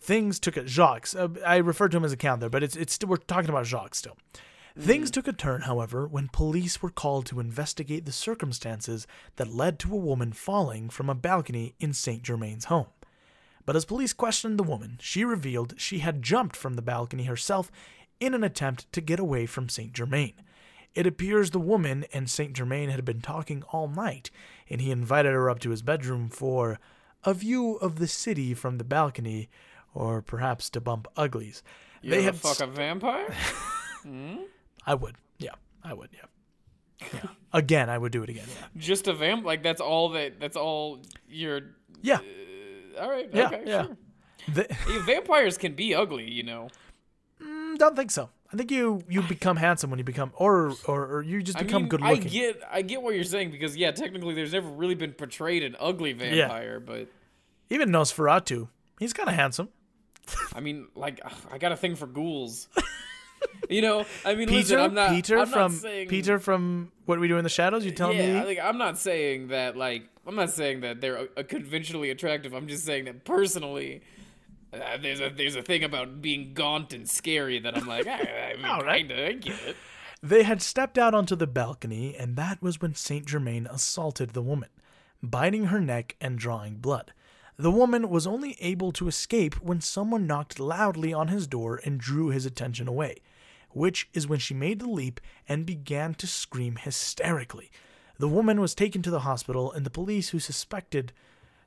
Things 0.00 0.40
took 0.40 0.56
a 0.56 0.66
Jacques. 0.66 1.14
Uh, 1.14 1.28
I 1.46 1.58
referred 1.58 1.92
to 1.92 1.98
him 1.98 2.04
as 2.04 2.12
a 2.12 2.16
count 2.16 2.40
there, 2.40 2.50
but 2.50 2.64
it's 2.64 2.74
it's 2.74 2.98
we're 3.04 3.16
talking 3.18 3.50
about 3.50 3.66
Jacques 3.66 3.94
still. 3.94 4.16
Things 4.78 5.10
took 5.10 5.26
a 5.26 5.32
turn, 5.32 5.62
however, 5.62 6.06
when 6.06 6.28
police 6.28 6.82
were 6.82 6.90
called 6.90 7.24
to 7.26 7.40
investigate 7.40 8.04
the 8.04 8.12
circumstances 8.12 9.06
that 9.36 9.48
led 9.48 9.78
to 9.78 9.94
a 9.94 9.98
woman 9.98 10.32
falling 10.32 10.90
from 10.90 11.08
a 11.08 11.14
balcony 11.14 11.74
in 11.80 11.94
St. 11.94 12.22
Germain's 12.22 12.66
home. 12.66 12.88
But 13.64 13.74
as 13.74 13.86
police 13.86 14.12
questioned 14.12 14.58
the 14.58 14.62
woman, 14.62 14.98
she 15.00 15.24
revealed 15.24 15.74
she 15.78 16.00
had 16.00 16.22
jumped 16.22 16.56
from 16.56 16.74
the 16.74 16.82
balcony 16.82 17.24
herself 17.24 17.70
in 18.20 18.34
an 18.34 18.44
attempt 18.44 18.90
to 18.92 19.00
get 19.00 19.18
away 19.18 19.46
from 19.46 19.70
St. 19.70 19.94
Germain. 19.94 20.34
It 20.94 21.06
appears 21.06 21.50
the 21.50 21.58
woman 21.58 22.04
and 22.12 22.28
St. 22.28 22.52
Germain 22.52 22.90
had 22.90 23.04
been 23.04 23.20
talking 23.22 23.62
all 23.72 23.88
night, 23.88 24.30
and 24.68 24.80
he 24.80 24.90
invited 24.90 25.32
her 25.32 25.48
up 25.48 25.58
to 25.60 25.70
his 25.70 25.82
bedroom 25.82 26.28
for 26.28 26.78
a 27.24 27.32
view 27.32 27.76
of 27.76 27.98
the 27.98 28.06
city 28.06 28.52
from 28.52 28.76
the 28.76 28.84
balcony, 28.84 29.48
or 29.94 30.20
perhaps 30.20 30.68
to 30.70 30.80
bump 30.82 31.08
uglies. 31.16 31.62
You 32.02 32.10
they 32.10 32.22
had 32.22 32.36
fuck 32.36 32.60
a 32.60 32.66
vampire? 32.66 33.34
Hmm? 34.02 34.36
I 34.86 34.94
would. 34.94 35.16
Yeah, 35.38 35.50
I 35.82 35.92
would. 35.94 36.10
Yeah. 36.12 37.08
Yeah. 37.12 37.28
Again, 37.52 37.90
I 37.90 37.98
would 37.98 38.12
do 38.12 38.22
it 38.22 38.30
again. 38.30 38.46
Yeah. 38.48 38.66
Just 38.76 39.06
a 39.08 39.12
vamp? 39.12 39.44
Like 39.44 39.62
that's 39.62 39.80
all 39.80 40.10
that? 40.10 40.40
That's 40.40 40.56
all 40.56 41.00
you're? 41.28 41.60
Yeah. 42.02 42.18
All 43.00 43.10
right. 43.10 43.28
Yeah. 43.32 43.46
okay. 43.46 43.62
yeah. 43.66 43.84
Sure. 43.84 43.96
The- 44.54 44.76
vampires 45.04 45.58
can 45.58 45.74
be 45.74 45.94
ugly, 45.94 46.30
you 46.30 46.42
know. 46.42 46.68
Mm, 47.42 47.76
don't 47.78 47.96
think 47.96 48.10
so. 48.10 48.30
I 48.52 48.56
think 48.56 48.70
you 48.70 49.02
you 49.08 49.22
become 49.22 49.56
handsome 49.56 49.90
when 49.90 49.98
you 49.98 50.04
become, 50.04 50.32
or 50.36 50.72
or, 50.86 51.06
or 51.16 51.22
you 51.22 51.42
just 51.42 51.58
I 51.58 51.62
become 51.64 51.82
mean, 51.82 51.88
good 51.88 52.00
looking. 52.00 52.26
I 52.26 52.30
get, 52.30 52.62
I 52.70 52.82
get 52.82 53.02
what 53.02 53.14
you're 53.14 53.24
saying 53.24 53.50
because 53.50 53.76
yeah, 53.76 53.90
technically, 53.90 54.34
there's 54.34 54.52
never 54.52 54.68
really 54.68 54.94
been 54.94 55.12
portrayed 55.12 55.64
an 55.64 55.76
ugly 55.80 56.12
vampire, 56.12 56.78
but 56.78 57.08
Even 57.70 57.90
Nosferatu, 57.90 58.68
he's 59.00 59.12
kind 59.12 59.28
of 59.28 59.34
handsome. 59.34 59.68
I 60.54 60.60
mean, 60.60 60.86
like, 60.94 61.20
I 61.52 61.58
got 61.58 61.72
a 61.72 61.76
thing 61.76 61.96
for 61.96 62.06
ghouls. 62.06 62.68
you 63.70 63.82
know, 63.82 64.04
I 64.24 64.34
mean, 64.34 64.48
Peter, 64.48 64.58
listen, 64.58 64.80
I'm 64.80 64.94
not, 64.94 65.10
Peter 65.10 65.38
I'm 65.38 65.46
from 65.46 65.72
not 65.72 65.80
saying, 65.80 66.08
Peter 66.08 66.38
from 66.38 66.92
What 67.04 67.20
We 67.20 67.28
Do 67.28 67.38
in 67.38 67.44
the 67.44 67.50
Shadows. 67.50 67.84
You 67.84 67.90
telling 67.92 68.18
yeah, 68.18 68.40
me? 68.40 68.46
like 68.46 68.58
I'm 68.62 68.78
not 68.78 68.98
saying 68.98 69.48
that, 69.48 69.76
like, 69.76 70.08
I'm 70.26 70.34
not 70.34 70.50
saying 70.50 70.80
that 70.80 71.00
they're 71.00 71.28
uh, 71.36 71.42
conventionally 71.42 72.10
attractive. 72.10 72.52
I'm 72.52 72.68
just 72.68 72.84
saying 72.84 73.04
that 73.04 73.24
personally. 73.24 74.02
Uh, 74.72 74.98
there's 75.00 75.20
a 75.20 75.30
there's 75.30 75.56
a 75.56 75.62
thing 75.62 75.84
about 75.84 76.20
being 76.20 76.52
gaunt 76.52 76.92
and 76.92 77.08
scary 77.08 77.58
that 77.60 77.76
I'm 77.76 77.86
like, 77.86 78.06
I, 78.06 78.52
I 78.52 78.56
mean, 78.56 78.66
All 78.66 78.82
right. 78.82 79.08
kinda, 79.08 79.28
I 79.28 79.32
get 79.32 79.54
it. 79.66 79.76
They 80.22 80.42
had 80.42 80.60
stepped 80.62 80.98
out 80.98 81.14
onto 81.14 81.36
the 81.36 81.46
balcony, 81.46 82.16
and 82.16 82.36
that 82.36 82.60
was 82.60 82.80
when 82.80 82.94
Saint 82.94 83.26
Germain 83.26 83.66
assaulted 83.70 84.30
the 84.30 84.42
woman, 84.42 84.70
biting 85.22 85.66
her 85.66 85.80
neck 85.80 86.16
and 86.20 86.38
drawing 86.38 86.76
blood. 86.76 87.12
The 87.58 87.70
woman 87.70 88.10
was 88.10 88.26
only 88.26 88.56
able 88.60 88.92
to 88.92 89.08
escape 89.08 89.54
when 89.62 89.80
someone 89.80 90.26
knocked 90.26 90.60
loudly 90.60 91.14
on 91.14 91.28
his 91.28 91.46
door 91.46 91.80
and 91.84 91.98
drew 91.98 92.28
his 92.28 92.44
attention 92.44 92.86
away, 92.86 93.16
which 93.70 94.08
is 94.12 94.28
when 94.28 94.38
she 94.38 94.52
made 94.52 94.78
the 94.78 94.90
leap 94.90 95.20
and 95.48 95.64
began 95.64 96.14
to 96.14 96.26
scream 96.26 96.76
hysterically. 96.76 97.70
The 98.18 98.28
woman 98.28 98.60
was 98.60 98.74
taken 98.74 99.00
to 99.02 99.10
the 99.10 99.20
hospital, 99.20 99.72
and 99.72 99.86
the 99.86 99.90
police, 99.90 100.30
who 100.30 100.38
suspected 100.38 101.12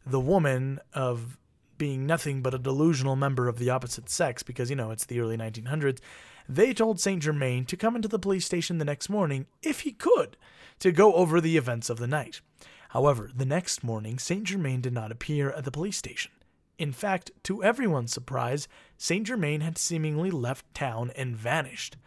the 0.06 0.20
woman 0.20 0.80
of 0.94 1.38
being 1.78 2.06
nothing 2.06 2.42
but 2.42 2.54
a 2.54 2.60
delusional 2.60 3.16
member 3.16 3.48
of 3.48 3.58
the 3.58 3.70
opposite 3.70 4.10
sex 4.10 4.44
because, 4.44 4.70
you 4.70 4.76
know, 4.76 4.92
it's 4.92 5.06
the 5.06 5.20
early 5.20 5.38
1900s, 5.38 6.00
they 6.48 6.74
told 6.74 7.00
St. 7.00 7.22
Germain 7.22 7.66
to 7.66 7.78
come 7.78 7.96
into 7.96 8.08
the 8.08 8.20
police 8.20 8.46
station 8.46 8.78
the 8.78 8.86
next 8.86 9.10
morning, 9.10 9.48
if 9.64 9.82
he 9.82 9.92
could, 9.92 10.38
to 10.80 10.92
go 10.92 11.14
over 11.14 11.40
the 11.40 11.58
events 11.58 11.90
of 11.90 11.98
the 11.98 12.08
night. 12.08 12.42
However, 12.90 13.30
the 13.36 13.46
next 13.46 13.84
morning, 13.84 14.18
St. 14.18 14.44
Germain 14.44 14.82
did 14.82 14.94
not 14.94 15.12
appear 15.12 15.52
at 15.52 15.64
the 15.64 15.72
police 15.72 15.98
station. 15.98 16.32
In 16.80 16.92
fact, 16.92 17.32
to 17.44 17.64
everyone's 17.64 18.12
surprise, 18.12 18.68
St. 18.98 19.28
Germain 19.28 19.62
had 19.62 19.78
seemingly 19.78 20.32
left 20.32 20.74
town 20.74 21.12
and 21.16 21.36
vanished. 21.36 21.98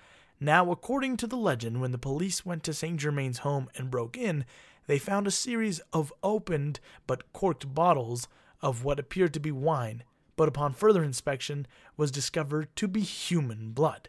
Now, 0.40 0.72
according 0.72 1.18
to 1.18 1.28
the 1.28 1.36
legend, 1.36 1.80
when 1.80 1.92
the 1.92 1.98
police 1.98 2.44
went 2.44 2.64
to 2.64 2.74
St. 2.74 2.98
Germain's 2.98 3.38
home 3.38 3.68
and 3.76 3.92
broke 3.92 4.16
in, 4.16 4.44
they 4.88 4.98
found 4.98 5.28
a 5.28 5.30
series 5.30 5.80
of 5.92 6.12
opened 6.22 6.80
but 7.06 7.32
corked 7.32 7.72
bottles 7.72 8.26
of 8.60 8.82
what 8.82 8.98
appeared 8.98 9.34
to 9.34 9.40
be 9.40 9.52
wine, 9.52 10.02
but 10.34 10.48
upon 10.48 10.72
further 10.72 11.04
inspection 11.04 11.66
was 11.96 12.10
discovered 12.10 12.74
to 12.74 12.88
be 12.88 13.02
human 13.02 13.70
blood. 13.70 14.08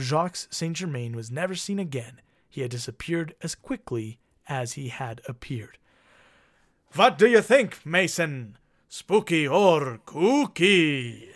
Jacques 0.00 0.48
Saint 0.50 0.76
Germain 0.76 1.14
was 1.14 1.30
never 1.30 1.54
seen 1.54 1.78
again. 1.78 2.20
He 2.48 2.62
had 2.62 2.70
disappeared 2.72 3.36
as 3.40 3.54
quickly 3.54 4.18
as 4.48 4.72
he 4.72 4.88
had 4.88 5.20
appeared. 5.28 5.78
What 6.94 7.18
do 7.18 7.26
you 7.28 7.42
think, 7.42 7.84
Mason? 7.84 8.56
Spooky 8.88 9.46
or 9.46 10.00
kooky? 10.06 11.28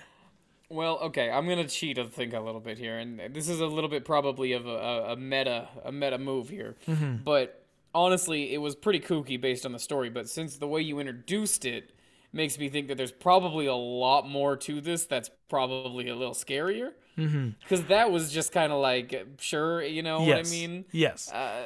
Well, 0.70 0.98
okay, 1.00 1.30
I'm 1.30 1.46
gonna 1.46 1.68
cheat 1.68 1.98
and 1.98 2.10
think 2.10 2.32
a 2.32 2.40
little 2.40 2.60
bit 2.60 2.78
here, 2.78 2.98
and 2.98 3.20
this 3.34 3.48
is 3.48 3.60
a 3.60 3.66
little 3.66 3.90
bit 3.90 4.06
probably 4.06 4.52
of 4.54 4.66
a, 4.66 4.70
a, 4.70 5.12
a 5.12 5.16
meta 5.16 5.68
a 5.84 5.92
meta 5.92 6.16
move 6.18 6.48
here. 6.48 6.76
But 7.24 7.62
honestly, 7.94 8.54
it 8.54 8.58
was 8.58 8.74
pretty 8.74 9.00
kooky 9.00 9.38
based 9.38 9.66
on 9.66 9.72
the 9.72 9.78
story. 9.78 10.08
But 10.08 10.30
since 10.30 10.56
the 10.56 10.66
way 10.66 10.80
you 10.80 10.98
introduced 10.98 11.66
it 11.66 11.92
makes 12.32 12.58
me 12.58 12.70
think 12.70 12.88
that 12.88 12.96
there's 12.96 13.12
probably 13.12 13.66
a 13.66 13.74
lot 13.74 14.26
more 14.26 14.56
to 14.56 14.80
this 14.80 15.04
that's 15.04 15.30
probably 15.50 16.08
a 16.08 16.16
little 16.16 16.34
scarier. 16.34 16.92
Because 17.16 17.84
that 17.88 18.10
was 18.10 18.32
just 18.32 18.52
kind 18.52 18.72
of 18.72 18.80
like, 18.80 19.14
sure, 19.38 19.82
you 19.82 20.02
know 20.02 20.24
yes. 20.24 20.28
what 20.28 20.46
I 20.46 20.50
mean? 20.50 20.84
Yes. 20.92 21.30
Uh, 21.30 21.62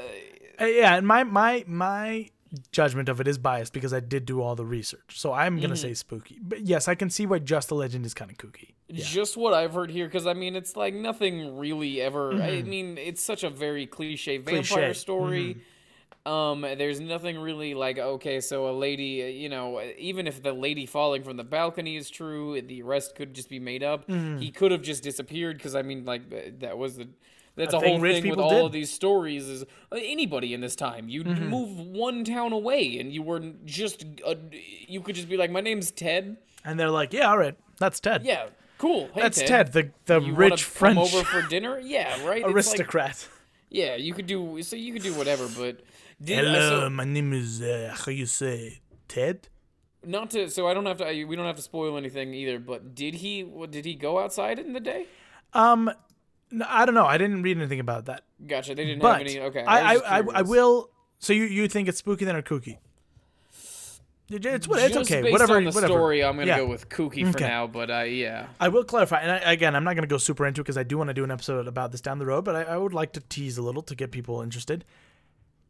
Uh, 0.60 0.64
yeah, 0.64 0.96
and 0.96 1.06
my 1.06 1.22
my 1.22 1.64
my 1.66 2.28
judgment 2.72 3.08
of 3.08 3.20
it 3.20 3.28
is 3.28 3.38
biased 3.38 3.72
because 3.72 3.92
I 3.92 4.00
did 4.00 4.24
do 4.24 4.40
all 4.40 4.54
the 4.54 4.64
research. 4.64 5.18
So 5.18 5.32
I'm 5.32 5.60
gonna 5.60 5.76
say 5.76 5.94
spooky. 5.94 6.38
But 6.42 6.62
yes, 6.62 6.88
I 6.88 6.94
can 6.94 7.10
see 7.10 7.26
why 7.26 7.38
Just 7.38 7.68
the 7.68 7.74
Legend 7.74 8.06
is 8.06 8.14
kind 8.14 8.30
of 8.30 8.36
kooky. 8.36 8.74
Just 8.92 9.36
what 9.36 9.52
I've 9.52 9.74
heard 9.74 9.90
here, 9.90 10.06
because 10.06 10.26
I 10.26 10.34
mean, 10.34 10.54
it's 10.56 10.76
like 10.76 10.94
nothing 10.94 11.58
really 11.58 12.00
ever. 12.00 12.40
I 12.40 12.62
mean, 12.62 12.98
it's 12.98 13.22
such 13.22 13.42
a 13.44 13.50
very 13.50 13.86
cliche 13.86 14.38
vampire 14.38 14.62
Mm-hmm. 14.62 14.74
Cliche. 14.74 14.82
Mm-hmm. 14.82 14.92
story. 14.94 15.56
Um, 16.24 16.62
there's 16.62 16.98
nothing 16.98 17.38
really 17.38 17.74
like 17.74 17.98
okay, 17.98 18.40
so 18.40 18.68
a 18.68 18.74
lady, 18.76 19.36
you 19.38 19.48
know, 19.48 19.80
even 19.96 20.26
if 20.26 20.42
the 20.42 20.52
lady 20.52 20.84
falling 20.84 21.22
from 21.22 21.36
the 21.36 21.44
balcony 21.44 21.96
is 21.96 22.10
true, 22.10 22.60
the 22.62 22.82
rest 22.82 23.14
could 23.14 23.32
just 23.32 23.48
be 23.48 23.60
made 23.60 23.84
up. 23.84 24.08
Mm-hmm. 24.08 24.38
He 24.38 24.50
could 24.50 24.72
have 24.72 24.82
just 24.82 25.04
disappeared 25.04 25.56
because 25.58 25.76
I 25.76 25.82
mean, 25.82 26.04
like 26.04 26.58
that 26.60 26.78
was 26.78 26.96
the. 26.96 27.08
That's 27.56 27.74
A 27.74 27.78
a, 27.78 27.80
whole 27.80 28.00
thing 28.00 28.28
with 28.28 28.38
all 28.38 28.50
did. 28.50 28.64
of 28.66 28.72
these 28.72 28.92
stories. 28.92 29.48
Is 29.48 29.62
uh, 29.62 29.96
anybody 29.96 30.52
in 30.54 30.60
this 30.60 30.76
time 30.76 31.08
you 31.08 31.24
Mm-hmm. 31.24 31.48
move 31.48 31.78
one 31.78 32.22
town 32.24 32.52
away 32.52 32.98
and 32.98 33.12
you 33.12 33.22
were 33.22 33.40
just 33.64 34.04
uh, 34.26 34.34
you 34.86 35.00
could 35.00 35.14
just 35.16 35.28
be 35.28 35.36
like, 35.36 35.50
my 35.50 35.60
name's 35.62 35.90
Ted. 35.90 36.36
And 36.64 36.78
they're 36.78 36.90
like, 36.90 37.12
yeah, 37.12 37.30
all 37.30 37.38
right, 37.38 37.56
that's 37.78 37.98
Ted. 38.00 38.24
Yeah, 38.24 38.48
cool. 38.78 39.08
Hey, 39.14 39.22
that's 39.22 39.40
Ted, 39.42 39.72
the 39.72 39.90
the 40.04 40.20
you 40.20 40.34
rich 40.34 40.50
come 40.64 40.94
French 40.94 40.98
over 41.14 41.24
for 41.24 41.42
dinner? 41.48 41.78
Yeah, 41.80 42.10
right. 42.28 42.38
It's 42.38 42.44
like- 42.46 42.54
aristocrat. 42.54 43.28
yeah, 43.70 43.96
you 43.96 44.12
could 44.14 44.26
do 44.26 44.62
so. 44.62 44.76
You 44.76 44.92
could 44.92 45.02
do 45.02 45.14
whatever, 45.14 45.48
but 45.56 45.80
did, 46.22 46.44
uh, 46.44 46.48
Hello, 46.52 46.80
so, 46.86 46.90
my 46.90 47.04
name 47.04 47.32
is 47.32 47.60
uh, 47.62 47.94
how 47.98 48.10
you 48.12 48.26
say 48.26 48.80
Ted. 49.08 49.48
not 50.04 50.30
to. 50.32 50.48
So 50.50 50.66
I 50.68 50.74
don't 50.74 50.86
have 50.86 50.98
to. 50.98 51.06
I, 51.06 51.24
we 51.24 51.36
don't 51.36 51.46
have 51.46 51.56
to 51.56 51.62
spoil 51.62 51.96
anything 51.96 52.34
either. 52.34 52.58
But 52.58 52.94
did 52.94 53.14
he? 53.16 53.44
what- 53.44 53.70
Did 53.70 53.84
he 53.86 53.94
go 53.94 54.18
outside 54.18 54.58
in 54.58 54.72
the 54.72 54.80
day? 54.80 55.06
Um, 55.54 55.90
no, 56.56 56.66
I 56.68 56.84
don't 56.86 56.94
know. 56.94 57.06
I 57.06 57.18
didn't 57.18 57.42
read 57.42 57.56
anything 57.56 57.80
about 57.80 58.06
that. 58.06 58.24
Gotcha. 58.46 58.74
They 58.74 58.84
didn't 58.84 59.00
But 59.02 59.18
have 59.18 59.26
any. 59.26 59.40
Okay. 59.40 59.64
I, 59.64 59.94
I, 59.94 60.18
I, 60.18 60.22
I 60.36 60.42
will. 60.42 60.90
So 61.18 61.32
you, 61.32 61.44
you 61.44 61.68
think 61.68 61.88
it's 61.88 61.98
spooky 61.98 62.24
than 62.24 62.36
or 62.36 62.42
kooky? 62.42 62.78
It's, 64.28 64.66
what- 64.66 64.82
it's 64.82 64.96
okay. 64.96 65.30
Whatever. 65.30 65.56
on 65.56 65.64
the 65.64 65.70
whatever. 65.70 65.92
story, 65.92 66.24
I'm 66.24 66.34
gonna 66.36 66.48
Yeah. 66.48 66.58
go 66.58 66.66
with 66.66 66.88
kooky 66.88 67.22
for 67.22 67.36
Okay. 67.36 67.46
now. 67.46 67.68
But 67.68 67.90
uh, 67.90 68.00
yeah. 68.00 68.48
I 68.58 68.68
will 68.68 68.82
clarify, 68.82 69.20
and 69.20 69.30
I, 69.30 69.52
again, 69.52 69.76
I'm 69.76 69.84
not 69.84 69.94
going 69.94 70.02
to 70.02 70.08
go 70.12 70.18
super 70.18 70.44
into 70.46 70.60
it 70.62 70.64
because 70.64 70.76
I 70.76 70.82
do 70.82 70.98
want 70.98 71.08
to 71.08 71.14
do 71.14 71.22
an 71.22 71.30
episode 71.30 71.68
about 71.68 71.92
this 71.92 72.00
down 72.00 72.18
the 72.18 72.26
road, 72.26 72.44
but 72.44 72.56
I, 72.56 72.62
I 72.64 72.76
would 72.76 72.92
like 72.92 73.12
to 73.12 73.20
tease 73.20 73.56
a 73.56 73.62
little 73.62 73.82
to 73.82 73.94
get 73.94 74.10
people 74.10 74.42
interested. 74.42 74.84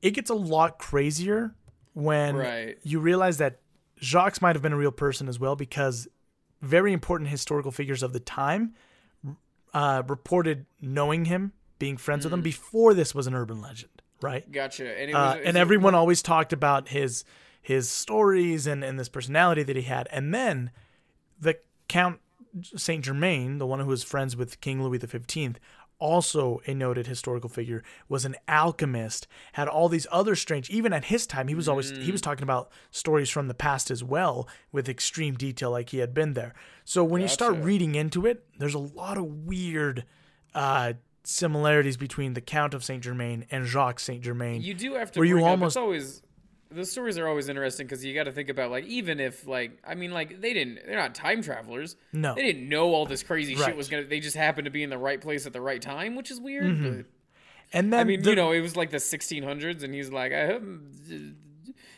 It 0.01 0.13
gets 0.13 0.31
a 0.31 0.35
lot 0.35 0.79
crazier 0.79 1.55
when 1.93 2.37
Right. 2.37 2.79
you 2.83 2.99
realize 2.99 3.37
that 3.39 3.61
Jacques 4.01 4.41
might 4.41 4.57
have 4.57 4.63
been 4.63 4.73
a 4.73 4.77
real 4.79 4.91
person 4.93 5.29
as 5.29 5.39
well 5.39 5.55
because 5.55 6.09
very 6.63 6.95
important 6.95 7.29
historical 7.29 7.71
figures 7.71 8.03
of 8.03 8.15
the 8.15 8.21
time 8.21 8.73
uh, 9.75 10.03
reported 10.07 10.67
knowing 10.81 11.27
him, 11.27 11.53
being 11.79 11.97
friends 11.97 12.25
with 12.25 12.33
him 12.33 12.43
before 12.43 12.95
this 12.95 13.15
was 13.15 13.27
an 13.27 13.35
urban 13.35 13.61
legend, 13.61 14.03
right? 14.23 14.51
Gotcha. 14.51 14.99
And 14.99 15.11
it 15.11 15.15
was. 15.15 15.37
uh, 15.37 15.41
and 15.45 15.57
everyone 15.57 15.95
always 15.95 16.23
talked 16.23 16.53
about 16.53 16.89
his 16.89 17.25
his 17.61 17.91
stories 17.91 18.67
and, 18.67 18.85
and 18.85 18.99
this 18.99 19.09
personality 19.09 19.65
that 19.65 19.75
he 19.75 19.83
had. 19.83 20.07
And 20.13 20.33
then 20.33 20.71
the 21.41 21.59
Count 21.89 22.21
Saint 22.77 23.05
Germain, 23.05 23.59
the 23.59 23.67
one 23.67 23.81
who 23.81 23.87
was 23.87 24.03
friends 24.03 24.37
with 24.37 24.61
King 24.61 24.83
Louis 24.83 24.99
XV, 24.99 25.57
also 25.99 26.61
a 26.67 26.75
noted 26.75 27.07
historical 27.07 27.49
figure, 27.49 27.83
was 28.09 28.25
an 28.25 28.37
alchemist, 28.49 29.27
had 29.55 29.69
all 29.69 29.89
these 29.89 30.07
other 30.13 30.35
strange 30.37 30.69
even 30.71 30.93
at 30.93 31.07
his 31.07 31.27
time, 31.27 31.49
he 31.49 31.55
was 31.55 31.69
always 31.69 31.91
he 31.91 32.13
was 32.13 32.21
talking 32.21 32.43
about 32.43 32.71
stories 32.91 33.31
from 33.31 33.49
the 33.49 33.55
past 33.55 33.91
as 33.91 34.03
well 34.05 34.49
with 34.73 34.89
extreme 34.89 35.35
detail 35.35 35.71
like 35.71 35.91
he 35.91 35.99
had 35.99 36.13
been 36.13 36.35
there. 36.35 36.55
So 36.85 37.03
when 37.05 37.23
you 37.23 37.29
start 37.29 37.57
reading 37.57 37.95
into 37.95 38.27
it, 38.27 38.45
there's 38.59 38.75
a 38.75 38.79
lot 38.79 39.17
of 39.19 39.25
weird 39.47 40.05
uh 40.55 40.95
similarities 41.25 41.97
between 41.97 42.35
the 42.35 42.41
Count 42.41 42.73
of 42.73 42.85
Saint 42.85 43.03
Germain 43.03 43.47
and 43.51 43.67
Jacques 43.67 43.99
Saint 43.99 44.23
Germain. 44.23 44.63
You 44.63 44.75
do 44.75 44.95
have 44.95 45.11
to. 45.13 45.19
Where 45.19 45.27
you 45.27 45.39
up- 45.39 45.45
almost- 45.51 45.73
It's 45.73 45.77
always. 45.77 46.23
The 46.71 46.85
stories 46.85 47.17
are 47.19 47.29
always 47.29 47.49
interesting 47.49 47.87
because 47.87 48.05
you 48.05 48.13
got 48.15 48.25
to 48.25 48.33
think 48.33 48.49
about 48.49 48.71
like 48.71 48.85
even 48.87 49.21
if 49.21 49.47
like 49.47 49.79
I 49.87 49.95
mean 49.95 50.11
like 50.13 50.41
they 50.41 50.53
didn't 50.53 50.81
they're 50.87 50.97
not 50.97 51.15
time 51.15 51.41
travelers 51.43 51.97
No. 52.13 52.35
they 52.35 52.43
didn't 52.43 52.69
know 52.69 52.87
all 52.95 53.07
this 53.07 53.23
crazy 53.23 53.55
Right. 53.55 53.67
shit 53.67 53.77
was 53.77 53.89
gonna 53.89 54.05
they 54.05 54.19
just 54.21 54.37
happened 54.37 54.65
to 54.67 54.71
be 54.71 54.83
in 54.83 54.91
the 54.91 54.99
right 54.99 55.21
place 55.21 55.47
at 55.47 55.53
the 55.53 55.61
right 55.61 55.81
time 55.81 56.17
which 56.17 56.31
is 56.31 56.41
weird 56.41 56.65
mm-hmm. 56.65 56.97
but 56.99 57.05
And 57.73 57.93
then 57.93 58.01
I 58.01 58.05
mean, 58.05 58.23
the- 58.23 58.31
you 58.31 58.37
know, 58.37 58.53
it 58.53 58.61
was 58.61 58.77
like 58.77 58.91
the 58.91 58.99
1600s, 58.99 59.83
and 59.83 59.93
he's 59.95 60.11
like, 60.11 60.33
I 60.33 60.47
hope 60.47 60.63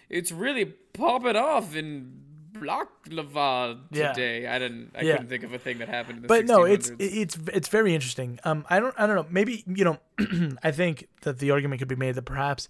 it's 0.09 0.33
really 0.33 0.65
popping 0.65 1.37
off 1.37 1.75
in 1.77 2.23
Baklava 2.53 3.79
Yeah. 3.91 4.13
today. 4.13 4.47
I 4.47 4.59
didn't, 4.59 4.93
I 4.97 5.03
Yeah. 5.03 5.13
couldn't 5.13 5.29
think 5.29 5.45
of 5.45 5.53
a 5.53 5.59
thing 5.59 5.79
that 5.79 5.89
happened 5.89 6.17
in 6.19 6.23
the 6.23 6.29
but 6.29 6.45
1600s. 6.45 6.49
no, 6.49 6.65
it's 6.65 6.93
it's 6.99 7.39
it's 7.53 7.69
very 7.69 7.95
interesting. 7.95 8.39
Um, 8.45 8.65
I 8.71 8.81
don't 8.81 8.95
I 8.99 9.07
don't 9.07 9.17
know. 9.17 9.27
Maybe 9.31 9.65
you 9.67 9.85
know, 9.85 9.99
I 10.63 10.71
think 10.71 11.09
that 11.23 11.39
the 11.39 11.51
argument 11.51 11.81
could 11.81 11.89
be 11.89 11.97
made 11.97 12.15
that 12.15 12.23
perhaps 12.25 12.69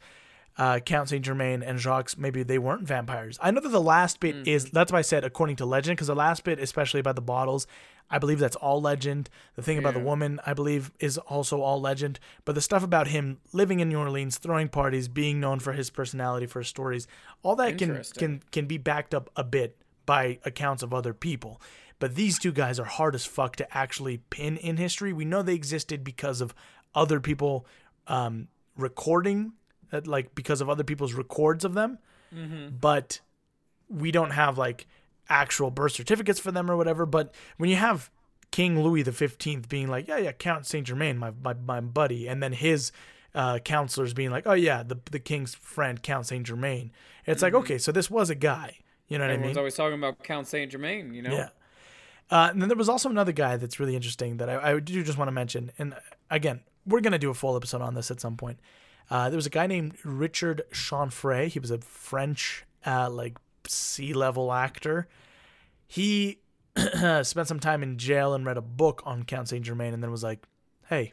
uh, 0.58 0.80
Count 0.80 1.08
Saint 1.08 1.24
Germain 1.24 1.62
and 1.62 1.78
Jacques 1.78 2.18
maybe 2.18 2.42
they 2.42 2.58
weren't 2.58 2.82
vampires. 2.86 3.38
I 3.40 3.50
know 3.52 3.60
that 3.60 3.68
the 3.70 3.80
last 3.80 4.20
bit 4.20 4.34
Mm-hmm. 4.36 4.48
is 4.48 4.70
that's 4.70 4.90
why 4.92 4.98
I 4.98 5.02
said 5.02 5.24
according 5.24 5.56
to 5.56 5.64
legend 5.66 5.96
because 5.96 6.08
the 6.08 6.14
last 6.16 6.44
bit, 6.44 6.58
especially 6.58 7.00
about 7.00 7.14
the 7.16 7.22
bottles, 7.22 7.66
I 8.10 8.18
believe 8.18 8.38
that's 8.38 8.56
all 8.56 8.80
legend. 8.80 9.28
The 9.54 9.62
thing 9.62 9.78
about 9.78 9.92
the 9.94 10.00
woman, 10.00 10.40
I 10.46 10.54
believe, 10.54 10.90
is 10.98 11.18
also 11.18 11.60
all 11.60 11.78
legend. 11.80 12.18
But 12.46 12.54
the 12.54 12.62
stuff 12.62 12.82
about 12.82 13.08
him 13.08 13.38
living 13.52 13.80
in 13.80 13.88
New 13.90 13.98
Orleans, 13.98 14.38
throwing 14.38 14.68
parties, 14.68 15.08
being 15.08 15.40
known 15.40 15.58
for 15.60 15.72
his 15.74 15.90
personality, 15.90 16.46
for 16.46 16.60
his 16.60 16.68
stories, 16.68 17.06
all 17.42 17.54
that 17.56 17.76
can 17.78 18.02
can 18.18 18.42
can 18.50 18.66
be 18.66 18.78
backed 18.78 19.14
up 19.14 19.28
a 19.36 19.44
bit 19.44 19.76
by 20.06 20.38
accounts 20.44 20.82
of 20.82 20.92
other 20.94 21.12
people. 21.12 21.60
But 21.98 22.14
these 22.14 22.38
two 22.38 22.52
guys 22.52 22.80
are 22.80 22.84
hard 22.86 23.14
as 23.14 23.26
fuck 23.26 23.56
to 23.56 23.76
actually 23.76 24.18
pin 24.30 24.56
in 24.56 24.76
history. 24.78 25.12
We 25.12 25.24
know 25.26 25.42
they 25.42 25.54
existed 25.54 26.02
because 26.02 26.40
of 26.40 26.54
other 26.94 27.20
people 27.20 27.66
um, 28.06 28.48
recording, 28.76 29.52
uh, 29.92 30.00
like 30.04 30.34
because 30.34 30.60
of 30.60 30.68
other 30.68 30.84
people's 30.84 31.14
records 31.14 31.64
of 31.64 31.74
them. 31.74 31.98
But 32.80 33.20
we 33.88 34.10
don't 34.10 34.30
have 34.30 34.58
like 34.58 34.86
actual 35.28 35.70
birth 35.70 35.92
certificates 35.92 36.40
for 36.40 36.52
them 36.52 36.70
or 36.70 36.76
whatever. 36.76 37.06
But 37.06 37.34
when 37.56 37.70
you 37.70 37.76
have 37.76 38.10
King 38.50 38.82
Louis 38.82 39.02
the 39.02 39.12
Fifteenth 39.12 39.68
being 39.68 39.88
like, 39.88 40.08
yeah, 40.08 40.18
yeah, 40.18 40.32
Count 40.32 40.66
Saint 40.66 40.86
Germain, 40.86 41.18
my, 41.18 41.32
my 41.42 41.54
my 41.54 41.80
buddy, 41.80 42.28
and 42.28 42.42
then 42.42 42.52
his 42.52 42.92
uh, 43.34 43.58
counselors 43.58 44.14
being 44.14 44.30
like, 44.30 44.46
oh 44.46 44.54
yeah, 44.54 44.82
the 44.82 44.98
the 45.10 45.18
king's 45.18 45.54
friend 45.54 46.02
Count 46.02 46.26
Saint 46.26 46.46
Germain. 46.46 46.90
It's 47.26 47.42
like 47.42 47.54
okay, 47.54 47.78
so 47.78 47.92
this 47.92 48.10
was 48.10 48.30
a 48.30 48.34
guy. 48.34 48.78
You 49.08 49.18
know 49.18 49.26
what 49.26 49.32
I 49.32 49.36
mean? 49.38 49.56
Always 49.56 49.74
talking 49.74 49.98
about 49.98 50.22
Count 50.22 50.46
Saint 50.46 50.70
Germain. 50.70 51.14
You 51.14 51.22
know. 51.22 51.32
Yeah. 51.32 51.48
Uh, 52.30 52.48
and 52.50 52.60
then 52.60 52.68
there 52.68 52.76
was 52.76 52.90
also 52.90 53.08
another 53.08 53.32
guy 53.32 53.56
that's 53.56 53.80
really 53.80 53.96
interesting 53.96 54.36
that 54.36 54.50
I, 54.50 54.72
I 54.72 54.80
do 54.80 55.02
just 55.02 55.16
want 55.16 55.28
to 55.28 55.32
mention. 55.32 55.70
And 55.78 55.94
uh, 55.94 56.00
again, 56.30 56.60
we're 56.86 57.00
going 57.00 57.12
to 57.12 57.18
do 57.18 57.30
a 57.30 57.34
full 57.34 57.56
episode 57.56 57.80
on 57.80 57.94
this 57.94 58.10
at 58.10 58.20
some 58.20 58.36
point. 58.36 58.58
Uh, 59.10 59.28
there 59.30 59.36
was 59.36 59.46
a 59.46 59.50
guy 59.50 59.66
named 59.66 59.94
Richard 60.04 60.62
Chanfray. 60.72 61.48
He 61.48 61.58
was 61.58 61.70
a 61.70 61.78
French, 61.78 62.64
uh, 62.86 63.08
like, 63.10 63.38
C-level 63.66 64.52
actor. 64.52 65.08
He 65.86 66.38
spent 67.22 67.48
some 67.48 67.60
time 67.60 67.82
in 67.82 67.96
jail 67.98 68.34
and 68.34 68.44
read 68.44 68.56
a 68.56 68.62
book 68.62 69.02
on 69.04 69.22
Count 69.24 69.48
Saint 69.48 69.64
Germain 69.64 69.94
and 69.94 70.02
then 70.02 70.10
was 70.10 70.22
like, 70.22 70.46
hey, 70.88 71.12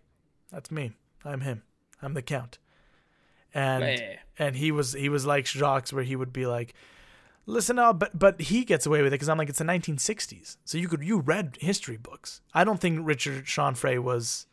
that's 0.52 0.70
me. 0.72 0.92
I'm 1.24 1.42
him. 1.42 1.64
I'm 2.02 2.14
the 2.14 2.22
Count. 2.22 2.60
And 3.54 3.84
Yeah. 3.84 4.16
and 4.38 4.56
he 4.58 4.72
was 4.72 4.94
he 4.94 5.08
was 5.10 5.26
like 5.26 5.48
Jacques, 5.48 5.90
where 5.90 6.04
he 6.04 6.16
would 6.16 6.34
be 6.34 6.46
like, 6.46 6.74
listen 7.46 7.80
up, 7.80 7.98
but 8.00 8.18
but 8.20 8.42
he 8.42 8.66
gets 8.66 8.86
away 8.86 9.02
with 9.02 9.08
it 9.08 9.16
because 9.16 9.30
I'm 9.30 9.38
like 9.38 9.48
it's 9.50 9.60
the 9.60 9.64
1960s, 9.66 10.58
so 10.66 10.78
you 10.78 10.90
could 10.90 11.02
you 11.02 11.20
read 11.20 11.58
history 11.62 11.96
books. 11.98 12.42
I 12.54 12.64
don't 12.66 12.82
think 12.82 13.00
Richard 13.02 13.46
Chanfray 13.46 13.98
was 13.98 14.46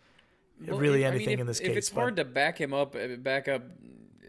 Well, 0.67 0.79
really 0.79 1.05
I 1.07 1.11
mean, 1.11 1.17
anything 1.17 1.35
if- 1.35 1.41
in 1.41 1.47
this 1.47 1.61
if 1.61 1.67
case. 1.69 1.77
it's 1.77 1.91
but- 1.91 2.01
hard 2.01 2.17
to 2.17 2.25
back 2.25 2.61
him 2.61 2.73
up, 2.75 2.95
uh, 2.95 3.17
back 3.17 3.49
up 3.49 3.63
uh, 3.63 4.27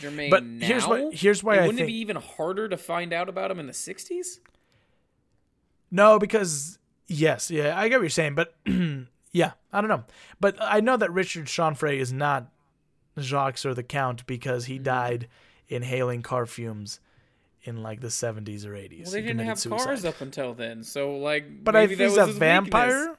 Germain 0.00 0.30
But 0.30 0.44
now. 0.44 0.66
here's 0.66 0.86
why- 0.86 1.10
here's 1.12 1.42
why 1.44 1.56
I 1.56 1.60
wouldn't 1.62 1.78
think- 1.78 1.88
it 1.88 1.92
be 1.92 1.98
even 1.98 2.16
harder 2.16 2.68
to 2.68 2.76
find 2.76 3.12
out 3.12 3.28
about 3.28 3.50
him 3.50 3.58
in 3.58 3.66
the 3.66 3.72
'60s? 3.74 4.40
No, 5.90 6.18
because 6.18 6.78
yes, 7.06 7.50
yeah, 7.50 7.78
I 7.78 7.88
get 7.88 7.96
what 7.96 8.02
you're 8.02 8.10
saying, 8.10 8.34
but 8.34 8.54
yeah, 9.32 9.52
I 9.72 9.80
don't 9.80 9.88
know. 9.88 10.04
But 10.40 10.56
I 10.60 10.80
know 10.80 10.96
that 10.96 11.12
Richard 11.12 11.46
Chanfray 11.46 11.98
is 11.98 12.12
not 12.12 12.50
Jacques 13.18 13.64
or 13.64 13.74
the 13.74 13.82
Count 13.82 14.26
because 14.26 14.64
Mm-hmm. 14.64 14.72
he 14.72 14.78
died 14.78 15.28
inhaling 15.68 16.22
car 16.22 16.46
fumes 16.46 17.00
in 17.62 17.82
like 17.82 18.00
the 18.00 18.08
70s 18.08 18.64
or 18.64 18.72
80s. 18.74 19.04
Well, 19.04 19.12
they 19.12 19.20
He 19.22 19.26
didn't 19.28 19.46
have 19.46 19.58
suicide. 19.58 19.84
cars 19.84 20.04
up 20.04 20.20
until 20.20 20.54
then, 20.54 20.82
so 20.84 21.16
like. 21.18 21.64
But 21.64 21.76
I 21.76 21.86
think 21.86 21.98
that 21.98 22.04
he's 22.04 22.10
was 22.12 22.18
a 22.18 22.26
his 22.26 22.34
weakness. 22.40 23.16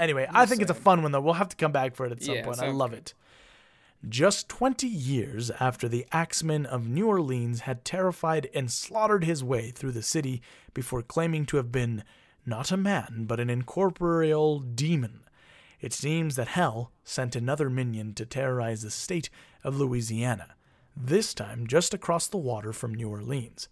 Anyway, 0.00 0.26
I 0.30 0.46
think 0.46 0.62
it's 0.62 0.70
a 0.70 0.74
fun 0.74 1.02
one 1.02 1.12
though. 1.12 1.20
We'll 1.20 1.34
have 1.34 1.50
to 1.50 1.56
come 1.56 1.72
back 1.72 1.94
for 1.94 2.06
it 2.06 2.12
at 2.12 2.22
some 2.22 2.34
Yeah, 2.34 2.44
point. 2.44 2.58
I 2.60 2.70
love 2.70 2.90
good. 2.90 2.98
it. 2.98 3.14
Just 4.08 4.48
20 4.48 4.88
years 4.88 5.50
after 5.60 5.86
the 5.86 6.06
Axeman 6.10 6.64
of 6.64 6.88
New 6.88 7.06
Orleans 7.06 7.60
had 7.60 7.84
terrified 7.84 8.48
and 8.54 8.70
slaughtered 8.70 9.24
his 9.24 9.44
way 9.44 9.70
through 9.70 9.92
the 9.92 10.02
city 10.02 10.40
before 10.72 11.02
claiming 11.02 11.44
to 11.46 11.58
have 11.58 11.70
been 11.70 12.02
not 12.46 12.72
a 12.72 12.78
man, 12.78 13.24
but 13.28 13.38
an 13.38 13.50
incorporeal 13.50 14.60
demon, 14.60 15.20
it 15.80 15.92
seems 15.92 16.36
that 16.36 16.48
hell 16.48 16.92
sent 17.04 17.36
another 17.36 17.68
minion 17.68 18.14
to 18.14 18.24
terrorize 18.24 18.82
the 18.82 18.90
state 18.90 19.28
of 19.62 19.78
Louisiana, 19.78 20.54
this 20.96 21.34
time 21.34 21.66
just 21.66 21.92
across 21.92 22.26
the 22.26 22.38
water 22.38 22.72
from 22.72 22.94
New 22.94 23.08
Orleans. 23.10 23.68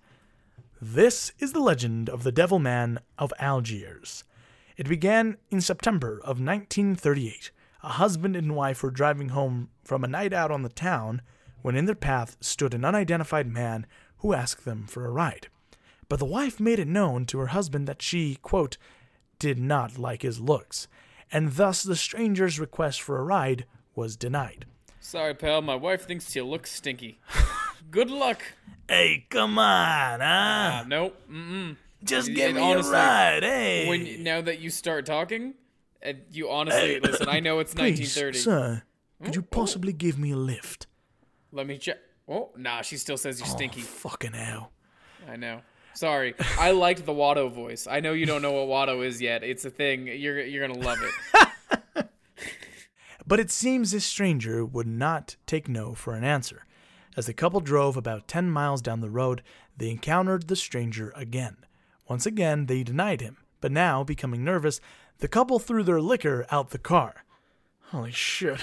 This 0.80 1.32
is 1.38 1.52
the 1.52 1.60
legend 1.60 2.08
of 2.08 2.22
the 2.22 2.32
Devil 2.32 2.58
Man 2.58 3.00
of 3.18 3.32
Algiers. 3.38 4.24
It 4.78 4.88
began 4.88 5.38
in 5.50 5.60
September 5.60 6.20
of 6.20 6.40
1938. 6.40 7.50
A 7.82 7.88
husband 7.88 8.36
and 8.36 8.54
wife 8.54 8.80
were 8.80 8.92
driving 8.92 9.30
home 9.30 9.70
from 9.82 10.04
a 10.04 10.08
night 10.08 10.32
out 10.32 10.52
on 10.52 10.62
the 10.62 10.68
town 10.68 11.20
when 11.62 11.74
in 11.74 11.86
their 11.86 11.96
path 11.96 12.36
stood 12.40 12.72
an 12.72 12.84
unidentified 12.84 13.48
man 13.48 13.86
who 14.18 14.32
asked 14.32 14.64
them 14.64 14.86
for 14.86 15.04
a 15.04 15.10
ride. 15.10 15.48
But 16.08 16.20
the 16.20 16.24
wife 16.24 16.60
made 16.60 16.78
it 16.78 16.86
known 16.86 17.26
to 17.26 17.40
her 17.40 17.48
husband 17.48 17.88
that 17.88 18.00
she, 18.00 18.36
quote, 18.36 18.78
did 19.40 19.58
not 19.58 19.98
like 19.98 20.22
his 20.22 20.40
looks, 20.40 20.86
and 21.32 21.54
thus 21.54 21.82
the 21.82 21.96
stranger's 21.96 22.60
request 22.60 23.02
for 23.02 23.18
a 23.18 23.24
ride 23.24 23.66
was 23.96 24.16
denied. 24.16 24.64
Sorry, 25.00 25.34
pal. 25.34 25.60
My 25.60 25.74
wife 25.74 26.06
thinks 26.06 26.36
you 26.36 26.44
look 26.44 26.68
stinky. 26.68 27.18
Good 27.90 28.10
luck. 28.10 28.42
Hey, 28.88 29.26
come 29.28 29.58
on, 29.58 30.20
huh? 30.20 30.26
Ah, 30.26 30.84
nope. 30.86 31.20
Mm-mm. 31.28 31.76
Just 32.04 32.32
give 32.32 32.54
me 32.54 32.60
honestly- 32.60 32.92
a 32.92 32.98
ride, 32.98 33.42
hey. 33.42 33.88
When 33.88 34.22
now 34.22 34.40
that 34.40 34.60
you 34.60 34.70
start 34.70 35.06
talking, 35.06 35.54
and 36.00 36.22
you 36.30 36.50
honestly 36.50 37.00
listen, 37.00 37.28
I 37.28 37.40
know 37.40 37.58
it's 37.58 37.74
Please, 37.74 37.98
1930. 37.98 38.38
sir, 38.38 38.82
could 39.22 39.34
you 39.34 39.42
oh, 39.42 39.44
oh. 39.44 39.56
possibly 39.56 39.92
give 39.92 40.18
me 40.18 40.30
a 40.30 40.36
lift? 40.36 40.86
Let 41.52 41.66
me 41.66 41.78
check. 41.78 41.98
Oh, 42.28 42.50
nah. 42.56 42.82
She 42.82 42.96
still 42.98 43.16
says 43.16 43.40
you're 43.40 43.48
oh, 43.48 43.52
stinky. 43.52 43.80
Fucking 43.80 44.34
hell. 44.34 44.70
I 45.28 45.36
know. 45.36 45.62
Sorry. 45.94 46.34
I 46.58 46.70
liked 46.70 47.04
the 47.06 47.12
Watto 47.12 47.50
voice. 47.50 47.86
I 47.90 48.00
know 48.00 48.12
you 48.12 48.26
don't 48.26 48.42
know 48.42 48.52
what 48.52 48.68
Watto 48.68 49.04
is 49.04 49.20
yet. 49.20 49.42
It's 49.42 49.64
a 49.64 49.70
thing. 49.70 50.06
You're 50.06 50.40
you're 50.40 50.66
gonna 50.68 50.78
love 50.78 50.98
it. 51.02 51.44
But 53.28 53.40
it 53.40 53.50
seems 53.50 53.90
this 53.90 54.06
stranger 54.06 54.64
would 54.64 54.86
not 54.86 55.36
take 55.44 55.68
no 55.68 55.92
for 55.92 56.14
an 56.14 56.24
answer. 56.24 56.64
As 57.14 57.26
the 57.26 57.34
couple 57.34 57.60
drove 57.60 57.94
about 57.94 58.26
10 58.26 58.50
miles 58.50 58.80
down 58.80 59.02
the 59.02 59.10
road, 59.10 59.42
they 59.76 59.90
encountered 59.90 60.48
the 60.48 60.56
stranger 60.56 61.12
again. 61.14 61.58
Once 62.08 62.26
again, 62.26 62.66
they 62.66 62.82
denied 62.82 63.20
him, 63.20 63.36
but 63.60 63.70
now, 63.70 64.02
becoming 64.02 64.44
nervous, 64.44 64.80
the 65.18 65.28
couple 65.28 65.58
threw 65.58 65.82
their 65.82 66.00
liquor 66.00 66.46
out 66.50 66.70
the 66.70 66.78
car. 66.78 67.24
Holy 67.90 68.12
shit. 68.12 68.60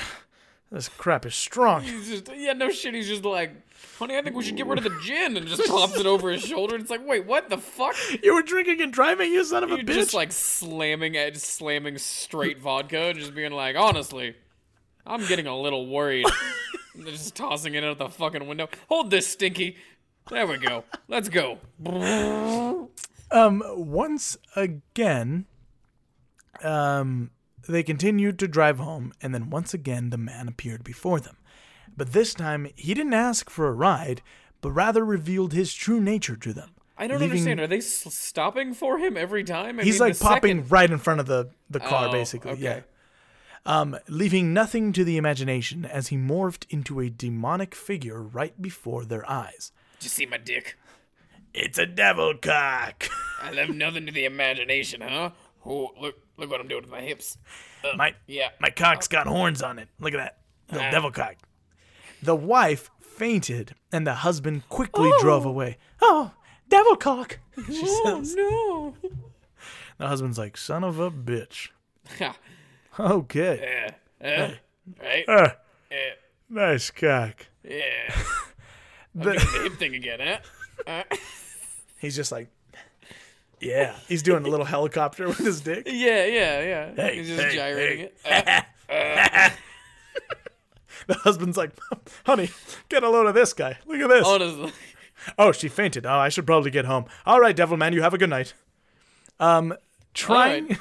This 0.72 0.90
crap 0.90 1.26
is 1.26 1.36
strong. 1.36 1.84
He's 1.84 2.10
just 2.10 2.30
yeah, 2.36 2.54
no 2.54 2.70
shit. 2.70 2.96
He's 2.96 3.08
just 3.08 3.24
like, 3.24 3.52
honey, 4.00 4.18
I 4.18 4.22
think 4.22 4.36
we 4.36 4.44
should 4.44 4.58
get 4.58 4.66
rid 4.66 4.80
of 4.80 4.84
the 4.84 5.00
gin, 5.04 5.38
and 5.38 5.48
just 5.48 5.70
pops 5.70 5.98
it 5.98 6.06
over 6.06 6.32
his 6.32 6.42
shoulder. 6.44 6.76
And 6.76 6.82
it's 6.82 6.92
like, 6.92 7.06
wait, 7.08 7.26
what 7.26 7.50
the 7.50 7.58
fuck? 7.58 7.96
You 8.24 8.34
were 8.34 8.42
drinking 8.42 8.82
and 8.82 8.92
driving, 8.92 9.32
you 9.32 9.44
son 9.46 9.64
of 9.64 9.72
a 9.72 9.76
You're 9.76 9.84
bitch. 9.86 9.94
just 9.94 10.14
like 10.14 10.32
slamming 10.32 11.16
at 11.16 11.38
slamming 11.38 11.98
straight 12.00 12.60
vodka, 12.60 13.00
and 13.10 13.20
just 13.20 13.36
being 13.36 13.52
like, 13.52 13.76
honestly, 13.76 14.36
I'm 15.06 15.26
getting 15.28 15.48
a 15.48 15.58
little 15.58 15.88
worried. 15.88 16.26
And 16.96 17.06
just 17.06 17.36
tossing 17.36 17.76
it 17.76 17.84
out 17.84 18.00
the 18.00 18.10
fucking 18.10 18.48
window. 18.48 18.68
Hold 18.90 19.12
this, 19.12 19.28
Stinky. 19.28 19.78
There 20.30 20.48
we 20.48 20.58
go. 20.58 20.84
Let's 21.08 21.30
go. 21.30 21.60
Um, 23.32 23.64
once 23.76 24.38
again, 24.56 25.46
um, 26.64 27.32
they 27.68 27.84
continued 27.84 28.40
to 28.40 28.48
drive 28.48 28.78
home, 28.80 29.14
and 29.22 29.34
then 29.34 29.50
once 29.50 29.74
again 29.74 30.10
the 30.10 30.18
man 30.18 30.48
appeared 30.48 30.84
before 30.84 31.20
them. 31.20 31.38
But 31.98 32.14
this 32.14 32.34
time, 32.34 32.68
he 32.76 32.94
didn't 32.94 33.14
ask 33.14 33.50
for 33.50 33.68
a 33.68 33.74
ride, 33.74 34.22
but 34.62 34.72
rather 34.72 35.04
revealed 35.06 35.54
his 35.54 35.74
true 35.74 36.00
nature 36.02 36.36
to 36.36 36.54
them. 36.54 36.72
I 36.98 37.08
don't 37.08 37.20
leaving- 37.20 37.32
understand. 37.40 37.60
Are 37.60 37.68
they 37.68 37.78
s- 37.80 38.14
stopping 38.14 38.74
for 38.74 38.98
him 39.00 39.18
every 39.18 39.44
time? 39.44 39.80
I 39.80 39.84
He's 39.84 40.00
mean, 40.00 40.10
like 40.10 40.20
popping 40.20 40.58
second- 40.60 40.72
right 40.72 40.90
in 40.92 40.98
front 40.98 41.20
of 41.20 41.26
the, 41.26 41.50
the 41.70 41.80
car, 41.80 42.08
Oh, 42.08 42.12
basically. 42.12 42.52
okay. 42.52 42.62
Yeah. 42.62 42.82
Um, 43.66 43.98
leaving 44.08 44.54
nothing 44.54 44.94
to 44.94 45.04
the 45.04 45.18
imagination 45.18 45.86
as 45.86 46.08
he 46.10 46.18
morphed 46.18 46.66
into 46.70 47.00
a 47.00 47.10
demonic 47.10 47.74
figure 47.74 48.22
right 48.22 48.62
before 48.62 49.04
their 49.06 49.28
eyes. 49.30 49.72
Did 50.00 50.06
you 50.06 50.10
see 50.10 50.26
my 50.28 50.38
dick? 50.38 50.78
It's 51.58 51.78
a 51.80 51.86
devil 51.86 52.34
cock. 52.42 53.08
I 53.42 53.52
left 53.52 53.72
nothing 53.72 54.06
to 54.08 54.12
the 54.12 54.26
imagination, 54.26 55.02
huh? 55.02 55.30
Oh, 55.66 55.92
look, 56.02 56.16
look 56.38 56.50
what 56.52 56.60
I'm 56.60 56.68
doing 56.68 56.82
with 56.84 56.92
my 56.92 57.02
hips. 57.02 57.38
Uh, 57.84 57.96
My 57.96 58.14
yeah. 58.28 58.50
My 58.60 58.70
cock's 58.70 59.08
got 59.08 59.26
horns 59.26 59.62
on 59.62 59.80
it. 59.80 59.88
Look 60.00 60.14
at 60.14 60.18
that. 60.18 60.38
Little 60.72 60.88
Ah. 60.88 60.92
devil 60.92 61.12
cock. 61.12 61.36
The 62.22 62.36
wife 62.36 62.90
fainted 63.00 63.74
and 63.92 64.06
the 64.06 64.16
husband 64.16 64.68
quickly 64.70 65.12
drove 65.22 65.46
away. 65.46 65.78
Oh, 66.02 66.32
devil 66.70 66.96
cock. 66.96 67.40
She 67.68 67.82
Oh 67.86 68.22
says. 68.22 68.36
no. 68.36 68.96
The 69.98 70.08
husband's 70.08 70.38
like, 70.38 70.58
son 70.58 70.84
of 70.84 71.00
a 71.00 71.10
bitch. 71.10 71.70
Okay. 73.00 73.92
yeah. 74.22 74.50
Uh, 74.50 74.52
right? 75.02 75.24
Uh, 75.30 75.50
nice 76.50 76.92
cock. 76.92 77.48
Yeah. 77.64 78.14
The- 79.16 79.32
the 79.36 79.60
hip 79.64 79.74
thing 79.80 79.96
again, 79.96 80.40
huh? 80.86 81.04
Uh, 82.06 82.08
he's 82.08 82.16
just 82.16 82.32
like, 82.32 82.48
yeah. 83.60 83.96
He's 84.08 84.22
doing 84.24 84.46
a 84.46 84.50
little 84.50 84.66
helicopter 84.66 85.28
with 85.28 85.38
his 85.40 85.62
dick. 85.62 85.84
yeah, 85.88 86.26
yeah, 86.26 86.62
yeah. 86.62 86.94
Hey, 86.96 87.18
He's 87.18 87.28
just 87.28 87.42
hey, 87.42 87.56
gyrating 87.56 88.10
hey. 88.24 88.42
it. 88.48 88.66
Uh, 88.90 89.50
the 91.08 91.14
husband's 91.16 91.58
like, 91.58 91.72
honey, 92.26 92.50
get 92.90 93.04
a 93.04 93.10
load 93.10 93.28
of 93.28 93.34
this 93.36 93.54
guy. 93.54 93.78
Look 93.86 94.00
at 94.00 94.10
this. 94.10 94.26
Honestly. 94.26 94.72
Oh, 95.40 95.52
she 95.52 95.70
fainted. 95.70 96.06
Oh, 96.06 96.12
I 96.20 96.30
should 96.30 96.46
probably 96.46 96.70
get 96.70 96.86
home. 96.86 97.06
All 97.26 97.40
right, 97.40 97.56
devil 97.56 97.78
man, 97.78 97.94
you 97.94 98.04
have 98.04 98.14
a 98.14 98.18
good 98.18 98.30
night. 98.30 98.54
Um, 99.40 99.74
trying. 100.14 100.68
right. 100.68 100.78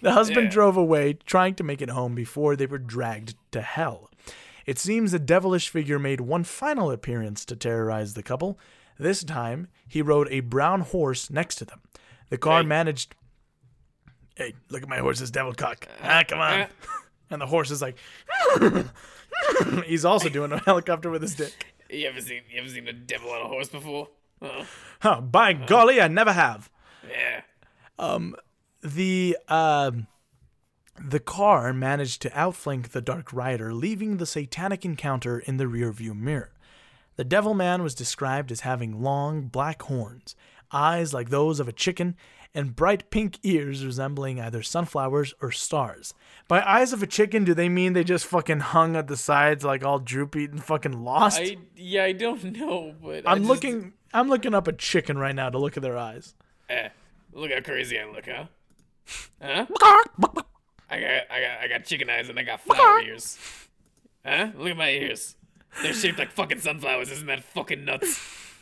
the 0.00 0.12
husband 0.12 0.44
Yeah. 0.44 0.50
drove 0.50 0.78
away, 0.78 1.14
trying 1.26 1.56
to 1.56 1.64
make 1.64 1.82
it 1.82 1.90
home 1.90 2.14
before 2.14 2.56
they 2.56 2.64
were 2.64 2.78
dragged 2.78 3.34
to 3.52 3.60
hell. 3.60 4.08
It 4.64 4.78
seems 4.78 5.12
the 5.12 5.18
devilish 5.18 5.68
figure 5.68 5.98
made 5.98 6.22
one 6.22 6.44
final 6.44 6.90
appearance 6.90 7.44
to 7.46 7.56
terrorize 7.56 8.14
the 8.14 8.22
couple. 8.22 8.58
This 8.98 9.22
time, 9.24 9.68
he 9.86 10.02
rode 10.02 10.28
a 10.30 10.40
brown 10.40 10.80
horse 10.80 11.30
next 11.30 11.56
to 11.56 11.64
them. 11.64 11.80
The 12.30 12.38
car 12.38 12.62
Hey. 12.62 12.66
managed. 12.66 13.14
Hey, 14.36 14.54
look 14.70 14.82
at 14.82 14.88
my 14.88 14.98
horse's 14.98 15.30
devil 15.30 15.52
cock. 15.54 15.86
Ah, 16.02 16.22
come 16.26 16.40
on. 16.40 16.60
uh. 16.62 16.66
And 17.30 17.40
the 17.42 17.46
horse 17.46 17.70
is 17.72 17.82
like. 17.82 17.96
He's 19.86 20.04
also 20.04 20.28
doing 20.28 20.52
a 20.52 20.58
helicopter 20.64 21.10
with 21.10 21.22
his 21.22 21.34
dick. 21.34 21.74
You 21.90 22.06
ever 22.08 22.20
seen 22.20 22.42
you 22.50 22.60
ever 22.60 22.68
seen 22.68 22.86
a 22.88 22.92
devil 22.92 23.30
on 23.30 23.42
a 23.42 23.48
horse 23.48 23.68
before? 23.68 24.08
Uh, 24.40 24.64
Huh, 25.00 25.20
by 25.20 25.52
golly, 25.52 26.00
I 26.00 26.08
never 26.08 26.32
have. 26.32 26.70
yeah. 27.08 27.40
Um, 27.98 28.36
the 28.82 29.36
um 29.48 30.06
the 31.02 31.18
car 31.20 31.72
managed 31.72 32.22
to 32.22 32.38
outflank 32.38 32.92
the 32.92 33.00
dark 33.00 33.32
rider 33.32 33.74
leaving 33.74 34.16
the 34.18 34.26
satanic 34.26 34.84
encounter 34.84 35.38
in 35.38 35.56
the 35.56 35.64
rearview 35.64 36.14
mirror 36.16 36.52
the 37.16 37.24
devil 37.24 37.54
man 37.54 37.82
was 37.82 37.94
described 37.94 38.52
as 38.52 38.60
having 38.60 39.02
long 39.02 39.42
black 39.48 39.82
horns 39.82 40.34
eyes 40.72 41.12
like 41.14 41.28
those 41.30 41.60
of 41.60 41.68
a 41.68 41.72
chicken 41.72 42.16
and 42.54 42.74
bright 42.74 43.10
pink 43.10 43.38
ears 43.42 43.84
resembling 43.84 44.40
either 44.40 44.62
sunflowers 44.62 45.34
or 45.40 45.50
stars 45.52 46.12
by 46.48 46.60
eyes 46.62 46.92
of 46.92 47.02
a 47.02 47.06
chicken 47.06 47.44
do 47.44 47.54
they 47.54 47.68
mean 47.68 47.92
they 47.92 48.02
just 48.04 48.26
fucking 48.26 48.60
hung 48.60 48.96
at 48.96 49.06
the 49.06 49.16
sides 49.16 49.64
like 49.64 49.84
all 49.84 49.98
droopy 49.98 50.44
and 50.44 50.64
fucking 50.64 51.04
lost 51.04 51.38
I 51.40 51.56
yeah, 51.76 52.04
I 52.04 52.12
don't 52.12 52.42
know, 52.56 52.94
but 53.02 53.22
i'm 53.26 53.38
just- 53.38 53.48
looking 53.48 53.92
i'm 54.14 54.28
looking 54.28 54.54
up 54.54 54.66
a 54.68 54.72
chicken 54.72 55.18
right 55.18 55.34
now 55.34 55.50
to 55.50 55.58
look 55.58 55.76
at 55.76 55.82
their 55.82 55.96
eyes 55.98 56.34
Eh, 56.68 56.88
look 57.32 57.52
how 57.52 57.60
crazy 57.60 57.96
I 58.00 58.06
look, 58.10 58.26
huh? 58.28 58.46
Huh? 59.40 59.66
I 60.90 61.00
got 61.00 61.10
I 61.30 61.40
got 61.40 61.58
I 61.62 61.68
got 61.68 61.84
chicken 61.84 62.10
eyes 62.10 62.28
and 62.28 62.38
I 62.38 62.42
got 62.42 62.60
flower 62.60 63.00
ears. 63.00 63.38
Huh? 64.24 64.48
Look 64.56 64.70
at 64.70 64.76
my 64.76 64.90
ears. 64.90 65.36
They're 65.82 65.92
shaped 65.94 66.18
like 66.18 66.32
fucking 66.32 66.60
sunflowers. 66.60 67.10
Isn't 67.10 67.26
that 67.26 67.42
fucking 67.44 67.84
nuts? 67.84 68.20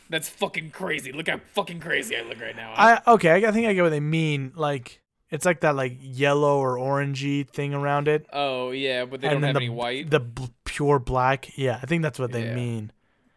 That's 0.09 0.29
fucking 0.29 0.71
crazy. 0.71 1.11
Look 1.11 1.27
how 1.29 1.39
fucking 1.53 1.79
crazy 1.79 2.15
I 2.17 2.21
look 2.21 2.39
right 2.39 2.55
now. 2.55 2.73
I 2.75 3.01
okay, 3.13 3.33
I 3.45 3.51
think 3.51 3.67
I 3.67 3.73
get 3.73 3.81
what 3.81 3.89
they 3.89 3.99
mean. 3.99 4.51
Like 4.55 5.01
it's 5.31 5.45
like 5.45 5.61
that 5.61 5.75
like 5.75 5.97
yellow 5.99 6.59
or 6.59 6.75
orangey 6.77 7.49
thing 7.49 7.73
around 7.73 8.07
it, 8.07 8.25
oh 8.31 8.71
yeah, 8.71 9.05
but 9.05 9.21
they 9.21 9.27
don't 9.27 9.35
and 9.37 9.43
then 9.43 9.47
have 9.49 9.55
the 9.55 9.65
any 9.65 9.69
white. 9.69 10.09
the 10.11 10.19
b- 10.19 10.49
pure 10.63 10.99
black. 10.99 11.57
Yeah, 11.57 11.79
I 11.81 11.85
think 11.87 12.03
that's 12.03 12.19
what 12.19 12.31
they 12.31 12.45
Yeah. 12.45 12.55
mean. 12.55 12.91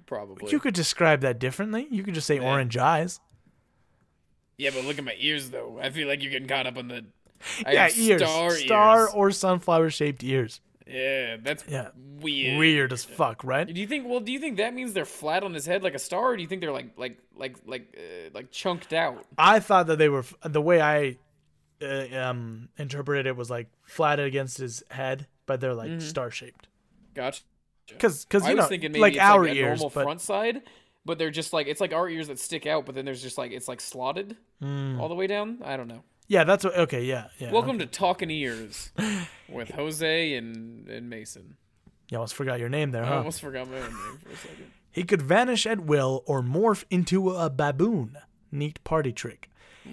probably. 0.06 0.50
You 0.50 0.58
could 0.60 0.74
describe 0.74 1.20
that 1.22 1.38
differently. 1.38 1.86
You 1.90 2.02
could 2.02 2.14
just 2.14 2.26
say 2.26 2.38
orange 2.38 2.76
eyes. 2.76 3.20
Yeah, 4.56 4.70
but 4.74 4.84
look 4.84 4.98
at 4.98 5.04
my 5.04 5.14
ears 5.18 5.50
though. 5.50 5.78
I 5.80 5.90
feel 5.90 6.08
like 6.08 6.22
you're 6.22 6.32
getting 6.32 6.48
caught 6.48 6.66
up 6.66 6.76
on 6.76 6.88
the. 6.88 7.04
I 7.64 7.72
yeah, 7.72 7.88
ears, 7.96 8.20
Star, 8.22 8.50
star 8.50 9.00
ears. 9.02 9.10
or 9.14 9.30
sunflower 9.30 9.90
shaped 9.90 10.24
ears. 10.24 10.60
Yeah, 10.88 11.36
that's 11.42 11.64
Yeah, 11.68 11.88
weird. 12.20 12.58
weird 12.58 12.92
as 12.92 13.04
fuck, 13.04 13.44
right? 13.44 13.66
Do 13.72 13.80
you 13.80 13.86
think? 13.86 14.08
Well, 14.08 14.20
do 14.20 14.32
you 14.32 14.38
think 14.38 14.56
that 14.56 14.72
means 14.74 14.92
they're 14.94 15.04
flat 15.04 15.42
on 15.44 15.52
his 15.54 15.66
head 15.66 15.82
like 15.82 15.94
a 15.94 15.98
star, 15.98 16.32
or 16.32 16.36
do 16.36 16.42
you 16.42 16.48
think 16.48 16.60
they're 16.62 16.72
like 16.72 16.96
like 16.96 17.18
like 17.36 17.56
like 17.66 17.96
uh, 17.98 18.30
like 18.34 18.50
chunked 18.50 18.92
out? 18.92 19.26
I 19.36 19.60
thought 19.60 19.86
that 19.88 19.98
they 19.98 20.08
were 20.08 20.24
the 20.44 20.62
way 20.62 20.80
I 20.80 21.16
uh, 21.82 22.16
um 22.18 22.68
interpreted 22.78 23.26
it 23.26 23.36
was 23.36 23.50
like 23.50 23.68
flat 23.84 24.18
against 24.18 24.58
his 24.58 24.82
head, 24.90 25.26
but 25.46 25.60
they're 25.60 25.74
like 25.74 26.00
star 26.00 26.30
shaped. 26.30 26.68
Gotcha. 27.14 27.42
Because 27.86 28.24
because 28.24 28.42
Mm-hmm. 28.42 28.48
I 28.48 28.50
you 28.50 28.56
was 28.56 28.64
know 28.64 28.68
thinking 28.68 28.92
maybe 28.92 29.00
like 29.02 29.18
our 29.18 29.42
like 29.44 29.52
a 29.52 29.54
ears, 29.56 29.80
normal 29.80 29.90
but 29.94 30.02
front 30.04 30.20
side, 30.20 30.62
but 31.04 31.18
they're 31.18 31.30
just 31.30 31.52
like 31.52 31.66
it's 31.68 31.80
like 31.80 31.92
our 31.94 32.08
ears 32.08 32.28
that 32.28 32.38
stick 32.38 32.66
out, 32.66 32.84
but 32.86 32.94
then 32.94 33.04
there's 33.04 33.22
just 33.22 33.38
like 33.38 33.52
it's 33.52 33.68
like 33.68 33.80
slotted 33.80 34.36
Hmm. 34.60 35.00
all 35.00 35.08
the 35.08 35.14
way 35.14 35.26
down. 35.26 35.58
I 35.64 35.76
don't 35.76 35.88
know. 35.88 36.02
Yeah, 36.28 36.44
that's 36.44 36.64
what. 36.64 36.76
Okay, 36.76 37.04
yeah, 37.04 37.28
yeah. 37.38 37.50
Welcome 37.50 37.78
to 37.80 37.86
Talking 37.86 38.30
Ears 38.30 38.92
with 39.48 39.70
Jose 39.70 40.34
and 40.34 40.88
and 40.88 41.10
Mason. 41.10 41.56
You 42.10 42.18
almost 42.18 42.34
forgot 42.34 42.58
your 42.60 42.68
name 42.68 42.90
there, 42.90 43.04
I 43.04 43.16
almost 43.16 43.40
forgot 43.40 43.68
my 43.68 43.76
own 43.76 43.82
name 43.82 44.18
for 44.22 44.30
a 44.32 44.36
second. 44.36 44.72
He 44.90 45.04
could 45.04 45.22
vanish 45.22 45.64
at 45.66 45.80
will 45.80 46.24
or 46.26 46.42
morph 46.42 46.82
into 46.90 47.30
a 47.30 47.48
baboon. 47.50 48.16
Neat 48.50 48.82
party 48.82 49.12
trick. 49.12 49.48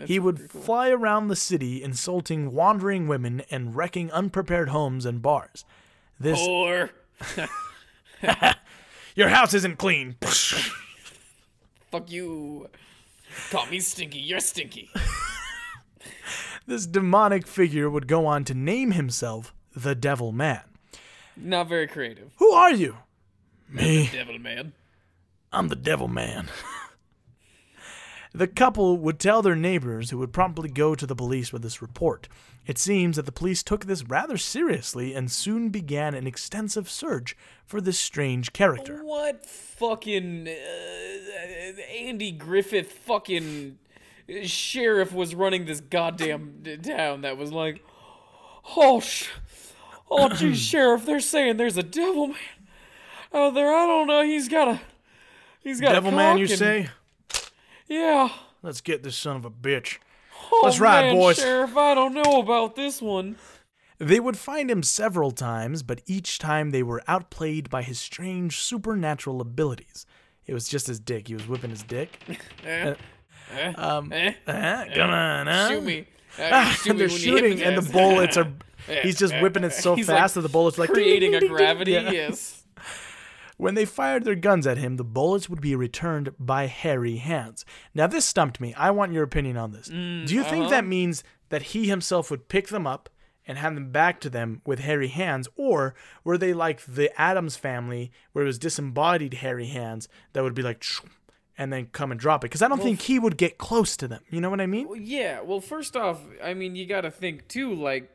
he 0.06 0.18
would 0.18 0.50
fly 0.50 0.90
around 0.90 1.28
the 1.28 1.36
city, 1.36 1.84
insulting 1.84 2.52
wandering 2.54 3.08
women 3.08 3.44
and 3.52 3.76
wrecking 3.76 4.10
unprepared 4.12 4.70
homes 4.70 5.06
and 5.06 5.22
bars. 5.22 5.64
This 6.20 6.40
Or 6.40 6.90
your 9.16 9.30
house 9.30 9.54
isn't 9.54 9.78
clean. 9.78 10.16
fuck 11.92 12.10
you. 12.10 12.68
Call 13.52 13.68
me 13.68 13.80
stinky. 13.82 14.20
You're 14.20 14.40
stinky. 14.40 14.90
this 16.68 16.86
demonic 16.86 17.48
figure 17.48 17.90
would 17.90 18.08
go 18.08 18.26
on 18.26 18.44
to 18.46 18.54
name 18.54 18.92
himself 18.92 19.54
the 19.76 19.96
Devil 19.96 20.32
Man. 20.32 20.62
Not 21.38 21.68
very 21.68 21.88
creative. 21.88 22.32
Who 22.38 22.52
are 22.52 22.72
you? 22.72 22.98
Me. 23.70 24.10
Devil 24.12 24.40
man. 24.40 24.74
I'm 25.52 25.68
the 25.68 25.76
Devil 25.76 26.08
Man. 26.08 26.50
the 28.34 28.48
couple 28.48 28.98
would 28.98 29.20
tell 29.20 29.42
their 29.42 29.56
neighbors, 29.56 30.10
who 30.10 30.18
would 30.20 30.34
promptly 30.34 30.70
go 30.70 30.96
to 30.96 31.06
the 31.06 31.16
police 31.16 31.52
with 31.52 31.62
this 31.62 31.82
report. 31.82 32.28
It 32.66 32.78
seems 32.78 33.16
that 33.16 33.26
the 33.26 33.32
police 33.32 33.64
took 33.64 33.86
this 33.86 34.04
rather 34.04 34.38
seriously 34.38 35.14
and 35.14 35.32
soon 35.32 35.70
began 35.70 36.14
an 36.16 36.26
extensive 36.26 36.90
search 36.90 37.36
for 37.66 37.80
this 37.80 38.00
strange 38.00 38.54
character. 38.54 39.04
What 39.04 39.46
fucking 39.46 40.48
uh, 40.48 41.82
Andy 41.92 42.32
Griffith 42.32 42.92
fucking 42.92 43.78
sheriff 44.44 45.12
was 45.14 45.36
running 45.36 45.66
this 45.66 45.82
goddamn 45.82 46.64
town 46.84 47.22
that 47.22 47.38
was 47.38 47.52
like, 47.52 47.84
oh, 48.76 49.00
sh- 49.00 49.30
oh, 50.10 50.30
geez, 50.30 50.58
sheriff, 50.60 51.06
they're 51.06 51.20
saying 51.20 51.58
there's 51.58 51.78
a 51.78 51.84
devil 51.84 52.28
man 52.28 52.38
out 53.34 53.54
there. 53.54 53.74
I 53.74 53.86
don't 53.86 54.08
know. 54.08 54.24
He's 54.24 54.48
got 54.48 54.68
a, 54.68 54.82
he's 55.62 55.80
got 55.82 55.94
Devil 55.94 56.14
a 56.14 56.16
Man, 56.16 56.38
you 56.38 56.46
and- 56.46 56.58
say? 56.58 56.90
Yeah. 57.88 58.30
Let's 58.64 58.82
get 58.82 59.04
this 59.04 59.16
son 59.16 59.36
of 59.36 59.46
a 59.46 59.52
bitch. 59.52 60.00
Oh, 60.52 60.62
Let's 60.64 60.80
ride, 60.80 61.06
man, 61.08 61.16
boys. 61.16 61.38
Sheriff, 61.38 61.78
I 61.78 61.94
don't 61.94 62.14
know 62.14 62.40
about 62.42 62.76
this 62.76 63.02
one. 63.02 63.36
They 64.00 64.20
would 64.20 64.38
find 64.38 64.70
him 64.70 64.84
several 64.84 65.32
times, 65.32 65.82
but 65.84 66.02
each 66.06 66.38
time 66.40 66.72
they 66.72 66.84
were 66.84 67.02
outplayed 67.08 67.70
by 67.70 67.84
his 67.84 68.00
strange 68.00 68.60
supernatural 68.60 69.40
abilities. 69.40 70.06
It 70.48 70.54
was 70.54 70.68
just 70.68 70.88
his 70.88 71.00
dick. 71.00 71.28
He 71.30 71.34
was 71.34 71.48
whipping 71.48 71.70
his 71.70 71.84
dick. 71.84 72.20
Eh, 72.66 72.96
eh, 73.54 73.74
Um, 73.74 74.12
eh, 74.14 74.34
uh, 74.48 74.86
come 74.94 75.10
on, 75.10 75.48
huh? 75.48 75.70
shoot 75.70 75.84
me. 75.84 76.08
Uh, 76.38 76.66
shoot 76.72 76.92
me 76.94 77.00
they're 77.00 77.08
shooting, 77.10 77.62
and 77.64 77.78
the 77.78 77.82
hypnotize. 77.82 77.92
bullets 78.36 78.38
are. 78.38 78.52
He's 79.04 79.18
just 79.18 79.34
whipping 79.42 79.64
it 79.64 79.72
so 79.72 79.96
He's, 79.96 80.10
like, 80.10 80.18
fast 80.18 80.36
that 80.36 80.42
the 80.42 80.50
bullets 80.50 80.78
are 80.78 80.82
like 80.82 80.90
creating 80.90 81.32
ding, 81.32 81.36
a 81.36 81.40
ding, 81.40 81.50
ding, 81.50 81.58
ding. 81.58 81.66
gravity. 81.66 81.92
Yeah. 81.94 82.12
Yes. 82.12 82.66
When 83.58 83.74
they 83.76 83.86
fired 83.86 84.26
their 84.26 84.36
guns 84.36 84.68
at 84.68 84.78
him, 84.78 84.98
the 84.98 85.06
bullets 85.06 85.50
would 85.50 85.62
be 85.62 85.76
returned 85.76 86.32
by 86.38 86.68
hairy 86.68 87.16
hands. 87.18 87.64
Now, 87.94 88.06
this 88.06 88.26
stumped 88.26 88.60
me. 88.60 88.74
I 88.74 88.92
want 88.92 89.14
your 89.14 89.24
opinion 89.24 89.56
on 89.56 89.72
this. 89.72 89.88
Mm, 89.88 90.28
Do 90.28 90.36
you 90.36 90.44
think 90.44 90.64
uh-huh. 90.66 90.72
that 90.72 90.86
means 90.86 91.24
that 91.50 91.62
he 91.64 91.88
himself 91.88 92.30
would 92.30 92.50
pick 92.50 92.68
them 92.68 92.86
up 92.86 93.10
and 93.48 93.58
hand 93.58 93.78
them 93.78 93.92
back 93.92 94.20
to 94.22 94.30
them 94.30 94.62
with 94.66 94.80
hairy 94.80 95.08
hands, 95.08 95.48
or 95.56 95.96
were 96.26 96.38
they 96.38 96.54
like 96.54 96.84
the 96.86 97.10
Addams 97.20 97.56
family, 97.56 98.12
where 98.34 98.44
it 98.44 98.48
was 98.48 98.60
disembodied 98.60 99.36
hairy 99.36 99.68
hands 99.68 100.10
that 100.34 100.44
would 100.44 100.56
be 100.56 100.64
like, 100.64 100.84
and 101.58 101.72
then 101.72 101.88
come 101.92 102.12
and 102.12 102.20
drop 102.20 102.44
it? 102.44 102.48
Because 102.48 102.62
I 102.62 102.68
don't 102.68 102.82
think 102.82 103.02
he 103.02 103.20
would 103.20 103.38
get 103.38 103.58
close 103.58 103.96
to 103.98 104.08
them. 104.08 104.22
You 104.30 104.42
know 104.42 104.50
what 104.50 104.62
I 104.62 104.66
mean? 104.66 104.88
Well, 104.88 104.98
yeah. 104.98 105.42
Well, 105.42 105.60
first 105.62 105.96
off, 105.96 106.20
I 106.44 106.54
mean, 106.54 106.76
you 106.76 106.86
got 106.86 107.02
to 107.02 107.12
think 107.12 107.48
too. 107.48 107.74
Like, 107.74 108.12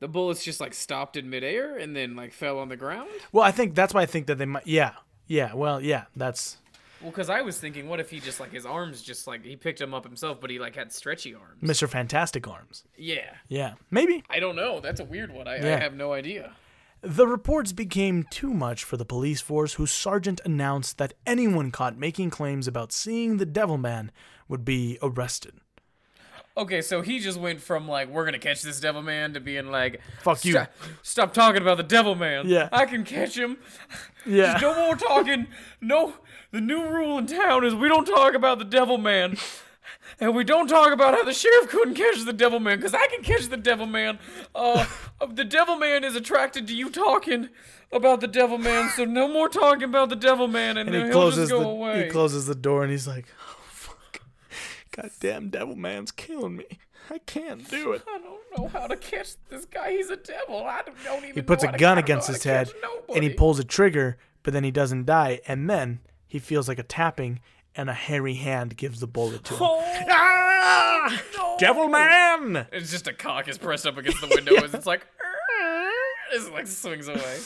the 0.00 0.08
bullets 0.08 0.42
just 0.44 0.60
like 0.60 0.72
stopped 0.74 1.16
in 1.16 1.28
midair 1.28 1.76
and 1.76 1.94
then 1.94 2.16
like 2.16 2.32
fell 2.32 2.58
on 2.58 2.68
the 2.68 2.76
ground. 2.76 3.10
Well, 3.32 3.44
I 3.44 3.50
think 3.50 3.74
that's 3.74 3.92
why 3.94 4.02
I 4.02 4.06
think 4.06 4.26
that 4.26 4.38
they 4.38 4.46
might. 4.46 4.66
Yeah, 4.66 4.92
yeah. 5.26 5.54
Well, 5.54 5.80
yeah. 5.80 6.04
That's 6.16 6.56
Well, 7.02 7.10
because 7.10 7.28
I 7.28 7.42
was 7.42 7.58
thinking, 7.60 7.88
what 7.88 8.00
if 8.00 8.10
he 8.10 8.18
just 8.20 8.40
like 8.40 8.50
his 8.52 8.64
arms 8.64 9.02
just 9.02 9.26
like 9.26 9.44
he 9.44 9.56
picked 9.56 9.78
them 9.78 9.92
up 9.92 10.04
himself, 10.04 10.40
but 10.40 10.48
he 10.50 10.58
like 10.58 10.74
had 10.74 10.90
stretchy 10.92 11.34
arms. 11.34 11.62
Mr. 11.62 11.86
Fantastic 11.88 12.48
Arms. 12.48 12.84
Yeah. 12.96 13.34
Yeah, 13.48 13.74
maybe. 13.90 14.24
I 14.30 14.40
don't 14.40 14.56
know. 14.56 14.80
That's 14.80 15.00
a 15.00 15.04
weird 15.04 15.32
one. 15.32 15.46
I, 15.46 15.56
I 15.56 15.78
have 15.78 15.94
no 15.94 16.12
idea. 16.14 16.52
The 17.02 17.26
reports 17.26 17.72
became 17.72 18.24
too 18.24 18.52
much 18.52 18.84
for 18.84 18.96
the 18.98 19.06
police 19.06 19.40
force, 19.40 19.74
whose 19.74 19.90
sergeant 19.90 20.40
announced 20.44 20.98
that 20.98 21.14
anyone 21.26 21.70
caught 21.70 21.96
making 21.96 22.30
claims 22.30 22.68
about 22.68 22.92
seeing 22.92 23.38
the 23.38 23.46
Devil 23.46 23.78
Man 23.78 24.12
would 24.48 24.64
be 24.64 24.98
arrested. 25.00 25.54
Okay, 26.56 26.82
so 26.82 27.00
he 27.00 27.20
just 27.20 27.38
went 27.40 27.60
from 27.62 27.88
like 27.88 28.10
we're 28.10 28.24
gonna 28.24 28.38
catch 28.38 28.60
this 28.60 28.80
devil 28.80 29.00
man 29.02 29.32
to 29.32 29.40
being 29.40 29.70
like 29.70 30.00
Fuck 30.20 30.44
you. 30.44 30.66
"Stop- 31.02 31.32
talking 31.32 31.62
about 31.62 31.78
the 31.78 31.82
devil 31.82 32.14
man. 32.14 32.46
Yeah. 32.48 32.68
I 32.72 32.84
can 32.86 33.04
catch 33.04 33.36
him. 33.38 33.56
Yeah. 34.26 34.58
No 34.60 34.74
more 34.74 34.96
talking. 34.96 35.46
No, 35.80 36.14
the 36.50 36.60
new 36.60 36.86
rule 36.86 37.16
in 37.16 37.26
town 37.26 37.64
is 37.64 37.74
we 37.74 37.88
don't 37.88 38.04
talk 38.04 38.34
about 38.34 38.58
the 38.58 38.64
devil 38.66 38.98
man. 38.98 39.38
And 40.18 40.34
we 40.34 40.44
don't 40.44 40.68
talk 40.68 40.92
about 40.92 41.14
how 41.14 41.24
the 41.24 41.32
sheriff 41.32 41.68
couldn't 41.68 41.94
catch 41.94 42.24
the 42.24 42.32
devil 42.32 42.60
man, 42.60 42.78
because 42.78 42.94
I 42.94 43.06
can 43.06 43.22
catch 43.22 43.46
the 43.46 43.56
devil 43.56 43.86
man. 43.86 44.18
Uh, 44.54 44.86
the 45.30 45.44
devil 45.44 45.76
man 45.76 46.04
is 46.04 46.16
attracted 46.16 46.66
to 46.68 46.74
you 46.74 46.90
talking 46.90 47.48
about 47.92 48.20
the 48.20 48.28
devil 48.28 48.58
man, 48.58 48.90
so 48.90 49.04
no 49.04 49.26
more 49.28 49.48
talking 49.48 49.84
about 49.84 50.08
the 50.08 50.16
devil 50.16 50.46
man, 50.48 50.76
and, 50.76 50.88
And 50.88 50.94
then 50.94 51.00
he 51.02 51.06
he'll 51.08 51.12
closes 51.20 51.48
just 51.48 51.52
go 51.52 51.60
the 51.60 51.68
away. 51.68 52.04
he 52.04 52.10
closes 52.10 52.46
the 52.46 52.54
door 52.54 52.82
and 52.82 52.90
he's 52.90 53.06
like, 53.08 53.26
"Oh 53.40 53.56
fuck, 53.64 54.22
goddamn 54.94 55.48
devil 55.50 55.76
man's 55.76 56.12
killing 56.12 56.56
me. 56.56 56.66
I 57.10 57.18
can't 57.18 57.68
do 57.68 57.92
it." 57.92 58.02
I 58.06 58.18
don't 58.18 58.40
know 58.56 58.68
how 58.68 58.86
to 58.86 58.96
catch 58.96 59.30
this 59.48 59.64
guy. 59.64 59.92
He's 59.92 60.10
a 60.10 60.16
devil. 60.16 60.64
I 60.64 60.82
don't, 61.04 61.24
even. 61.24 61.34
He 61.34 61.42
puts 61.42 61.64
a 61.64 61.68
gun 61.68 61.74
I 61.74 61.76
don't 61.76 61.94
know 61.94 61.98
against 62.00 62.28
his 62.28 62.44
head 62.44 62.72
and 63.14 63.24
he 63.24 63.30
pulls 63.30 63.58
a 63.58 63.64
trigger, 63.64 64.18
but 64.42 64.52
then 64.52 64.64
he 64.64 64.70
doesn't 64.70 65.06
die. 65.06 65.40
And 65.48 65.68
then 65.68 66.00
he 66.26 66.38
feels 66.38 66.68
like 66.68 66.78
a 66.78 66.84
tapping, 66.84 67.40
and 67.76 67.88
a 67.90 67.94
hairy 67.94 68.34
hand 68.34 68.76
gives 68.76 69.00
the 69.00 69.06
bullet 69.06 69.44
to 69.44 69.54
him. 69.54 69.60
Oh, 69.62 70.04
Ah! 70.08 71.22
no. 71.36 71.56
Devil 71.58 71.88
man! 71.88 72.66
It's 72.72 72.90
just 72.90 73.06
a 73.06 73.12
cock 73.12 73.48
is 73.48 73.58
pressed 73.58 73.86
up 73.86 73.96
against 73.96 74.20
the 74.20 74.28
window 74.28 74.54
and 74.62 74.74
it's 74.74 74.86
like. 74.86 75.06
It 76.32 76.52
like 76.52 76.68
swings 76.68 77.08
away. 77.08 77.38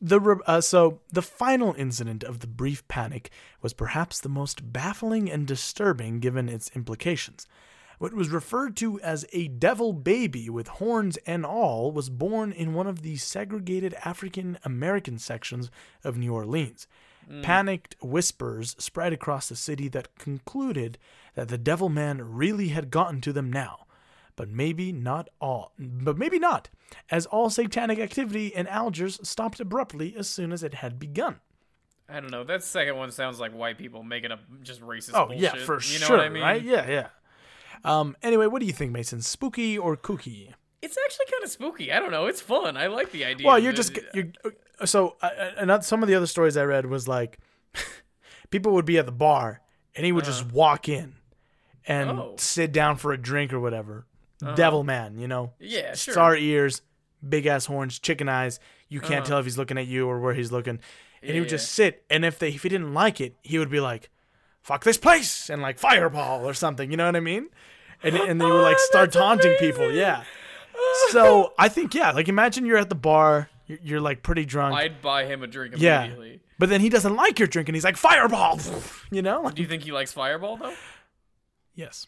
The 0.00 0.18
re- 0.18 0.40
uh, 0.46 0.62
so 0.62 1.00
the 1.12 1.20
final 1.20 1.74
incident 1.76 2.24
of 2.24 2.38
the 2.40 2.46
brief 2.46 2.86
panic 2.88 3.28
was 3.60 3.74
perhaps 3.74 4.18
the 4.18 4.30
most 4.30 4.72
baffling 4.72 5.30
and 5.30 5.46
disturbing 5.46 6.18
given 6.18 6.48
its 6.48 6.70
implications. 6.74 7.46
What 7.98 8.14
was 8.14 8.30
referred 8.30 8.76
to 8.78 8.98
as 9.00 9.26
a 9.34 9.48
devil 9.48 9.92
baby 9.92 10.48
with 10.48 10.68
horns 10.68 11.18
and 11.26 11.44
all 11.44 11.92
was 11.92 12.08
born 12.08 12.50
in 12.50 12.72
one 12.72 12.86
of 12.86 13.02
the 13.02 13.16
segregated 13.16 13.92
African 14.06 14.58
American 14.64 15.18
sections 15.18 15.70
of 16.02 16.16
New 16.16 16.32
Orleans. 16.32 16.86
Panicked 17.42 17.94
whispers 18.02 18.74
spread 18.78 19.12
across 19.12 19.48
the 19.48 19.56
city 19.56 19.88
that 19.88 20.16
concluded 20.16 20.96
that 21.34 21.48
the 21.48 21.58
devil 21.58 21.88
man 21.88 22.22
really 22.22 22.68
had 22.68 22.90
gotten 22.90 23.20
to 23.22 23.32
them 23.32 23.52
now. 23.52 23.86
But 24.34 24.48
maybe 24.48 24.92
not 24.92 25.28
all. 25.40 25.72
But 25.78 26.16
maybe 26.16 26.38
not, 26.38 26.70
as 27.10 27.26
all 27.26 27.50
satanic 27.50 27.98
activity 27.98 28.46
in 28.48 28.66
Algiers 28.68 29.18
stopped 29.28 29.58
abruptly 29.60 30.14
as 30.16 30.28
soon 30.28 30.52
as 30.52 30.62
it 30.62 30.74
had 30.74 30.98
begun. 30.98 31.40
I 32.08 32.20
don't 32.20 32.30
know. 32.30 32.44
That 32.44 32.62
second 32.62 32.96
one 32.96 33.10
sounds 33.10 33.38
like 33.40 33.52
white 33.52 33.76
people 33.76 34.02
making 34.02 34.30
up 34.32 34.40
just 34.62 34.80
racist 34.80 35.10
Oh 35.14 35.26
bullshit. 35.26 35.42
yeah, 35.42 35.64
for 35.64 35.80
you 35.82 35.98
know 35.98 36.06
sure, 36.06 36.16
what 36.16 36.26
I 36.26 36.28
mean? 36.30 36.42
right? 36.42 36.62
Yeah, 36.62 36.88
yeah. 36.88 37.08
Um. 37.84 38.16
Anyway, 38.22 38.46
what 38.46 38.60
do 38.60 38.66
you 38.66 38.72
think, 38.72 38.92
Mason? 38.92 39.20
Spooky 39.20 39.76
or 39.76 39.96
kooky? 39.96 40.54
It's 40.82 40.96
actually 41.04 41.26
kind 41.30 41.42
of 41.44 41.50
spooky. 41.50 41.92
I 41.92 41.98
don't 41.98 42.10
know. 42.12 42.26
It's 42.26 42.40
fun. 42.40 42.76
I 42.76 42.86
like 42.86 43.10
the 43.10 43.24
idea. 43.24 43.46
Well, 43.46 43.58
you're 43.58 43.72
just 43.72 43.98
you're 44.14 44.28
so. 44.84 45.16
Uh, 45.20 45.30
another 45.56 45.82
some 45.82 46.02
of 46.02 46.08
the 46.08 46.14
other 46.14 46.26
stories 46.26 46.56
I 46.56 46.64
read 46.64 46.86
was 46.86 47.08
like, 47.08 47.38
people 48.50 48.72
would 48.72 48.84
be 48.84 48.98
at 48.98 49.06
the 49.06 49.12
bar 49.12 49.60
and 49.94 50.06
he 50.06 50.12
would 50.12 50.24
just 50.24 50.46
walk 50.52 50.88
in 50.88 51.14
and 51.86 52.10
Uh-huh. 52.10 52.20
Oh. 52.20 52.26
Uh-huh. 52.28 52.34
sit 52.38 52.72
down 52.72 52.96
for 52.96 53.12
a 53.12 53.18
drink 53.18 53.52
or 53.52 53.60
whatever. 53.60 54.06
Devil 54.54 54.84
man, 54.84 55.18
you 55.18 55.26
know. 55.26 55.52
Yeah, 55.58 55.94
sure. 55.96 56.12
Star 56.14 56.36
ears, 56.36 56.82
big 57.28 57.46
ass 57.46 57.66
horns, 57.66 57.98
chicken 57.98 58.28
eyes. 58.28 58.60
You 58.88 59.00
can't 59.00 59.14
Uh-huh. 59.22 59.24
tell 59.24 59.38
if 59.40 59.46
he's 59.46 59.58
looking 59.58 59.78
at 59.78 59.88
you 59.88 60.06
or 60.08 60.20
where 60.20 60.32
he's 60.34 60.52
looking. 60.52 60.78
And 61.22 61.32
he 61.32 61.40
would 61.40 61.48
Yeah. 61.48 61.56
just 61.56 61.72
sit. 61.72 62.04
And 62.08 62.24
if 62.24 62.38
they 62.38 62.50
if 62.50 62.62
he 62.62 62.68
didn't 62.68 62.94
like 62.94 63.20
it, 63.20 63.34
he 63.42 63.58
would 63.58 63.68
be 63.70 63.80
like, 63.80 64.10
"Fuck 64.62 64.84
this 64.84 64.96
place!" 64.96 65.50
and 65.50 65.60
like 65.60 65.76
fireball 65.80 66.48
or 66.48 66.54
something. 66.54 66.92
You 66.92 66.96
know 66.96 67.06
what 67.06 67.16
I 67.16 67.20
mean? 67.20 67.48
And 68.04 68.14
and 68.14 68.40
they 68.40 68.44
would 68.46 68.62
like 68.62 68.78
start 68.92 69.10
taunting 69.10 69.56
people. 69.58 69.90
Yeah. 69.90 70.22
So 71.10 71.52
I 71.58 71.68
think 71.68 71.94
yeah, 71.94 72.12
like 72.12 72.28
imagine 72.28 72.66
you're 72.66 72.76
at 72.78 72.88
the 72.88 72.94
bar, 72.94 73.48
you're, 73.66 73.78
you're 73.82 74.00
like 74.00 74.22
pretty 74.22 74.44
drunk. 74.44 74.74
I'd 74.74 75.00
buy 75.00 75.24
him 75.24 75.42
a 75.42 75.46
drink 75.46 75.74
yeah. 75.78 76.10
But 76.58 76.68
then 76.68 76.80
he 76.80 76.88
doesn't 76.88 77.14
like 77.14 77.38
your 77.38 77.48
drink 77.48 77.68
and 77.68 77.76
he's 77.76 77.84
like 77.84 77.96
fireball. 77.96 78.58
You 79.10 79.22
know? 79.22 79.42
Like, 79.42 79.54
Do 79.54 79.62
you 79.62 79.68
think 79.68 79.84
he 79.84 79.92
likes 79.92 80.12
Fireball 80.12 80.58
though? 80.58 80.74
yes. 81.74 82.06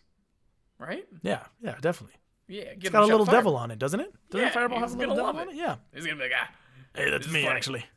Right? 0.78 1.06
Yeah. 1.22 1.44
Yeah. 1.62 1.76
Definitely. 1.80 2.16
Yeah. 2.48 2.62
It's 2.78 2.90
got 2.90 3.02
a 3.02 3.06
little 3.06 3.24
devil 3.26 3.56
on 3.56 3.70
it, 3.70 3.78
doesn't 3.78 4.00
it? 4.00 4.12
Doesn't 4.30 4.46
Yeah, 4.48 4.52
fireball 4.52 4.80
have 4.80 4.92
a 4.92 4.96
little 4.96 5.14
devil 5.14 5.32
love 5.32 5.36
on 5.36 5.48
it. 5.48 5.52
it? 5.52 5.56
Yeah. 5.56 5.76
He's 5.94 6.04
gonna 6.04 6.16
be 6.16 6.24
like, 6.24 6.32
ah. 6.36 6.50
Hey, 6.94 7.10
that's 7.10 7.26
me 7.30 7.42
funny. 7.44 7.56
actually. 7.56 7.84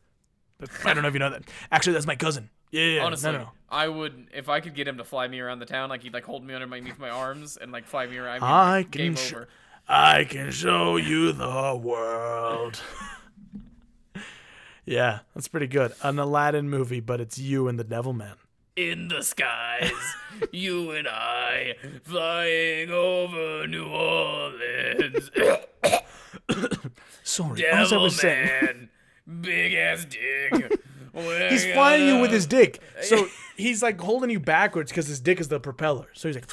But 0.60 0.70
I 0.86 0.94
don't 0.94 1.02
know 1.02 1.10
if 1.10 1.14
you 1.16 1.20
know 1.20 1.32
that. 1.32 1.44
Actually, 1.72 1.94
that's 1.94 2.06
my 2.06 2.16
cousin. 2.16 2.50
Yeah, 2.72 2.84
yeah. 2.86 3.04
Honestly, 3.04 3.32
no, 3.32 3.38
no. 3.40 3.50
I 3.70 3.88
would 3.88 4.28
if 4.34 4.48
I 4.48 4.62
could 4.62 4.76
get 4.76 4.88
him 4.88 4.98
to 4.98 5.04
fly 5.04 5.28
me 5.28 5.40
around 5.42 5.60
the 5.60 5.66
town, 5.66 5.90
like 5.90 6.04
he'd 6.04 6.14
like 6.14 6.24
hold 6.24 6.46
me 6.46 6.54
underneath 6.54 7.00
my 7.00 7.10
arms 7.10 7.58
and 7.58 7.72
like 7.72 7.86
fly 7.86 8.06
me 8.06 8.18
around. 8.18 8.44
I, 8.44 8.48
I 8.48 8.76
mean, 8.78 8.84
can 8.86 9.02
game 9.02 9.16
sh- 9.16 9.34
over. 9.34 9.48
I 9.88 10.24
can 10.24 10.52
show 10.52 10.98
you 10.98 11.34
the 11.34 11.80
world. 11.82 12.82
yeah, 14.86 15.20
that's 15.34 15.48
pretty 15.48 15.68
good. 15.68 15.94
An 16.02 16.20
Aladdin 16.20 16.70
movie, 16.70 17.00
but 17.00 17.20
it's 17.20 17.38
you 17.38 17.68
and 17.68 17.78
the 17.78 17.84
Devil 17.84 18.14
Man. 18.14 18.36
In 18.76 19.08
the 19.10 19.22
skies, 19.22 19.92
you 20.52 20.92
and 20.92 21.08
I 21.08 21.76
flying 22.04 22.90
over 22.90 23.68
New 23.68 23.86
Orleans. 23.86 25.30
Sorry, 27.24 27.66
as 27.66 27.94
I 27.94 27.98
was 27.98 28.16
saying, 28.16 28.48
man, 28.48 28.90
big 29.42 29.74
ass 29.74 30.06
dick. 30.06 30.80
he's 31.50 31.66
flying 31.66 32.08
you 32.08 32.20
with 32.20 32.32
his 32.32 32.48
dick. 32.48 32.82
So 33.02 33.28
he's 33.56 33.84
like 33.84 34.00
holding 34.02 34.30
you 34.30 34.40
backwards 34.40 34.92
because 34.92 35.08
his 35.08 35.20
dick 35.20 35.40
is 35.40 35.50
the 35.50 35.60
propeller. 35.60 36.08
So 36.14 36.28
he's 36.28 36.36
like, 36.36 36.50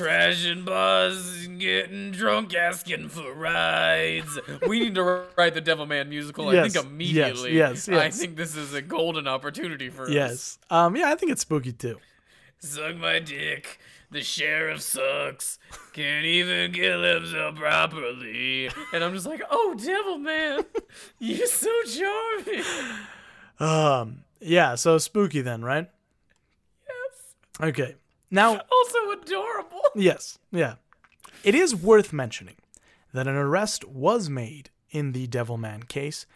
Trash 0.00 0.46
and 0.46 0.64
buzz, 0.64 1.46
getting 1.58 2.10
drunk, 2.10 2.54
asking 2.54 3.10
for 3.10 3.34
rides. 3.34 4.38
We 4.66 4.80
need 4.80 4.94
to 4.94 5.26
write 5.36 5.52
the 5.52 5.60
Devil 5.60 5.84
Man 5.84 6.08
musical. 6.08 6.48
I 6.48 6.66
think 6.66 6.86
immediately. 6.86 7.54
yes, 7.54 7.86
yes, 7.86 7.88
yes, 7.88 7.98
I 7.98 8.08
think 8.08 8.36
this 8.38 8.56
is 8.56 8.72
a 8.72 8.80
golden 8.80 9.28
opportunity 9.28 9.90
for 9.90 10.04
us. 10.04 10.10
yes. 10.10 10.58
Um, 10.70 10.96
yeah, 10.96 11.10
I 11.10 11.16
think 11.16 11.32
it's 11.32 11.42
spooky 11.42 11.74
too. 11.74 11.98
Suck 12.60 12.96
my 12.96 13.18
dick. 13.18 13.78
The 14.10 14.22
sheriff 14.22 14.80
sucks. 14.80 15.58
Can't 15.92 16.24
even 16.24 16.72
kill 16.72 17.02
himself 17.02 17.56
properly. 17.56 18.70
And 18.94 19.04
I'm 19.04 19.12
just 19.12 19.26
like, 19.26 19.42
oh, 19.50 19.74
Devil 19.78 20.16
Man, 20.16 20.64
you're 21.18 21.46
so 21.46 21.70
charming. 21.82 22.64
Um, 23.58 24.24
yeah, 24.40 24.76
so 24.76 24.96
spooky 24.96 25.42
then, 25.42 25.62
right? 25.62 25.90
Yes. 26.88 27.68
Okay. 27.68 27.96
Now, 28.30 28.60
Also 28.72 29.10
adorable. 29.10 29.82
Yes, 29.94 30.38
yeah. 30.50 30.74
It 31.42 31.54
is 31.54 31.74
worth 31.74 32.12
mentioning 32.12 32.56
that 33.12 33.26
an 33.26 33.36
arrest 33.36 33.86
was 33.88 34.28
made 34.28 34.70
in 34.90 35.12
the 35.12 35.26
Devilman 35.26 35.88
case 35.88 36.26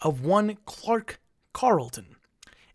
of 0.00 0.24
one 0.24 0.56
Clark 0.64 1.20
Carlton, 1.52 2.16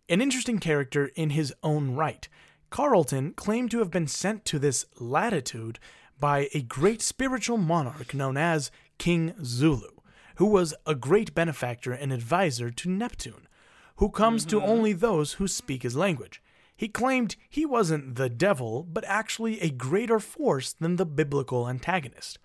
an 0.08 0.20
interesting 0.20 0.58
character 0.58 1.10
in 1.14 1.30
his 1.30 1.52
own 1.62 1.94
right. 1.94 2.28
Carlton 2.70 3.32
claimed 3.32 3.70
to 3.70 3.78
have 3.78 3.90
been 3.90 4.06
sent 4.06 4.44
to 4.46 4.58
this 4.58 4.86
latitude 4.98 5.78
by 6.18 6.48
a 6.52 6.62
great 6.62 7.02
spiritual 7.02 7.58
monarch 7.58 8.14
known 8.14 8.36
as 8.36 8.70
King 8.98 9.34
Zulu, 9.44 9.90
who 10.36 10.46
was 10.46 10.74
a 10.86 10.94
great 10.94 11.34
benefactor 11.34 11.92
and 11.92 12.12
advisor 12.12 12.70
to 12.70 12.90
Neptune, 12.90 13.48
who 13.96 14.10
comes 14.10 14.44
to 14.46 14.56
mm-hmm. 14.56 14.68
only 14.68 14.92
those 14.92 15.34
who 15.34 15.48
speak 15.48 15.82
his 15.82 15.96
language. 15.96 16.42
He 16.76 16.88
claimed 16.88 17.36
he 17.48 17.64
wasn't 17.64 18.16
the 18.16 18.28
devil, 18.28 18.82
but 18.82 19.04
actually 19.06 19.60
a 19.60 19.70
greater 19.70 20.20
force 20.20 20.72
than 20.72 20.96
the 20.96 21.06
biblical 21.06 21.68
antagonist. 21.68 22.38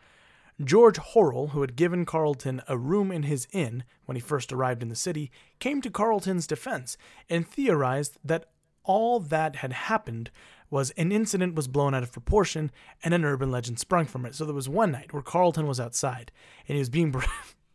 George 0.63 0.97
Horrell, 0.97 1.51
who 1.51 1.61
had 1.61 1.75
given 1.75 2.05
Carlton 2.05 2.61
a 2.67 2.77
room 2.77 3.11
in 3.11 3.23
his 3.23 3.47
inn 3.51 3.83
when 4.05 4.15
he 4.15 4.21
first 4.21 4.53
arrived 4.53 4.81
in 4.81 4.89
the 4.89 4.95
city, 4.95 5.31
came 5.59 5.81
to 5.81 5.89
Carlton's 5.89 6.47
defense 6.47 6.97
and 7.29 7.47
theorized 7.47 8.17
that 8.23 8.45
all 8.83 9.19
that 9.19 9.57
had 9.57 9.73
happened 9.73 10.31
was 10.69 10.91
an 10.91 11.11
incident 11.11 11.55
was 11.55 11.67
blown 11.67 11.93
out 11.93 12.03
of 12.03 12.11
proportion 12.11 12.71
and 13.03 13.13
an 13.13 13.25
urban 13.25 13.51
legend 13.51 13.79
sprung 13.79 14.05
from 14.05 14.25
it. 14.25 14.35
So 14.35 14.45
there 14.45 14.55
was 14.55 14.69
one 14.69 14.91
night 14.91 15.13
where 15.13 15.21
Carlton 15.21 15.67
was 15.67 15.79
outside 15.79 16.31
and 16.67 16.75
he 16.75 16.79
was 16.79 16.89
being 16.89 17.11
ber- 17.11 17.25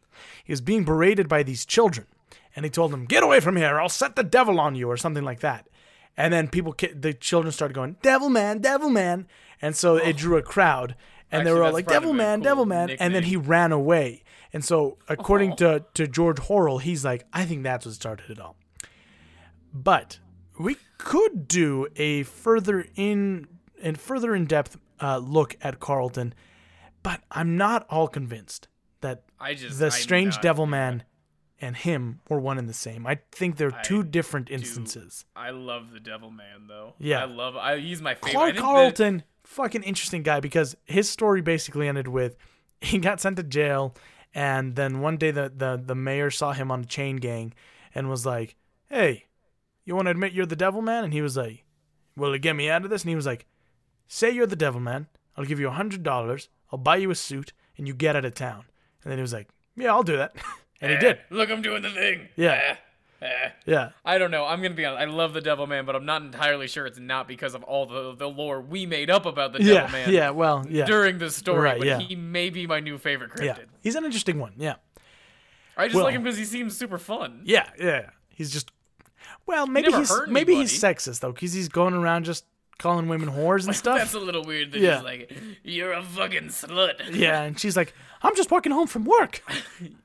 he 0.45 0.53
was 0.53 0.61
being 0.61 0.85
berated 0.85 1.29
by 1.29 1.43
these 1.43 1.67
children, 1.67 2.07
and 2.55 2.65
he 2.65 2.71
told 2.71 2.93
them, 2.93 3.05
"Get 3.05 3.23
away 3.23 3.41
from 3.41 3.57
here! 3.57 3.79
I'll 3.79 3.89
set 3.89 4.17
the 4.17 4.25
devil 4.25 4.59
on 4.59 4.75
you," 4.75 4.89
or 4.89 4.97
something 4.97 5.25
like 5.25 5.41
that. 5.41 5.69
And 6.17 6.33
then 6.33 6.49
people, 6.49 6.75
the 6.95 7.13
children 7.13 7.53
started 7.53 7.75
going, 7.75 7.97
"Devil 8.03 8.31
man, 8.31 8.61
devil 8.61 8.89
man," 8.89 9.27
and 9.61 9.77
so 9.77 9.97
it 9.97 10.17
drew 10.17 10.37
a 10.39 10.43
crowd, 10.43 10.97
and 11.31 11.47
they 11.47 11.53
were 11.53 11.63
all 11.63 11.73
like, 11.73 11.87
"Devil 11.87 12.15
man, 12.15 12.39
cool 12.39 12.45
devil 12.45 12.67
man," 12.67 12.91
and 12.99 13.15
then 13.15 13.25
he 13.25 13.37
ran 13.37 13.73
away. 13.73 14.23
And 14.53 14.65
so, 14.65 14.99
according 15.09 15.57
to 15.57 15.85
to 15.95 16.07
George 16.07 16.39
Horrell, 16.39 16.81
he's 16.81 17.05
like, 17.05 17.27
"I 17.33 17.45
think 17.45 17.63
that's 17.65 17.85
what 17.85 17.95
started 17.95 18.31
it 18.31 18.41
all." 18.41 18.57
But 19.75 20.21
we 20.59 20.77
could 20.99 21.47
do 21.49 21.89
a 21.97 22.23
further 22.23 22.87
in 22.95 23.47
and 23.83 24.01
further 24.01 24.35
in 24.35 24.47
depth 24.47 24.79
uh, 25.01 25.19
look 25.19 25.57
at 25.61 25.81
Carlton, 25.81 26.35
but 27.03 27.21
I'm 27.31 27.57
not 27.57 27.87
all 27.91 28.09
convinced 28.09 28.69
that 29.03 29.25
I 29.39 29.55
just 29.55 29.79
the 29.79 29.91
strange 29.91 30.41
devil 30.41 30.67
man 30.67 31.03
and 31.61 31.77
him 31.77 32.21
were 32.29 32.39
one 32.39 32.59
and 32.59 32.69
the 32.69 32.75
same. 32.75 33.07
I 33.07 33.19
think 33.33 33.57
they're 33.57 33.71
two 33.83 34.03
different 34.03 34.51
instances. 34.51 35.25
I 35.35 35.51
love 35.51 35.93
the 35.93 36.01
Devil 36.01 36.31
Man 36.31 36.67
though. 36.69 36.95
Yeah. 36.99 37.23
I 37.23 37.25
love. 37.25 37.57
I, 37.57 37.79
he's 37.79 38.03
my 38.03 38.15
favorite. 38.15 38.33
Clark 38.33 38.55
that- 38.55 38.61
Carlton, 38.61 39.23
fucking 39.45 39.83
interesting 39.83 40.23
guy 40.23 40.41
because 40.41 40.77
his 40.85 41.09
story 41.09 41.41
basically 41.41 41.89
ended 41.89 42.09
with 42.09 42.37
he 42.81 42.99
got 42.99 43.21
sent 43.21 43.37
to 43.37 43.43
jail, 43.43 43.95
and 44.35 44.77
then 44.77 45.01
one 45.01 45.17
day 45.17 45.31
the 45.31 45.51
the, 45.55 45.81
the 45.83 45.95
mayor 45.95 46.31
saw 46.31 46.53
him 46.53 46.71
on 46.71 46.81
a 46.83 46.87
chain 46.87 47.17
gang 47.17 47.55
and 47.95 48.09
was 48.11 48.27
like, 48.27 48.57
"Hey, 48.91 49.25
you 49.85 49.95
want 49.95 50.07
to 50.07 50.11
admit 50.11 50.33
you're 50.33 50.47
the 50.47 50.57
devil 50.57 50.83
man?" 50.83 51.05
And 51.05 51.13
he 51.13 51.23
was 51.23 51.37
like, 51.37 51.65
"Will 52.17 52.35
it 52.35 52.43
get 52.43 52.57
me 52.57 52.69
out 52.69 52.85
of 52.85 52.91
this?" 52.91 53.03
And 53.03 53.09
he 53.11 53.17
was 53.17 53.27
like, 53.27 53.47
say 54.09 54.31
you're 54.31 54.47
the 54.47 54.55
devil 54.57 54.81
man. 54.81 55.07
I'll 55.37 55.45
give 55.45 55.59
you 55.59 55.69
a 55.69 55.73
hundred 55.73 56.03
dollars. 56.03 56.49
I'll 56.71 56.79
buy 56.79 56.97
you 56.97 57.11
a 57.11 57.15
suit, 57.15 57.53
and 57.79 57.89
you 57.89 57.95
get 57.95 58.15
out 58.15 58.25
of 58.25 58.35
town." 58.35 58.65
And 59.03 59.11
then 59.11 59.19
he 59.19 59.23
was 59.23 59.33
like, 59.33 59.49
"Yeah, 59.75 59.93
I'll 59.93 60.03
do 60.03 60.17
that," 60.19 60.37
and 60.81 60.93
he 60.93 60.99
did. 60.99 61.19
Look, 61.31 61.51
I'm 61.51 61.63
doing 61.63 61.83
the 61.83 61.91
thing. 61.91 62.29
Yeah. 62.37 62.77
Eh, 63.23 63.27
eh. 63.27 63.51
Yeah, 63.65 63.91
I 64.05 64.19
don't 64.19 64.31
know. 64.31 64.45
I'm 64.45 64.63
gonna 64.63 64.75
be 64.75 64.85
honest. 64.85 65.03
I 65.03 65.05
love 65.07 65.33
the 65.33 65.41
Devil 65.41 65.67
Man, 65.67 65.85
but 65.85 65.97
I'm 65.97 66.05
not 66.05 66.23
entirely 66.23 66.69
sure 66.69 66.87
it's 66.87 66.99
not 66.99 67.27
because 67.29 67.55
of 67.55 67.63
all 67.65 67.87
the 67.87 68.15
the 68.15 68.29
lore 68.29 68.61
we 68.61 68.87
made 68.87 69.11
up 69.11 69.27
about 69.27 69.53
the 69.53 69.59
Devil 69.59 69.75
yeah, 69.75 69.89
Man 69.93 70.13
yeah. 70.13 70.31
Well, 70.31 70.67
yeah, 70.69 70.85
during 70.85 71.19
the 71.19 71.31
story. 71.31 71.61
Right, 71.61 71.79
but 71.79 71.87
yeah. 71.87 71.99
he 71.99 72.15
may 72.15 72.51
be 72.51 72.67
my 72.67 72.81
new 72.81 72.99
favorite 72.99 73.31
cryptid. 73.31 73.45
yeah. 73.45 73.65
He's 73.83 73.95
an 73.95 74.05
interesting 74.05 74.39
one. 74.39 74.53
Yeah, 74.57 74.77
I 75.77 75.87
just 75.87 75.97
Well- 75.97 76.05
like 76.05 76.15
him 76.15 76.23
because 76.23 76.39
he 76.39 76.45
seems 76.45 76.77
super 76.77 76.99
fun. 76.99 77.43
yeah, 77.45 77.71
yeah. 77.79 78.11
He's 78.29 78.53
just 78.53 78.71
well, 79.47 79.67
maybe 79.67 79.89
never 79.89 80.01
he's 80.01 80.11
hurt 80.11 80.29
maybe 80.29 80.55
he's 80.55 80.79
sexist 80.79 81.21
though, 81.21 81.33
because 81.33 81.53
he's 81.53 81.69
going 81.69 81.95
around 81.95 82.25
just 82.25 82.45
calling 82.79 83.09
women 83.09 83.29
whores 83.31 83.67
and 83.67 83.75
stuff. 83.77 83.99
That's 83.99 84.15
a 84.15 84.19
little 84.21 84.45
weird. 84.45 84.73
That 84.73 84.81
Yeah. 84.81 84.97
he's 84.97 85.05
like, 85.05 85.33
"You're 85.63 85.93
a 85.93 86.03
fucking 86.03 86.45
slut." 86.49 86.95
yeah, 87.15 87.43
and 87.43 87.59
she's 87.59 87.77
like, 87.77 87.95
"I'm 88.23 88.35
just 88.37 88.51
walking 88.51 88.73
home 88.73 88.87
from 88.87 89.05
work." 89.05 89.43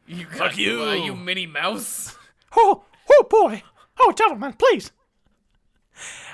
You 0.08 0.26
Fuck 0.26 0.58
you. 0.58 0.84
uh, 0.84 0.94
you 0.94 1.16
Minnie 1.16 1.48
Mouse. 1.48 2.18
Oh, 2.58 2.84
oh 3.10 3.28
boy. 3.30 3.64
Oh, 3.98 4.12
gentlemen, 4.12 4.52
please. 4.54 4.92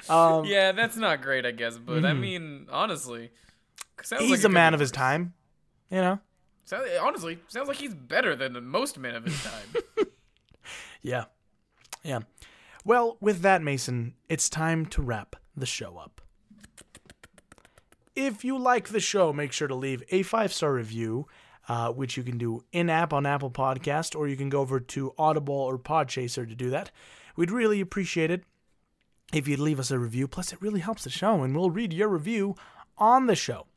Um, 0.10 0.46
yeah, 0.46 0.72
that's 0.72 0.98
not 0.98 1.22
great, 1.22 1.46
I 1.46 1.52
guess. 1.52 1.78
But 1.78 2.04
I 2.06 2.14
mean, 2.14 2.66
honestly, 2.72 3.30
sounds 4.02 4.24
he's 4.24 4.32
like 4.32 4.40
it 4.40 4.46
a 4.46 4.50
man 4.50 4.74
of 4.74 4.80
his 4.80 4.90
time. 4.92 5.34
You 5.92 5.98
know. 6.02 6.20
Sound- 6.66 6.90
honestly, 7.02 7.38
sounds 7.50 7.68
like 7.68 7.78
he's 7.78 7.94
better 7.94 8.36
than 8.36 8.66
most 8.66 8.98
men 8.98 9.14
of 9.16 9.26
his 9.26 9.42
time. 9.44 9.84
Yeah. 11.02 11.26
Yeah. 12.04 12.20
Well, 12.84 13.18
with 13.22 13.42
that, 13.42 13.62
Mason, 13.62 14.16
it's 14.30 14.50
time 14.50 14.86
to 14.88 15.02
wrap 15.02 15.36
the 15.56 15.66
show 15.66 15.98
up. 15.98 16.17
If 18.18 18.44
you 18.44 18.58
like 18.58 18.88
the 18.88 19.00
show, 19.00 19.32
make 19.32 19.52
sure 19.52 19.68
to 19.68 19.76
leave 19.76 20.02
a 20.10 20.24
five 20.24 20.52
star 20.52 20.74
review, 20.74 21.28
uh, 21.70 21.92
which 21.92 22.18
you 22.18 22.24
can 22.24 22.40
do 22.40 22.64
in 22.72 22.90
app 22.90 23.14
on 23.14 23.28
Apple 23.28 23.52
Podcast, 23.52 24.16
or 24.16 24.28
you 24.28 24.36
can 24.36 24.50
go 24.50 24.60
over 24.60 24.80
to 24.80 25.14
Audible 25.20 25.54
or 25.54 25.78
Podchaser 25.78 26.50
to 26.50 26.56
do 26.56 26.72
that. 26.72 26.90
We'd 27.36 27.52
really 27.52 27.80
appreciate 27.80 28.32
it 28.32 28.44
if 29.32 29.48
you'd 29.48 29.60
leave 29.60 29.80
us 29.80 29.92
a 29.92 30.00
review. 30.00 30.28
Plus, 30.28 30.52
it 30.52 30.60
really 30.64 30.80
helps 30.80 31.04
the 31.04 31.12
show, 31.12 31.44
and 31.44 31.56
we'll 31.56 31.70
read 31.70 31.94
your 31.94 32.08
review 32.08 32.56
on 32.98 33.28
the 33.28 33.36
show. 33.36 33.68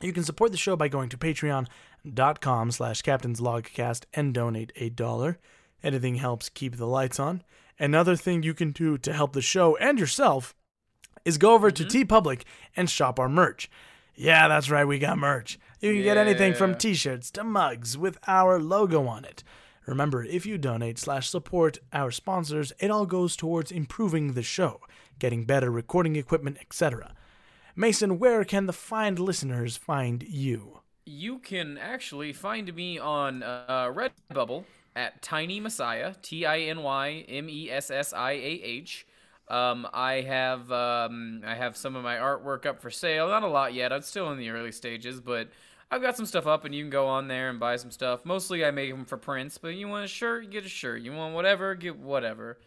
You 0.00 0.12
can 0.12 0.22
support 0.22 0.52
the 0.52 0.56
show 0.56 0.76
by 0.76 0.86
going 0.86 1.08
to 1.08 1.18
patreon.com 1.18 2.70
slash 2.70 3.02
captainslogcast 3.02 4.04
and 4.14 4.32
donate 4.32 4.72
a 4.76 4.90
dollar. 4.90 5.40
Anything 5.82 6.14
helps 6.14 6.50
keep 6.50 6.76
the 6.76 6.86
lights 6.86 7.18
on. 7.18 7.42
Another 7.80 8.14
thing 8.14 8.44
you 8.44 8.54
can 8.54 8.70
do 8.70 8.96
to 8.98 9.12
help 9.12 9.32
the 9.32 9.42
show 9.42 9.74
and 9.78 9.98
yourself 9.98 10.54
is 11.24 11.38
go 11.38 11.54
over 11.54 11.70
to 11.70 11.84
TeePublic 11.84 12.42
and 12.76 12.88
shop 12.88 13.18
our 13.18 13.28
merch. 13.28 13.70
Yeah, 14.14 14.48
that's 14.48 14.70
right, 14.70 14.86
we 14.86 14.98
got 14.98 15.18
merch. 15.18 15.58
You 15.80 15.94
can 15.94 16.02
get 16.02 16.16
anything 16.16 16.54
from 16.54 16.74
t-shirts 16.74 17.30
to 17.32 17.44
mugs 17.44 17.96
with 17.96 18.18
our 18.26 18.58
logo 18.58 19.06
on 19.06 19.24
it. 19.24 19.42
Remember, 19.86 20.24
if 20.24 20.44
you 20.44 20.58
donate 20.58 20.98
slash 20.98 21.28
support 21.28 21.78
our 21.92 22.10
sponsors, 22.10 22.72
it 22.78 22.90
all 22.90 23.06
goes 23.06 23.34
towards 23.34 23.72
improving 23.72 24.34
the 24.34 24.42
show, 24.42 24.80
getting 25.18 25.44
better 25.44 25.70
recording 25.70 26.16
equipment, 26.16 26.58
etc. 26.60 27.14
Mason, 27.74 28.18
where 28.18 28.44
can 28.44 28.66
the 28.66 28.72
fine 28.72 29.14
listeners 29.16 29.76
find 29.76 30.22
you? 30.22 30.80
you 31.10 31.38
can 31.38 31.76
actually 31.78 32.32
find 32.32 32.74
me 32.74 32.98
on 32.98 33.42
uh, 33.42 33.92
Redbubble 33.92 34.64
at 34.94 35.20
Tiny 35.22 35.60
Messiah, 35.60 36.14
T 36.22 36.46
I 36.46 36.60
N 36.60 36.82
Y 36.82 37.24
M 37.28 37.48
E 37.48 37.70
S 37.70 37.90
S 37.90 38.12
I 38.12 38.32
A 38.32 38.60
H. 38.62 39.06
Um, 39.50 39.86
I 39.92 40.20
have 40.22 40.70
um, 40.70 41.42
I 41.44 41.54
have 41.54 41.76
some 41.76 41.96
of 41.96 42.04
my 42.04 42.16
artwork 42.16 42.66
up 42.66 42.80
for 42.80 42.90
sale. 42.90 43.28
Not 43.28 43.42
a 43.42 43.48
lot 43.48 43.74
yet. 43.74 43.92
I'm 43.92 44.02
still 44.02 44.30
in 44.30 44.38
the 44.38 44.50
early 44.50 44.72
stages, 44.72 45.20
but 45.20 45.48
I've 45.90 46.00
got 46.02 46.16
some 46.16 46.26
stuff 46.26 46.46
up, 46.46 46.64
and 46.64 46.72
you 46.74 46.84
can 46.84 46.90
go 46.90 47.06
on 47.08 47.26
there 47.26 47.50
and 47.50 47.58
buy 47.58 47.74
some 47.76 47.90
stuff. 47.90 48.24
Mostly, 48.24 48.64
I 48.64 48.70
make 48.70 48.90
them 48.90 49.04
for 49.04 49.16
prints. 49.16 49.58
But 49.58 49.74
you 49.74 49.88
want 49.88 50.04
a 50.04 50.08
shirt, 50.08 50.44
you 50.44 50.50
get 50.50 50.64
a 50.64 50.68
shirt. 50.68 51.02
You 51.02 51.12
want 51.12 51.34
whatever, 51.34 51.74
get 51.74 51.98
whatever. 51.98 52.58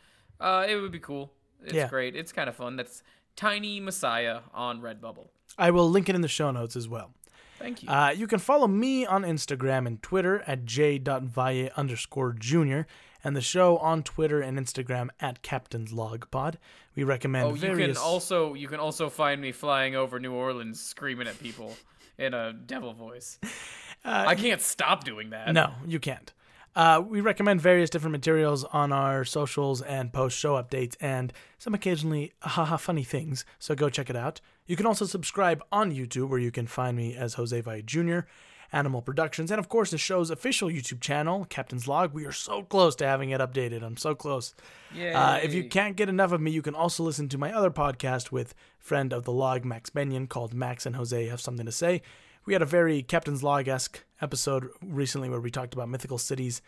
Uh, 0.42 0.66
it 0.68 0.76
would 0.76 0.92
be 0.92 1.00
cool. 1.00 1.32
It's 1.64 1.74
Yeah. 1.74 1.88
great. 1.88 2.16
It's 2.18 2.34
kind 2.34 2.50
of 2.50 2.56
fun. 2.56 2.76
That's 2.76 3.02
Tiny 3.38 3.80
Messiah 3.80 4.42
on 4.54 4.82
Redbubble. 4.82 5.28
I 5.58 5.72
will 5.72 5.90
link 5.90 6.10
it 6.10 6.16
in 6.16 6.22
the 6.22 6.28
show 6.28 6.52
notes 6.52 6.76
as 6.76 6.88
well. 6.90 7.12
Thank 7.60 7.82
you. 7.82 7.90
Uh, 7.90 8.10
you 8.10 8.28
can 8.28 8.40
follow 8.40 8.68
me 8.68 9.06
on 9.06 9.24
Instagram 9.24 9.88
and 9.88 10.02
Twitter 10.04 10.44
at 10.46 10.66
j.valle 10.66 11.70
underscore 11.78 12.34
junior, 12.34 12.88
and 13.24 13.36
the 13.36 13.42
show 13.42 13.78
on 13.78 14.04
Twitter 14.04 14.42
and 14.42 14.58
Instagram 14.60 15.10
at 15.20 15.42
Captain's 15.42 15.92
Log 15.94 16.30
Pod. 16.32 16.58
We 16.96 17.04
recommend 17.04 17.46
Oh, 17.48 17.54
you 17.54 17.60
various. 17.62 17.98
can 17.98 18.06
also 18.06 18.54
you 18.54 18.68
can 18.68 18.80
also 18.80 19.10
find 19.10 19.42
me 19.42 19.52
flying 19.52 19.96
over 19.96 20.20
New 20.20 20.34
Orleans 20.34 20.80
screaming 20.80 21.28
at 21.28 21.40
people 21.40 21.76
in 22.18 22.34
a 22.34 22.54
devil 22.54 22.94
voice. 22.94 23.40
I 24.06 24.36
can't 24.36 24.62
stop 24.62 25.04
doing 25.04 25.30
that. 25.32 25.54
No, 25.54 25.74
you 25.86 26.00
can't. 26.00 26.34
Uh, 26.76 27.00
we 27.08 27.22
recommend 27.22 27.62
various 27.62 27.90
different 27.90 28.12
materials 28.14 28.64
on 28.66 28.92
our 28.92 29.24
socials 29.24 29.82
and 29.84 30.12
post 30.12 30.36
show 30.38 30.56
updates 30.62 30.96
and 31.00 31.32
some 31.60 31.76
occasionally 31.76 32.34
haha 32.42 32.78
funny 32.78 33.04
things, 33.04 33.46
so 33.60 33.76
go 33.76 33.90
check 33.90 34.10
it 34.10 34.16
out. 34.16 34.42
You 34.66 34.76
can 34.76 34.88
also 34.88 35.06
subscribe 35.06 35.62
on 35.72 35.92
YouTube 35.94 36.30
where 36.30 36.40
you 36.40 36.50
can 36.50 36.66
find 36.66 36.98
me 36.98 37.16
as 37.16 37.36
Jose 37.36 37.62
Valle 37.62 37.82
Jr., 37.86 38.22
Animal 38.74 39.02
Productions, 39.02 39.52
and 39.52 39.60
of 39.60 39.70
course 39.70 39.92
the 39.92 39.98
show's 39.98 40.30
official 40.30 40.68
YouTube 40.68 41.00
channel, 41.00 41.46
Captain's 41.46 41.88
Log. 41.88 42.14
We 42.14 42.26
are 42.26 42.32
so 42.32 42.64
close 42.64 42.96
to 42.98 43.06
having 43.06 43.30
it 43.30 43.40
updated. 43.40 43.84
I'm 43.84 43.96
so 43.96 44.16
close. 44.16 44.54
Uh, 45.36 45.38
if 45.38 45.54
you 45.54 45.64
can't 45.70 45.96
get 45.96 46.10
enough 46.10 46.32
of 46.32 46.42
me, 46.42 46.52
you 46.52 46.62
can 46.62 46.76
also 46.76 47.04
listen 47.04 47.30
to 47.30 47.38
my 47.38 47.54
other 47.54 47.72
podcast 47.72 48.32
with 48.32 48.54
friend 48.80 49.14
of 49.14 49.24
the 49.24 49.32
log, 49.32 49.64
Max 49.64 49.90
Benyon, 49.90 50.28
called 50.28 50.54
Max 50.54 50.86
and 50.86 50.96
Jose 50.96 51.28
Have 51.28 51.40
Something 51.40 51.66
to 51.66 51.72
Say. 51.72 52.02
We 52.46 52.54
had 52.54 52.62
a 52.62 52.66
very 52.66 53.04
Captain's 53.04 53.44
Log 53.44 53.68
esque 53.70 54.04
episode 54.22 54.68
recently 54.82 55.30
where 55.30 55.40
we 55.40 55.52
talked 55.52 55.74
about 55.74 55.88
mythical 55.88 56.18
cities. 56.18 56.62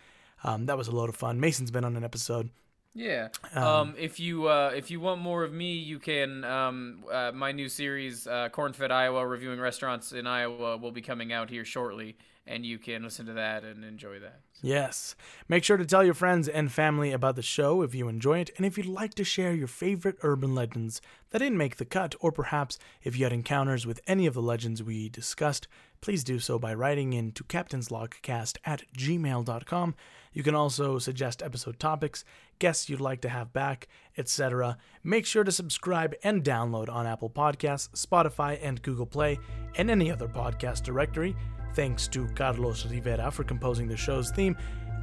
Um, 0.43 0.67
that 0.67 0.77
was 0.77 0.87
a 0.87 0.95
load 0.95 1.09
of 1.09 1.15
fun. 1.15 1.39
Mason's 1.39 1.71
been 1.71 1.83
on 1.83 1.97
an 1.97 2.03
episode. 2.03 2.49
Yeah. 2.95 3.27
Um, 3.53 3.93
if 3.97 4.21
you 4.21 4.47
uh, 4.47 4.71
if 4.73 4.89
you 4.89 5.01
want 5.01 5.19
more 5.19 5.43
of 5.43 5.51
me, 5.51 5.73
you 5.73 5.99
can. 5.99 6.45
Um, 6.45 7.03
uh, 7.11 7.31
my 7.33 7.51
new 7.51 7.67
series, 7.67 8.25
uh, 8.25 8.49
Cornfed 8.49 8.89
Iowa, 8.89 9.27
reviewing 9.27 9.59
restaurants 9.59 10.13
in 10.13 10.25
Iowa, 10.25 10.77
will 10.77 10.93
be 10.93 11.01
coming 11.01 11.33
out 11.33 11.49
here 11.49 11.65
shortly, 11.65 12.15
and 12.47 12.65
you 12.65 12.79
can 12.79 13.03
listen 13.03 13.25
to 13.25 13.33
that 13.33 13.65
and 13.65 13.83
enjoy 13.83 14.19
that. 14.19 14.39
Yes. 14.61 15.15
Make 15.49 15.65
sure 15.65 15.75
to 15.75 15.85
tell 15.85 16.05
your 16.05 16.13
friends 16.13 16.47
and 16.47 16.71
family 16.71 17.11
about 17.11 17.35
the 17.35 17.41
show 17.41 17.81
if 17.81 17.93
you 17.93 18.07
enjoy 18.07 18.39
it, 18.39 18.51
and 18.55 18.65
if 18.65 18.77
you'd 18.77 18.87
like 18.87 19.13
to 19.15 19.25
share 19.25 19.53
your 19.53 19.67
favorite 19.67 20.17
urban 20.23 20.55
legends 20.55 21.01
that 21.31 21.39
didn't 21.39 21.57
make 21.57 21.75
the 21.75 21.85
cut, 21.85 22.15
or 22.21 22.31
perhaps 22.31 22.79
if 23.03 23.17
you 23.17 23.25
had 23.25 23.33
encounters 23.33 23.85
with 23.85 23.99
any 24.07 24.25
of 24.25 24.33
the 24.33 24.41
legends 24.41 24.81
we 24.81 25.09
discussed, 25.09 25.67
please 25.99 26.23
do 26.23 26.39
so 26.39 26.57
by 26.57 26.73
writing 26.73 27.11
in 27.11 27.33
to 27.33 27.43
captainslogcast 27.43 28.57
at 28.63 28.83
gmail.com. 28.97 29.95
You 30.31 30.43
can 30.43 30.55
also 30.55 30.99
suggest 30.99 31.41
episode 31.41 31.79
topics, 31.79 32.25
guests 32.59 32.89
you'd 32.89 33.01
like 33.01 33.21
to 33.21 33.29
have 33.29 33.51
back, 33.53 33.87
etc. 34.17 34.77
Make 35.03 35.25
sure 35.25 35.43
to 35.43 35.51
subscribe 35.51 36.15
and 36.23 36.43
download 36.43 36.89
on 36.89 37.05
Apple 37.05 37.29
Podcasts, 37.29 37.89
Spotify, 38.05 38.59
and 38.61 38.81
Google 38.81 39.05
Play, 39.05 39.39
and 39.75 39.89
any 39.91 40.11
other 40.11 40.27
podcast 40.27 40.83
directory. 40.83 41.35
Thanks 41.73 42.07
to 42.09 42.27
Carlos 42.35 42.85
Rivera 42.85 43.29
for 43.31 43.43
composing 43.43 43.87
the 43.87 43.97
show's 43.97 44.31
theme. 44.31 44.55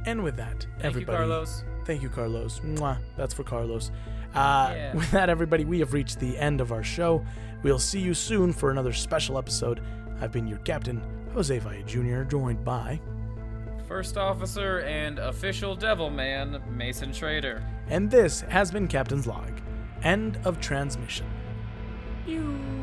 And 0.05 0.23
with 0.23 0.35
that, 0.37 0.65
Thank 0.73 0.85
everybody. 0.85 1.17
you, 1.23 1.27
Carlos. 1.29 1.63
Thank 1.85 2.01
you, 2.01 2.09
Carlos. 2.09 2.59
Mwah. 2.61 2.97
That's 3.17 3.33
for 3.33 3.43
Carlos. 3.43 3.91
Uh, 4.33 4.71
Yeah. 4.75 4.95
With 4.95 5.11
that, 5.11 5.29
everybody, 5.29 5.63
we 5.65 5.79
have 5.79 5.93
reached 5.93 6.19
the 6.19 6.37
end 6.37 6.59
of 6.61 6.71
our 6.71 6.83
show. 6.83 7.23
We'll 7.61 7.79
see 7.79 7.99
you 7.99 8.13
soon 8.13 8.51
for 8.51 8.71
another 8.71 8.91
special 8.93 9.37
episode. 9.37 9.81
I've 10.19 10.31
been 10.31 10.47
your 10.47 10.57
captain, 10.59 11.01
Jose 11.33 11.57
Valle 11.59 11.83
Jr., 11.85 12.23
joined 12.23 12.63
by, 12.65 12.99
First 13.93 14.17
officer 14.17 14.79
and 14.79 15.19
official 15.19 15.75
devil 15.75 16.09
man, 16.09 16.59
Mason 16.67 17.13
Trader. 17.13 17.63
and 17.89 18.09
this 18.09 18.41
has 18.41 18.71
been 18.71 18.87
Captain's 18.87 19.27
Log. 19.27 19.51
End 20.01 20.39
of 20.45 20.59
transmission. 20.59 21.27
You. 22.25 22.82